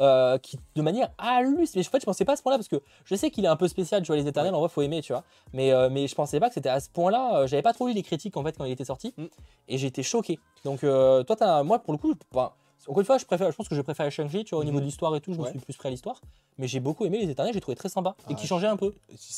[0.00, 1.74] Euh, qui de manière hallucinante.
[1.76, 3.48] Mais en fait, je pensais pas à ce point-là parce que je sais qu'il est
[3.48, 5.24] un peu spécial, tu vois, les Éternels, en vrai, faut aimer, tu vois.
[5.52, 7.40] Mais, euh, mais je pensais pas que c'était à ce point-là.
[7.40, 9.24] euh, J'avais pas trop lu les critiques en fait quand il était sorti Mm.
[9.68, 10.38] et été choqué.
[10.64, 12.52] Donc, euh, toi, as, moi, pour le coup, enfin,
[12.88, 14.78] encore une fois, je, préfère, je pense que je préfère Shang-Chi, tu vois, au niveau
[14.78, 14.82] Mhm.
[14.82, 16.20] de l'histoire et tout, je me suis plus prêt à l'histoire.
[16.58, 18.76] Mais j'ai beaucoup aimé les Éternels, j'ai trouvé très sympa et Ah, qui changeait un
[18.76, 18.92] peu.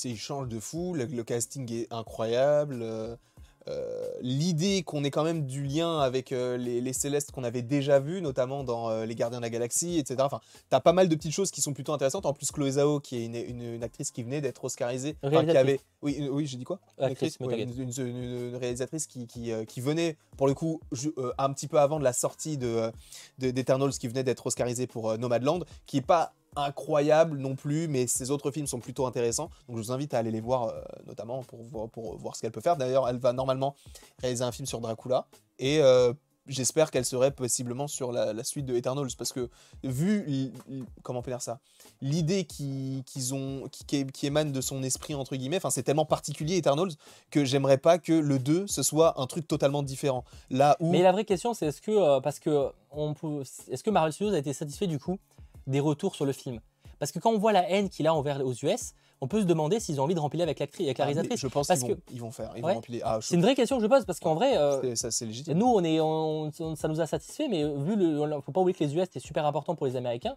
[0.04, 2.78] Il change de fou, le, le casting est incroyable.
[2.82, 3.16] euh,
[4.20, 7.98] L'idée qu'on ait quand même du lien avec euh, les, les Célestes qu'on avait déjà
[7.98, 10.16] vus, notamment dans euh, Les Gardiens de la Galaxie, etc.
[10.22, 12.26] Enfin, t'as pas mal de petites choses qui sont plutôt intéressantes.
[12.26, 15.42] En plus, Chloé Zhao, qui est une, une- une actrice qui venait d'être Oscarisée, enfin,
[15.52, 16.78] qui avait, oui, une- oui, j'ai dit quoi?
[16.98, 17.36] Une Actrice,
[18.58, 20.80] réalisatrice qui, qui, euh, qui venait, pour le coup,
[21.18, 22.90] euh, un petit peu avant de la sortie de, euh,
[23.38, 27.88] de- d'Eternals, qui venait d'être Oscarisée pour euh, Nomadland, qui est pas incroyable non plus,
[27.88, 29.50] mais ses autres films sont plutôt intéressants.
[29.68, 32.60] Donc je vous invite à aller les voir, euh, notamment pour voir, ce qu'elle peut
[32.60, 32.76] faire.
[32.76, 33.74] D'ailleurs, elle va normalement
[34.20, 35.26] réaliser un film sur Dracula.
[35.58, 36.12] Et euh,
[36.46, 39.10] j'espère qu'elle serait possiblement sur la, suite de Eternals.
[39.16, 39.48] Parce que,
[39.82, 40.52] vu,
[41.02, 41.60] comment on peut dire ça?
[42.00, 46.92] L'idée qui, qui, émane de son esprit, entre guillemets, enfin, c'est tellement particulier Eternals
[47.30, 50.24] que j'aimerais pas que le 2 ce soit un truc totalement différent.
[50.50, 50.90] Là où.
[50.90, 54.34] Mais la vraie question, c'est est-ce que, euh, parce que, peut- est-ce que Marvel Studios
[54.34, 55.18] a été satisfait du coup
[55.66, 56.60] des retours sur le film
[56.98, 59.46] Parce que quand on voit la haine qu'il a envers aux US, on peut se
[59.46, 61.40] demander s'ils ont envie de remplir avec l'actrice, avec la Ah, réalisatrice.
[61.40, 62.52] je pense parce qu'ils vont, que- ils vont faire.
[62.56, 62.80] Ils vont.
[63.04, 65.56] Ah, C'est une vraie question que je pose parce qu'en vrai, euh, ça, c'est légitime.
[65.56, 68.94] nous, on est, ça nous a satisfait, mais vu le, faut pas oublier que les
[68.94, 70.34] US c'était super important pour les Américains,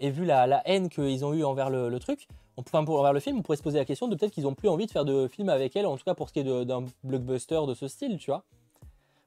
[0.00, 3.38] et vu la, haine qu'ils ont eu envers le, truc, on, pour- envers le film,
[3.38, 5.26] on pourrait se poser la question de peut-être qu'ils ont plus envie de faire de
[5.26, 8.18] films avec elle, en tout cas pour ce qui est d'un blockbuster de ce style,
[8.18, 8.44] tu vois.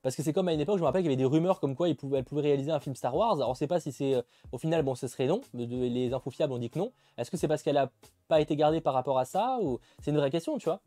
[0.04, 1.60] Parce que c'est comme à une époque, je me rappelle qu'il y avait des rumeurs
[1.60, 3.36] comme quoi elle pouvait réaliser un film Star Wars.
[3.36, 4.22] Alors on sait pas si c'est euh,
[4.52, 5.42] au final, bon, ce serait non.
[5.54, 6.92] les infos fiables ont dit que non.
[7.18, 7.92] Est-ce que c'est parce qu'elle a
[8.28, 10.82] pas été gardée par rapport à ça ou c'est une vraie question, tu vois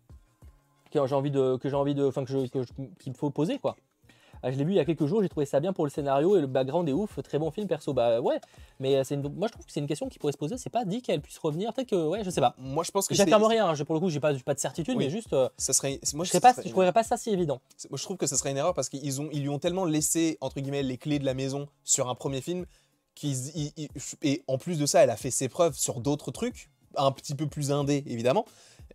[1.03, 3.77] que j'ai envie de, que j'ai envie de, enfin qu'il faut poser quoi.
[4.47, 5.91] Ah, je l'ai vu il y a quelques jours, j'ai trouvé ça bien pour le
[5.91, 7.95] scénario et le background est ouf, très bon film perso.
[7.95, 8.39] Bah ouais,
[8.79, 10.59] mais euh, c'est une- moi je trouve que c'est une question qui pourrait se poser.
[10.59, 11.73] C'est pas dit qu'elle puisse revenir.
[11.73, 12.55] Peut-être que ouais, je sais pas.
[12.59, 13.69] Moi, je pense que c'est- J'affirme rien.
[13.71, 15.05] hein, Pour le coup, j'ai pas, pas de certitude, Oui.
[15.05, 15.99] mais juste, euh, ça serait.
[16.13, 17.61] Moi, je ça pas, serait je une- trouverais pas ça si évident.
[17.89, 19.87] Moi, je trouve que ce serait une erreur parce qu'ils ont, ils lui ont tellement
[19.87, 22.67] laissé, entre guillemets, les clés de la maison sur un premier film.
[23.15, 23.71] qu'ils-
[24.23, 27.37] et en plus de ça, elle a fait ses preuves sur d'autres trucs, un petit
[27.37, 28.45] peu plus indé, évidemment.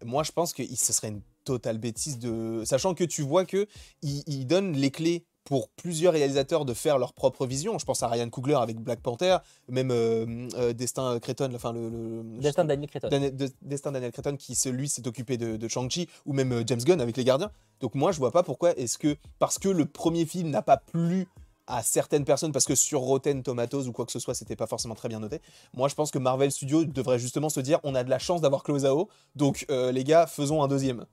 [0.04, 2.64] Moi, je pense que ce serait une totale bêtise de.
[2.66, 3.66] Sachant que tu vois que
[4.02, 7.80] il, il donne les clés pour plusieurs réalisateurs de faire leur propre vision.
[7.80, 9.38] Je pense à Ryan Coogler avec Black Panther,
[9.68, 11.90] même euh, euh, Destin Cretton, enfin le.
[11.90, 13.10] le- Destin de Daniel Cretton.
[13.10, 16.64] Dan- de- Destin Daniel Cretton qui celui s'est occupé de, de Shang-Chi ou même euh,
[16.68, 17.52] James Gunn avec les gardiens.
[17.80, 20.78] Donc moi je vois pas pourquoi est-ce que parce que le premier film n'a pas
[20.78, 21.28] plu
[21.66, 24.68] à certaines personnes parce que sur Rotten Tomatoes ou quoi que ce soit c'était pas
[24.68, 25.40] forcément très bien noté.
[25.74, 28.42] Moi je pense que Marvel Studios devrait justement se dire on a de la chance
[28.42, 31.06] d'avoir Chloé Zhao donc euh, les gars faisons un deuxième.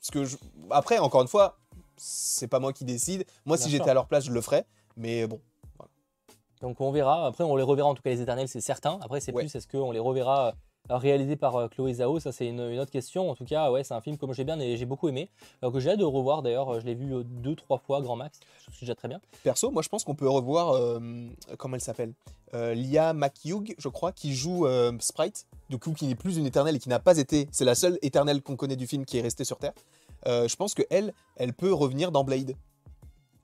[0.00, 0.36] Parce que je-
[0.70, 1.58] après encore une fois
[1.98, 3.24] c'est pas moi qui décide.
[3.44, 4.64] Moi si j'étais à leur place je le ferais
[4.96, 5.40] mais bon
[6.60, 7.26] Donc on verra.
[7.26, 8.98] Après, on les reverra en tout cas les Éternels, c'est certain.
[9.00, 9.42] Après, c'est Ouais.
[9.44, 10.48] plus est-ce qu'on les reverra
[10.90, 12.18] euh, réalisés par euh, Chloé Zhao?
[12.18, 13.30] Ça, c'est une, une autre question.
[13.30, 15.30] En tout cas, ouais, c'est un film que j'ai bien et j'ai beaucoup aimé.
[15.62, 16.42] Alors que j'ai hâte de revoir.
[16.42, 18.40] D'ailleurs, euh, je l'ai vu euh, deux, trois fois grand max.
[18.72, 19.20] C'est déjà très bien.
[19.44, 20.98] Perso, moi je pense qu'on peut revoir, euh,
[21.58, 22.12] comment elle s'appelle?
[22.54, 26.46] Euh, Lia McHugh, je crois, qui joue euh, Sprite, du coup qui n'est plus une
[26.46, 29.18] éternelle et qui n'a pas été, c'est la seule éternelle qu'on connaît du film qui
[29.18, 29.74] est restée sur Terre.
[30.28, 32.54] Euh, je pense que elle, elle peut revenir dans Blade.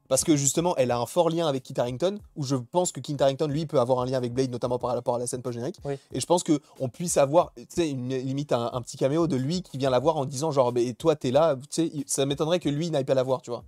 [0.07, 3.01] Parce que justement, elle a un fort lien avec Kit Harington, où je pense que
[3.01, 5.41] Kit Harington, lui, peut avoir un lien avec Blade, notamment par rapport à la scène
[5.41, 5.79] post-générique.
[5.83, 5.95] Oui.
[6.13, 9.37] Et je pense qu'on puisse avoir, tu sais, une, limite un, un petit caméo de
[9.37, 12.05] lui qui vient la voir en disant, genre, mais toi, t'es là, tu sais, il-
[12.07, 13.65] ça m'étonnerait que lui n'aille pas la voir, tu vois.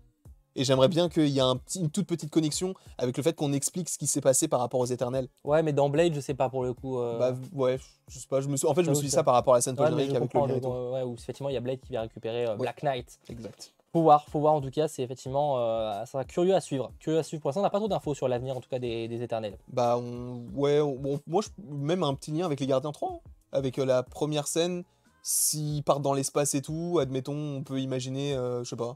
[0.58, 3.34] Et j'aimerais bien qu'il y ait un petit- une toute petite connexion avec le fait
[3.34, 5.28] qu'on explique ce qui s'est passé par rapport aux éternels.
[5.44, 6.98] Ouais, mais dans Blade, je sais pas pour le coup.
[6.98, 7.78] euh, Bah ouais,
[8.08, 8.66] je sais pas, je me suis...
[8.66, 10.32] en fait je me suis dit ça par rapport à la scène ouais, mais avec
[10.34, 10.68] le tout.
[10.68, 13.18] euh, ouais, où effectivement il y a Blade qui vient récupérer euh, Black Knight.
[13.28, 13.72] Exact.
[13.92, 16.90] Faut voir, faut voir en tout cas, c'est effectivement euh, ça sera curieux à suivre.
[17.00, 17.40] Curieux à suivre.
[17.42, 19.56] Pour l'instant, on n'a pas trop d'infos sur l'avenir en tout cas des, des Éternels.
[19.72, 20.42] Bah on...
[20.54, 21.48] ouais, on- moi je...
[21.70, 23.18] même un petit lien avec les gardiens 3, hein.
[23.52, 24.84] avec la première scène,
[25.22, 28.94] s'ils partent dans l'espace et tout, admettons, on peut imaginer, euh, je sais pas.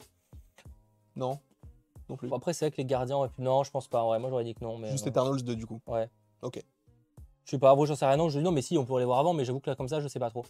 [1.16, 1.38] Non?
[2.10, 2.28] Non plus.
[2.28, 4.06] Bon, après, c'est vrai que les gardiens, auraient pu- non, je pense pas.
[4.06, 4.76] Ouais, moi j'aurais dit que non.
[4.76, 5.80] Mais, Juste euh, Eternals 2 du coup.
[7.46, 9.00] Je sais pas, moi j'en sais rien, non, je dis non, mais si, on pourrait
[9.02, 10.44] les voir avant, mais j'avoue que là, comme ça, je sais pas trop.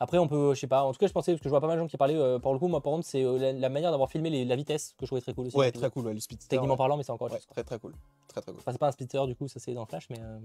[0.00, 1.60] Après, on peut, je sais pas, en tout cas, je pensais, parce que je vois
[1.62, 3.38] pas mal de gens qui parlaient, euh, pour le coup, moi par contre, c'est euh,
[3.38, 5.56] la, la manière d'avoir filmé les- la vitesse que je trouvais très cool aussi.
[5.56, 6.48] Ouais, très cool, ouais, le speedster.
[6.48, 6.78] Techniquement ouais.
[6.78, 7.46] parlant, mais c'est encore Ouais, chose.
[7.46, 7.94] très très cool.
[8.28, 8.60] Très très cool.
[8.60, 10.18] Enfin, c'est pas un splitter du coup, ça c'est dans Flash, mais.
[10.20, 10.38] Euh...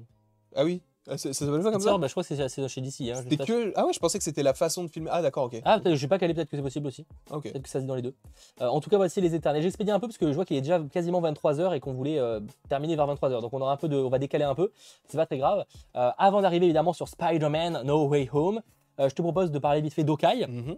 [0.56, 2.82] Ah oui, Ah, ça s'appelle pas comme ça bah, je crois que c'est c'est chez
[2.82, 3.02] DC.
[3.02, 3.46] Hein, je C'était sais pas.
[3.46, 3.74] que...
[3.76, 5.10] Ah ouais, je pensais que c'était la façon de filmer.
[5.12, 5.62] Ah d'accord, ok.
[5.64, 7.06] Ah, peut-être, je sais pas quel est, peut-être que c'est possible aussi.
[7.32, 7.44] Ok.
[7.44, 8.14] Peut-être que ça se dit dans les deux.
[8.62, 9.62] Euh, en tout cas, voici les éternels.
[9.64, 12.20] J'expédie un peu parce que je vois qu'il est déjà quasiment 23h et qu'on voulait
[12.20, 12.40] euh,
[12.70, 13.42] terminer vers 23h.
[13.42, 14.72] Donc on aura un peu de, on va décaler un peu.
[15.08, 15.66] C'est pas très grave.
[15.96, 18.62] Euh, avant d'arriver évidemment sur Spider-Man No Way Home,
[19.00, 20.76] euh, je te propose de parler vite fait d'Okai, Mhm.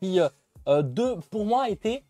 [0.00, 0.28] qui euh,
[0.68, 2.04] euh, de, pour moi a été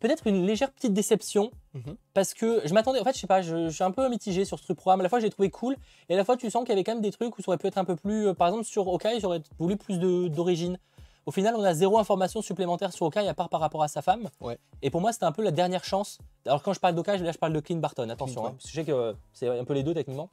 [0.00, 1.96] peut-être une légère petite déception Mhm.
[2.14, 3.00] parce que je m'attendais.
[3.00, 5.00] En fait, je sais pas, je, je suis un peu mitigé sur ce truc programme.
[5.00, 5.76] À la fois, je l'ai trouvé cool
[6.08, 7.50] et à la fois, tu sens qu'il y avait quand même des trucs où ça
[7.50, 8.28] aurait pu être un peu plus.
[8.28, 10.78] euh, par exemple, sur Okai, j'aurais voulu plus d'origine.
[11.26, 14.02] Au final, on a zéro information supplémentaire sur Okai à part par rapport à sa
[14.02, 14.28] femme.
[14.40, 14.58] Ouais.
[14.82, 16.18] Et pour moi, c'était un peu la dernière chance.
[16.46, 18.08] Alors, quand je parle d'Okai, là, je parle de Clint Barton.
[18.10, 20.28] Attention, Clint, hein, parce que je sais que euh, c'est un peu les deux techniquement.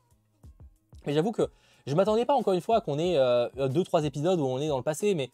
[1.07, 1.49] Mais j'avoue que
[1.87, 4.67] je m'attendais pas encore une fois qu'on ait euh, deux, trois épisodes où on est
[4.67, 5.31] dans le passé, mais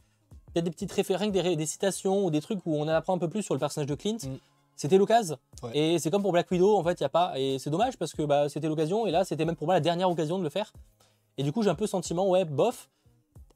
[0.54, 3.20] peut-être des petites références, des, ré- des citations ou des trucs où on apprend un
[3.20, 4.18] peu plus sur le personnage de Clint.
[4.24, 4.38] Mm.
[4.78, 5.38] C'était l'occasion.
[5.64, 5.78] Ouais.
[5.78, 7.34] Et c'est comme pour Black Widow, en fait, il y a pas.
[7.36, 9.08] Et c'est dommage parce que bah, c'était l'occasion.
[9.08, 10.72] Et là, c'était même pour moi la dernière occasion de le faire.
[11.38, 12.90] Et du coup, j'ai un peu le sentiment, ouais, bof.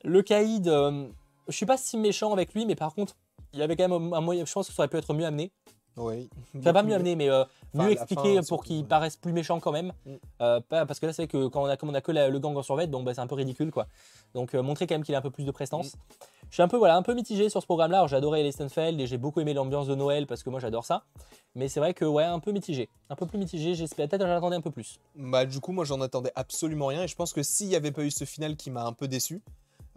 [0.03, 1.07] Le Kaïd, euh,
[1.47, 3.15] je suis pas si méchant avec lui, mais par contre,
[3.53, 4.45] il y avait quand même un moyen.
[4.45, 5.51] Je pense que ça aurait pu être mieux amené.
[5.97, 6.29] Oui.
[6.57, 7.43] Enfin, pas mieux amené, mais euh,
[7.75, 8.83] Enfin, mieux fin, pour surtout, qu'il ouais.
[8.83, 9.91] paraisse plus méchant quand même.
[10.05, 10.11] Mm.
[10.41, 12.29] Euh, parce que là, c'est vrai que quand on a, comme on a que la-
[12.29, 13.87] le gang en survêt, donc bah, c'est un peu ridicule, quoi.
[14.33, 15.95] Donc euh, montrer quand même qu'il a un peu plus de prestance.
[15.95, 15.99] Mm.
[16.49, 17.97] Je suis un peu, voilà, un peu mitigé sur ce programme-là.
[17.99, 20.59] Alors, J'ai adoré les Stenfeld et j'ai beaucoup aimé l'ambiance de Noël parce que moi
[20.59, 21.03] j'adore ça.
[21.55, 22.89] Mais c'est vrai que, ouais, un peu mitigé.
[23.09, 24.07] Un peu plus mitigé, j'espère.
[24.09, 24.99] Peut-être que j'en attendais un peu plus.
[25.15, 27.91] Bah du coup moi j'en attendais absolument rien et je pense que s'il n'y avait
[27.91, 29.41] pas eu ce final qui m'a un peu déçu,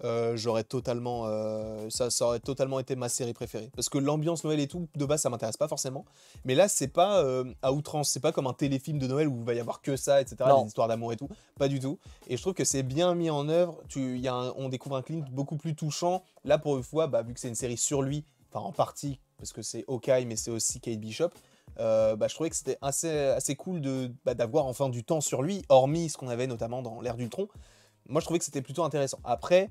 [0.05, 4.45] euh, j'aurais totalement euh, ça, ça aurait totalement été ma série préférée parce que l'ambiance
[4.45, 6.05] Noël et tout de base ça m'intéresse pas forcément
[6.45, 9.39] mais là c'est pas euh, à outrance c'est pas comme un téléfilm de Noël où
[9.39, 10.63] il va y avoir que ça etc Non.
[10.63, 11.29] des histoires d'amour et tout
[11.59, 11.99] pas du tout
[12.29, 14.97] et je trouve que c'est bien mis en œuvre tu y a un- on découvre
[14.97, 17.77] un Clint beaucoup plus touchant là pour une fois bah, vu que c'est une série
[17.79, 21.31] sur lui enfin en partie parce que c'est Hawkeye mais c'est aussi Kate Bishop
[21.81, 23.81] euh, bah, je trouvais que c'était assez, assez cool
[24.25, 27.49] bah, d'avoir enfin du temps sur lui, hormis ce qu'on avait notamment dans l'ère d'Ultron.
[28.09, 29.19] Moi, je trouvais que c'était plutôt intéressant.
[29.25, 29.71] Après,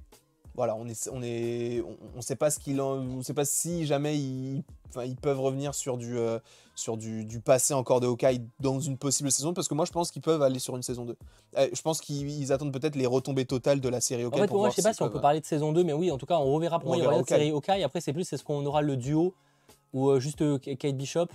[0.55, 3.45] voilà, on est, on est, on, on sait pas ce qu'il en, on sait pas
[3.45, 6.39] si jamais ils, enfin, ils peuvent revenir sur du, euh,
[6.75, 9.91] sur du, du passé encore de Hawkeye dans une possible saison, parce que moi, je
[9.91, 11.15] pense qu'ils peuvent aller sur une saison 2.
[11.57, 14.41] Euh, je pense qu'ils ils attendent peut-être les retombées totales de la série En Hawkeye.
[14.41, 16.11] fait, pour moi, je sais pas si on peut parler de saison 2, mais oui,
[16.11, 17.29] en tout cas, on reverra pour On moi, il y aura Hawkeye.
[17.35, 17.83] série Hawkeye.
[17.83, 19.33] Après, c'est plus, est-ce qu'on aura le duo
[19.93, 20.43] ou euh, juste
[20.77, 21.27] Kate Bishop?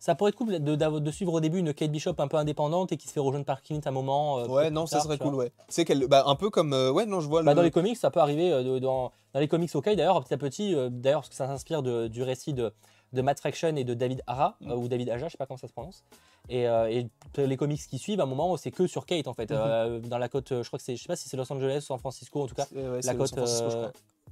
[0.00, 2.38] Ça pourrait être cool de, de- de suivre au début une Kate Bishop un peu
[2.38, 4.38] indépendante et qui se fait rejoindre par Clint à un moment.
[4.38, 5.52] euh, Ouais, non, ça tard, serait cool, ouais.
[5.68, 7.56] C'est qu'elle, bah, un peu comme, euh, ouais, non, je vois Bah, le.
[7.56, 10.38] dans les comics, ça peut arriver euh, dans, dans les comics OK d'ailleurs, petit à
[10.38, 12.72] petit, d'ailleurs, parce que ça s'inspire de- du récit de,
[13.12, 14.72] de Matt Fraction et de David Hara, Mm.
[14.72, 16.02] ou David Aja, je sais pas comment ça se prononce.
[16.48, 17.06] Et, et
[17.36, 19.56] les comics qui suivent, à un moment, c'est que sur Kate en fait, Mhm.
[19.60, 21.78] euh, dans la côte, je crois que c'est, je sais pas si c'est Los Angeles
[21.82, 23.32] ou San Francisco en tout cas, ouais, la côte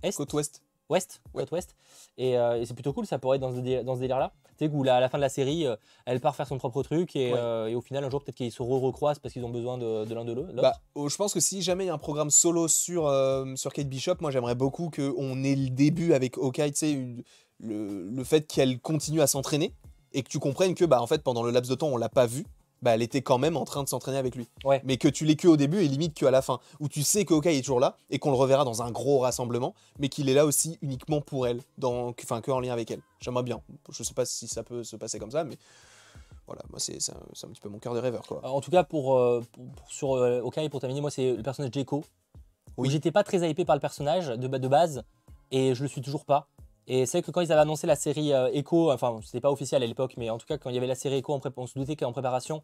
[0.02, 0.62] est, Côte ouest.
[0.90, 1.42] Ouest, Ouais.
[1.42, 1.74] côte ouest.
[2.16, 4.32] Et, euh, et c'est plutôt cool, ça pourrait être dans ce, dé- dans ce délire-là.
[4.58, 6.82] Tu sais, où à la fin de la série, euh, elle part faire son propre
[6.82, 7.38] truc et, Ouais.
[7.38, 10.12] euh, et au final, un jour, peut-être qu'ils se re-recroisent parce qu'ils ont besoin de,
[10.12, 10.52] l'un de l'autre.
[10.54, 13.12] Bah, oh, je pense que si jamais il y a un programme solo sur,
[13.56, 17.22] sur Kate Bishop, moi j'aimerais beaucoup qu'on ait le début avec Hawkeye, tu sais, une-
[17.60, 19.74] le, le fait qu'elle continue à s'entraîner
[20.12, 22.08] et que tu comprennes que bah, en fait, pendant le laps de temps, on l'a
[22.08, 22.46] pas vue.
[22.80, 24.48] Bah, elle était quand même en train de s'entraîner avec lui.
[24.64, 24.80] Ouais.
[24.84, 26.60] Mais que tu l'aies que au début et limite qu'à la fin.
[26.78, 29.18] Où tu sais que Hawkeye est toujours là et qu'on le reverra dans un gros
[29.18, 32.90] rassemblement, mais qu'il est là aussi uniquement pour elle, dans, enfin que en lien avec
[32.90, 33.00] elle.
[33.20, 33.60] J'aimerais bien.
[33.90, 35.56] Je sais pas si ça peut se passer comme ça, mais
[36.46, 38.40] voilà, moi c'est un, un petit peu mon cœur de rêveur quoi.
[38.48, 41.42] En tout cas, pour, euh, pour- pour- sur euh, Hawkeye, pour terminer, moi, c'est le
[41.42, 42.04] personnage Jeko.
[42.76, 42.90] Oui.
[42.90, 45.02] J'étais pas très hypé par le personnage de, de base,
[45.50, 46.46] et je le suis toujours pas.
[46.90, 49.50] Et c'est vrai que quand ils avaient annoncé la série euh, Echo, enfin, c'était pas
[49.52, 51.66] officiel à l'époque, mais en tout cas, quand il y avait la série Echo, on
[51.66, 52.62] se doutait qu'en préparation,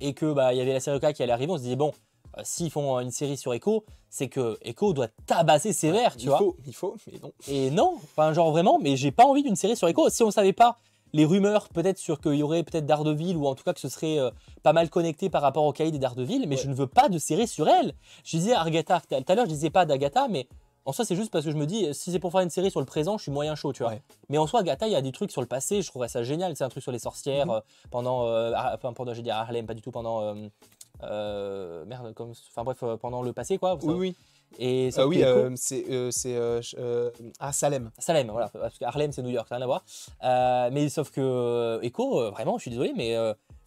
[0.00, 1.74] et que bah, il y avait la série Hawkeye qui allait arriver, on se disait,
[1.76, 1.92] bon,
[2.38, 6.28] euh, s'ils font une série sur Echo, c'est que Echo doit tabasser sévère, tu il
[6.28, 6.38] vois.
[6.38, 7.32] faut, il faut, mais non.
[7.48, 10.08] Et non, enfin genre vraiment, mais j'ai pas envie d'une série sur Echo.
[10.08, 10.78] Si on savait pas
[11.12, 13.88] les rumeurs peut-être sur qu'il y aurait peut-être Daredevil ou en tout cas que ce
[13.88, 14.30] serait euh,
[14.64, 16.62] pas mal connecté par rapport au cahier des Daredevil, mais Ouais.
[16.62, 17.94] je ne veux pas de série sur elle.
[18.24, 20.48] Je disais Agatha, tout à l'heure je disais pas d'Agatha, mais
[20.86, 22.70] en soi c'est juste parce que je me dis si c'est pour faire une série
[22.70, 23.92] sur le présent, je suis moyen chaud, tu vois.
[23.92, 24.02] Ouais.
[24.28, 26.22] Mais en soi Agatha, il y a des trucs sur le passé, je trouverais ça
[26.22, 27.52] génial, c'est un truc sur les sorcières Mhm.
[27.52, 28.52] euh, pendant, euh,
[28.94, 30.20] pendant, j'ai dit Harlem, pas du tout pendant.
[30.22, 30.34] euh,
[31.02, 33.76] euh, merde, comme, enfin bref, euh, pendant le passé quoi.
[33.82, 34.16] Oui, oui.
[34.60, 35.18] Et Ah sauf oui,
[35.56, 37.90] c'est euh, ah Salem.
[37.98, 39.84] Salem, voilà, parce que Harlem c'est New York, ça rien à voir.
[40.72, 43.16] Mais sauf que Echo, vraiment, je suis désolé, mais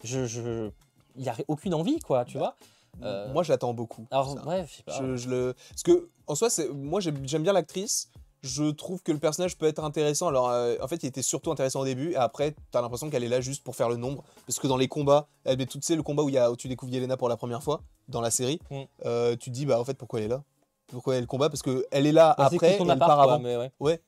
[0.02, 0.70] je, je,
[1.16, 2.54] il n'y a aucune envie, quoi, tu vois.
[3.02, 4.06] Euh, Moi, je l'attends beaucoup.
[4.10, 4.98] Alors, bref, je sais pas.
[5.00, 8.10] Je, je le, parce que en soi, moi, j'aime bien l'actrice.
[8.40, 10.28] Je trouve que le personnage peut être intéressant.
[10.28, 13.24] Alors, euh, en fait, il était surtout intéressant au début, et après, t'as l'impression qu'elle
[13.24, 15.78] est là juste pour faire le nombre, parce que dans les combats, elle met tout,
[15.80, 17.82] tu sais, le combat où y a, où tu découvres Yelena pour la première fois
[18.08, 18.82] dans la série, Mm.
[19.06, 20.44] euh, tu te dis, bah, en fait, pourquoi elle est là?
[20.86, 21.50] Pourquoi elle combat?
[21.50, 23.38] Parce que elle est là Bah, après, et elle part quoi, avant.
[23.40, 23.72] mais ouais.
[23.80, 24.00] Ouais.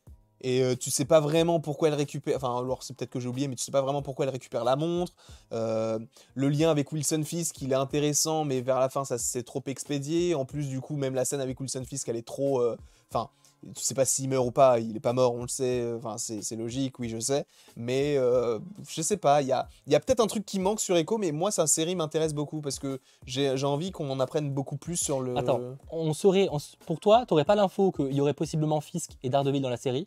[0.42, 2.36] Et euh, tu sais pas vraiment pourquoi elle récupère.
[2.36, 4.64] Enfin, alors c'est peut-être que j'ai oublié, mais tu sais pas vraiment pourquoi elle récupère
[4.64, 5.12] la montre.
[5.52, 5.98] Euh,
[6.34, 9.62] le lien avec Wilson Fisk, il est intéressant, mais vers la fin, ça c'est trop
[9.66, 10.34] expédié.
[10.34, 12.60] En plus, du coup, même la scène avec Wilson Fisk, elle est trop.
[12.60, 12.76] euh,
[13.12, 13.28] Enfin,
[13.74, 14.78] tu sais pas s'il meurt ou pas.
[14.78, 15.84] Il est pas mort, on le sait.
[15.96, 17.44] Enfin, c'est logique, oui, je sais.
[17.76, 18.58] Mais euh,
[18.88, 19.42] je sais pas.
[19.42, 21.66] Il y a, y a peut-être un truc qui manque sur Echo, mais moi, sa
[21.66, 25.36] série m'intéresse beaucoup parce que j'ai envie qu'on en apprenne beaucoup plus sur le.
[25.36, 25.60] Attends,
[25.90, 26.48] on saurait,
[26.86, 30.06] pour toi, t'aurais pas l'info qu'il y aurait possiblement Fisk et Daredevil dans la série?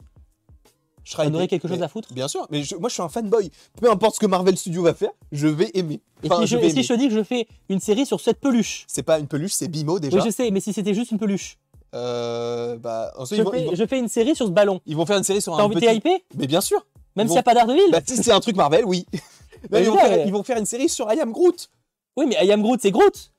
[1.03, 3.03] Je serais aurait quelque chose mais- à foutre Bien sûr, mais je- moi je suis
[3.03, 3.51] un fanboy.
[3.79, 6.01] Peu importe ce que Marvel Studios va faire, je vais aimer.
[6.23, 8.05] Et si, je je, vais et si je te dis que je fais une série
[8.05, 10.17] sur cette peluche C'est pas une peluche, c'est Bimo déjà.
[10.17, 11.57] Oui, je sais, mais si c'était juste une peluche.
[11.93, 14.51] Euh, bah, ensuite, Je ils vont, fais, ils, vont, je fais une série sur ce
[14.51, 14.81] ballon.
[14.85, 15.87] ils vont faire une série sur un envie de petit...
[15.87, 16.85] t'es hypé Mais bien sûr.
[17.15, 19.05] Même s'il n'y a pas Daredevil Bah, si c'est un truc Marvel, oui.
[19.71, 21.69] Non, ils, vont faire, ils vont faire une série sur I Am Groot.
[22.17, 23.31] Oui, mais I Am Groot, c'est Groot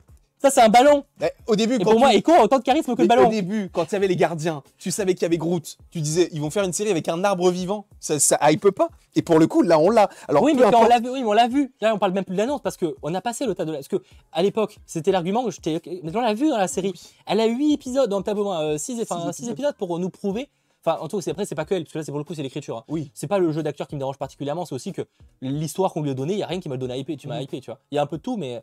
[0.45, 1.05] Ça, c'est un ballon
[1.47, 3.29] au début, Et quand pour tu- moi, Echo a autant de charisme que le ballon
[3.29, 5.79] au début, quand il y avait les gardiens, tu savais qu'il y avait Groot.
[5.91, 7.87] Tu disais, ils vont faire une série avec un arbre vivant.
[7.99, 8.89] Ça, ça hype pas.
[9.17, 10.09] Et pour le coup, là, on l'a.
[10.29, 11.73] Alors, oui, mais on l'a vu, oui, mais on l'a vu.
[11.81, 13.73] Là, on parle même plus de l'annonce parce que on a passé le tas de.
[13.73, 14.03] Parce que
[14.33, 15.81] à l'époque, c'était l'argument que j'étais.
[16.03, 16.93] Mais on l'a vu dans la série.
[17.27, 19.53] Elle a 8 épisodes, dans le moins 6 enfin, Six six épisodes.
[19.53, 20.49] épisodes pour nous prouver.
[20.87, 22.19] Enfin, en tout cas, c'est- après, c'est pas que elle, parce que là, c'est pour
[22.19, 22.77] le coup, c'est l'écriture.
[22.77, 22.85] hein.
[22.89, 23.11] Oui.
[23.15, 25.01] C'est pas le jeu d'acteur qui me dérange particulièrement, c'est aussi que
[25.41, 27.17] l'histoire qu'on lui a donnée, il y a rien qui donne à hyper.
[27.17, 27.81] Tu m'as hypé, tu vois.
[27.91, 28.63] Il y a un peu de tout, mais.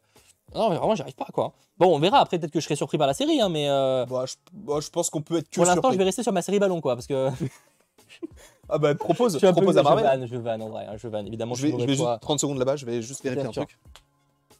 [0.53, 1.53] Non, mais vraiment, j'y arrive pas, quoi.
[1.77, 2.19] Bon, on verra.
[2.19, 3.69] Après, peut-être que je serai surpris par la série, hein, mais.
[3.69, 6.23] euh, Bah, je, bah, je pense qu'on peut être que Pour l'instant, je vais rester
[6.23, 7.29] sur ma série ballon, quoi, parce que
[8.69, 10.03] Ah bah, propose, je propose à je Marvel.
[10.05, 11.27] vanne, je vanne, en vrai, hein, je vanne.
[11.27, 12.17] Évidemment, Je vais, je vais juste choix.
[12.19, 13.65] 30 secondes là-bas, je vais juste vérifier Bien un sûr.
[13.65, 13.77] truc.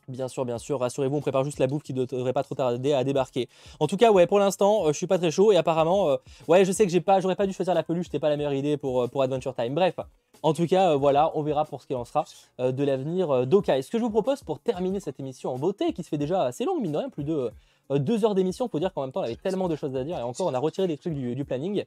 [0.07, 0.79] Bien sûr, bien sûr.
[0.79, 3.47] Rassurez-vous, on prépare juste la bouffe qui ne devrait pas trop tarder à débarquer.
[3.79, 6.17] En tout cas, ouais, pour l'instant, euh, je suis pas très chaud et apparemment, euh,
[6.49, 8.35] ouais, je sais que j'ai pas, j'aurais pas dû choisir la peluche, c'était pas la
[8.35, 9.73] meilleure idée pour, euh, pour Adventure Time.
[9.75, 9.95] Bref,
[10.43, 12.25] en tout cas, euh, voilà, on verra pour ce qu'il en sera
[12.59, 13.81] euh, de l'avenir euh, d'Okai.
[13.81, 16.43] Ce que je vous propose pour terminer cette émission en beauté, qui se fait déjà
[16.43, 17.51] assez longue, mine de rien, plus de
[17.99, 20.17] deux heures d'émission, faut dire qu'en même temps, on avait tellement de choses à dire
[20.17, 21.83] et encore, on a retiré des trucs du, du planning.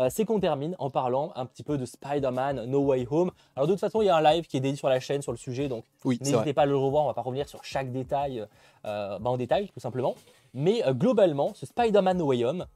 [0.00, 3.30] Euh, c'est qu'on termine en parlant un petit peu de Spider-Man No Way Home.
[3.54, 5.22] Alors de toute façon, il y a un live qui est dédié sur la chaîne
[5.22, 6.18] sur le sujet, donc Oui.
[6.20, 8.44] N'hésitez pas à le revoir, on va pas revenir sur chaque détail
[8.84, 10.14] euh, bah, en détail, tout simplement.
[10.54, 12.66] Mais euh, globalement, ce Spider-Man No Way Home,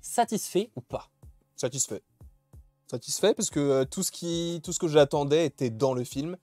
[0.00, 1.08] satisfait ou pas?
[1.56, 2.02] Satisfait.
[2.88, 6.36] Satisfait parce que euh, tout ce, qui, tout ce que j'attendais était dans le film.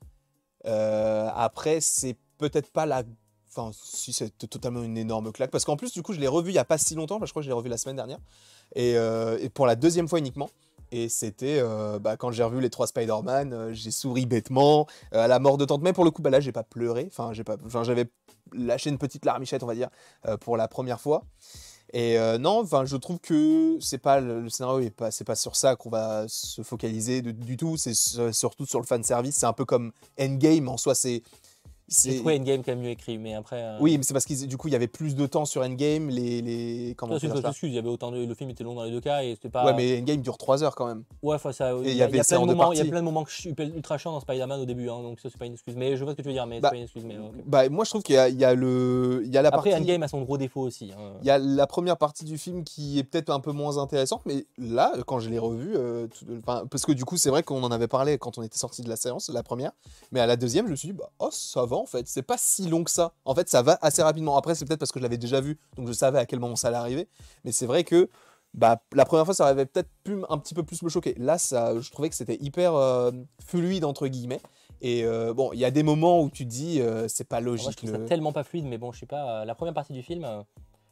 [0.66, 3.04] Euh, après, c'est peut-être pas la.
[3.50, 5.52] Enfin, si c'est totalement une énorme claque.
[5.52, 7.20] Parce qu'en plus, du coup, je l'ai revu il y a pas si longtemps.
[7.24, 8.20] Je crois que je l'ai revu la semaine dernière.
[8.76, 10.50] Et, euh, pour la deuxième fois uniquement.
[10.92, 11.60] Et c'était
[12.02, 14.86] bah, quand j'ai revu les trois Spider-Man, j'ai souri bêtement.
[15.12, 17.06] À la mort de Tante May, pour le coup, bah, là, j'ai pas pleuré.
[17.08, 18.06] Enfin, j'ai pas, enfin, j'avais
[18.54, 19.90] lâché une petite larmichette, on va dire,
[20.42, 21.24] pour la première fois.
[21.96, 25.76] Et euh, non, je trouve que c'est pas le, scénario pas, c'est pas sur ça
[25.76, 27.78] qu'on va se focaliser du tout.
[27.78, 29.36] C'est sur- surtout sur le fan service.
[29.36, 30.96] C'est un peu comme Endgame en soi.
[30.96, 31.22] C'est,
[31.90, 33.62] J'ai c'est, trouvé Endgame quand même mieux écrit, mais après.
[33.62, 35.62] euh, oui, mais c'est parce que du coup, il y avait plus de temps sur
[35.62, 36.10] Endgame.
[36.10, 37.70] Les, les, comment c'est une excuse.
[37.70, 38.24] Il y avait autant de...
[38.26, 39.66] Le film était long dans les deux cas et c'était pas.
[39.66, 41.04] Ouais, mais Endgame dure 3 heures quand même.
[41.22, 41.72] Ouais, enfin, ça.
[41.84, 42.72] il y a- y plein de moments.
[42.72, 44.90] Il y a plein de moments que je suis ultra chiant dans Spider-Man au début,
[44.90, 45.76] hein, donc ça c'est pas une excuse.
[45.76, 47.04] Mais je vois ce que tu veux dire, mais Bah, c'est pas une excuse.
[47.06, 47.18] Mais.
[47.46, 49.50] Bah, moi, je trouve qu'il y a, il y a le, il y a la
[49.50, 49.84] Après, partie.
[49.84, 50.92] Endgame a son gros défaut aussi.
[50.98, 51.14] hein.
[51.22, 54.22] Il y a la première partie du film qui est peut-être un peu moins intéressante,
[54.26, 57.44] mais là, quand je l'ai revu, euh, tout- enfin, parce que du coup, c'est vrai
[57.44, 59.72] qu'on en avait parlé quand on était sorti de la séance, la première,
[60.12, 62.22] mais à la deuxième, je me suis dit, bah, oh, ça va en fait, c'est
[62.22, 63.14] pas si long que ça.
[63.26, 64.38] En fait, ça va assez rapidement.
[64.38, 66.56] Après, c'est peut-être parce que je l'avais déjà vu, donc je savais à quel moment
[66.56, 67.08] ça allait arriver,
[67.44, 68.10] mais c'est vrai que
[68.54, 71.16] bah, la première fois, ça avait peut-être pu un petit peu plus me choquer.
[71.18, 73.12] Là, ça, je trouvais que c'était hyper euh,
[73.46, 74.42] fluide, entre guillemets.
[74.82, 77.56] Et euh, bon, il y a des moments où tu dis, euh, c'est pas Moi,
[77.58, 77.78] je logique.
[77.78, 79.44] trouve ça le- tellement pas fluide, mais bon, je sais pas.
[79.46, 80.22] la première partie du film,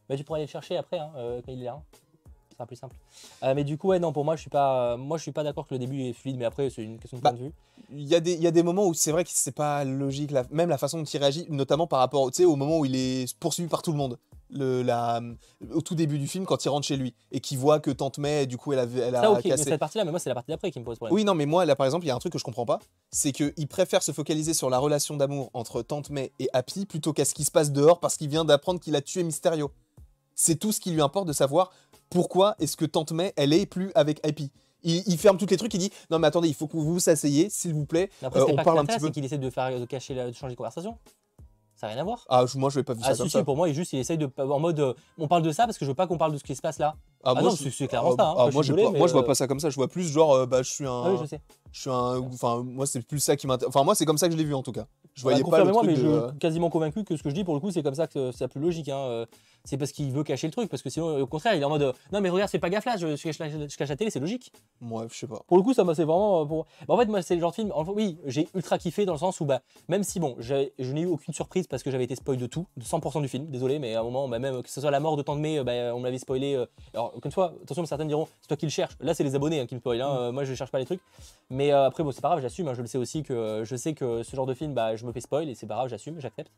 [0.10, 1.12] bah, tu pourras aller le chercher après, hein,
[1.45, 1.74] quand il est là.
[1.74, 1.84] hein.
[2.62, 2.96] Sera plus simple.
[3.42, 5.44] Euh, mais du coup, ouais, non, pour moi, je suis pas, moi, je suis pas
[5.44, 7.46] d'accord que le début est fluide, mais après, c'est une question de Bah, point de
[7.46, 7.52] vue.
[7.92, 9.84] Il y, a des, il y a des moments où c'est vrai que c'est pas
[9.84, 12.96] logique, la- même la façon dont il réagit, notamment par rapport au moment où il
[12.96, 14.20] est poursuivi par tout le monde.
[14.54, 15.22] Le, la,
[15.74, 18.18] au tout début du film, quand il rentre chez lui et qu'il voit que Tante
[18.20, 19.64] May, du coup, elle a, elle a Ça, ok, mais cassé.
[19.64, 21.16] cette partie-là, mais moi, c'est la partie d'après qui me pose problème.
[21.16, 22.66] Oui, non, mais moi, là, par exemple, il y a un truc que je comprends
[22.66, 22.80] pas,
[23.12, 27.14] c'est qu'il préfère se focaliser sur la relation d'amour entre Tante May et Happy plutôt
[27.14, 29.72] qu'à ce qui se passe dehors parce qu'il vient d'apprendre qu'il a tué Mysterio.
[30.36, 31.72] C'est tout ce qui lui importe de savoir
[32.12, 34.52] pourquoi est-ce que Tante May, elle est plus avec Happy.
[34.84, 36.84] Il, il ferme tous les trucs, il dit non mais attendez, il faut que vous
[36.94, 38.10] vous asseyez, s'il vous plaît.
[38.24, 39.06] Après, Euh, on pas parle un ça, petit peu.
[39.08, 40.98] c'est qu'il essaie de faire, de cacher, la- de changer de conversation.
[41.76, 42.26] Ça n'a rien à voir.
[42.30, 43.40] Ah, je- moi je vais pas vu ça Ah, comme si, ça.
[43.40, 44.30] si, pour moi, il juste, il essaye de.
[44.38, 46.38] En mode, euh, on parle de ça parce que je veux pas qu'on parle de
[46.38, 46.96] ce qui se passe là.
[47.24, 48.34] Ah, Ah non, c'est- clairement ça, hein.
[48.38, 49.70] ah, Moi, je moi, désolé, vois- moi, je mais, vois euh, pas ça comme ça.
[49.72, 51.04] Je vois plus genre, euh, bah, je suis un.
[51.06, 51.42] Ah oui, je sais.
[51.72, 52.20] je suis un.
[52.34, 53.74] Enfin, moi, c'est plus ça qui m'intéresse.
[53.76, 54.86] Enfin, moi, c'est comme ça que je l'ai vu en tout cas.
[55.16, 57.36] Je voyais Bah, pas le truc mais je suis quasiment convaincu que ce que je
[57.36, 58.90] dis, pour le coup, c'est comme ça que c'est la plus logique.
[59.64, 61.70] C'est parce qu'il veut cacher le truc, parce que sinon, au contraire, il est en
[61.70, 63.90] mode euh, non, mais regarde, fais pas gaffe là, je, je cache, la, je cache
[63.90, 64.52] la télé, c'est logique.
[64.82, 65.42] Ouais, je sais pas.
[65.48, 66.42] Pour le coup, ça m'a c'est vraiment.
[66.42, 66.66] euh, Pour...
[66.88, 67.72] Bah, en fait, moi, c'est le genre de film.
[67.96, 71.02] oui, j'ai ultra kiffé dans le sens où, bah, même si, bon, j'ai- je n'ai
[71.02, 73.78] eu aucune surprise parce que j'avais été spoil de tout, de 100% du film, désolé,
[73.80, 75.64] mais à un moment, bah, même que ce soit la mort de Tante May, euh,
[75.64, 76.56] bah, on me l'avait spoilé.
[76.56, 78.96] euh, Alors, comme fois, attention, certains diront, c'est toi qui le cherches.
[79.00, 80.02] Là, c'est les abonnés hein, qui me spoilent.
[80.02, 80.18] hein, Mm.
[80.18, 81.02] euh, moi, je cherche pas les trucs.
[81.52, 82.68] Mais euh, après, bon, c'est pas grave, j'assume.
[82.68, 85.06] hein, je le sais aussi que je sais que ce genre de film, bah, je
[85.06, 86.50] me fais spoil et c'est pas grave, j'assume, j'accepte.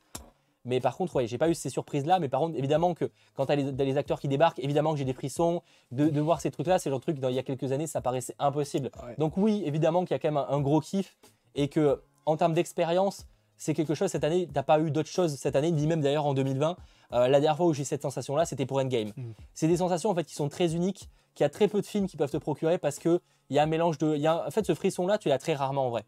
[0.65, 2.19] Mais par contre, ouais, j'ai pas eu ces surprises-là.
[2.19, 4.99] Mais par contre, évidemment que quand t'as les, t'as les acteurs qui débarquent, évidemment que
[4.99, 5.61] j'ai des frissons.
[5.91, 7.87] De, de voir ces trucs-là, c'est le genre truc, dans, il y a quelques années,
[7.87, 8.89] ça paraissait impossible.
[9.03, 9.15] Ouais.
[9.17, 11.17] Donc oui, évidemment qu'il y a quand même un, un gros kiff.
[11.55, 13.27] Et que, en termes d'expérience,
[13.57, 16.25] c'est quelque chose cette année, t'as pas eu d'autres choses cette année, ni même d'ailleurs
[16.25, 16.75] en 2020.
[17.13, 19.11] Euh, la dernière fois où j'ai cette sensation-là, c'était pour Endgame.
[19.15, 19.33] Mhm.
[19.53, 21.85] C'est des sensations en fait qui sont très uniques, qu'il y a très peu de
[21.85, 24.15] films qui peuvent te procurer parce que il y a un mélange de.
[24.15, 26.03] il Y a, en fait, ce frisson-là, tu l'as très rarement en vrai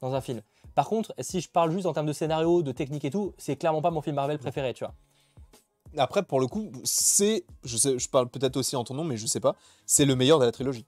[0.00, 0.40] dans un film.
[0.76, 3.56] Par contre, si je parle juste en termes de scénario, de technique et tout, c'est
[3.56, 4.94] clairement pas mon film Marvel préféré, tu vois.
[5.96, 7.44] Après, pour le coup, c'est.
[7.64, 9.56] Je, sais, je parle peut-être aussi en ton nom, mais je sais pas.
[9.86, 10.84] C'est le meilleur de la trilogie.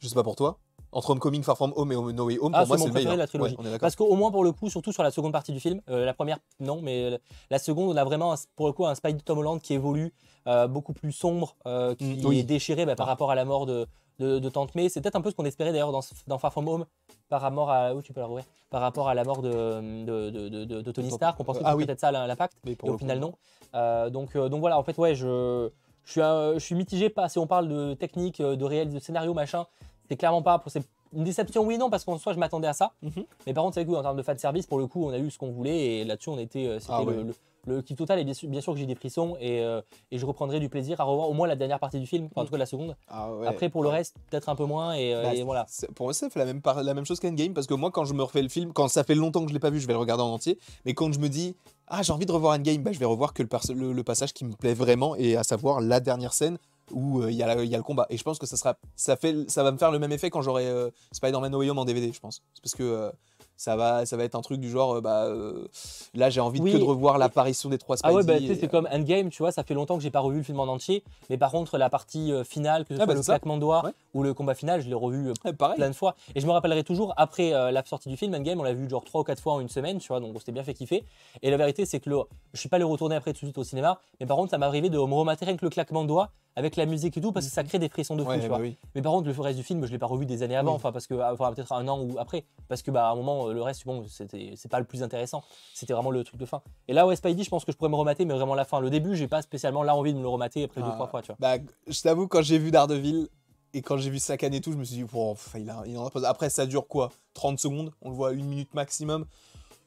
[0.00, 0.58] Je sais pas pour toi.
[0.92, 3.14] Entre Homecoming, Far From Home et No Way Home, Ah, pour moi, c'est le meilleur.
[3.14, 3.56] de la trilogie.
[3.56, 3.78] Ouais, on est.
[3.78, 6.12] Parce qu'au moins pour le coup, surtout sur la seconde partie du film, euh, la
[6.14, 7.18] première non, mais
[7.50, 10.12] la- seconde, on a vraiment un- pour le coup un Spidey Tom Holland qui évolue,
[10.46, 12.38] euh, beaucoup plus sombre, euh, qui Mm, oui.
[12.40, 13.12] est déchiré bah, par Ah.
[13.12, 13.86] rapport à la mort de,
[14.18, 14.88] de, de Tante May.
[14.88, 16.84] C'est peut-être un peu ce qu'on espérait d'ailleurs dans, dans Far From Home
[17.28, 21.10] par rapport à où tu peux la rouvrir par rapport à la mort de, Tony
[21.10, 21.38] Stark.
[21.38, 21.86] On pensait euh, que ah oui.
[21.86, 22.56] peut-être ça l'impact.
[22.64, 23.34] Mais pour Et au coup, final, non.
[23.74, 25.68] Euh, donc, euh, donc voilà, en fait, ouais, je,
[26.04, 27.08] je, suis, un- je suis mitigé.
[27.08, 29.66] Pas, si on parle de technique, euh, de réel, de scénario, machin,
[30.08, 30.58] c'est clairement pas.
[30.58, 30.72] Pour,
[31.16, 32.92] une déception, oui, non, parce qu'en soi, je m'attendais à ça.
[33.02, 33.24] Mhm.
[33.46, 35.18] Mais par contre, c'est que en termes de fan service, pour le coup, on a
[35.18, 35.98] eu ce qu'on voulait.
[36.00, 36.66] Et là-dessus, on était.
[36.66, 37.34] euh, Ah le, le,
[37.66, 38.18] le kiff total.
[38.18, 39.36] Et bien sûr, bien sûr que j'ai des frissons.
[39.40, 39.80] Et, euh,
[40.10, 42.42] et je reprendrai du plaisir à revoir au moins la dernière partie du film, enfin,
[42.42, 42.96] en tout cas la seconde.
[43.08, 43.46] Ah ouais.
[43.46, 44.94] Après, pour le reste, peut-être un peu moins.
[44.94, 45.66] Et, euh, Bah, et voilà.
[45.94, 48.04] Pour moi, ça fait la même, par- la même chose qu'Endgame parce que moi, quand
[48.04, 49.86] je me refais le film, quand ça fait longtemps que je l'ai pas vu, je
[49.86, 50.58] vais le regarder en entier.
[50.84, 51.54] Mais quand je me dis,
[51.88, 54.02] ah, j'ai envie de revoir Endgame, bah, je vais revoir que le, perso- le, le
[54.04, 56.58] passage qui me plaît vraiment et à savoir la dernière scène
[56.92, 58.06] où euh, il y, y a le combat.
[58.10, 60.28] Et je pense que ça, sera, ça, fait, ça va me faire le même effet
[60.28, 62.42] quand j'aurai euh, Spider-Man No Way Home en DVD, je pense.
[62.54, 63.10] C'est parce que
[63.56, 65.66] ça, va, ça va être un truc du genre, euh, bah, euh,
[66.14, 66.72] là, j'ai envie Oui.
[66.72, 68.12] que de revoir l'apparition des trois Spidey.
[68.12, 70.20] Ah ouais, bah, et- c'est comme Endgame, tu vois, ça fait longtemps que j'ai pas
[70.20, 71.02] revu le film en entier.
[71.30, 73.32] Mais par contre, la partie euh, finale, que ce Ah soit bah, le c'est ça.
[73.34, 73.92] claquement de doigts Ouais.
[74.14, 76.16] ou le combat final, je l'ai revu euh, plein de fois.
[76.34, 79.04] Et je me rappellerai toujours, après la sortie du film, Endgame, on l'a vu genre
[79.04, 81.04] 3 ou 4 fois en une semaine, tu vois, donc on s'était bien fait kiffer.
[81.42, 82.18] Et la vérité, c'est que le,
[82.52, 84.58] je suis pas allé retourner après tout de suite au cinéma, mais par contre, ça
[84.58, 87.20] m'est arrivé de me remater rien que le claquement de doigts avec la musique et
[87.20, 88.58] tout, parce que ça crée des frissons de fou, Ouais, tu bah vois.
[88.58, 88.76] oui.
[88.94, 90.76] Mais par contre, le reste du film, je l'ai pas revu des années avant, Oui.
[90.76, 93.48] enfin, parce que, enfin, peut-être un an ou après, parce que, bah, à un moment,
[93.48, 95.42] euh, le reste, bon, c'était, c'est pas le plus intéressant.
[95.74, 96.62] C'était vraiment le truc de fin.
[96.86, 98.78] Et là, ouais, Spidey, je pense que je pourrais me remater, mais vraiment la fin.
[98.80, 100.94] Le début, j'ai pas spécialement là envie de me le remater après deux, Ah.
[100.94, 101.36] trois fois, tu vois.
[101.40, 101.56] Bah,
[101.88, 103.28] je t'avoue, quand j'ai vu Daredevil,
[103.76, 105.68] et quand j'ai vu sa canne et tout, je me suis dit, bon, pff, il,
[105.68, 107.10] a, il en a Après, ça dure quoi?
[107.32, 107.90] 30 secondes?
[108.02, 109.26] On le voit une minute maximum.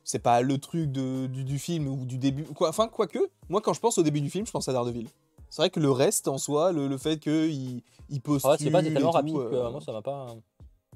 [0.03, 2.43] C'est pas le truc de- du, du film ou du début.
[2.43, 5.07] Quoi, enfin, quoique, moi, quand je pense au début du film, je pense à Daredevil.
[5.49, 8.49] C'est vrai que le reste en soi, le, le fait qu'il il postule.
[8.49, 10.27] Ah ouais, c'est pas tellement rapide que euh, moi ça m'a pas.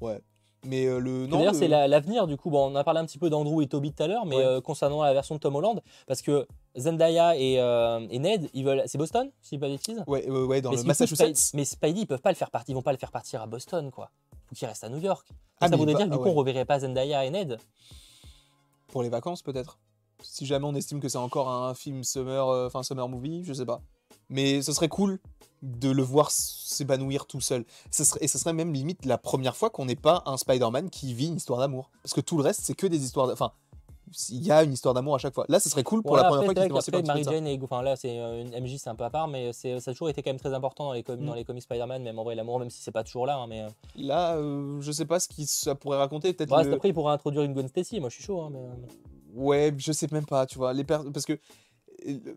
[0.00, 0.20] Ouais.
[0.64, 1.26] Mais euh, le.
[1.26, 2.48] D'ailleurs, le- c'est la- l'avenir du coup.
[2.50, 4.44] Bon, on a parlé un petit peu d'Andrew et Toby tout à l'heure, mais Ouais.
[4.44, 6.46] euh, concernant la version de Tom Holland, parce que
[6.76, 8.82] Zendaya et, euh, et Ned, ils veulent.
[8.86, 10.04] C'est Boston, si je dis pas de bêtises?
[10.06, 11.50] Ouais, ouais, ouais, dans mais le coup, Massachusetts.
[11.54, 12.70] Mais Spidey, ils peuvent pas le faire partir.
[12.70, 14.10] Ils vont pas le faire partir à Boston, quoi.
[14.46, 15.26] Faut qu'il reste à New York.
[15.60, 17.58] Ah, ça il voudrait dire que du ah coup, on reverrait pas Zendaya et Ned.
[18.88, 19.78] Pour les vacances, peut-être.
[20.22, 23.66] Si jamais on estime que c'est encore un film summer, enfin summer movie, je sais
[23.66, 23.80] pas.
[24.32, 25.18] Mais ce serait cool
[25.62, 27.64] de le voir s'épanouir tout seul.
[27.90, 30.90] Ce serait, et ce serait même limite la première fois qu'on n'ait pas un Spider-Man
[30.90, 31.90] qui vit une histoire d'amour.
[32.02, 33.28] Parce que tout le reste, c'est que des histoires.
[33.28, 33.52] d'- Enfin,
[34.30, 35.46] il y a une histoire d'amour à chaque fois.
[35.48, 37.80] Là, ce serait cool pour Ouais, la première après, fois qu'il Mary Jane et enfin
[37.80, 40.22] là c'est euh, une MJ c'est un peu à part mais ça a toujours été
[40.22, 41.24] quand même très important dans les, com- Mm.
[41.26, 43.46] dans les comics Spider-Man même en vrai l'amour même si c'est pas toujours là hein,
[43.48, 43.68] mais euh.
[43.96, 46.34] Là, euh, je sais pas ce que ça pourrait raconter.
[46.34, 46.54] Peut-être.
[46.54, 48.58] ouais, le- après il pourrait introduire une Gwen Stacy moi je suis chaud hein, mais,
[48.58, 48.70] euh,
[49.34, 50.74] Ouais, je sais même pas, tu vois.
[50.74, 51.38] Les per- Parce que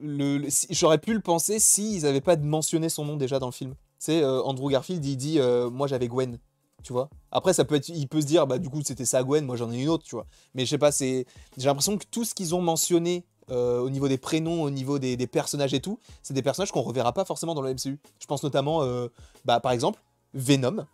[0.01, 3.51] le, si- j'aurais pu le penser s'ils n'avaient pas mentionné son nom déjà dans le
[3.51, 3.71] film.
[3.71, 6.37] Tu sais, euh, Andrew Garfield, il dit euh, Moi j'avais Gwen,
[6.83, 7.09] tu vois.
[7.31, 9.55] Après, ça peut être, il peut se dire Bah, du coup, c'était ça Gwen, moi
[9.55, 10.25] j'en ai une autre, tu vois.
[10.53, 10.91] Mais je sais pas.
[10.91, 11.25] J'ai
[11.57, 13.25] l'impression que tout ce qu'ils ont mentionné.
[13.51, 16.81] euh, au niveau des prénoms, au niveau des, personnages et tout, c'est des personnages qu'on
[16.81, 17.99] reverra pas forcément dans le MCU.
[18.19, 19.07] Je pense notamment, euh,
[19.45, 20.01] bah, par exemple,
[20.33, 20.85] Venom.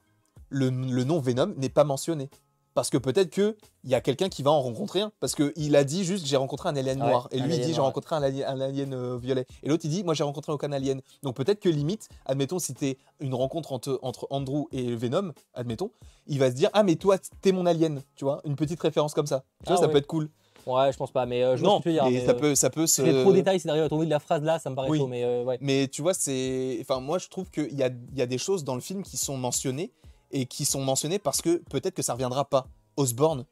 [0.50, 2.30] Le nom Venom n'est pas mentionné.
[2.74, 5.12] Parce que peut-être qu'il y a quelqu'un qui va en rencontrer un.
[5.20, 7.28] Parce qu'il a dit juste j'ai rencontré un alien Ouais, noir.
[7.32, 9.46] Et lui il dit j'ai rencontré un alien, un alien, euh, violet.
[9.64, 11.02] Et l'autre il dit moi j'ai rencontré aucun alien.
[11.24, 15.92] Donc peut-être que limite, admettons si t'es une rencontre entre, entre Andrew et Venom, admettons,
[16.28, 18.02] il va se dire ah mais toi t'es mon alien.
[18.16, 19.44] Tu vois, une petite référence comme ça.
[19.64, 19.92] Tu vois, Ah ça ouais.
[19.92, 20.30] peut être cool.
[20.68, 22.32] ouais je pense pas mais euh, je non, que tu veux dire mais mais, ça,
[22.32, 23.04] euh, peut, ça peut se.
[23.04, 24.90] c'est trop de détails c'est d'arriver à tomber de la phrase là ça me paraît
[24.90, 25.00] Oui.
[25.00, 26.78] chaud mais euh, ouais Mais tu vois, c'est.
[26.82, 29.02] Enfin, moi, je trouve qu'il y a, il y a des choses dans le film
[29.04, 29.92] qui sont mentionnées
[30.32, 32.68] et qui sont mentionnées parce que peut-être que ça reviendra pas.
[32.98, 33.46] Osborne,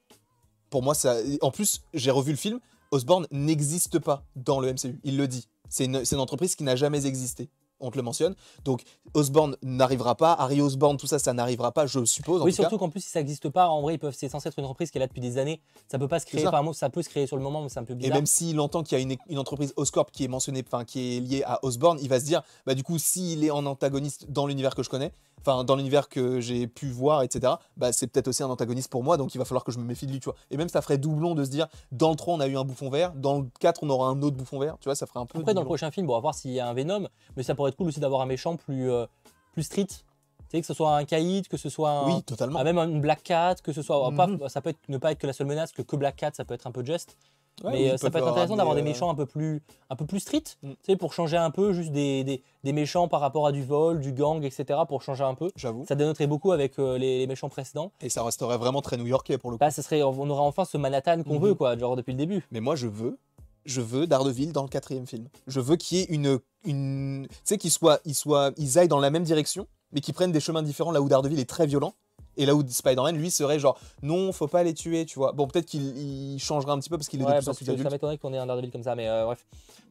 [0.69, 1.15] pour moi, ça.
[1.41, 2.59] En plus, j'ai revu le film.
[2.91, 4.99] Osborne n'existe pas dans le MCU.
[5.03, 5.47] Il le dit.
[5.69, 7.49] C'est une entreprise qui n'a jamais existé.
[7.79, 8.35] On te le mentionne.
[8.65, 8.83] Donc,
[9.13, 10.33] Osborne n'arrivera pas.
[10.33, 12.41] Harry Osborne, tout ça, ça n'arrivera pas, je suppose.
[12.41, 14.29] En oui tout surtout qu'en plus si ça n'existe pas en vrai ils peuvent c'est
[14.29, 16.43] censé être une entreprise qui est là depuis des années ça peut pas se créer
[16.43, 16.49] ça.
[16.53, 18.25] enfin ça peut se créer sur le moment mais c'est un peu Et bizarre même
[18.25, 21.19] s'il entend qu'il y a une, une entreprise Oscorp qui est mentionnée, enfin qui est
[21.19, 24.47] liée à Osborne, il va se dire, bah du coup, s'il est en antagoniste dans
[24.47, 28.27] l'univers que je connais, enfin dans l'univers que j'ai pu voir, etc., bah c'est peut-être
[28.27, 30.19] aussi un antagoniste pour moi, donc il va falloir que je me méfie de lui,
[30.19, 30.35] tu vois.
[30.51, 32.63] Et même ça ferait doublon de se dire, dans le 3 on a eu un
[32.63, 35.19] bouffon vert, dans le 4 on aura un autre bouffon vert, tu vois, ça ferait
[35.19, 35.39] un peu.
[35.39, 37.43] Après, dans le prochain film, bon, on va voir s'il y a un Venom, mais
[37.43, 39.05] ça pourrait être cool aussi d'avoir un méchant plus, euh,
[39.53, 39.85] plus street.
[39.87, 42.59] Tu sais, que ce soit un Caïd, que ce soit un, Oui, totalement.
[42.59, 44.11] ah, même une Black Cat, que ce soit.
[44.15, 44.49] pas- Mhm.
[44.49, 46.43] ça peut être, ne pas être que la seule menace, que que Black Cat, ça
[46.43, 47.15] peut être un peu just.
[47.63, 49.95] Ouais, mais euh, ça peut être intéressant d'avoir des euh, méchants un peu plus, un
[49.97, 50.69] peu plus street, Mm.
[50.71, 53.63] tu sais, pour changer un peu, juste des, des, des méchants par rapport à du
[53.65, 55.51] vol, du gang, etc., pour changer un peu.
[55.57, 55.85] J'avoue.
[55.85, 57.91] Ça dénoterait beaucoup avec euh, les, les méchants précédents.
[58.01, 59.63] Et ça resterait vraiment très new-yorkais pour le coup.
[59.63, 61.41] Là, ça serait, on aura enfin ce Manhattan qu'on Mhm.
[61.47, 62.47] veut, quoi, genre depuis le début.
[62.51, 63.17] Mais moi, je veux,
[63.65, 65.27] je veux Daredevil dans le quatrième film.
[65.47, 68.87] Je veux qu'il y ait une, une, tu sais, qu'ils soient, ils soient, ils aillent
[68.87, 70.91] dans la même direction, mais qu'ils prennent des chemins différents.
[70.91, 71.93] Là où Daredevil est très violent,
[72.37, 75.31] et là où Spider-Man, lui, serait genre, non, faut pas les tuer, tu vois.
[75.33, 77.53] Bon, peut-être qu'il il changera un petit peu parce qu'il est Ouais, de plus en
[77.53, 77.91] plus que ça adulte.
[77.91, 79.45] m'étonnerait qu'on ait un Daredevil comme ça, mais euh, bref.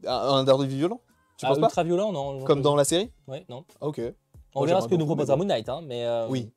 [0.06, 1.00] Un, un Daredevil violent,
[1.36, 1.66] tu Ah, penses pas?
[1.66, 3.10] ultra violent, non Comme dans la série?
[3.26, 3.64] Ouais, non.
[3.80, 4.00] Ok.
[4.54, 5.14] On Moi, verra ce que nous bon.
[5.36, 6.50] Moon Knight, hein, mais euh, Oui.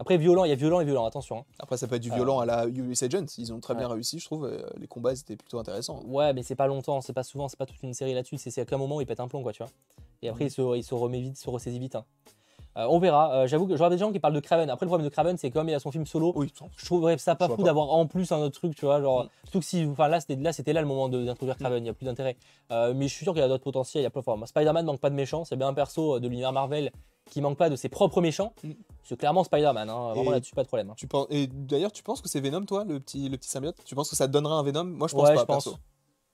[0.00, 1.40] Après, violent, il y a violent et violent, attention.
[1.40, 1.44] hein.
[1.58, 2.14] Après, ça peut être du Ah.
[2.16, 3.26] violent à la US Agent.
[3.36, 4.46] Ils ont très bien réussi, je trouve.
[4.46, 6.02] euh, Les combats, c'était plutôt intéressant.
[6.06, 8.64] Ouais, mais c'est pas longtemps, c'est pas souvent, c'est pas toute une série là-dessus, c'est
[8.64, 9.70] qu'à un moment où il pète un plomb, quoi, tu vois.
[10.22, 11.96] Et après, il, se, il se remet vite, il se ressaisit vite.
[11.96, 12.04] hein.
[12.76, 13.32] Euh, on verra.
[13.34, 14.70] Euh, J'avoue que j'aurais des gens qui parlent de Craven.
[14.70, 17.18] Après, le problème de Craven, c'est comme il a son film solo, Oui, je trouverais
[17.18, 19.00] ça pas Je vois fou d'avoir en plus un autre truc, tu vois.
[19.00, 19.28] Genre, Mm.
[19.44, 21.58] surtout que si, enfin là, c'était là, le moment de- d'introduire Mm.
[21.58, 22.36] Craven, il y a plus d'intérêt.
[22.70, 24.24] Euh, mais je suis sûr qu'il y a d'autres potentiels, il y a plein de
[24.24, 24.46] formes.
[24.46, 26.92] Spider-Man manque pas de méchants, c'est bien un perso de l'univers Marvel
[27.30, 28.52] qui manque pas de ses propres méchants.
[28.62, 28.70] Mm.
[29.02, 30.12] C'est clairement Spider-Man, hein.
[30.14, 30.90] vraiment là-dessus, pas de problème.
[30.90, 30.94] hein.
[30.96, 31.26] Tu penses...
[31.30, 33.76] Et d'ailleurs, tu penses que c'est Venom, toi, le petit, le petit symbiote?
[33.84, 34.84] Tu penses que ça donnera un Venom?
[34.84, 35.64] Moi, je pense Ouais, pas, je pense.
[35.64, 35.78] perso.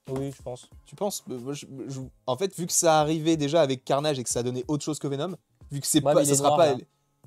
[0.09, 0.69] Oui, je pense.
[0.85, 1.23] Tu penses?
[1.27, 4.63] Je- je- En fait, vu que ça arrivait déjà avec Carnage et que ça donnait
[4.69, 5.35] autre chose que Venom,
[5.71, 6.73] vu que c'est Ouais, pas, ça sera noir, pas.
[6.73, 6.77] là.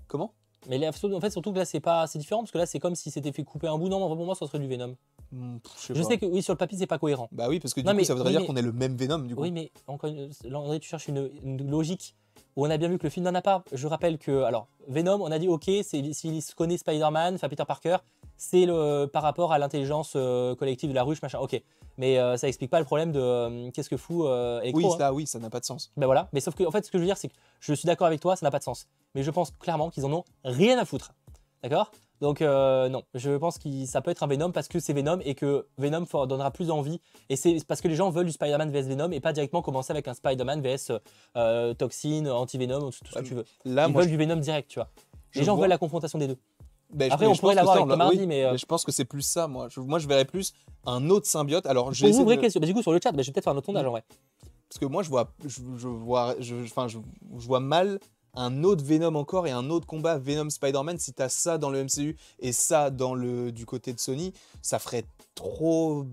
[0.09, 0.33] Comment?
[0.69, 2.95] Mais en fait, surtout que là, c'est pas, c'est différent parce que là, c'est comme
[2.95, 3.89] si c'était fait couper un bout.
[3.89, 4.95] Non, pour moi, ça serait du Venom.
[5.33, 6.09] Hmm, Je sais Je pas.
[6.09, 7.29] sais que oui, sur le papier, c'est pas cohérent.
[7.33, 8.73] Bah oui, parce que du Non, coup, mais- ça voudrait oui, dire qu'on est le
[8.73, 9.41] même Venom, du coup.
[9.43, 10.29] Oui, mais encore une-
[10.81, 12.15] tu cherches une, une logique
[12.57, 13.65] où on a bien vu que le film n'en a pas.
[13.73, 17.49] Je rappelle que, alors, Venom, on a dit, ok, c'est- s'il se connaît Spider-Man, enfin
[17.49, 17.97] Peter Parker,
[18.41, 21.39] c'est le par rapport à l'intelligence euh, collective de la ruche, machin.
[21.41, 21.61] Ok,
[21.99, 24.87] mais euh, ça explique pas le problème de euh, qu'est-ce que fout euh, Electro, Oui,
[24.87, 24.97] hein.
[24.99, 25.93] ça, oui, ça n'a pas de sens.
[25.99, 27.75] Ben voilà, mais sauf que en fait ce que je veux dire c'est que je
[27.75, 28.87] suis d'accord avec toi, ça n'a pas de sens.
[29.15, 31.13] Mais je pense clairement qu'ils en ont rien à foutre.
[31.63, 31.91] D'accord?
[32.23, 35.19] Donc euh, non, je pense que ça peut être un Venom parce que c'est Venom
[35.23, 37.01] et que Venom donnera plus envie.
[37.29, 39.91] Et c'est parce que les gens veulent du Spider-Man vs Venom et pas directement commencer
[39.91, 40.93] avec un Spider-Man vs
[41.37, 43.45] euh, Toxine, Anti-Venom, tout ce que tu veux.
[43.67, 44.89] Là, Ils moi, veulent du Venom direct, tu vois.
[45.33, 45.63] Je Les gens vois.
[45.65, 46.39] veulent la confrontation des deux.
[46.93, 49.05] Ben, Après, on je pourrait l'avoir avec Hardy, oui, mais, euh, je pense que c'est
[49.05, 49.69] plus ça, moi.
[49.71, 50.53] Je- moi, je verrais plus
[50.85, 51.67] un autre symbiote.
[51.67, 52.61] Alors, j'ai vous, de- question.
[52.61, 53.91] Bah, du coup, sur le chat, bah, je vais peut-être faire un autre sondage en
[53.91, 54.05] vrai.
[54.69, 56.35] Parce que moi, je vois, je, je vois,
[56.65, 56.99] enfin, je,
[57.37, 57.99] vois mal
[58.35, 60.99] un autre Venom encore et un autre combat Venom Spider-Man.
[60.99, 64.79] Si t'as ça dans le MCU et ça dans le du côté de Sony, ça
[64.79, 65.05] ferait
[65.35, 66.07] trop.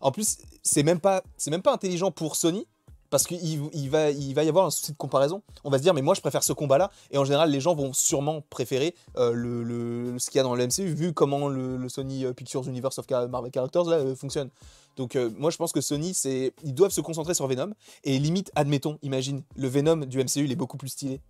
[0.00, 2.66] En plus, c'est même pas, c'est même pas intelligent pour Sony.
[3.12, 3.38] Parce qu'il
[3.74, 5.42] il va, il va y avoir un souci de comparaison.
[5.64, 6.90] On va se dire, mais moi je préfère ce combat-là.
[7.12, 10.42] Et en général, les gens vont sûrement préférer euh, le, le- ce qu'il y a
[10.42, 14.16] dans le MCU, vu comment le, le Sony Pictures Universe of Marvel Characters là, euh,
[14.16, 14.48] fonctionne.
[14.96, 17.72] Donc, euh, moi je pense que Sony, c'est, ils doivent se concentrer sur Venom.
[18.02, 21.20] Et limite, admettons, imagine, le Venom du MCU, il est beaucoup plus stylé.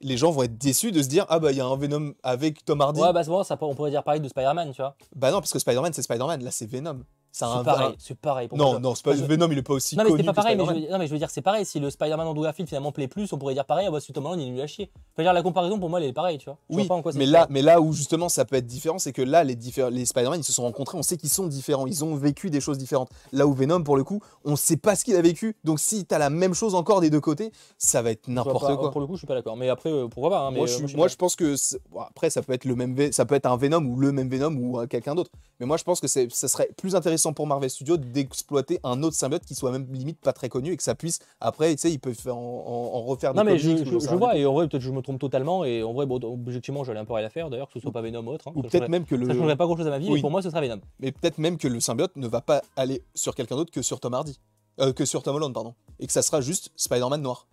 [0.00, 2.14] Les gens vont être déçus de se dire, ah bah il y a un Venom
[2.22, 3.00] avec Tom Hardy.
[3.02, 4.96] Ouais, bah, c'est bon, ça, on pourrait dire pareil de Spider-Man, tu vois.
[5.14, 6.42] Bah non, parce que Spider-Man, c'est Spider-man.
[6.42, 7.00] Là, c'est Venom.
[7.34, 7.86] C'est un pareil.
[7.88, 8.46] un- C'est pareil.
[8.46, 9.16] pour moi, Non, je- non, c'est pas...
[9.16, 10.56] je- Venom, il est pas aussi Non, mais connu c'est pas que pareil.
[10.56, 11.64] Mais je, veux, non, mais je veux dire, c'est pareil.
[11.64, 13.86] Si le Spider-Man Andrew Garfield finalement plaît plus, on pourrait dire pareil.
[13.88, 14.90] Ah bah, ce Tom Holland, il est nul à chier.
[15.16, 16.58] Faut dire, la comparaison pour moi, elle est pareille, tu vois.
[16.68, 18.56] Je Oui, vois pas en quoi c'est mais là, mais là où justement ça peut
[18.56, 21.16] être différent, c'est que là, les, diffé- les Spider-Man, ils se sont rencontrés, on sait
[21.16, 23.08] qu'ils sont différents, ils ont vécu des choses différentes.
[23.32, 25.56] Là où Venom, pour le coup, on sait pas ce qu'il a vécu.
[25.64, 28.76] Donc si t'as la même chose encore des deux côtés, ça va être Je n'importe
[28.76, 28.90] quoi.
[28.90, 29.56] Pour le coup, je suis pas d'accord.
[29.56, 31.34] Mais après, euh, pourquoi pas hein, mais, moi, euh, je, suis- sais moi, je pense
[31.34, 31.54] que
[31.98, 34.54] après ça peut être le même, ça peut être un Venom ou le même Venom
[34.54, 35.30] ou euh, quelqu'un d'autre.
[35.60, 39.14] Mais moi, je pense que ça serait plus intéressant pour Marvel Studios d'exploiter un autre
[39.14, 41.92] symbiote qui soit même limite pas très connu et que ça puisse après, tu sais,
[41.92, 44.66] ils peuvent faire en, en- en refaire Non des mais je, vois et en vrai
[44.68, 47.30] peut-être je me trompe totalement et en vrai bon, objectivement j'allais un peu rien à
[47.30, 48.48] faire d'ailleurs que ce soit pas Venom ou autre.
[48.48, 48.52] hein.
[48.56, 50.20] Ou peut-être même que le, Ça changerait pas grand chose à ma vie Oui.
[50.20, 50.80] pour moi ce sera Venom.
[50.98, 54.00] mais peut-être même que le symbiote ne va pas aller sur quelqu'un d'autre que sur
[54.00, 54.40] Tom Hardy,
[54.80, 57.46] Euh, que sur Tom Holland, pardon, et que ça sera juste Spider-Man noir.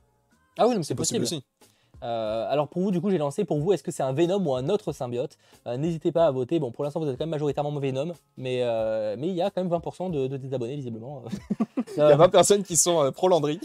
[0.58, 1.42] Ah oui non, mais C'est c'est possible, possible.
[1.42, 1.59] aussi.
[2.04, 4.46] Euh, alors pour vous du coup j'ai lancé pour vous est-ce que c'est un Venom
[4.46, 5.38] ou un autre symbiote?
[5.68, 6.60] Euh, N'hésitez pas à voter.
[6.60, 9.50] Bon pour l'instant vous êtes quand même majoritairement Venom mais euh, mais il y a
[9.50, 11.24] quand même 20% de, de désabonnés visiblement.
[11.96, 13.60] Il y a 20 personnes qui sont pro Landry.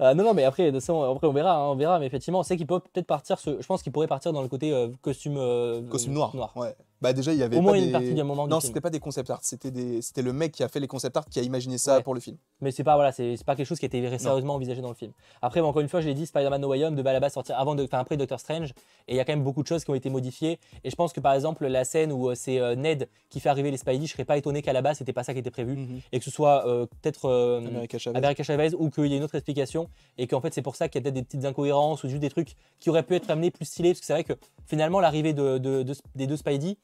[0.00, 1.98] Euh, non, non, mais après, ça, on- après on verra, hein, on verra.
[1.98, 3.38] Mais effectivement, c'est qu'il peut peut-être partir.
[3.38, 5.36] ce- je pense qu'il pourrait partir dans le côté euh, costume.
[5.36, 6.34] euh, Costume noir.
[6.34, 6.52] noir.
[6.56, 6.74] Ouais.
[7.02, 8.80] Bah déjà il y avait Au moins pas une des- partie du moment Non, c'était
[8.80, 11.26] pas des concept art, c'était des c'était le mec qui a fait les concept art
[11.28, 12.02] qui a imaginé ça Ouais.
[12.02, 12.38] pour le film.
[12.62, 14.94] Mais c'est pas voilà, c'est pas quelque chose qui a été sérieusement envisagé dans le
[14.94, 15.12] film.
[15.42, 17.34] Après, encore une fois, je l'ai dit, Spider-Man No Way Home de à la base
[17.34, 18.70] sortir avant, de, enfin après Doctor Strange,
[19.06, 20.58] et il y a quand même beaucoup de choses qui ont été modifiées.
[20.82, 23.76] Et je pense que par exemple la scène où c'est Ned qui fait arriver les
[23.76, 25.76] Spidey, je serais pas étonné qu'à la base c'était pas ça qui était prévu,
[26.10, 26.64] et que ce soit
[27.02, 27.28] peut-être
[27.66, 28.16] America Chavez.
[28.16, 29.73] America Chavez ou qu'il y ait une autre explication
[30.18, 32.20] et qu'en fait c'est pour ça qu'il y a peut-être des petites incohérences ou juste
[32.20, 34.34] des trucs qui auraient pu être amenés plus stylés parce que c'est vrai que
[34.66, 36.76] finalement l'arrivée de, de- de- des deux Spidey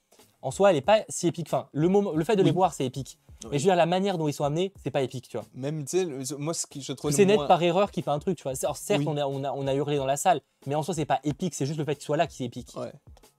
[0.43, 1.47] en soi elle est pas si épique.
[1.49, 3.19] Enfin le moment, le fait de les voir c'est épique.
[3.45, 5.47] Mais je veux dire la manière dont ils sont amenés c'est pas épique tu vois.
[5.55, 8.19] Même tu sais moi ce qui je trouve C'est moins- par erreur qui fait un
[8.19, 8.53] truc tu vois.
[8.63, 9.07] Alors, certes Oui.
[9.09, 11.21] on, a, on, a, on a hurlé dans la salle mais en soi c'est pas
[11.25, 12.73] épique c'est juste le fait qu'il soit là qui est épique.
[12.77, 12.93] Ouais.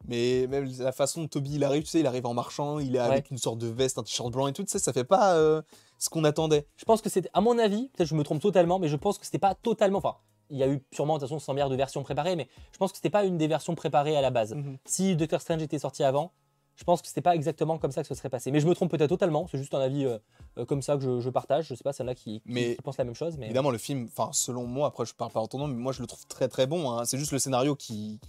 [0.08, 2.96] Mais même la façon dont Toby il arrive, tu sais, il arrive en marchant, il
[2.96, 5.04] est avec une sorte de veste, un t-shirt blanc et tout, tu sais, ça fait
[5.04, 5.62] pas euh,
[6.02, 6.66] ce qu'on attendait.
[6.78, 9.20] Je pense que c'était, à mon avis, peut-être je me trompe totalement, mais je pense
[9.20, 10.00] que c'était pas totalement.
[10.00, 10.16] Enfin,
[10.50, 12.78] il y a eu sûrement de toute façon 100 milliards de versions préparées, mais je
[12.80, 14.54] pense que c'était pas une des versions préparées à la base.
[14.56, 14.78] Mhm.
[14.84, 16.32] Si Doctor Strange était sorti avant,
[16.76, 18.50] je pense que c'était pas exactement comme ça que ce serait passé.
[18.50, 20.18] Mais je me trompe peut-être totalement, c'est juste un avis euh,
[20.58, 21.68] euh, comme ça que je, je partage.
[21.68, 24.32] Je sais pas, celle-là qui, qui, pense la même chose, mais Évidemment, le film, enfin,
[24.34, 26.48] selon moi, après je parle pas en ton nom, mais moi je le trouve très
[26.48, 26.92] très bon.
[26.92, 27.06] hein.
[27.06, 28.20] C'est juste le scénario qui,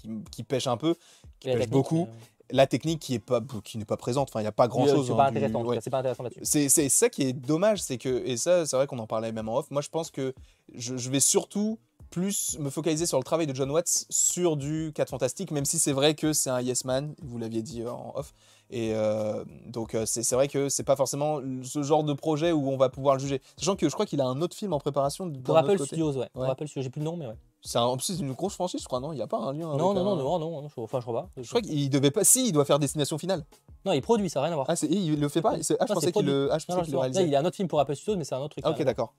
[0.46, 0.94] pêche un peu,
[1.40, 2.08] qui pêche beaucoup.
[2.52, 4.86] La technique qui est pas, qui n'est pas présente, enfin, il n'y a pas grand
[4.86, 5.06] chose.
[5.08, 6.24] C'est pas intéressant, en tout cas, c'est pas intéressant.
[6.42, 9.48] C'est ça qui est dommage, c'est que, et ça, c'est vrai qu'on en parlait même
[9.48, 10.34] en off, moi je pense que
[10.74, 11.78] je, je vais surtout
[12.10, 15.78] plus me focaliser sur le travail de John Watts sur du 4 Fantastique, même si
[15.78, 18.34] c'est vrai que c'est un yes man, vous l'aviez dit euh, en off.
[18.70, 22.68] Et euh, donc euh, c'est vrai que c'est pas forcément ce genre de projet où
[22.70, 23.40] on va pouvoir le juger.
[23.56, 25.30] Sachant que je crois qu'il a un autre film en préparation.
[25.30, 25.78] Pour Apple.
[25.78, 26.28] Studios, ouais.
[26.32, 26.50] Pour Ouais.
[26.50, 27.36] Apple Studios, j'ai plus le nom, mais ouais.
[27.64, 29.12] C'est un- en plus, c'est une grosse franchise, je crois, non?
[29.12, 30.80] Il n'y a pas un lien avec Non, non, non, un- non, non, non, je,
[30.80, 31.28] enfin, je crois pas.
[31.40, 32.24] Je crois qu'il devait pas.
[32.24, 33.44] Si, il doit faire Destination Finale.
[33.84, 34.66] Non, il produit, ça n'a rien à voir.
[34.68, 35.62] Ah, c'est- il le fait pas?
[35.62, 36.96] C'est- Ah, je Non, pensais c'est qu'il le, ah, je Non, pensais non, qu'il le
[36.96, 37.24] Là, réalisait.
[37.24, 38.64] il y a un autre film pour Apple Studios, mais c'est un autre truc.
[38.66, 38.86] Ah, ok, carrément.
[38.90, 39.14] d'accord.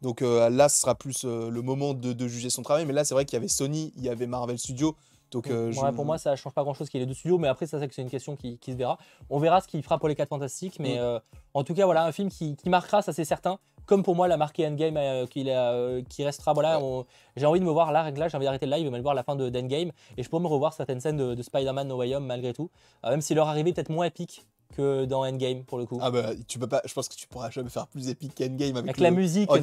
[0.00, 2.84] Donc euh, là, ce sera plus euh, le moment de, de juger son travail.
[2.86, 4.96] Mais là, c'est vrai qu'il y avait Sony, il y avait Marvel Studios.
[5.30, 7.48] Donc, euh, Ouais, Pour moi, ça change pas grand chose qu'il ait deux studios, mais
[7.48, 8.98] après, ça, c'est que c'est une question qui, qui se verra.
[9.30, 11.00] On verra ce qu'il fera pour les 4 Fantastiques, mais Mm.
[11.00, 11.20] euh,
[11.54, 13.58] en tout cas, voilà, un film qui, qui marquera, ça c'est certain.
[13.86, 16.52] Comme pour moi, la marqué Endgame euh, euh, qui restera.
[16.52, 17.02] Voilà, Ouais.
[17.36, 19.14] j'ai envie de me voir là, là j'ai envie d'arrêter le live et me voir
[19.14, 19.90] la fin de d'Endgame.
[20.16, 22.70] Et je pourrais me revoir certaines scènes de, de Spider-Man No Way Home malgré tout,
[23.04, 24.46] Euh, même si leur arrivée est peut-être moins épique
[24.76, 25.98] que dans Endgame pour le coup.
[26.00, 26.80] Ah bah, tu peux pas.
[26.86, 29.50] Je pense que tu pourras jamais faire plus épique qu'Endgame avec, Avec le- la musique,
[29.50, 29.56] tu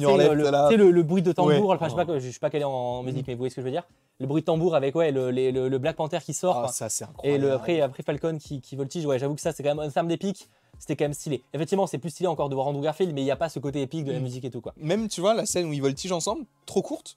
[0.76, 1.74] le, bruit de tambour, Ouais.
[1.76, 3.24] enfin, je sais pas, je sais pas quel est en, en musique, Mhm.
[3.28, 3.84] mais vous voyez ce que je veux dire
[4.20, 6.64] Le bruit de tambour avec ouais, le, les- le- le Black Panther qui sort.
[6.66, 7.44] Ah, ça, c'est Et incroyable.
[7.44, 9.90] le, après, après Falcon qui, qui voltige, ouais, j'avoue que ça, c'est quand même un
[9.90, 10.48] terme d'épique.
[10.78, 11.42] C'était quand même stylé.
[11.54, 13.58] Effectivement, c'est plus stylé encore de voir Andrew Garfield, mais il n'y a pas ce
[13.58, 14.22] côté épique de la Mm.
[14.22, 14.72] musique et tout, quoi.
[14.76, 17.16] Même, tu vois, la scène où ils voltigent ensemble, trop courte.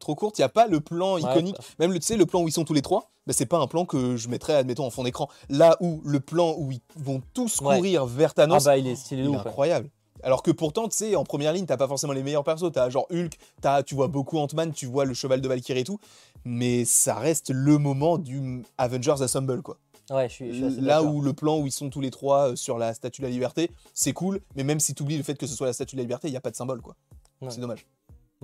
[0.00, 1.56] Trop courte, il n'y a pas le plan Ouais, iconique.
[1.78, 3.58] Même, le- tu sais, le plan où ils sont tous les trois, bah, c'est pas
[3.58, 5.28] un plan que je mettrais, admettons, en fond d'écran.
[5.48, 7.76] Là où le plan où ils vont tous Ouais.
[7.76, 9.42] courir vers Ah Thanos, bah, il est stylé de il est ouf.
[9.44, 9.48] ouais.
[9.50, 9.88] incroyable.
[10.24, 12.72] Alors que pourtant, tu sais, en première ligne, t'as pas forcément les meilleurs persos.
[12.72, 15.84] T'as genre Hulk, as, tu vois beaucoup Ant-Man, tu vois le cheval de Valkyrie et
[15.84, 16.00] tout.
[16.46, 19.76] Mais ça reste le moment du Avengers Assemble, quoi.
[20.10, 22.10] Ouais, je suis, je suis assez Là où le plan où ils sont tous les
[22.10, 24.40] trois euh, sur la statue de la liberté, c'est cool.
[24.56, 26.28] Mais même si tu oublies le fait que ce soit la statue de la liberté,
[26.28, 26.96] il n'y a pas de symbole, quoi.
[27.40, 27.50] Ouais.
[27.50, 27.86] C'est dommage.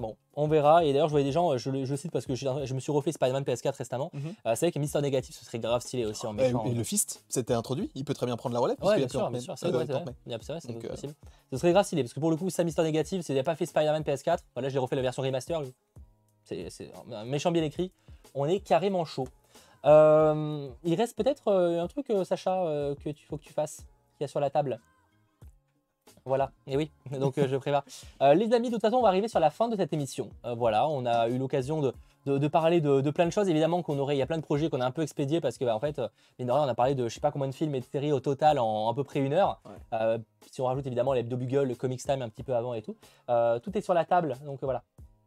[0.01, 0.85] Bon, on verra.
[0.85, 2.47] Et d'ailleurs, je voyais des gens, euh, je le, je le cite parce que je,
[2.65, 4.11] je me suis refait Spider-Man PS4 récemment.
[4.15, 4.35] Mhm.
[4.47, 6.65] Euh, c'est vrai que Mister Négatif, ce serait grave stylé aussi en Et, méchant.
[6.65, 7.91] et le Fist, c'était introduit.
[7.95, 8.77] Il peut très bien prendre la relève.
[8.83, 11.15] Ouais, bien sûr, bien sûr, c'est Euh, vrai, c'est euh, possible.
[11.53, 13.43] Ce serait grave stylé, parce que pour le coup, ça, Mister Négatif, c'est- il n'a
[13.43, 14.39] pas fait Spider-Man PS4.
[14.55, 15.61] Voilà, j'ai refait la version remaster.
[15.61, 15.75] lui.
[16.45, 17.93] C'est c'est un méchant bien écrit.
[18.35, 19.29] On est carrément chaud.
[19.85, 23.53] Euh, il reste peut-être euh, un truc, euh, Sacha, euh, que tu faut que tu
[23.53, 23.77] fasses,
[24.17, 24.81] qu'il y a sur la table.
[26.25, 27.85] Voilà, et oui, donc euh, je prépare.
[28.23, 30.29] Euh, les amis, de toute façon, on va arriver sur la fin de cette émission.
[30.45, 31.93] Euh, voilà, on a eu l'occasion de,
[32.27, 33.49] de- de parler de, de plein de choses.
[33.49, 35.57] Évidemment qu'on aurait, il y a plein de projets qu'on a un peu expédiés parce
[35.59, 36.09] que, bah, en fait, euh,
[36.39, 38.13] mine rien, on a parlé de je sais pas combien de films et de séries
[38.13, 39.61] au total en à peu près une heure.
[39.65, 39.73] Ouais.
[40.01, 40.19] Euh,
[40.51, 42.97] si on rajoute évidemment les Bugle, le Comics Time un petit peu avant et tout.
[43.31, 44.83] Euh, tout est sur la table, donc euh, voilà.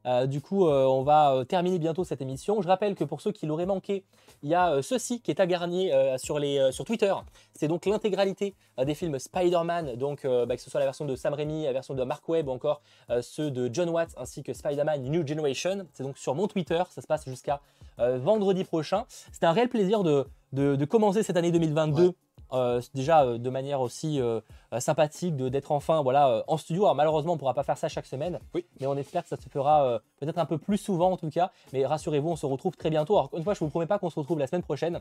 [0.06, 2.62] Euh, du coup, euh, on va euh, terminer bientôt cette émission.
[2.62, 4.04] Je rappelle que pour ceux qui l'auraient manqué,
[4.42, 7.14] il y a ceci qui est à garnier euh, sur, les, sur Twitter.
[7.54, 11.34] C'est donc l'intégralité des films Spider-Man, donc bah, que ce soit la version de Sam
[11.34, 12.82] Raimi, la version de Mark Webb ou encore
[13.22, 15.86] ceux de John Watts ainsi que Spider-Man New Generation.
[15.94, 17.62] C'est donc sur mon Twitter, ça se passe jusqu'à
[17.98, 19.06] vendredi prochain.
[19.32, 22.08] C'était un réel plaisir de, de, commencer cette année 2022.
[22.08, 22.14] Ouais.
[22.54, 24.40] Euh, déjà euh, de manière aussi euh,
[24.80, 26.84] sympathique de- d'être enfin voilà en studio.
[26.84, 28.66] Alors malheureusement on pourra pas faire ça chaque semaine, Oui.
[28.80, 31.52] mais on espère que ça se fera peut-être un peu plus souvent en tout cas.
[31.74, 33.18] Mais rassurez-vous, on se retrouve très bientôt.
[33.18, 35.00] Alors une fois, je vous promets pas qu'on se retrouve la semaine prochaine.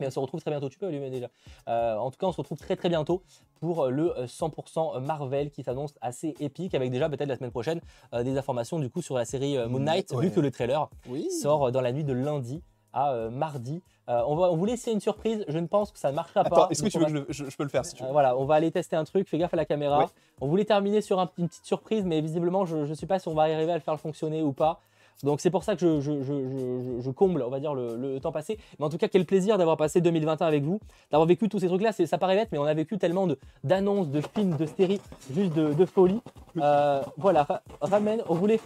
[0.00, 1.26] Mais on se retrouve très bientôt, tu peux allumer déjà.
[1.68, 3.22] Euh, en tout cas, on se retrouve très très bientôt
[3.60, 7.80] pour le euh, 100% Marvel qui s'annonce assez épique avec déjà peut-être la semaine prochaine
[8.14, 10.26] euh, des informations du coup sur la série Moon Knight, Ouais.
[10.26, 11.28] vu que le trailer Oui.
[11.30, 13.82] sort dans la nuit de lundi à euh, mardi.
[14.08, 16.42] Euh, on, va, on vous laisser une surprise, je ne pense que ça ne marchera
[16.44, 16.56] pas.
[16.56, 18.02] Attends, est-ce que tu veux va- que je, je- je peux le faire si tu
[18.02, 18.08] veux?
[18.08, 19.98] Euh, voilà, on va aller tester un truc, fais gaffe à la caméra.
[19.98, 20.04] Ouais.
[20.40, 23.28] On voulait terminer sur un- une petite surprise, mais visiblement, je ne sais pas si
[23.28, 24.80] on va arriver à le faire fonctionner ou pas.
[25.24, 27.74] Donc c'est pour ça que je, je- je- je- je- je comble, on va dire,
[27.74, 28.56] le, le temps passé.
[28.78, 30.78] Mais en tout cas, quel plaisir d'avoir passé 2021 avec vous,
[31.10, 31.90] d'avoir vécu tous ces trucs-là.
[31.92, 35.00] Ça paraît bête, mais on a vécu tellement de- d'annonces, de, films, de séries,
[35.34, 36.20] juste de, de folie.
[36.56, 38.60] Euh, voilà, Ra- Ramen, on voulait,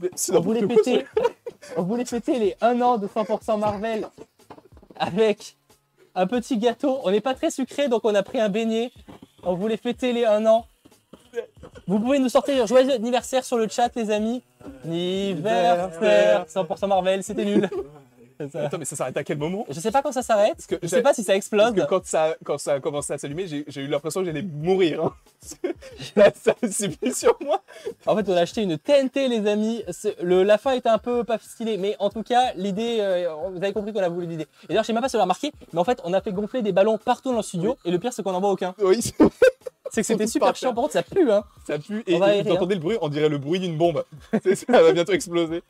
[0.34, 1.06] on voulait fêter,
[1.78, 4.06] on voulait fêter les 1 an de 100% Marvel
[4.98, 5.56] avec
[6.14, 7.00] un petit gâteau.
[7.04, 8.92] On n'est pas très sucré, donc on a pris un beignet.
[9.42, 10.66] On voulait fêter les 1 an.
[11.86, 14.42] Vous pouvez nous sortir joyeux anniversaire sur le chat, les amis.
[14.84, 17.68] Anniversaire 100% Marvel, c'était nul.
[18.52, 18.66] Ça.
[18.66, 19.64] Attends, mais ça s'arrête à quel moment?
[19.68, 20.66] Je sais pas quand ça s'arrête.
[20.66, 21.72] que Je sais pas si ça Parce explose.
[21.74, 25.04] que quand ça, quand ça a commencé à s'allumer, j'ai eu l'impression que j'allais mourir.
[25.04, 25.14] hein.
[26.16, 27.60] Là, ça s'est mis sur moi.
[28.06, 29.82] En fait, on a acheté une TNT, les amis.
[30.22, 33.58] Le, la fin était un peu pas stylée, mais en tout cas, l'idée, euh, vous
[33.62, 34.46] avez compris qu'on a voulu l'idée.
[34.64, 36.20] Et d'ailleurs, je sais même pas si vous l'avez remarqué, mais en fait, on a
[36.20, 37.76] fait gonfler des ballons partout dans le studio.
[37.84, 38.74] Et le pire, c'est qu'on n'en voit aucun.
[38.82, 39.14] Oui, c'est-
[39.90, 40.74] C'est que c'était super chiant.
[40.74, 41.44] Par contre, ça pue, hein.
[41.66, 42.02] ça pue.
[42.08, 44.02] Et, et vous entendez le bruit, on dirait le bruit d'une bombe.
[44.42, 45.62] Ça va bientôt exploser.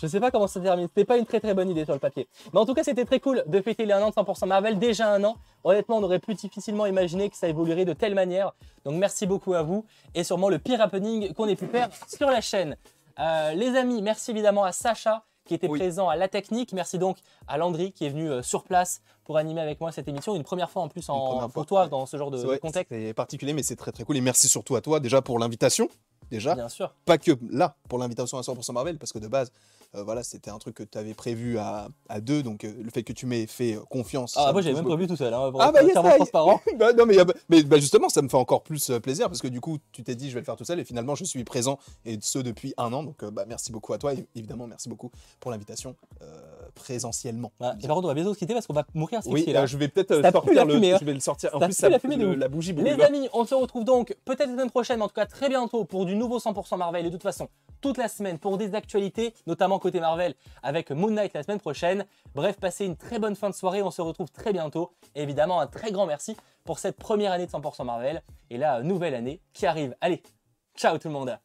[0.00, 0.88] Je sais pas comment ça termine.
[0.88, 2.26] C'était pas une très très bonne idée sur le papier.
[2.52, 4.78] Mais en tout cas, c'était très cool de fêter les 1 an de 100% Marvel.
[4.78, 5.36] Déjà un an.
[5.64, 8.52] Honnêtement, on aurait pu difficilement imaginer que ça évoluerait de telle manière.
[8.84, 9.84] Donc merci beaucoup à vous.
[10.14, 12.76] Et sûrement le pire happening qu'on ait pu faire sur la chaîne.
[13.18, 15.78] Euh, les amis, merci évidemment à Sacha qui était Oui.
[15.78, 16.72] présent à la technique.
[16.72, 20.08] Merci donc à Landry qui est venu euh, sur place pour animer avec moi cette
[20.08, 20.34] émission.
[20.34, 22.92] Une première fois en plus en, pour toi dans ce genre de, contexte.
[22.94, 24.16] C'est particulier, mais c'est très très cool.
[24.16, 25.88] Et merci surtout à toi déjà pour l'invitation.
[26.30, 26.94] Déjà, Bien sûr.
[27.04, 29.50] pas que là pour l'invitation à 100% Marvel, parce que de base,
[29.94, 32.42] euh, voilà, c'était un truc que tu avais prévu à, à deux.
[32.42, 34.34] Donc euh, le fait que tu m'aies fait euh, confiance.
[34.36, 35.32] Ah, moi j'avais même prévu tout seul.
[35.34, 36.60] Hein, pour Ah bah yes, transparent.
[36.78, 39.78] Bah, non mais, bah, justement ça me fait encore plus plaisir parce que du coup
[39.92, 42.18] tu t'es dit je vais le faire tout seul et finalement je suis présent et
[42.22, 45.10] ce depuis un an donc bah, merci beaucoup à toi et évidemment merci beaucoup
[45.40, 45.94] pour l'invitation
[46.74, 47.52] présentiellement.
[47.82, 49.66] Et par contre, on va bientôt se quitter parce qu'on va mourir Oui, asphyxié là.
[49.66, 50.98] je vais peut-être sortir la le, fumée, hein.
[51.00, 51.50] je vais le sortir.
[51.54, 52.86] En plus ça la fumée le- la bougie brûle.
[52.86, 55.84] Les amis, on se retrouve donc peut-être la semaine prochaine, en tout cas très bientôt
[55.84, 57.06] pour du nouveau 100% Marvel.
[57.06, 57.48] Et de toute façon,
[57.80, 62.06] toute la semaine pour des actualités, notamment côté Marvel, avec Moon Knight la semaine prochaine.
[62.34, 63.82] Bref, passez une très bonne fin de soirée.
[63.82, 64.92] On se retrouve très bientôt.
[65.14, 69.14] Évidemment, un très grand merci pour cette première année de 100% Marvel et la nouvelle
[69.14, 69.96] année qui arrive.
[70.00, 70.22] Allez,
[70.76, 71.36] ciao tout le monde